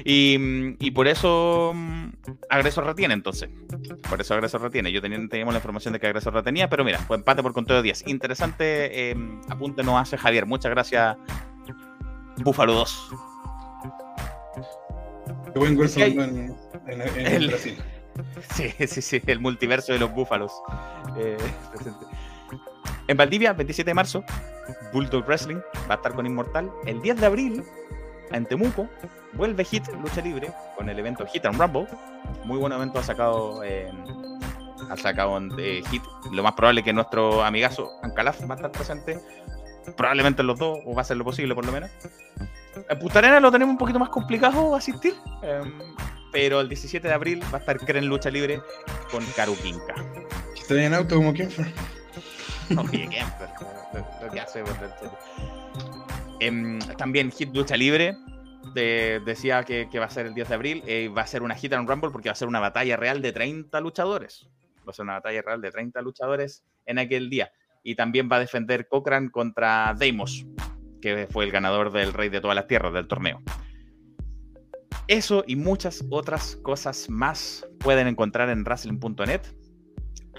Y, 0.06 0.76
y, 0.80 0.92
por 0.92 1.08
eso 1.08 1.74
mm, 1.76 2.10
Agresor 2.50 2.86
retiene 2.86 3.14
entonces. 3.14 3.50
Por 4.10 4.22
eso 4.22 4.34
Agresor 4.34 4.62
retiene. 4.62 4.92
Yo 4.92 5.02
tenía, 5.02 5.20
teníamos 5.28 5.54
la 5.54 5.60
información 5.60 5.94
de 5.94 6.00
que 6.00 6.08
Agresor 6.08 6.34
retenía, 6.34 6.70
pero 6.70 6.86
mira, 6.86 7.00
fue 7.00 7.18
empate 7.18 7.42
por 7.42 7.54
conteo 7.54 7.78
de 7.78 7.84
10. 7.84 8.08
Interesante 8.08 9.12
eh, 9.12 9.16
apunte 9.50 9.84
nos 9.84 10.02
hace 10.02 10.18
Javier. 10.18 10.46
Muchas 10.46 10.72
gracias, 10.72 11.18
Búfalo 12.38 12.74
2. 12.74 13.12
Qué 15.54 15.60
buen 15.60 15.76
gol 15.76 15.90
en, 15.96 16.20
en, 16.20 17.02
en 17.02 17.28
el, 17.28 17.48
Brasil. 17.48 17.78
Sí, 18.54 18.74
sí, 18.86 19.02
sí, 19.02 19.22
el 19.28 19.40
multiverso 19.40 19.94
de 19.94 20.00
los 20.00 20.12
búfalos. 20.12 20.52
Eh, 21.18 21.38
en 23.08 23.18
Valdivia, 23.18 23.54
27 23.54 23.90
de 23.90 23.94
marzo, 23.96 24.24
Bulldog 24.94 25.26
Wrestling 25.26 25.58
va 25.90 25.96
a 25.96 25.98
estar 25.98 26.14
con 26.14 26.26
Inmortal. 26.26 26.72
El 26.86 27.02
10 27.02 27.20
de 27.20 27.26
abril, 27.26 27.64
en 28.32 28.46
Temuco, 28.46 28.88
vuelve 29.34 29.64
Hit 29.64 29.88
Lucha 30.02 30.22
Libre 30.22 30.52
con 30.78 30.90
el 30.90 31.00
evento 31.00 31.26
Hit 31.26 31.46
and 31.46 31.60
Rumble. 31.60 31.88
Muy 32.46 32.58
buen 32.58 32.72
evento 32.74 33.00
ha 33.00 33.04
sacado, 33.04 33.64
eh, 33.64 33.92
ha 34.90 34.98
sacado 34.98 35.40
de 35.40 35.84
Hit. 35.90 36.04
Lo 36.32 36.44
más 36.44 36.54
probable 36.54 36.82
es 36.82 36.86
que 36.86 36.94
nuestro 36.94 37.44
amigazo 37.44 37.90
Ancalaf 38.04 38.42
va 38.50 38.54
a 38.54 38.58
estar 38.58 38.72
presente. 38.72 39.20
Probablemente 39.98 40.44
los 40.44 40.60
dos, 40.60 40.78
o 40.86 40.94
va 40.94 41.02
a 41.02 41.06
ser 41.06 41.18
lo 41.18 41.24
posible 41.24 41.56
por 41.56 41.66
lo 41.66 41.72
menos. 41.72 41.90
En 42.88 43.00
Punta 43.00 43.20
Arenas 43.20 43.42
lo 43.42 43.52
tenemos 43.52 43.72
un 43.72 43.78
poquito 43.78 43.98
más 43.98 44.10
complicado 44.10 44.76
asistir. 44.76 45.16
Em, 45.42 45.74
pero 46.32 46.62
el 46.62 46.70
17 46.70 47.08
de 47.08 47.14
abril 47.14 47.44
va 47.52 47.58
a 47.58 47.60
estar 47.60 47.80
Kren 47.80 48.06
Lucha 48.06 48.30
Libre 48.30 48.62
con 49.12 49.26
Karu 49.36 49.56
Kinka. 49.56 49.96
¿Está 50.56 50.76
en 50.76 50.94
auto 50.94 51.16
como 51.16 51.34
Kemper? 51.34 51.74
Hace, 54.42 54.64
Em, 56.40 56.80
también 56.98 57.32
Hit 57.32 57.54
Lucha 57.54 57.76
Libre 57.76 58.16
decía 58.74 59.64
que, 59.64 59.88
va 60.00 60.06
a 60.06 60.10
ser 60.10 60.26
el 60.26 60.34
10 60.34 60.50
de 60.50 60.56
abril. 60.56 60.84
Eh, 60.86 61.10
va 61.10 61.24
a 61.24 61.28
ser 61.28 61.42
una 61.44 61.56
Hit 61.56 61.74
and 61.74 61.88
Rumble 61.88 62.12
porque 62.12 62.30
va 62.30 62.34
a 62.34 62.36
ser 62.36 62.48
una 62.48 62.60
batalla 62.60 62.98
real 62.98 63.22
de 63.22 63.32
30 63.32 63.80
luchadores. 63.82 64.48
Va 64.88 64.92
a 64.92 64.94
ser 64.94 65.04
una 65.04 65.14
batalla 65.14 65.42
real 65.42 65.62
de 65.62 65.72
30 65.72 66.02
luchadores 66.02 66.64
en 66.86 67.00
aquel 67.00 67.30
día. 67.30 67.52
Y 67.84 67.96
también 67.96 68.30
va 68.32 68.38
a 68.38 68.40
defender 68.40 68.88
Cochran 68.88 69.30
contra 69.30 69.96
Deimos, 69.98 70.46
que 71.02 71.28
fue 71.30 71.46
el 71.46 71.52
ganador 71.52 71.92
del 71.92 72.14
Rey 72.14 72.30
de 72.30 72.42
todas 72.42 72.56
las 72.56 72.68
Tierras 72.68 72.94
del 72.94 73.08
torneo. 73.08 73.42
Eso 75.08 75.44
y 75.48 75.56
muchas 75.56 76.06
otras 76.12 76.58
cosas 76.58 77.10
más 77.10 77.66
pueden 77.80 78.08
encontrar 78.08 78.50
en 78.50 78.64
wrestling.net 78.64 79.42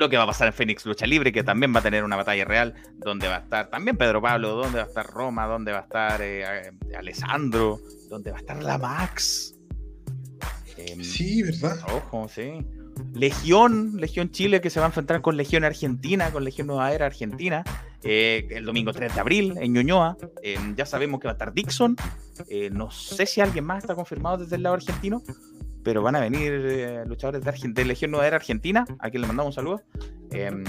lo 0.00 0.08
que 0.08 0.16
va 0.16 0.24
a 0.24 0.26
pasar 0.26 0.48
en 0.48 0.54
Fénix 0.54 0.84
Lucha 0.86 1.06
Libre, 1.06 1.30
que 1.30 1.44
también 1.44 1.74
va 1.74 1.80
a 1.80 1.82
tener 1.82 2.02
una 2.02 2.16
batalla 2.16 2.44
real, 2.44 2.74
donde 2.96 3.28
va 3.28 3.36
a 3.36 3.40
estar 3.40 3.70
también 3.70 3.96
Pedro 3.96 4.20
Pablo, 4.20 4.54
donde 4.54 4.78
va 4.78 4.84
a 4.84 4.88
estar 4.88 5.06
Roma, 5.06 5.46
donde 5.46 5.72
va 5.72 5.78
a 5.78 5.82
estar 5.82 6.20
eh, 6.22 6.72
Alessandro, 6.98 7.78
donde 8.08 8.30
va 8.30 8.38
a 8.38 8.40
estar 8.40 8.62
la 8.62 8.78
Max. 8.78 9.54
Em, 10.76 11.02
sí, 11.04 11.42
¿verdad? 11.42 11.76
Ojo, 11.94 12.28
sí. 12.28 12.66
Legión, 13.14 13.96
Legión 13.98 14.30
Chile, 14.30 14.60
que 14.60 14.70
se 14.70 14.80
va 14.80 14.86
a 14.86 14.88
enfrentar 14.88 15.20
con 15.20 15.36
Legión 15.36 15.64
Argentina, 15.64 16.30
con 16.30 16.44
Legión 16.44 16.66
Nueva 16.66 16.92
Era 16.92 17.06
Argentina, 17.06 17.62
eh, 18.02 18.46
el 18.50 18.64
domingo 18.64 18.92
3 18.92 19.14
de 19.14 19.20
abril 19.20 19.54
en 19.60 19.72
Ñuñoa. 19.74 20.16
Em, 20.42 20.74
ya 20.76 20.86
sabemos 20.86 21.20
que 21.20 21.28
va 21.28 21.32
a 21.32 21.34
estar 21.34 21.52
Dixon. 21.52 21.96
Eh, 22.48 22.70
no 22.70 22.90
sé 22.90 23.26
si 23.26 23.42
alguien 23.42 23.64
más 23.64 23.84
está 23.84 23.94
confirmado 23.94 24.38
desde 24.38 24.56
el 24.56 24.62
lado 24.62 24.76
argentino, 24.76 25.22
pero 25.82 26.02
van 26.02 26.16
a 26.16 26.20
venir 26.20 26.52
eh, 26.52 27.04
luchadores 27.06 27.44
de, 27.44 27.68
de, 27.68 27.84
Legión 27.84 28.10
Nueva 28.10 28.26
Era 28.26 28.36
Argentina, 28.36 28.84
a 28.98 29.10
quien 29.10 29.22
le 29.22 29.28
mandamos 29.28 29.50
un 29.50 29.54
saludo. 29.54 29.82
Em, 30.30 30.64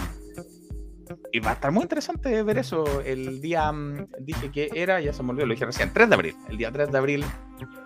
y 1.31 1.39
va 1.39 1.51
a 1.51 1.53
estar 1.53 1.71
muy 1.71 1.83
interesante 1.83 2.43
ver 2.43 2.57
eso. 2.57 3.01
El 3.01 3.41
día, 3.41 3.71
mm, 3.71 4.07
dije 4.19 4.51
que 4.51 4.69
era, 4.73 4.99
ya 5.01 5.13
se 5.13 5.23
me 5.23 5.31
olvidó, 5.31 5.47
lo 5.47 5.53
dije 5.53 5.65
recién, 5.65 5.91
3 5.93 6.09
de 6.09 6.15
abril. 6.15 6.35
El 6.49 6.57
día 6.57 6.71
3 6.71 6.91
de 6.91 6.97
abril 6.97 7.25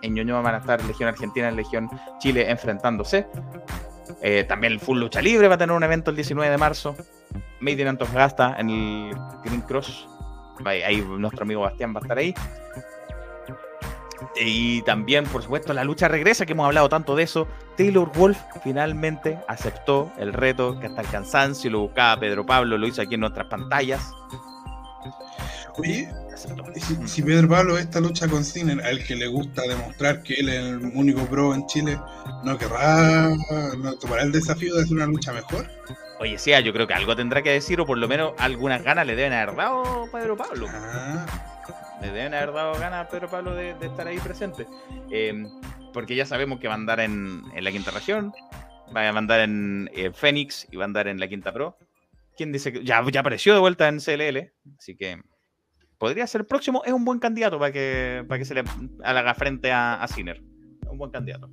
en 0.02 0.14
Ñuñoa 0.14 0.40
van 0.42 0.54
a 0.54 0.58
estar 0.58 0.82
Legión 0.84 1.08
Argentina 1.08 1.50
y 1.50 1.56
Legión 1.56 1.88
Chile 2.18 2.50
enfrentándose. 2.50 3.26
Eh, 4.22 4.44
también 4.44 4.72
el 4.72 4.80
Full 4.80 4.98
Lucha 4.98 5.20
Libre 5.20 5.48
va 5.48 5.56
a 5.56 5.58
tener 5.58 5.74
un 5.74 5.82
evento 5.82 6.10
el 6.10 6.16
19 6.16 6.50
de 6.50 6.58
marzo. 6.58 6.96
Made 7.60 7.82
in 7.82 7.88
Antofagasta 7.88 8.56
en 8.58 8.70
el 8.70 9.16
Green 9.44 9.62
Cross. 9.62 10.08
Ahí 10.64 11.02
nuestro 11.02 11.42
amigo 11.42 11.62
Bastián 11.62 11.94
va 11.94 12.00
a 12.00 12.02
estar 12.02 12.18
ahí. 12.18 12.34
Y 14.36 14.82
también, 14.82 15.24
por 15.24 15.42
supuesto, 15.42 15.72
la 15.72 15.84
lucha 15.84 16.08
regresa, 16.08 16.46
que 16.46 16.52
hemos 16.52 16.66
hablado 16.66 16.88
tanto 16.88 17.16
de 17.16 17.24
eso. 17.24 17.46
Taylor 17.76 18.10
Wolf 18.14 18.38
finalmente 18.62 19.38
aceptó 19.48 20.10
el 20.18 20.32
reto 20.32 20.78
que 20.80 20.86
hasta 20.86 21.02
el 21.02 21.08
cansancio 21.08 21.70
lo 21.70 21.80
buscaba 21.80 22.18
Pedro 22.20 22.44
Pablo, 22.44 22.78
lo 22.78 22.86
hizo 22.86 23.02
aquí 23.02 23.14
en 23.14 23.20
nuestras 23.20 23.46
pantallas. 23.46 24.10
Oye, 25.78 26.08
si, 26.76 26.96
si, 27.06 27.22
Pedro 27.22 27.48
Pablo 27.48 27.76
esta 27.76 28.00
lucha 28.00 28.26
con 28.28 28.44
Ciner, 28.44 28.80
al 28.82 29.04
que 29.04 29.14
le 29.14 29.26
gusta 29.26 29.62
demostrar 29.62 30.22
que 30.22 30.34
él 30.34 30.48
es 30.48 30.64
el 30.64 30.76
único 30.94 31.26
pro 31.26 31.54
en 31.54 31.66
Chile, 31.66 31.98
¿no 32.44 32.56
querrá 32.56 33.28
no 33.76 33.94
tomará 33.96 34.22
el 34.22 34.32
desafío 34.32 34.74
de 34.74 34.82
hacer 34.82 34.96
una 34.96 35.06
lucha 35.06 35.32
mejor? 35.34 35.68
Oye, 36.18 36.38
sí, 36.38 36.50
yo 36.64 36.72
creo 36.72 36.86
que 36.86 36.94
algo 36.94 37.14
tendrá 37.14 37.42
que 37.42 37.50
decir, 37.50 37.78
o 37.78 37.86
por 37.86 37.98
lo 37.98 38.08
menos 38.08 38.32
algunas 38.38 38.82
ganas 38.82 39.06
le 39.06 39.16
deben 39.16 39.34
haber 39.34 39.54
dado 39.54 40.08
Pedro 40.10 40.36
Pablo. 40.36 40.66
Ah. 40.70 41.55
Le 42.00 42.10
deben 42.10 42.34
haber 42.34 42.52
dado 42.52 42.78
ganas 42.78 43.08
Pedro 43.08 43.28
Pablo 43.28 43.54
de, 43.54 43.70
estar 43.80 44.06
ahí 44.06 44.18
presente. 44.18 44.66
Em, 45.10 45.48
porque 45.92 46.14
ya 46.14 46.26
sabemos 46.26 46.60
que 46.60 46.68
va 46.68 46.74
a 46.74 46.76
andar 46.76 47.00
en, 47.00 47.42
la 47.58 47.72
quinta 47.72 47.90
región, 47.90 48.32
va 48.94 49.02
a 49.02 49.08
andar 49.08 49.40
en 49.40 49.90
eh, 49.94 50.12
Fénix 50.12 50.66
y 50.70 50.76
va 50.76 50.84
a 50.84 50.86
andar 50.86 51.08
en 51.08 51.18
la 51.18 51.28
quinta 51.28 51.52
pro. 51.52 51.78
¿Quién 52.36 52.52
dice 52.52 52.72
que 52.72 52.84
ya, 52.84 53.02
ya 53.10 53.20
apareció 53.20 53.54
de 53.54 53.60
vuelta 53.60 53.88
en 53.88 53.98
CLL? 53.98 54.52
Así 54.78 54.94
que 54.94 55.22
podría 55.98 56.26
ser 56.26 56.46
próximo. 56.46 56.82
Es 56.84 56.92
un 56.92 57.04
buen 57.04 57.18
candidato 57.18 57.58
para 57.58 57.72
que, 57.72 58.24
para 58.28 58.38
que 58.38 58.44
se 58.44 58.54
le 58.54 58.64
haga 59.02 59.34
frente 59.34 59.72
a, 59.72 59.94
a 59.94 60.08
Sinner. 60.08 60.42
Un 60.90 60.98
buen 60.98 61.10
candidato. 61.10 61.50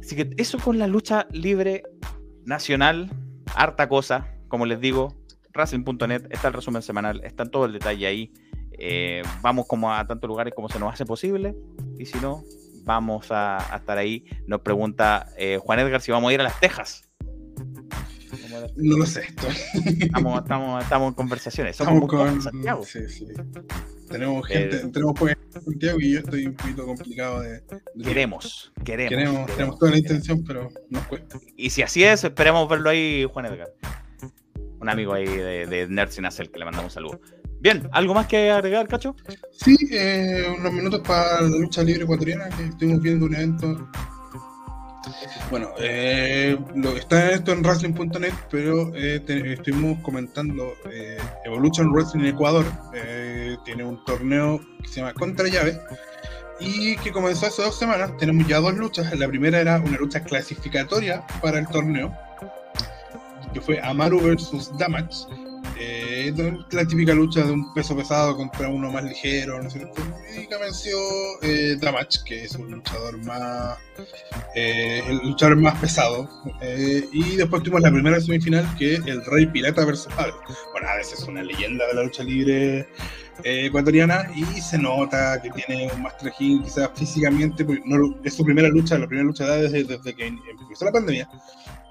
Así 0.00 0.16
que 0.16 0.30
eso 0.36 0.58
con 0.58 0.78
la 0.80 0.88
lucha 0.88 1.28
libre 1.30 1.84
nacional, 2.44 3.10
harta 3.54 3.88
cosa, 3.88 4.34
como 4.48 4.66
les 4.66 4.80
digo, 4.80 5.19
Racing.net, 5.52 6.26
está 6.30 6.48
el 6.48 6.54
resumen 6.54 6.82
semanal, 6.82 7.22
está 7.24 7.44
todo 7.44 7.66
el 7.66 7.72
detalle 7.72 8.06
ahí. 8.06 8.32
Eh, 8.72 9.22
vamos 9.42 9.66
como 9.66 9.92
a 9.92 10.06
tantos 10.06 10.28
lugares 10.28 10.54
como 10.54 10.68
se 10.68 10.78
nos 10.78 10.92
hace 10.92 11.04
posible 11.04 11.54
y 11.98 12.06
si 12.06 12.18
no, 12.18 12.44
vamos 12.84 13.26
a, 13.30 13.58
estar 13.76 13.98
ahí. 13.98 14.24
Nos 14.46 14.60
pregunta 14.60 15.26
eh, 15.36 15.58
Juan 15.62 15.80
Edgar 15.80 16.00
si 16.00 16.12
vamos 16.12 16.30
a 16.30 16.34
ir 16.34 16.40
a 16.40 16.44
las 16.44 16.58
Tejas. 16.60 17.10
No 18.76 18.96
lo 18.96 19.06
sé. 19.06 19.22
Estamos, 20.00 20.42
estamos, 20.42 20.82
estamos 20.82 21.08
en 21.08 21.14
conversaciones. 21.14 21.76
Somos 21.76 22.08
con 22.08 22.40
Santiago. 22.40 22.84
Sí, 22.84 23.08
sí. 23.08 23.26
Tenemos 24.08 24.46
gente, 24.46 24.78
tenemos 24.88 25.14
pues 25.16 25.36
Santiago 25.50 26.00
y 26.00 26.12
yo 26.12 26.18
estoy 26.18 26.46
un 26.46 26.54
poquito 26.54 26.84
complicado 26.84 27.40
de. 27.40 27.62
queremos, 28.02 28.72
queremos, 28.84 29.10
queremos, 29.10 29.46
Tenemos 29.52 29.78
toda 29.78 29.92
la 29.92 29.98
intención, 29.98 30.44
pero 30.44 30.68
nos 30.88 31.04
cuesta. 31.04 31.38
Y 31.56 31.70
si 31.70 31.82
así 31.82 32.02
es, 32.02 32.24
esperemos 32.24 32.68
verlo 32.68 32.90
ahí, 32.90 33.24
Juan 33.32 33.46
Edgar. 33.46 33.72
Un 34.80 34.88
amigo 34.88 35.12
ahí 35.12 35.26
de, 35.26 35.66
de 35.66 35.86
Nerd 35.88 36.10
Sin 36.10 36.24
que 36.24 36.58
le 36.58 36.64
mandamos 36.64 36.92
saludo. 36.92 37.20
Bien, 37.60 37.88
¿algo 37.92 38.14
más 38.14 38.26
que 38.26 38.50
agregar, 38.50 38.88
Cacho? 38.88 39.14
Sí, 39.52 39.76
eh, 39.90 40.46
unos 40.58 40.72
minutos 40.72 41.00
para 41.06 41.42
la 41.42 41.48
lucha 41.48 41.82
libre 41.82 42.04
ecuatoriana, 42.04 42.48
que 42.48 42.64
estuvimos 42.64 43.02
viendo 43.02 43.26
un 43.26 43.34
evento 43.34 43.90
bueno, 45.50 45.70
eh, 45.78 46.58
lo 46.74 46.96
está 46.96 47.32
esto 47.32 47.52
en 47.52 47.62
wrestling.net, 47.62 48.32
pero 48.50 48.94
eh, 48.94 49.22
estuvimos 49.26 49.98
comentando 50.00 50.74
eh, 50.90 51.18
Evolution 51.44 51.90
Wrestling 51.92 52.26
Ecuador. 52.26 52.64
Eh, 52.94 53.56
tiene 53.64 53.84
un 53.84 54.04
torneo 54.04 54.60
que 54.82 54.88
se 54.88 55.00
llama 55.00 55.14
Contra 55.14 55.48
Llave 55.48 55.80
y 56.60 56.96
que 56.98 57.10
comenzó 57.10 57.46
hace 57.46 57.62
dos 57.62 57.78
semanas. 57.78 58.16
Tenemos 58.18 58.46
ya 58.46 58.60
dos 58.60 58.74
luchas. 58.74 59.12
La 59.18 59.26
primera 59.26 59.60
era 59.60 59.80
una 59.80 59.96
lucha 59.96 60.22
clasificatoria 60.22 61.26
para 61.40 61.58
el 61.58 61.66
torneo, 61.66 62.12
que 63.52 63.60
fue 63.60 63.80
Amaru 63.80 64.20
versus 64.20 64.70
Damage 64.78 65.26
eh, 65.82 66.32
la 66.72 66.84
típica 66.84 67.14
lucha 67.14 67.42
de 67.42 67.52
un 67.52 67.72
peso 67.72 67.96
pesado 67.96 68.36
contra 68.36 68.68
uno 68.68 68.90
más 68.90 69.02
ligero, 69.02 69.62
¿no 69.62 69.68
es 69.68 69.72
cierto? 69.72 70.02
Y 70.34 70.46
venció 70.46 70.96
eh, 71.42 71.76
Damage, 71.80 72.20
que 72.26 72.44
es 72.44 72.54
un 72.54 72.70
luchador 72.70 73.16
más 73.24 73.78
eh, 74.54 75.02
el 75.08 75.18
luchador 75.18 75.56
más 75.56 75.78
pesado. 75.80 76.28
Y 77.12 77.36
después 77.36 77.62
tuvimos 77.62 77.80
la 77.80 77.90
primera 77.90 78.20
semifinal, 78.20 78.66
que 78.76 78.94
es 78.94 79.06
el 79.06 79.24
Rey 79.24 79.46
Pirata 79.46 79.86
versus 79.86 80.12
Ave. 80.18 80.32
Bueno, 80.72 80.88
veces 80.96 81.20
es 81.20 81.28
una 81.28 81.42
leyenda 81.42 81.86
de 81.86 81.94
la 81.94 82.02
lucha 82.02 82.24
libre 82.24 82.86
ecuatoriana 83.44 84.30
y 84.34 84.44
se 84.60 84.78
nota 84.78 85.40
que 85.40 85.50
tiene 85.50 85.90
un 85.94 86.02
Master 86.02 86.32
King 86.36 86.62
quizás 86.62 86.90
físicamente, 86.94 87.64
porque 87.64 87.82
no, 87.84 88.20
es 88.24 88.34
su 88.34 88.44
primera 88.44 88.68
lucha, 88.68 88.98
la 88.98 89.06
primera 89.06 89.26
lucha 89.26 89.46
desde, 89.46 89.84
desde 89.84 90.14
que 90.14 90.26
empezó 90.26 90.84
la 90.84 90.92
pandemia, 90.92 91.28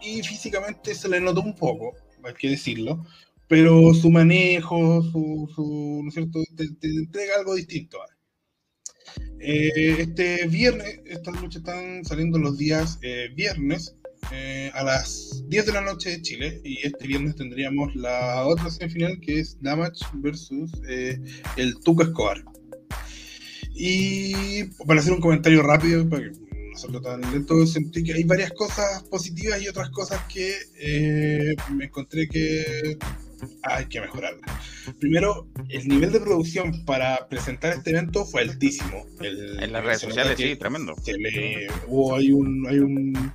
y 0.02 0.22
físicamente 0.24 0.96
se 0.96 1.10
le 1.10 1.20
notó 1.20 1.42
un 1.42 1.56
poco, 1.56 1.96
hay 2.24 2.34
que 2.34 2.50
decirlo, 2.50 3.06
pero 3.48 3.94
su 3.94 4.10
manejo, 4.12 5.02
su, 5.02 5.50
su 5.56 6.02
¿no 6.04 6.10
es 6.10 6.14
cierto?, 6.14 6.40
te, 6.56 6.66
entrega 6.88 7.36
algo 7.38 7.56
distinto. 7.56 7.98
Eh, 9.40 9.96
este 10.00 10.48
viernes, 10.48 11.00
estas 11.06 11.42
luchas 11.42 11.62
están 11.62 12.06
saliendo 12.06 12.38
los 12.38 12.58
días 12.58 13.00
eh, 13.02 13.30
viernes 13.34 13.96
eh, 14.32 14.72
a 14.74 14.84
las 14.84 15.44
10 15.48 15.66
de 15.66 15.72
la 15.72 15.82
noche 15.82 16.12
de 16.12 16.22
Chile 16.22 16.62
y 16.64 16.86
este 16.86 17.08
viernes 17.08 17.36
tendríamos 17.36 17.96
la 17.96 18.46
otra 18.46 18.70
semifinal 18.70 19.20
que 19.20 19.40
es 19.40 19.58
Damage 19.62 20.06
versus 20.16 20.72
el 21.58 21.80
Tuca 21.80 22.04
Escobar. 22.04 22.44
Y 23.74 24.66
para 24.86 25.00
hacer 25.00 25.14
un 25.14 25.22
comentario 25.22 25.62
rápido, 25.64 26.08
para 26.10 26.24
que 26.24 26.32
no 26.32 26.78
sea 26.78 27.02
tan 27.02 27.22
lento, 27.32 27.66
sentí 27.66 28.04
que 28.04 28.14
hay 28.14 28.24
varias 28.24 28.52
cosas 28.52 29.04
positivas 29.04 29.62
y 29.62 29.68
otras 29.68 29.90
cosas 29.90 30.22
que 30.34 31.56
me 31.74 31.86
encontré 31.86 32.28
que 32.28 32.98
hay 33.64 33.86
que 33.86 34.02
mejorarla. 34.02 34.42
Primero, 35.00 35.48
el 35.70 35.88
nivel 35.88 36.12
de 36.12 36.20
producción 36.20 36.86
para 36.86 37.28
presentar 37.30 37.74
este 37.74 37.92
evento 37.92 38.26
fue 38.26 38.42
altísimo. 38.42 39.06
en 39.22 39.72
las 39.72 39.84
redes 39.84 40.02
sociales, 40.02 40.38
sí, 40.38 40.56
tremendo. 40.56 40.96
hubo, 41.88 42.16
hay, 42.16 42.32
un, 42.32 42.66
hay 42.68 42.80
un 42.80 43.34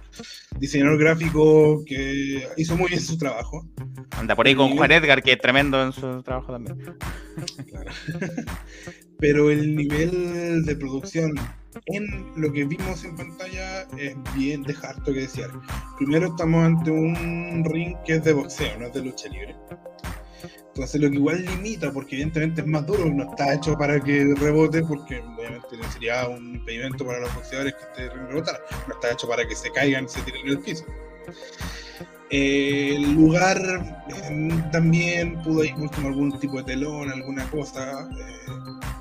diseñador 0.58 0.98
gráfico 0.98 1.84
que 1.84 2.46
hizo 2.56 2.76
muy 2.76 2.88
bien 2.88 3.00
su 3.00 3.18
trabajo. 3.18 3.66
Anda 4.10 4.36
por 4.36 4.46
ahí 4.46 4.54
con 4.54 4.76
Juan 4.76 4.92
Edgar, 4.92 5.22
que 5.22 5.32
es 5.32 5.40
tremendo 5.40 5.82
en 5.82 5.92
su 5.92 6.22
trabajo 6.22 6.52
también. 6.52 6.78
Claro. 7.68 7.90
Pero 9.18 9.50
el 9.50 9.76
nivel 9.76 10.64
de 10.64 10.76
producción 10.76 11.34
en 11.86 12.32
lo 12.36 12.52
que 12.52 12.64
vimos 12.64 13.04
en 13.04 13.16
pantalla 13.16 13.82
es 13.98 14.14
bien 14.34 14.62
de 14.62 14.74
harto 14.82 15.12
que 15.12 15.20
desear. 15.20 15.50
Primero 15.98 16.28
estamos 16.28 16.64
ante 16.64 16.90
un 16.90 17.64
ring 17.64 17.96
que 18.04 18.16
es 18.16 18.24
de 18.24 18.32
boxeo, 18.32 18.78
no 18.78 18.86
es 18.86 18.92
de 18.92 19.04
lucha 19.04 19.28
libre. 19.28 19.56
Entonces 20.74 21.00
lo 21.00 21.08
que 21.08 21.16
igual 21.16 21.44
limita, 21.44 21.92
porque 21.92 22.16
evidentemente 22.16 22.62
es 22.62 22.66
más 22.66 22.84
duro, 22.84 23.04
no 23.04 23.30
está 23.30 23.54
hecho 23.54 23.78
para 23.78 24.00
que 24.00 24.34
rebote, 24.34 24.82
porque 24.82 25.20
obviamente 25.20 25.76
sería 25.92 26.26
un 26.26 26.56
impedimento 26.56 27.06
para 27.06 27.20
los 27.20 27.32
boxeadores 27.32 27.74
que 27.94 28.08
ring 28.08 28.26
rebotara. 28.26 28.58
No 28.88 28.94
está 28.94 29.12
hecho 29.12 29.28
para 29.28 29.46
que 29.46 29.54
se 29.54 29.70
caigan 29.70 30.06
y 30.06 30.08
se 30.08 30.20
tiren 30.22 30.40
en 30.40 30.48
el 30.48 30.58
piso. 30.58 30.84
el 32.30 33.12
lugar 33.14 33.56
eh, 34.08 34.64
también 34.72 35.40
pudo 35.44 35.62
ir 35.62 35.74
con 35.74 36.06
algún 36.06 36.36
tipo 36.40 36.56
de 36.56 36.64
telón, 36.64 37.08
alguna 37.08 37.48
cosa. 37.52 38.08
Eh, 38.10 38.93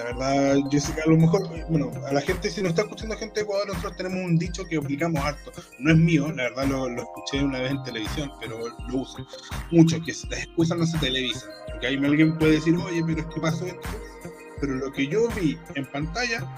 la 0.00 0.06
verdad, 0.06 0.56
Jessica, 0.70 1.02
a 1.04 1.10
lo 1.10 1.16
mejor, 1.16 1.46
bueno, 1.68 1.90
a 2.06 2.12
la 2.12 2.20
gente, 2.22 2.50
si 2.50 2.62
nos 2.62 2.70
está 2.70 2.82
escuchando 2.82 3.16
gente 3.16 3.40
de 3.40 3.42
Ecuador, 3.42 3.68
nosotros 3.68 3.96
tenemos 3.96 4.24
un 4.24 4.38
dicho 4.38 4.64
que 4.64 4.78
aplicamos 4.78 5.22
harto. 5.22 5.52
No 5.78 5.90
es 5.90 5.98
mío, 5.98 6.32
la 6.32 6.44
verdad 6.44 6.66
lo, 6.66 7.02
escuché 7.02 7.44
una 7.44 7.58
vez 7.58 7.72
en 7.72 7.82
televisión, 7.82 8.32
pero 8.40 8.58
lo 8.88 8.96
uso 8.96 9.26
mucho, 9.70 10.00
que 10.02 10.12
las 10.30 10.44
excusas 10.44 10.78
no 10.78 10.86
se 10.86 10.98
televisan. 10.98 11.50
Porque 11.70 11.86
ahí 11.88 11.96
alguien 11.96 12.38
puede 12.38 12.52
decir, 12.52 12.76
oye, 12.76 13.02
pero 13.06 13.20
es 13.20 13.26
que 13.26 13.40
pasó 13.40 13.66
esto. 13.66 13.88
Pero 14.60 14.74
lo 14.74 14.92
que 14.92 15.06
yo 15.06 15.28
vi 15.28 15.58
en 15.74 15.84
pantalla, 15.86 16.48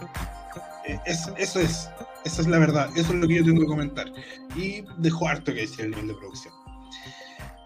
eh, 0.86 0.98
es, 1.06 1.28
eso 1.36 1.58
es, 1.60 1.88
esa 2.24 2.42
es 2.42 2.46
la 2.46 2.58
verdad, 2.58 2.90
eso 2.96 3.12
es 3.12 3.18
lo 3.18 3.26
que 3.26 3.36
yo 3.36 3.44
tengo 3.44 3.60
que 3.62 3.66
comentar. 3.66 4.12
Y 4.54 4.84
dejo 4.98 5.26
harto 5.26 5.52
que 5.52 5.62
decir 5.62 5.86
el 5.86 5.90
nivel 5.90 6.08
de 6.08 6.14
producción. 6.14 6.61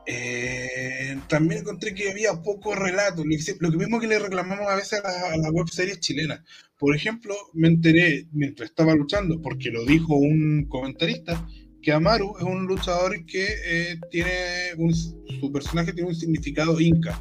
Eh, 0.07 1.19
también 1.29 1.63
encontré 1.63 1.93
que 1.93 2.11
había 2.11 2.33
poco 2.43 2.75
relato, 2.75 3.25
lo 3.25 3.71
mismo 3.79 4.01
que 4.01 4.07
le 4.07 4.19
reclamamos 4.21 4.69
a 4.69 4.77
veces 4.77 5.01
a, 5.05 5.37
las 5.37 5.51
web 5.51 5.69
series 5.69 6.01
chilenas. 6.01 6.41
Por 6.79 6.95
ejemplo, 6.95 7.35
me 7.55 7.69
enteré 7.69 8.27
mientras 8.33 8.71
estaba 8.71 8.95
luchando, 8.95 9.41
porque 9.43 9.71
lo 9.71 9.85
dijo 9.85 10.15
un 10.15 10.67
comentarista, 10.69 11.47
que 11.83 11.93
Amaru 11.93 12.37
es 12.39 12.45
un 12.45 12.67
luchador 12.67 13.25
que 13.27 13.47
eh, 13.65 13.97
tiene 14.11 14.75
su 15.41 15.53
personaje 15.53 15.93
tiene 15.93 16.09
un 16.09 16.15
significado 16.15 16.81
inca. 16.81 17.21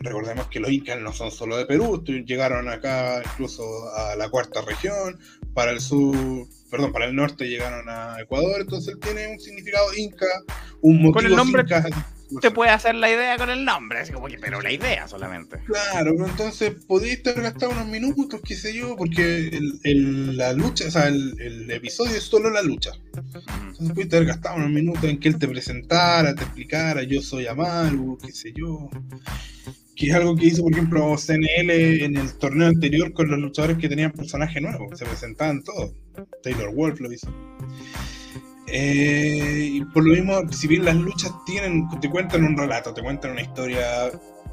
Recordemos 0.00 0.48
que 0.48 0.60
los 0.60 0.70
incas 0.70 1.00
no 1.00 1.12
son 1.12 1.30
solo 1.30 1.56
de 1.56 1.66
Perú, 1.66 2.02
llegaron 2.04 2.68
acá 2.68 3.22
incluso 3.24 3.62
a 3.94 4.16
la 4.16 4.28
cuarta 4.28 4.60
región, 4.62 5.18
para 5.54 5.72
el 5.72 5.80
sur, 5.80 6.46
perdón, 6.70 6.92
para 6.92 7.06
el 7.06 7.16
norte 7.16 7.48
llegaron 7.48 7.88
a 7.88 8.20
Ecuador, 8.20 8.60
entonces 8.60 8.94
él 8.94 9.00
tiene 9.00 9.28
un 9.28 9.40
significado 9.40 9.86
inca, 9.96 10.26
un 10.82 10.96
motivo 10.96 11.12
con 11.14 11.26
el 11.26 11.36
nombre 11.36 11.64
Te 12.40 12.50
puede 12.50 12.70
hacer 12.70 12.94
la 12.94 13.10
idea 13.10 13.36
con 13.38 13.50
el 13.50 13.64
nombre, 13.64 14.00
así 14.00 14.12
como 14.12 14.28
que, 14.28 14.38
pero 14.38 14.60
la 14.60 14.70
idea 14.70 15.08
solamente. 15.08 15.58
Claro, 15.64 16.12
pero 16.14 16.28
entonces 16.28 16.74
podéis 16.86 17.14
estar 17.14 17.40
gastado 17.40 17.72
unos 17.72 17.86
minutos, 17.86 18.40
qué 18.44 18.54
sé 18.54 18.74
yo, 18.74 18.96
porque 18.96 19.48
el, 19.82 20.36
la 20.36 20.52
lucha, 20.52 20.86
o 20.86 20.90
sea, 20.90 21.08
el, 21.08 21.70
episodio 21.70 22.16
es 22.16 22.22
solo 22.22 22.50
la 22.50 22.62
lucha. 22.62 22.92
Entonces 23.14 23.90
podéis 23.90 24.12
haber 24.12 24.26
gastado 24.26 24.56
unos 24.56 24.70
minutos 24.70 25.04
en 25.04 25.18
que 25.18 25.28
él 25.28 25.38
te 25.38 25.48
presentara, 25.48 26.34
te 26.34 26.44
explicara, 26.44 27.02
yo 27.02 27.20
soy 27.22 27.46
Amaru, 27.46 28.18
qué 28.24 28.32
sé 28.32 28.52
yo 28.54 28.90
que 29.98 30.06
es 30.06 30.14
algo 30.14 30.36
que 30.36 30.46
hizo, 30.46 30.62
por 30.62 30.72
ejemplo, 30.72 31.16
CNL 31.16 31.70
en 32.04 32.16
el 32.16 32.32
torneo 32.38 32.68
anterior 32.68 33.12
con 33.12 33.28
los 33.28 33.40
luchadores 33.40 33.78
que 33.78 33.88
tenían 33.88 34.12
personaje 34.12 34.60
nuevo, 34.60 34.94
se 34.94 35.04
presentaban 35.04 35.64
todos. 35.64 35.92
Taylor 36.40 36.72
Wolf 36.72 37.00
lo 37.00 37.12
hizo. 37.12 37.28
Eh, 38.68 39.70
y 39.72 39.84
por 39.86 40.06
lo 40.06 40.14
mismo, 40.14 40.52
si 40.52 40.68
bien 40.68 40.84
las 40.84 40.94
luchas 40.94 41.32
tienen, 41.44 41.88
te 42.00 42.08
cuentan 42.08 42.44
un 42.44 42.56
relato, 42.56 42.94
te 42.94 43.02
cuentan 43.02 43.32
una 43.32 43.42
historia 43.42 44.12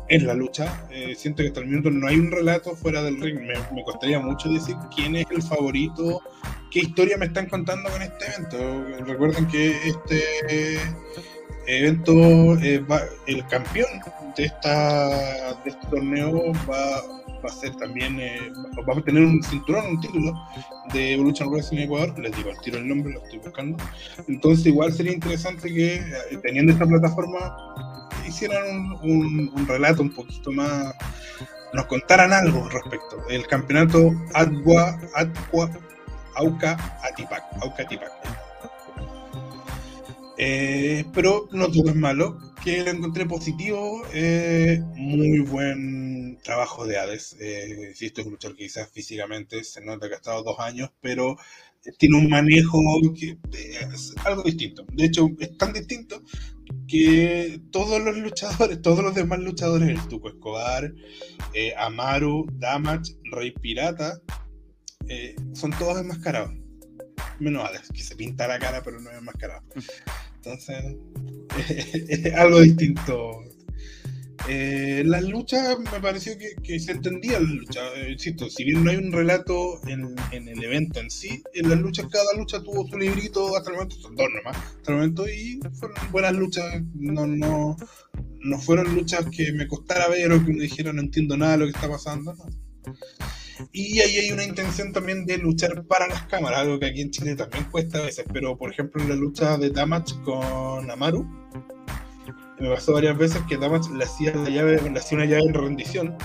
en 0.09 0.25
la 0.25 0.33
lucha, 0.33 0.87
eh, 0.89 1.13
siento 1.15 1.43
que 1.43 1.49
hasta 1.49 1.59
el 1.59 1.67
momento 1.67 1.91
no 1.91 2.07
hay 2.07 2.15
un 2.15 2.31
relato 2.31 2.75
fuera 2.75 3.03
del 3.03 3.21
ring. 3.21 3.39
Me, 3.41 3.53
me, 3.75 3.83
costaría 3.83 4.19
mucho 4.19 4.49
decir 4.49 4.75
quién 4.95 5.15
es 5.15 5.27
el 5.29 5.43
favorito, 5.43 6.21
qué 6.75 6.81
historia 6.81 7.17
me 7.17 7.27
están 7.27 7.47
contando 7.47 7.89
con 7.89 8.01
este 8.01 8.25
evento. 8.25 9.05
Recuerden 9.05 9.47
que 9.47 9.77
este 9.87 10.77
evento, 11.67 12.11
eh, 12.59 12.79
va, 12.79 13.01
el 13.27 13.47
campeón 13.47 13.87
de, 14.35 14.43
esta, 14.43 15.53
de 15.63 15.69
este 15.69 15.87
torneo 15.87 16.51
va, 16.69 17.01
va 17.41 17.49
a 17.49 17.53
ser 17.61 17.73
también, 17.77 18.19
eh, 18.19 18.51
va 18.87 18.93
a 18.93 19.01
tener 19.01 19.23
un 19.23 19.41
cinturón, 19.41 19.85
un 19.85 20.01
título 20.01 20.33
de 20.91 21.13
Evolution 21.13 21.47
Wrestling 21.47 21.83
Ecuador, 21.83 22.19
les 22.19 22.35
digo 22.35 22.49
al 22.49 22.59
tiro 22.59 22.77
el 22.77 22.89
nombre, 22.89 23.13
lo 23.13 23.23
estoy 23.23 23.39
buscando. 23.39 23.81
Entonces 24.27 24.65
igual 24.65 24.91
sería 24.91 25.13
interesante 25.13 25.73
que 25.73 25.95
eh, 25.95 26.39
teniendo 26.43 26.73
esta 26.73 26.85
plataforma 26.85 27.55
hicieran 28.27 28.91
un, 29.01 29.25
un, 29.25 29.51
un, 29.55 29.65
relato 29.65 30.01
un 30.01 30.13
poquito 30.13 30.51
más, 30.51 30.93
nos 31.71 31.85
contaran 31.85 32.33
algo 32.33 32.65
al 32.65 32.71
respecto. 32.71 33.23
El 33.29 33.47
campeonato 33.47 34.11
Adwa, 34.33 34.99
Adwa 35.13 35.69
Auca 36.35 36.99
Atipac, 37.03 37.43
Auca 37.61 37.83
Atipac. 37.83 38.11
Eh, 40.37 41.05
pero 41.13 41.47
no 41.53 41.71
todo 41.71 41.89
es 41.89 41.95
malo, 41.95 42.37
que 42.63 42.83
lo 42.83 42.91
encontré 42.91 43.25
positivo, 43.25 44.03
eh, 44.13 44.81
muy 44.95 45.39
buen 45.39 46.39
trabajo 46.43 46.85
de 46.85 46.97
Hades. 46.97 47.37
Eh, 47.39 47.93
si 47.95 48.07
esto 48.07 48.21
es 48.21 48.27
un 48.27 48.33
luchador 48.33 48.57
que 48.57 48.65
quizás 48.65 48.89
físicamente 48.91 49.63
se 49.63 49.81
nota 49.81 50.07
que 50.07 50.15
ha 50.15 50.17
estado 50.17 50.43
dos 50.43 50.59
años, 50.59 50.91
pero 51.01 51.37
tiene 51.97 52.17
un 52.17 52.29
manejo 52.29 52.79
es 53.13 54.13
algo 54.23 54.43
distinto. 54.43 54.85
De 54.91 55.05
hecho, 55.05 55.29
es 55.39 55.57
tan 55.57 55.73
distinto 55.73 56.21
que 56.87 57.61
todos 57.71 58.01
los 58.01 58.17
luchadores, 58.17 58.81
todos 58.81 59.03
los 59.03 59.15
demás 59.15 59.39
luchadores, 59.39 59.89
el 59.89 60.07
Tuco 60.07 60.29
Escobar, 60.29 60.91
eh, 61.53 61.73
Amaru, 61.77 62.47
Damage, 62.53 63.15
Rey 63.31 63.51
Pirata, 63.51 64.21
eh, 65.09 65.35
son 65.53 65.71
todos 65.71 65.99
enmascarados. 65.99 66.53
Menos 67.39 67.67
Hades, 67.67 67.89
que 67.93 68.03
se 68.03 68.15
pinta 68.15 68.47
la 68.47 68.59
cara, 68.59 68.81
pero 68.83 68.99
no 68.99 69.09
es 69.09 69.17
enmascarado. 69.17 69.61
Entonces, 70.35 70.95
es 72.09 72.33
algo 72.33 72.61
distinto. 72.61 73.43
Eh, 74.47 75.01
las 75.05 75.23
luchas 75.23 75.79
me 75.79 75.99
pareció 75.99 76.33
que, 76.37 76.79
se 76.79 76.91
entendía 76.91 77.39
las 77.39 77.49
luchas. 77.49 77.83
Eh, 77.95 78.11
insisto, 78.11 78.49
si 78.49 78.63
bien 78.63 78.83
no 78.83 78.91
hay 78.91 78.97
un 78.97 79.11
relato 79.11 79.81
en, 79.87 80.15
el 80.31 80.63
evento 80.63 80.99
en 80.99 81.09
sí, 81.09 81.41
en 81.53 81.69
las 81.69 81.79
luchas 81.79 82.07
cada 82.11 82.31
lucha 82.37 82.61
tuvo 82.61 82.87
su 82.87 82.97
librito 82.97 83.55
hasta 83.55 83.71
el 83.71 83.77
momento, 83.77 83.95
son 83.95 84.15
dos 84.15 84.27
nomás, 84.35 84.57
hasta 84.57 84.91
el 84.91 84.97
momento, 84.97 85.27
y 85.27 85.59
fueron 85.73 85.97
buenas 86.11 86.33
luchas. 86.33 86.81
No, 86.93 87.25
no, 87.25 87.75
no 88.39 88.59
fueron 88.59 88.93
luchas 88.93 89.25
que 89.35 89.51
me 89.51 89.67
costara 89.67 90.07
ver 90.09 90.31
o 90.31 90.45
que 90.45 90.53
me 90.53 90.61
dijera 90.61 90.93
no 90.93 91.01
entiendo 91.01 91.35
nada 91.37 91.53
de 91.53 91.57
lo 91.59 91.65
que 91.65 91.71
está 91.71 91.89
pasando. 91.89 92.35
Y 93.71 93.99
ahí 93.99 94.17
hay 94.17 94.31
una 94.31 94.43
intención 94.43 94.91
también 94.91 95.25
de 95.25 95.37
luchar 95.37 95.85
para 95.85 96.07
las 96.07 96.23
cámaras, 96.23 96.59
algo 96.59 96.79
que 96.79 96.87
aquí 96.87 97.01
en 97.01 97.11
Chile 97.11 97.35
también 97.35 97.65
cuesta 97.65 97.99
a 97.99 98.03
veces, 98.03 98.25
pero 98.31 98.57
por 98.57 98.71
ejemplo 98.71 99.01
en 99.01 99.09
la 99.09 99.15
lucha 99.15 99.57
de 99.57 99.69
Damage 99.69 100.15
con 100.23 100.89
Amaru, 100.89 101.25
me 102.59 102.69
pasó 102.69 102.93
varias 102.93 103.17
veces 103.17 103.41
que 103.47 103.57
Damage 103.57 103.93
le 103.93 104.03
hacía, 104.03 104.35
la 104.35 104.49
llave, 104.49 104.81
le 104.81 104.99
hacía 104.99 105.17
una 105.17 105.25
llave 105.25 105.43
en 105.43 105.53
rendición 105.53 106.17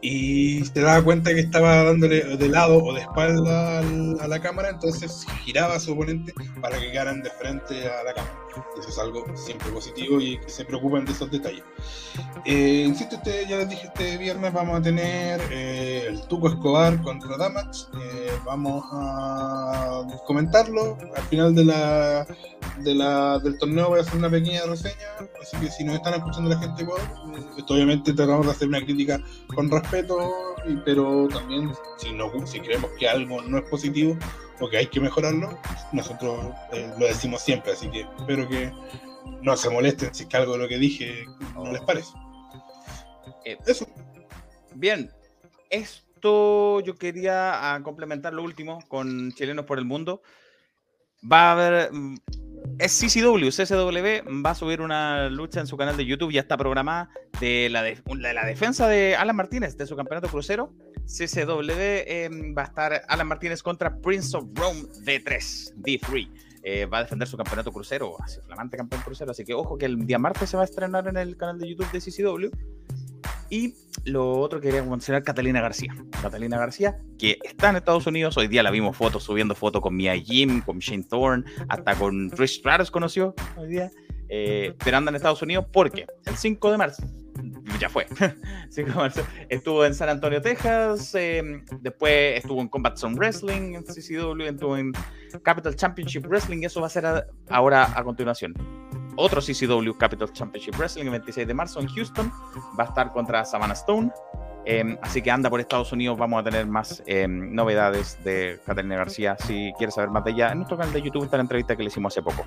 y 0.00 0.64
se 0.64 0.80
daba 0.80 1.02
cuenta 1.02 1.34
que 1.34 1.40
estaba 1.40 1.84
dándole 1.84 2.36
de 2.36 2.48
lado 2.48 2.82
o 2.82 2.92
de 2.92 3.00
espalda 3.00 3.80
a 3.80 4.28
la 4.28 4.40
cámara, 4.40 4.70
entonces 4.70 5.26
giraba 5.44 5.74
a 5.74 5.80
su 5.80 5.92
oponente 5.92 6.32
para 6.60 6.78
que 6.78 6.90
quedaran 6.90 7.22
de 7.22 7.30
frente 7.30 7.88
a 7.88 8.04
la 8.04 8.14
cámara. 8.14 8.38
Eso 8.78 8.88
es 8.88 8.98
algo 8.98 9.24
siempre 9.36 9.70
positivo 9.70 10.20
y 10.20 10.38
que 10.38 10.48
se 10.48 10.64
preocupen 10.64 11.04
de 11.04 11.12
esos 11.12 11.30
detalles. 11.30 11.62
Eh, 12.44 12.84
insisto, 12.86 13.16
este, 13.16 13.46
ya 13.48 13.58
les 13.58 13.68
dije, 13.68 13.86
este 13.86 14.18
viernes 14.18 14.52
vamos 14.52 14.78
a 14.78 14.82
tener 14.82 15.40
eh, 15.50 16.06
el 16.08 16.22
Tuco 16.22 16.48
Escobar 16.48 17.00
contra 17.02 17.36
Damage. 17.36 17.86
Eh, 18.00 18.32
vamos 18.44 18.84
a 18.92 20.04
comentarlo. 20.26 20.98
Al 21.16 21.22
final 21.24 21.54
de 21.54 21.64
la, 21.64 22.26
de 22.78 22.94
la, 22.94 23.38
del 23.38 23.58
torneo 23.58 23.88
voy 23.88 23.98
a 23.98 24.02
hacer 24.02 24.16
una 24.16 24.30
pequeña 24.30 24.62
reseña. 24.66 24.96
Así 25.40 25.56
que 25.58 25.70
si 25.70 25.84
nos 25.84 25.96
están 25.96 26.14
escuchando 26.14 26.50
la 26.50 26.58
gente 26.58 26.82
igual, 26.82 27.00
esto 27.56 27.74
obviamente 27.74 28.12
tratamos 28.12 28.46
de 28.46 28.52
hacer 28.52 28.68
una 28.68 28.84
crítica 28.84 29.20
con 29.54 29.70
respeto, 29.70 30.56
pero 30.84 31.28
también 31.28 31.72
si, 31.98 32.12
no, 32.12 32.30
si 32.46 32.60
creemos 32.60 32.90
que 32.98 33.08
algo 33.08 33.42
no 33.42 33.58
es 33.58 33.64
positivo 33.64 34.16
o 34.60 34.68
que 34.68 34.78
hay 34.78 34.86
que 34.86 35.00
mejorarlo, 35.00 35.58
nosotros 35.92 36.52
eh, 36.72 36.92
lo 36.98 37.06
decimos 37.06 37.42
siempre, 37.42 37.72
así 37.72 37.90
que 37.90 38.00
espero 38.18 38.48
que 38.48 38.72
no 39.42 39.56
se 39.56 39.70
molesten 39.70 40.14
si 40.14 40.24
es 40.24 40.28
que 40.28 40.36
algo 40.36 40.52
de 40.52 40.58
lo 40.58 40.68
que 40.68 40.78
dije 40.78 41.26
no 41.54 41.72
les 41.72 41.82
parece. 41.82 42.12
Eh, 43.44 43.56
Eso. 43.66 43.86
Bien, 44.74 45.10
esto 45.70 46.80
yo 46.80 46.96
quería 46.96 47.74
ah, 47.74 47.82
complementar 47.82 48.32
lo 48.32 48.42
último 48.42 48.82
con 48.88 49.32
Chilenos 49.32 49.64
por 49.64 49.78
el 49.78 49.84
Mundo. 49.84 50.22
Va 51.20 51.48
a 51.48 51.52
haber 51.52 51.92
mm, 51.92 52.16
CCW, 52.86 53.48
CCW 53.50 54.44
va 54.44 54.50
a 54.50 54.54
subir 54.54 54.80
una 54.80 55.28
lucha 55.28 55.60
en 55.60 55.66
su 55.66 55.76
canal 55.76 55.96
de 55.96 56.06
YouTube, 56.06 56.32
ya 56.32 56.40
está 56.40 56.56
programada, 56.56 57.10
de 57.40 57.68
la, 57.70 57.82
de, 57.82 58.00
la 58.06 58.44
defensa 58.46 58.86
de 58.86 59.16
Alan 59.16 59.34
Martínez 59.34 59.76
de 59.76 59.86
su 59.86 59.96
campeonato 59.96 60.28
crucero. 60.28 60.72
CCW 61.04 61.70
eh, 61.78 62.28
va 62.56 62.62
a 62.62 62.66
estar 62.66 63.02
Alan 63.08 63.26
Martínez 63.26 63.62
contra 63.62 63.96
Prince 63.96 64.36
of 64.36 64.44
Rome 64.54 64.82
D3, 65.04 65.74
D3. 65.76 66.28
Eh, 66.62 66.86
va 66.86 66.98
a 66.98 67.02
defender 67.02 67.26
su 67.26 67.36
campeonato 67.36 67.72
crucero, 67.72 68.16
así, 68.22 68.40
flamante 68.42 68.76
campeón 68.76 69.02
crucero. 69.02 69.30
Así 69.30 69.44
que 69.44 69.54
ojo 69.54 69.78
que 69.78 69.86
el 69.86 70.06
día 70.06 70.18
martes 70.18 70.50
se 70.50 70.56
va 70.56 70.62
a 70.62 70.66
estrenar 70.66 71.08
en 71.08 71.16
el 71.16 71.36
canal 71.36 71.58
de 71.58 71.68
YouTube 71.68 71.90
de 71.90 72.00
CCW. 72.00 72.50
Y 73.50 73.74
lo 74.04 74.38
otro 74.40 74.60
que 74.60 74.68
quería 74.68 74.82
mencionar, 74.82 75.22
Catalina 75.22 75.60
García. 75.60 75.94
Catalina 76.22 76.58
García, 76.58 76.98
que 77.18 77.38
está 77.42 77.70
en 77.70 77.76
Estados 77.76 78.06
Unidos. 78.06 78.36
Hoy 78.36 78.48
día 78.48 78.62
la 78.62 78.70
vimos 78.70 78.96
fotos, 78.96 79.22
subiendo 79.22 79.54
fotos 79.54 79.80
con 79.80 79.96
Mia 79.96 80.14
Jim, 80.16 80.60
con 80.60 80.78
Shane 80.78 81.04
Thorne, 81.04 81.44
hasta 81.68 81.94
con 81.94 82.30
Trish 82.30 82.58
Stratus 82.58 82.90
conoció 82.90 83.34
hoy 83.56 83.68
día. 83.68 83.90
Eh, 84.28 84.74
pero 84.84 84.98
anda 84.98 85.10
en 85.10 85.16
Estados 85.16 85.40
Unidos 85.40 85.64
porque 85.72 86.06
el 86.26 86.36
5 86.36 86.70
de 86.70 86.76
marzo, 86.76 87.02
ya 87.80 87.88
fue, 87.88 88.06
5 88.68 88.90
de 88.90 88.96
marzo, 88.96 89.22
estuvo 89.48 89.86
en 89.86 89.94
San 89.94 90.10
Antonio, 90.10 90.42
Texas. 90.42 91.14
Eh, 91.14 91.62
después 91.80 92.36
estuvo 92.36 92.60
en 92.60 92.68
Combat 92.68 92.98
Zone 92.98 93.16
Wrestling, 93.16 93.74
en 93.74 93.84
CCW, 93.84 94.42
estuvo 94.42 94.76
en 94.76 94.92
Capital 95.42 95.74
Championship 95.74 96.26
Wrestling. 96.26 96.58
Y 96.60 96.66
eso 96.66 96.82
va 96.82 96.88
a 96.88 96.90
ser 96.90 97.06
ahora 97.48 97.98
a 97.98 98.04
continuación 98.04 98.54
otro 99.18 99.40
CCW 99.40 99.92
Capital 99.98 100.32
Championship 100.32 100.76
Wrestling 100.76 101.04
el 101.04 101.10
26 101.10 101.46
de 101.46 101.54
marzo 101.54 101.80
en 101.80 101.88
Houston. 101.88 102.32
Va 102.78 102.84
a 102.84 102.86
estar 102.86 103.12
contra 103.12 103.44
Savannah 103.44 103.74
Stone. 103.74 104.10
Eh, 104.64 104.98
así 105.02 105.22
que 105.22 105.30
anda 105.30 105.50
por 105.50 105.60
Estados 105.60 105.92
Unidos. 105.92 106.16
Vamos 106.16 106.40
a 106.40 106.44
tener 106.44 106.66
más 106.66 107.02
eh, 107.06 107.26
novedades 107.28 108.22
de 108.22 108.60
Catalina 108.64 108.96
García. 108.96 109.36
Si 109.38 109.72
quieres 109.76 109.94
saber 109.94 110.10
más 110.10 110.24
de 110.24 110.30
ella, 110.32 110.52
en 110.52 110.58
nuestro 110.58 110.76
canal 110.76 110.92
de 110.92 111.02
YouTube 111.02 111.24
está 111.24 111.36
la 111.36 111.42
entrevista 111.42 111.76
que 111.76 111.82
le 111.82 111.88
hicimos 111.88 112.12
hace 112.12 112.22
poco. 112.22 112.46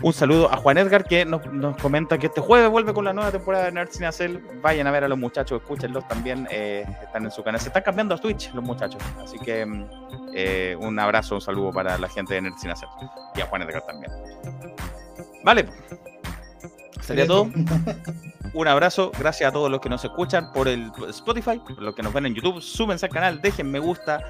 Un 0.00 0.12
saludo 0.12 0.52
a 0.52 0.56
Juan 0.56 0.78
Edgar 0.78 1.04
que 1.04 1.24
nos, 1.24 1.42
comenta 1.78 2.18
que 2.18 2.26
este 2.26 2.40
jueves 2.40 2.70
vuelve 2.70 2.94
con 2.94 3.04
la 3.04 3.12
nueva 3.12 3.32
temporada 3.32 3.64
de 3.64 3.72
Nerds 3.72 3.96
Sin 3.96 4.04
Hacer. 4.04 4.40
Vayan 4.62 4.86
a 4.86 4.92
ver 4.92 5.02
a 5.04 5.08
los 5.08 5.18
muchachos, 5.18 5.60
escúchenlos 5.60 6.06
también. 6.06 6.46
Eh, 6.50 6.84
están 7.02 7.24
en 7.24 7.30
su 7.32 7.42
canal. 7.42 7.60
Se 7.60 7.68
están 7.68 7.82
cambiando 7.82 8.14
a 8.14 8.18
Twitch 8.18 8.52
los 8.54 8.62
muchachos. 8.62 9.02
Así 9.22 9.38
que 9.40 9.66
eh, 10.34 10.76
un 10.80 10.98
abrazo, 10.98 11.34
un 11.34 11.40
saludo 11.40 11.72
para 11.72 11.98
la 11.98 12.08
gente 12.08 12.34
de 12.34 12.42
Nerds 12.42 12.60
Sin 12.60 12.70
Hacer. 12.70 12.88
Y 13.34 13.40
a 13.40 13.46
Juan 13.46 13.62
Edgar 13.62 13.82
también. 13.82 14.12
Vale. 15.48 15.64
Sería 17.00 17.26
todo. 17.26 17.50
Un 18.52 18.68
abrazo. 18.68 19.10
Gracias 19.18 19.48
a 19.48 19.50
todos 19.50 19.70
los 19.70 19.80
que 19.80 19.88
nos 19.88 20.04
escuchan 20.04 20.52
por 20.52 20.68
el 20.68 20.92
Spotify, 21.08 21.58
por 21.58 21.80
los 21.80 21.94
que 21.94 22.02
nos 22.02 22.12
ven 22.12 22.26
en 22.26 22.34
YouTube. 22.34 22.60
Súbense 22.60 23.06
al 23.06 23.12
canal, 23.12 23.40
dejen 23.40 23.70
me 23.70 23.78
gusta. 23.78 24.20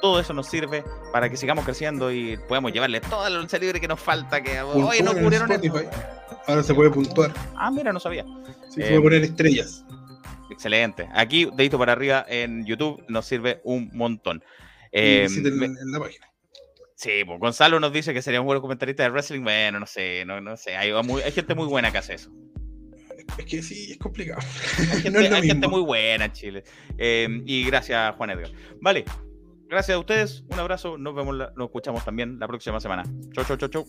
Todo 0.00 0.20
eso 0.20 0.32
nos 0.32 0.46
sirve 0.46 0.84
para 1.12 1.28
que 1.28 1.36
sigamos 1.36 1.64
creciendo 1.64 2.12
y 2.12 2.36
podamos 2.46 2.72
llevarle 2.72 3.00
toda 3.00 3.28
la 3.28 3.40
lucha 3.40 3.58
libre 3.58 3.80
que 3.80 3.88
nos 3.88 3.98
falta. 3.98 4.40
Que 4.40 4.62
hoy 4.62 5.02
no 5.02 5.12
cubrieron 5.12 5.50
Spotify. 5.50 5.88
Ahora 6.46 6.62
se 6.62 6.72
puede 6.72 6.90
puntuar. 6.90 7.34
Ah, 7.56 7.72
mira, 7.72 7.92
no 7.92 7.98
sabía. 7.98 8.24
Sí, 8.68 8.80
eh, 8.80 8.84
se 8.84 8.88
puede 8.90 9.00
poner 9.00 9.24
estrellas. 9.24 9.84
Excelente. 10.52 11.08
Aquí, 11.14 11.50
dedito 11.52 11.80
para 11.80 11.94
arriba 11.94 12.24
en 12.28 12.64
YouTube, 12.64 13.04
nos 13.08 13.26
sirve 13.26 13.60
un 13.64 13.90
montón. 13.92 14.44
Eh, 14.92 15.26
en 15.28 15.90
la 15.90 15.98
página. 15.98 16.29
Sí, 17.00 17.24
pues 17.24 17.40
Gonzalo 17.40 17.80
nos 17.80 17.94
dice 17.94 18.12
que 18.12 18.20
sería 18.20 18.42
un 18.42 18.46
buen 18.46 18.60
comentarista 18.60 19.02
de 19.02 19.08
wrestling. 19.08 19.40
Bueno, 19.40 19.80
no 19.80 19.86
sé, 19.86 20.22
no, 20.26 20.38
no 20.38 20.54
sé. 20.58 20.76
Hay, 20.76 20.92
muy, 21.02 21.22
hay, 21.22 21.32
gente 21.32 21.54
muy 21.54 21.66
buena 21.66 21.90
que 21.90 21.96
hace 21.96 22.12
eso. 22.12 22.30
Es 23.38 23.46
que 23.46 23.62
sí, 23.62 23.92
es 23.92 23.96
complicado. 23.96 24.38
Hay 24.78 24.86
gente, 25.00 25.30
no 25.30 25.36
hay 25.36 25.46
gente 25.46 25.66
muy 25.66 25.80
buena 25.80 26.26
en 26.26 26.32
Chile. 26.32 26.62
Eh, 26.98 27.42
y 27.46 27.64
gracias, 27.64 28.14
Juan 28.16 28.28
Edgar. 28.28 28.50
Vale, 28.82 29.06
gracias 29.66 29.96
a 29.96 29.98
ustedes. 29.98 30.44
Un 30.50 30.58
abrazo. 30.58 30.98
Nos 30.98 31.14
vemos, 31.14 31.34
nos 31.34 31.68
escuchamos 31.68 32.04
también 32.04 32.38
la 32.38 32.46
próxima 32.46 32.78
semana. 32.80 33.04
Chau, 33.32 33.46
chau, 33.46 33.56
chau, 33.56 33.70
chau. 33.70 33.86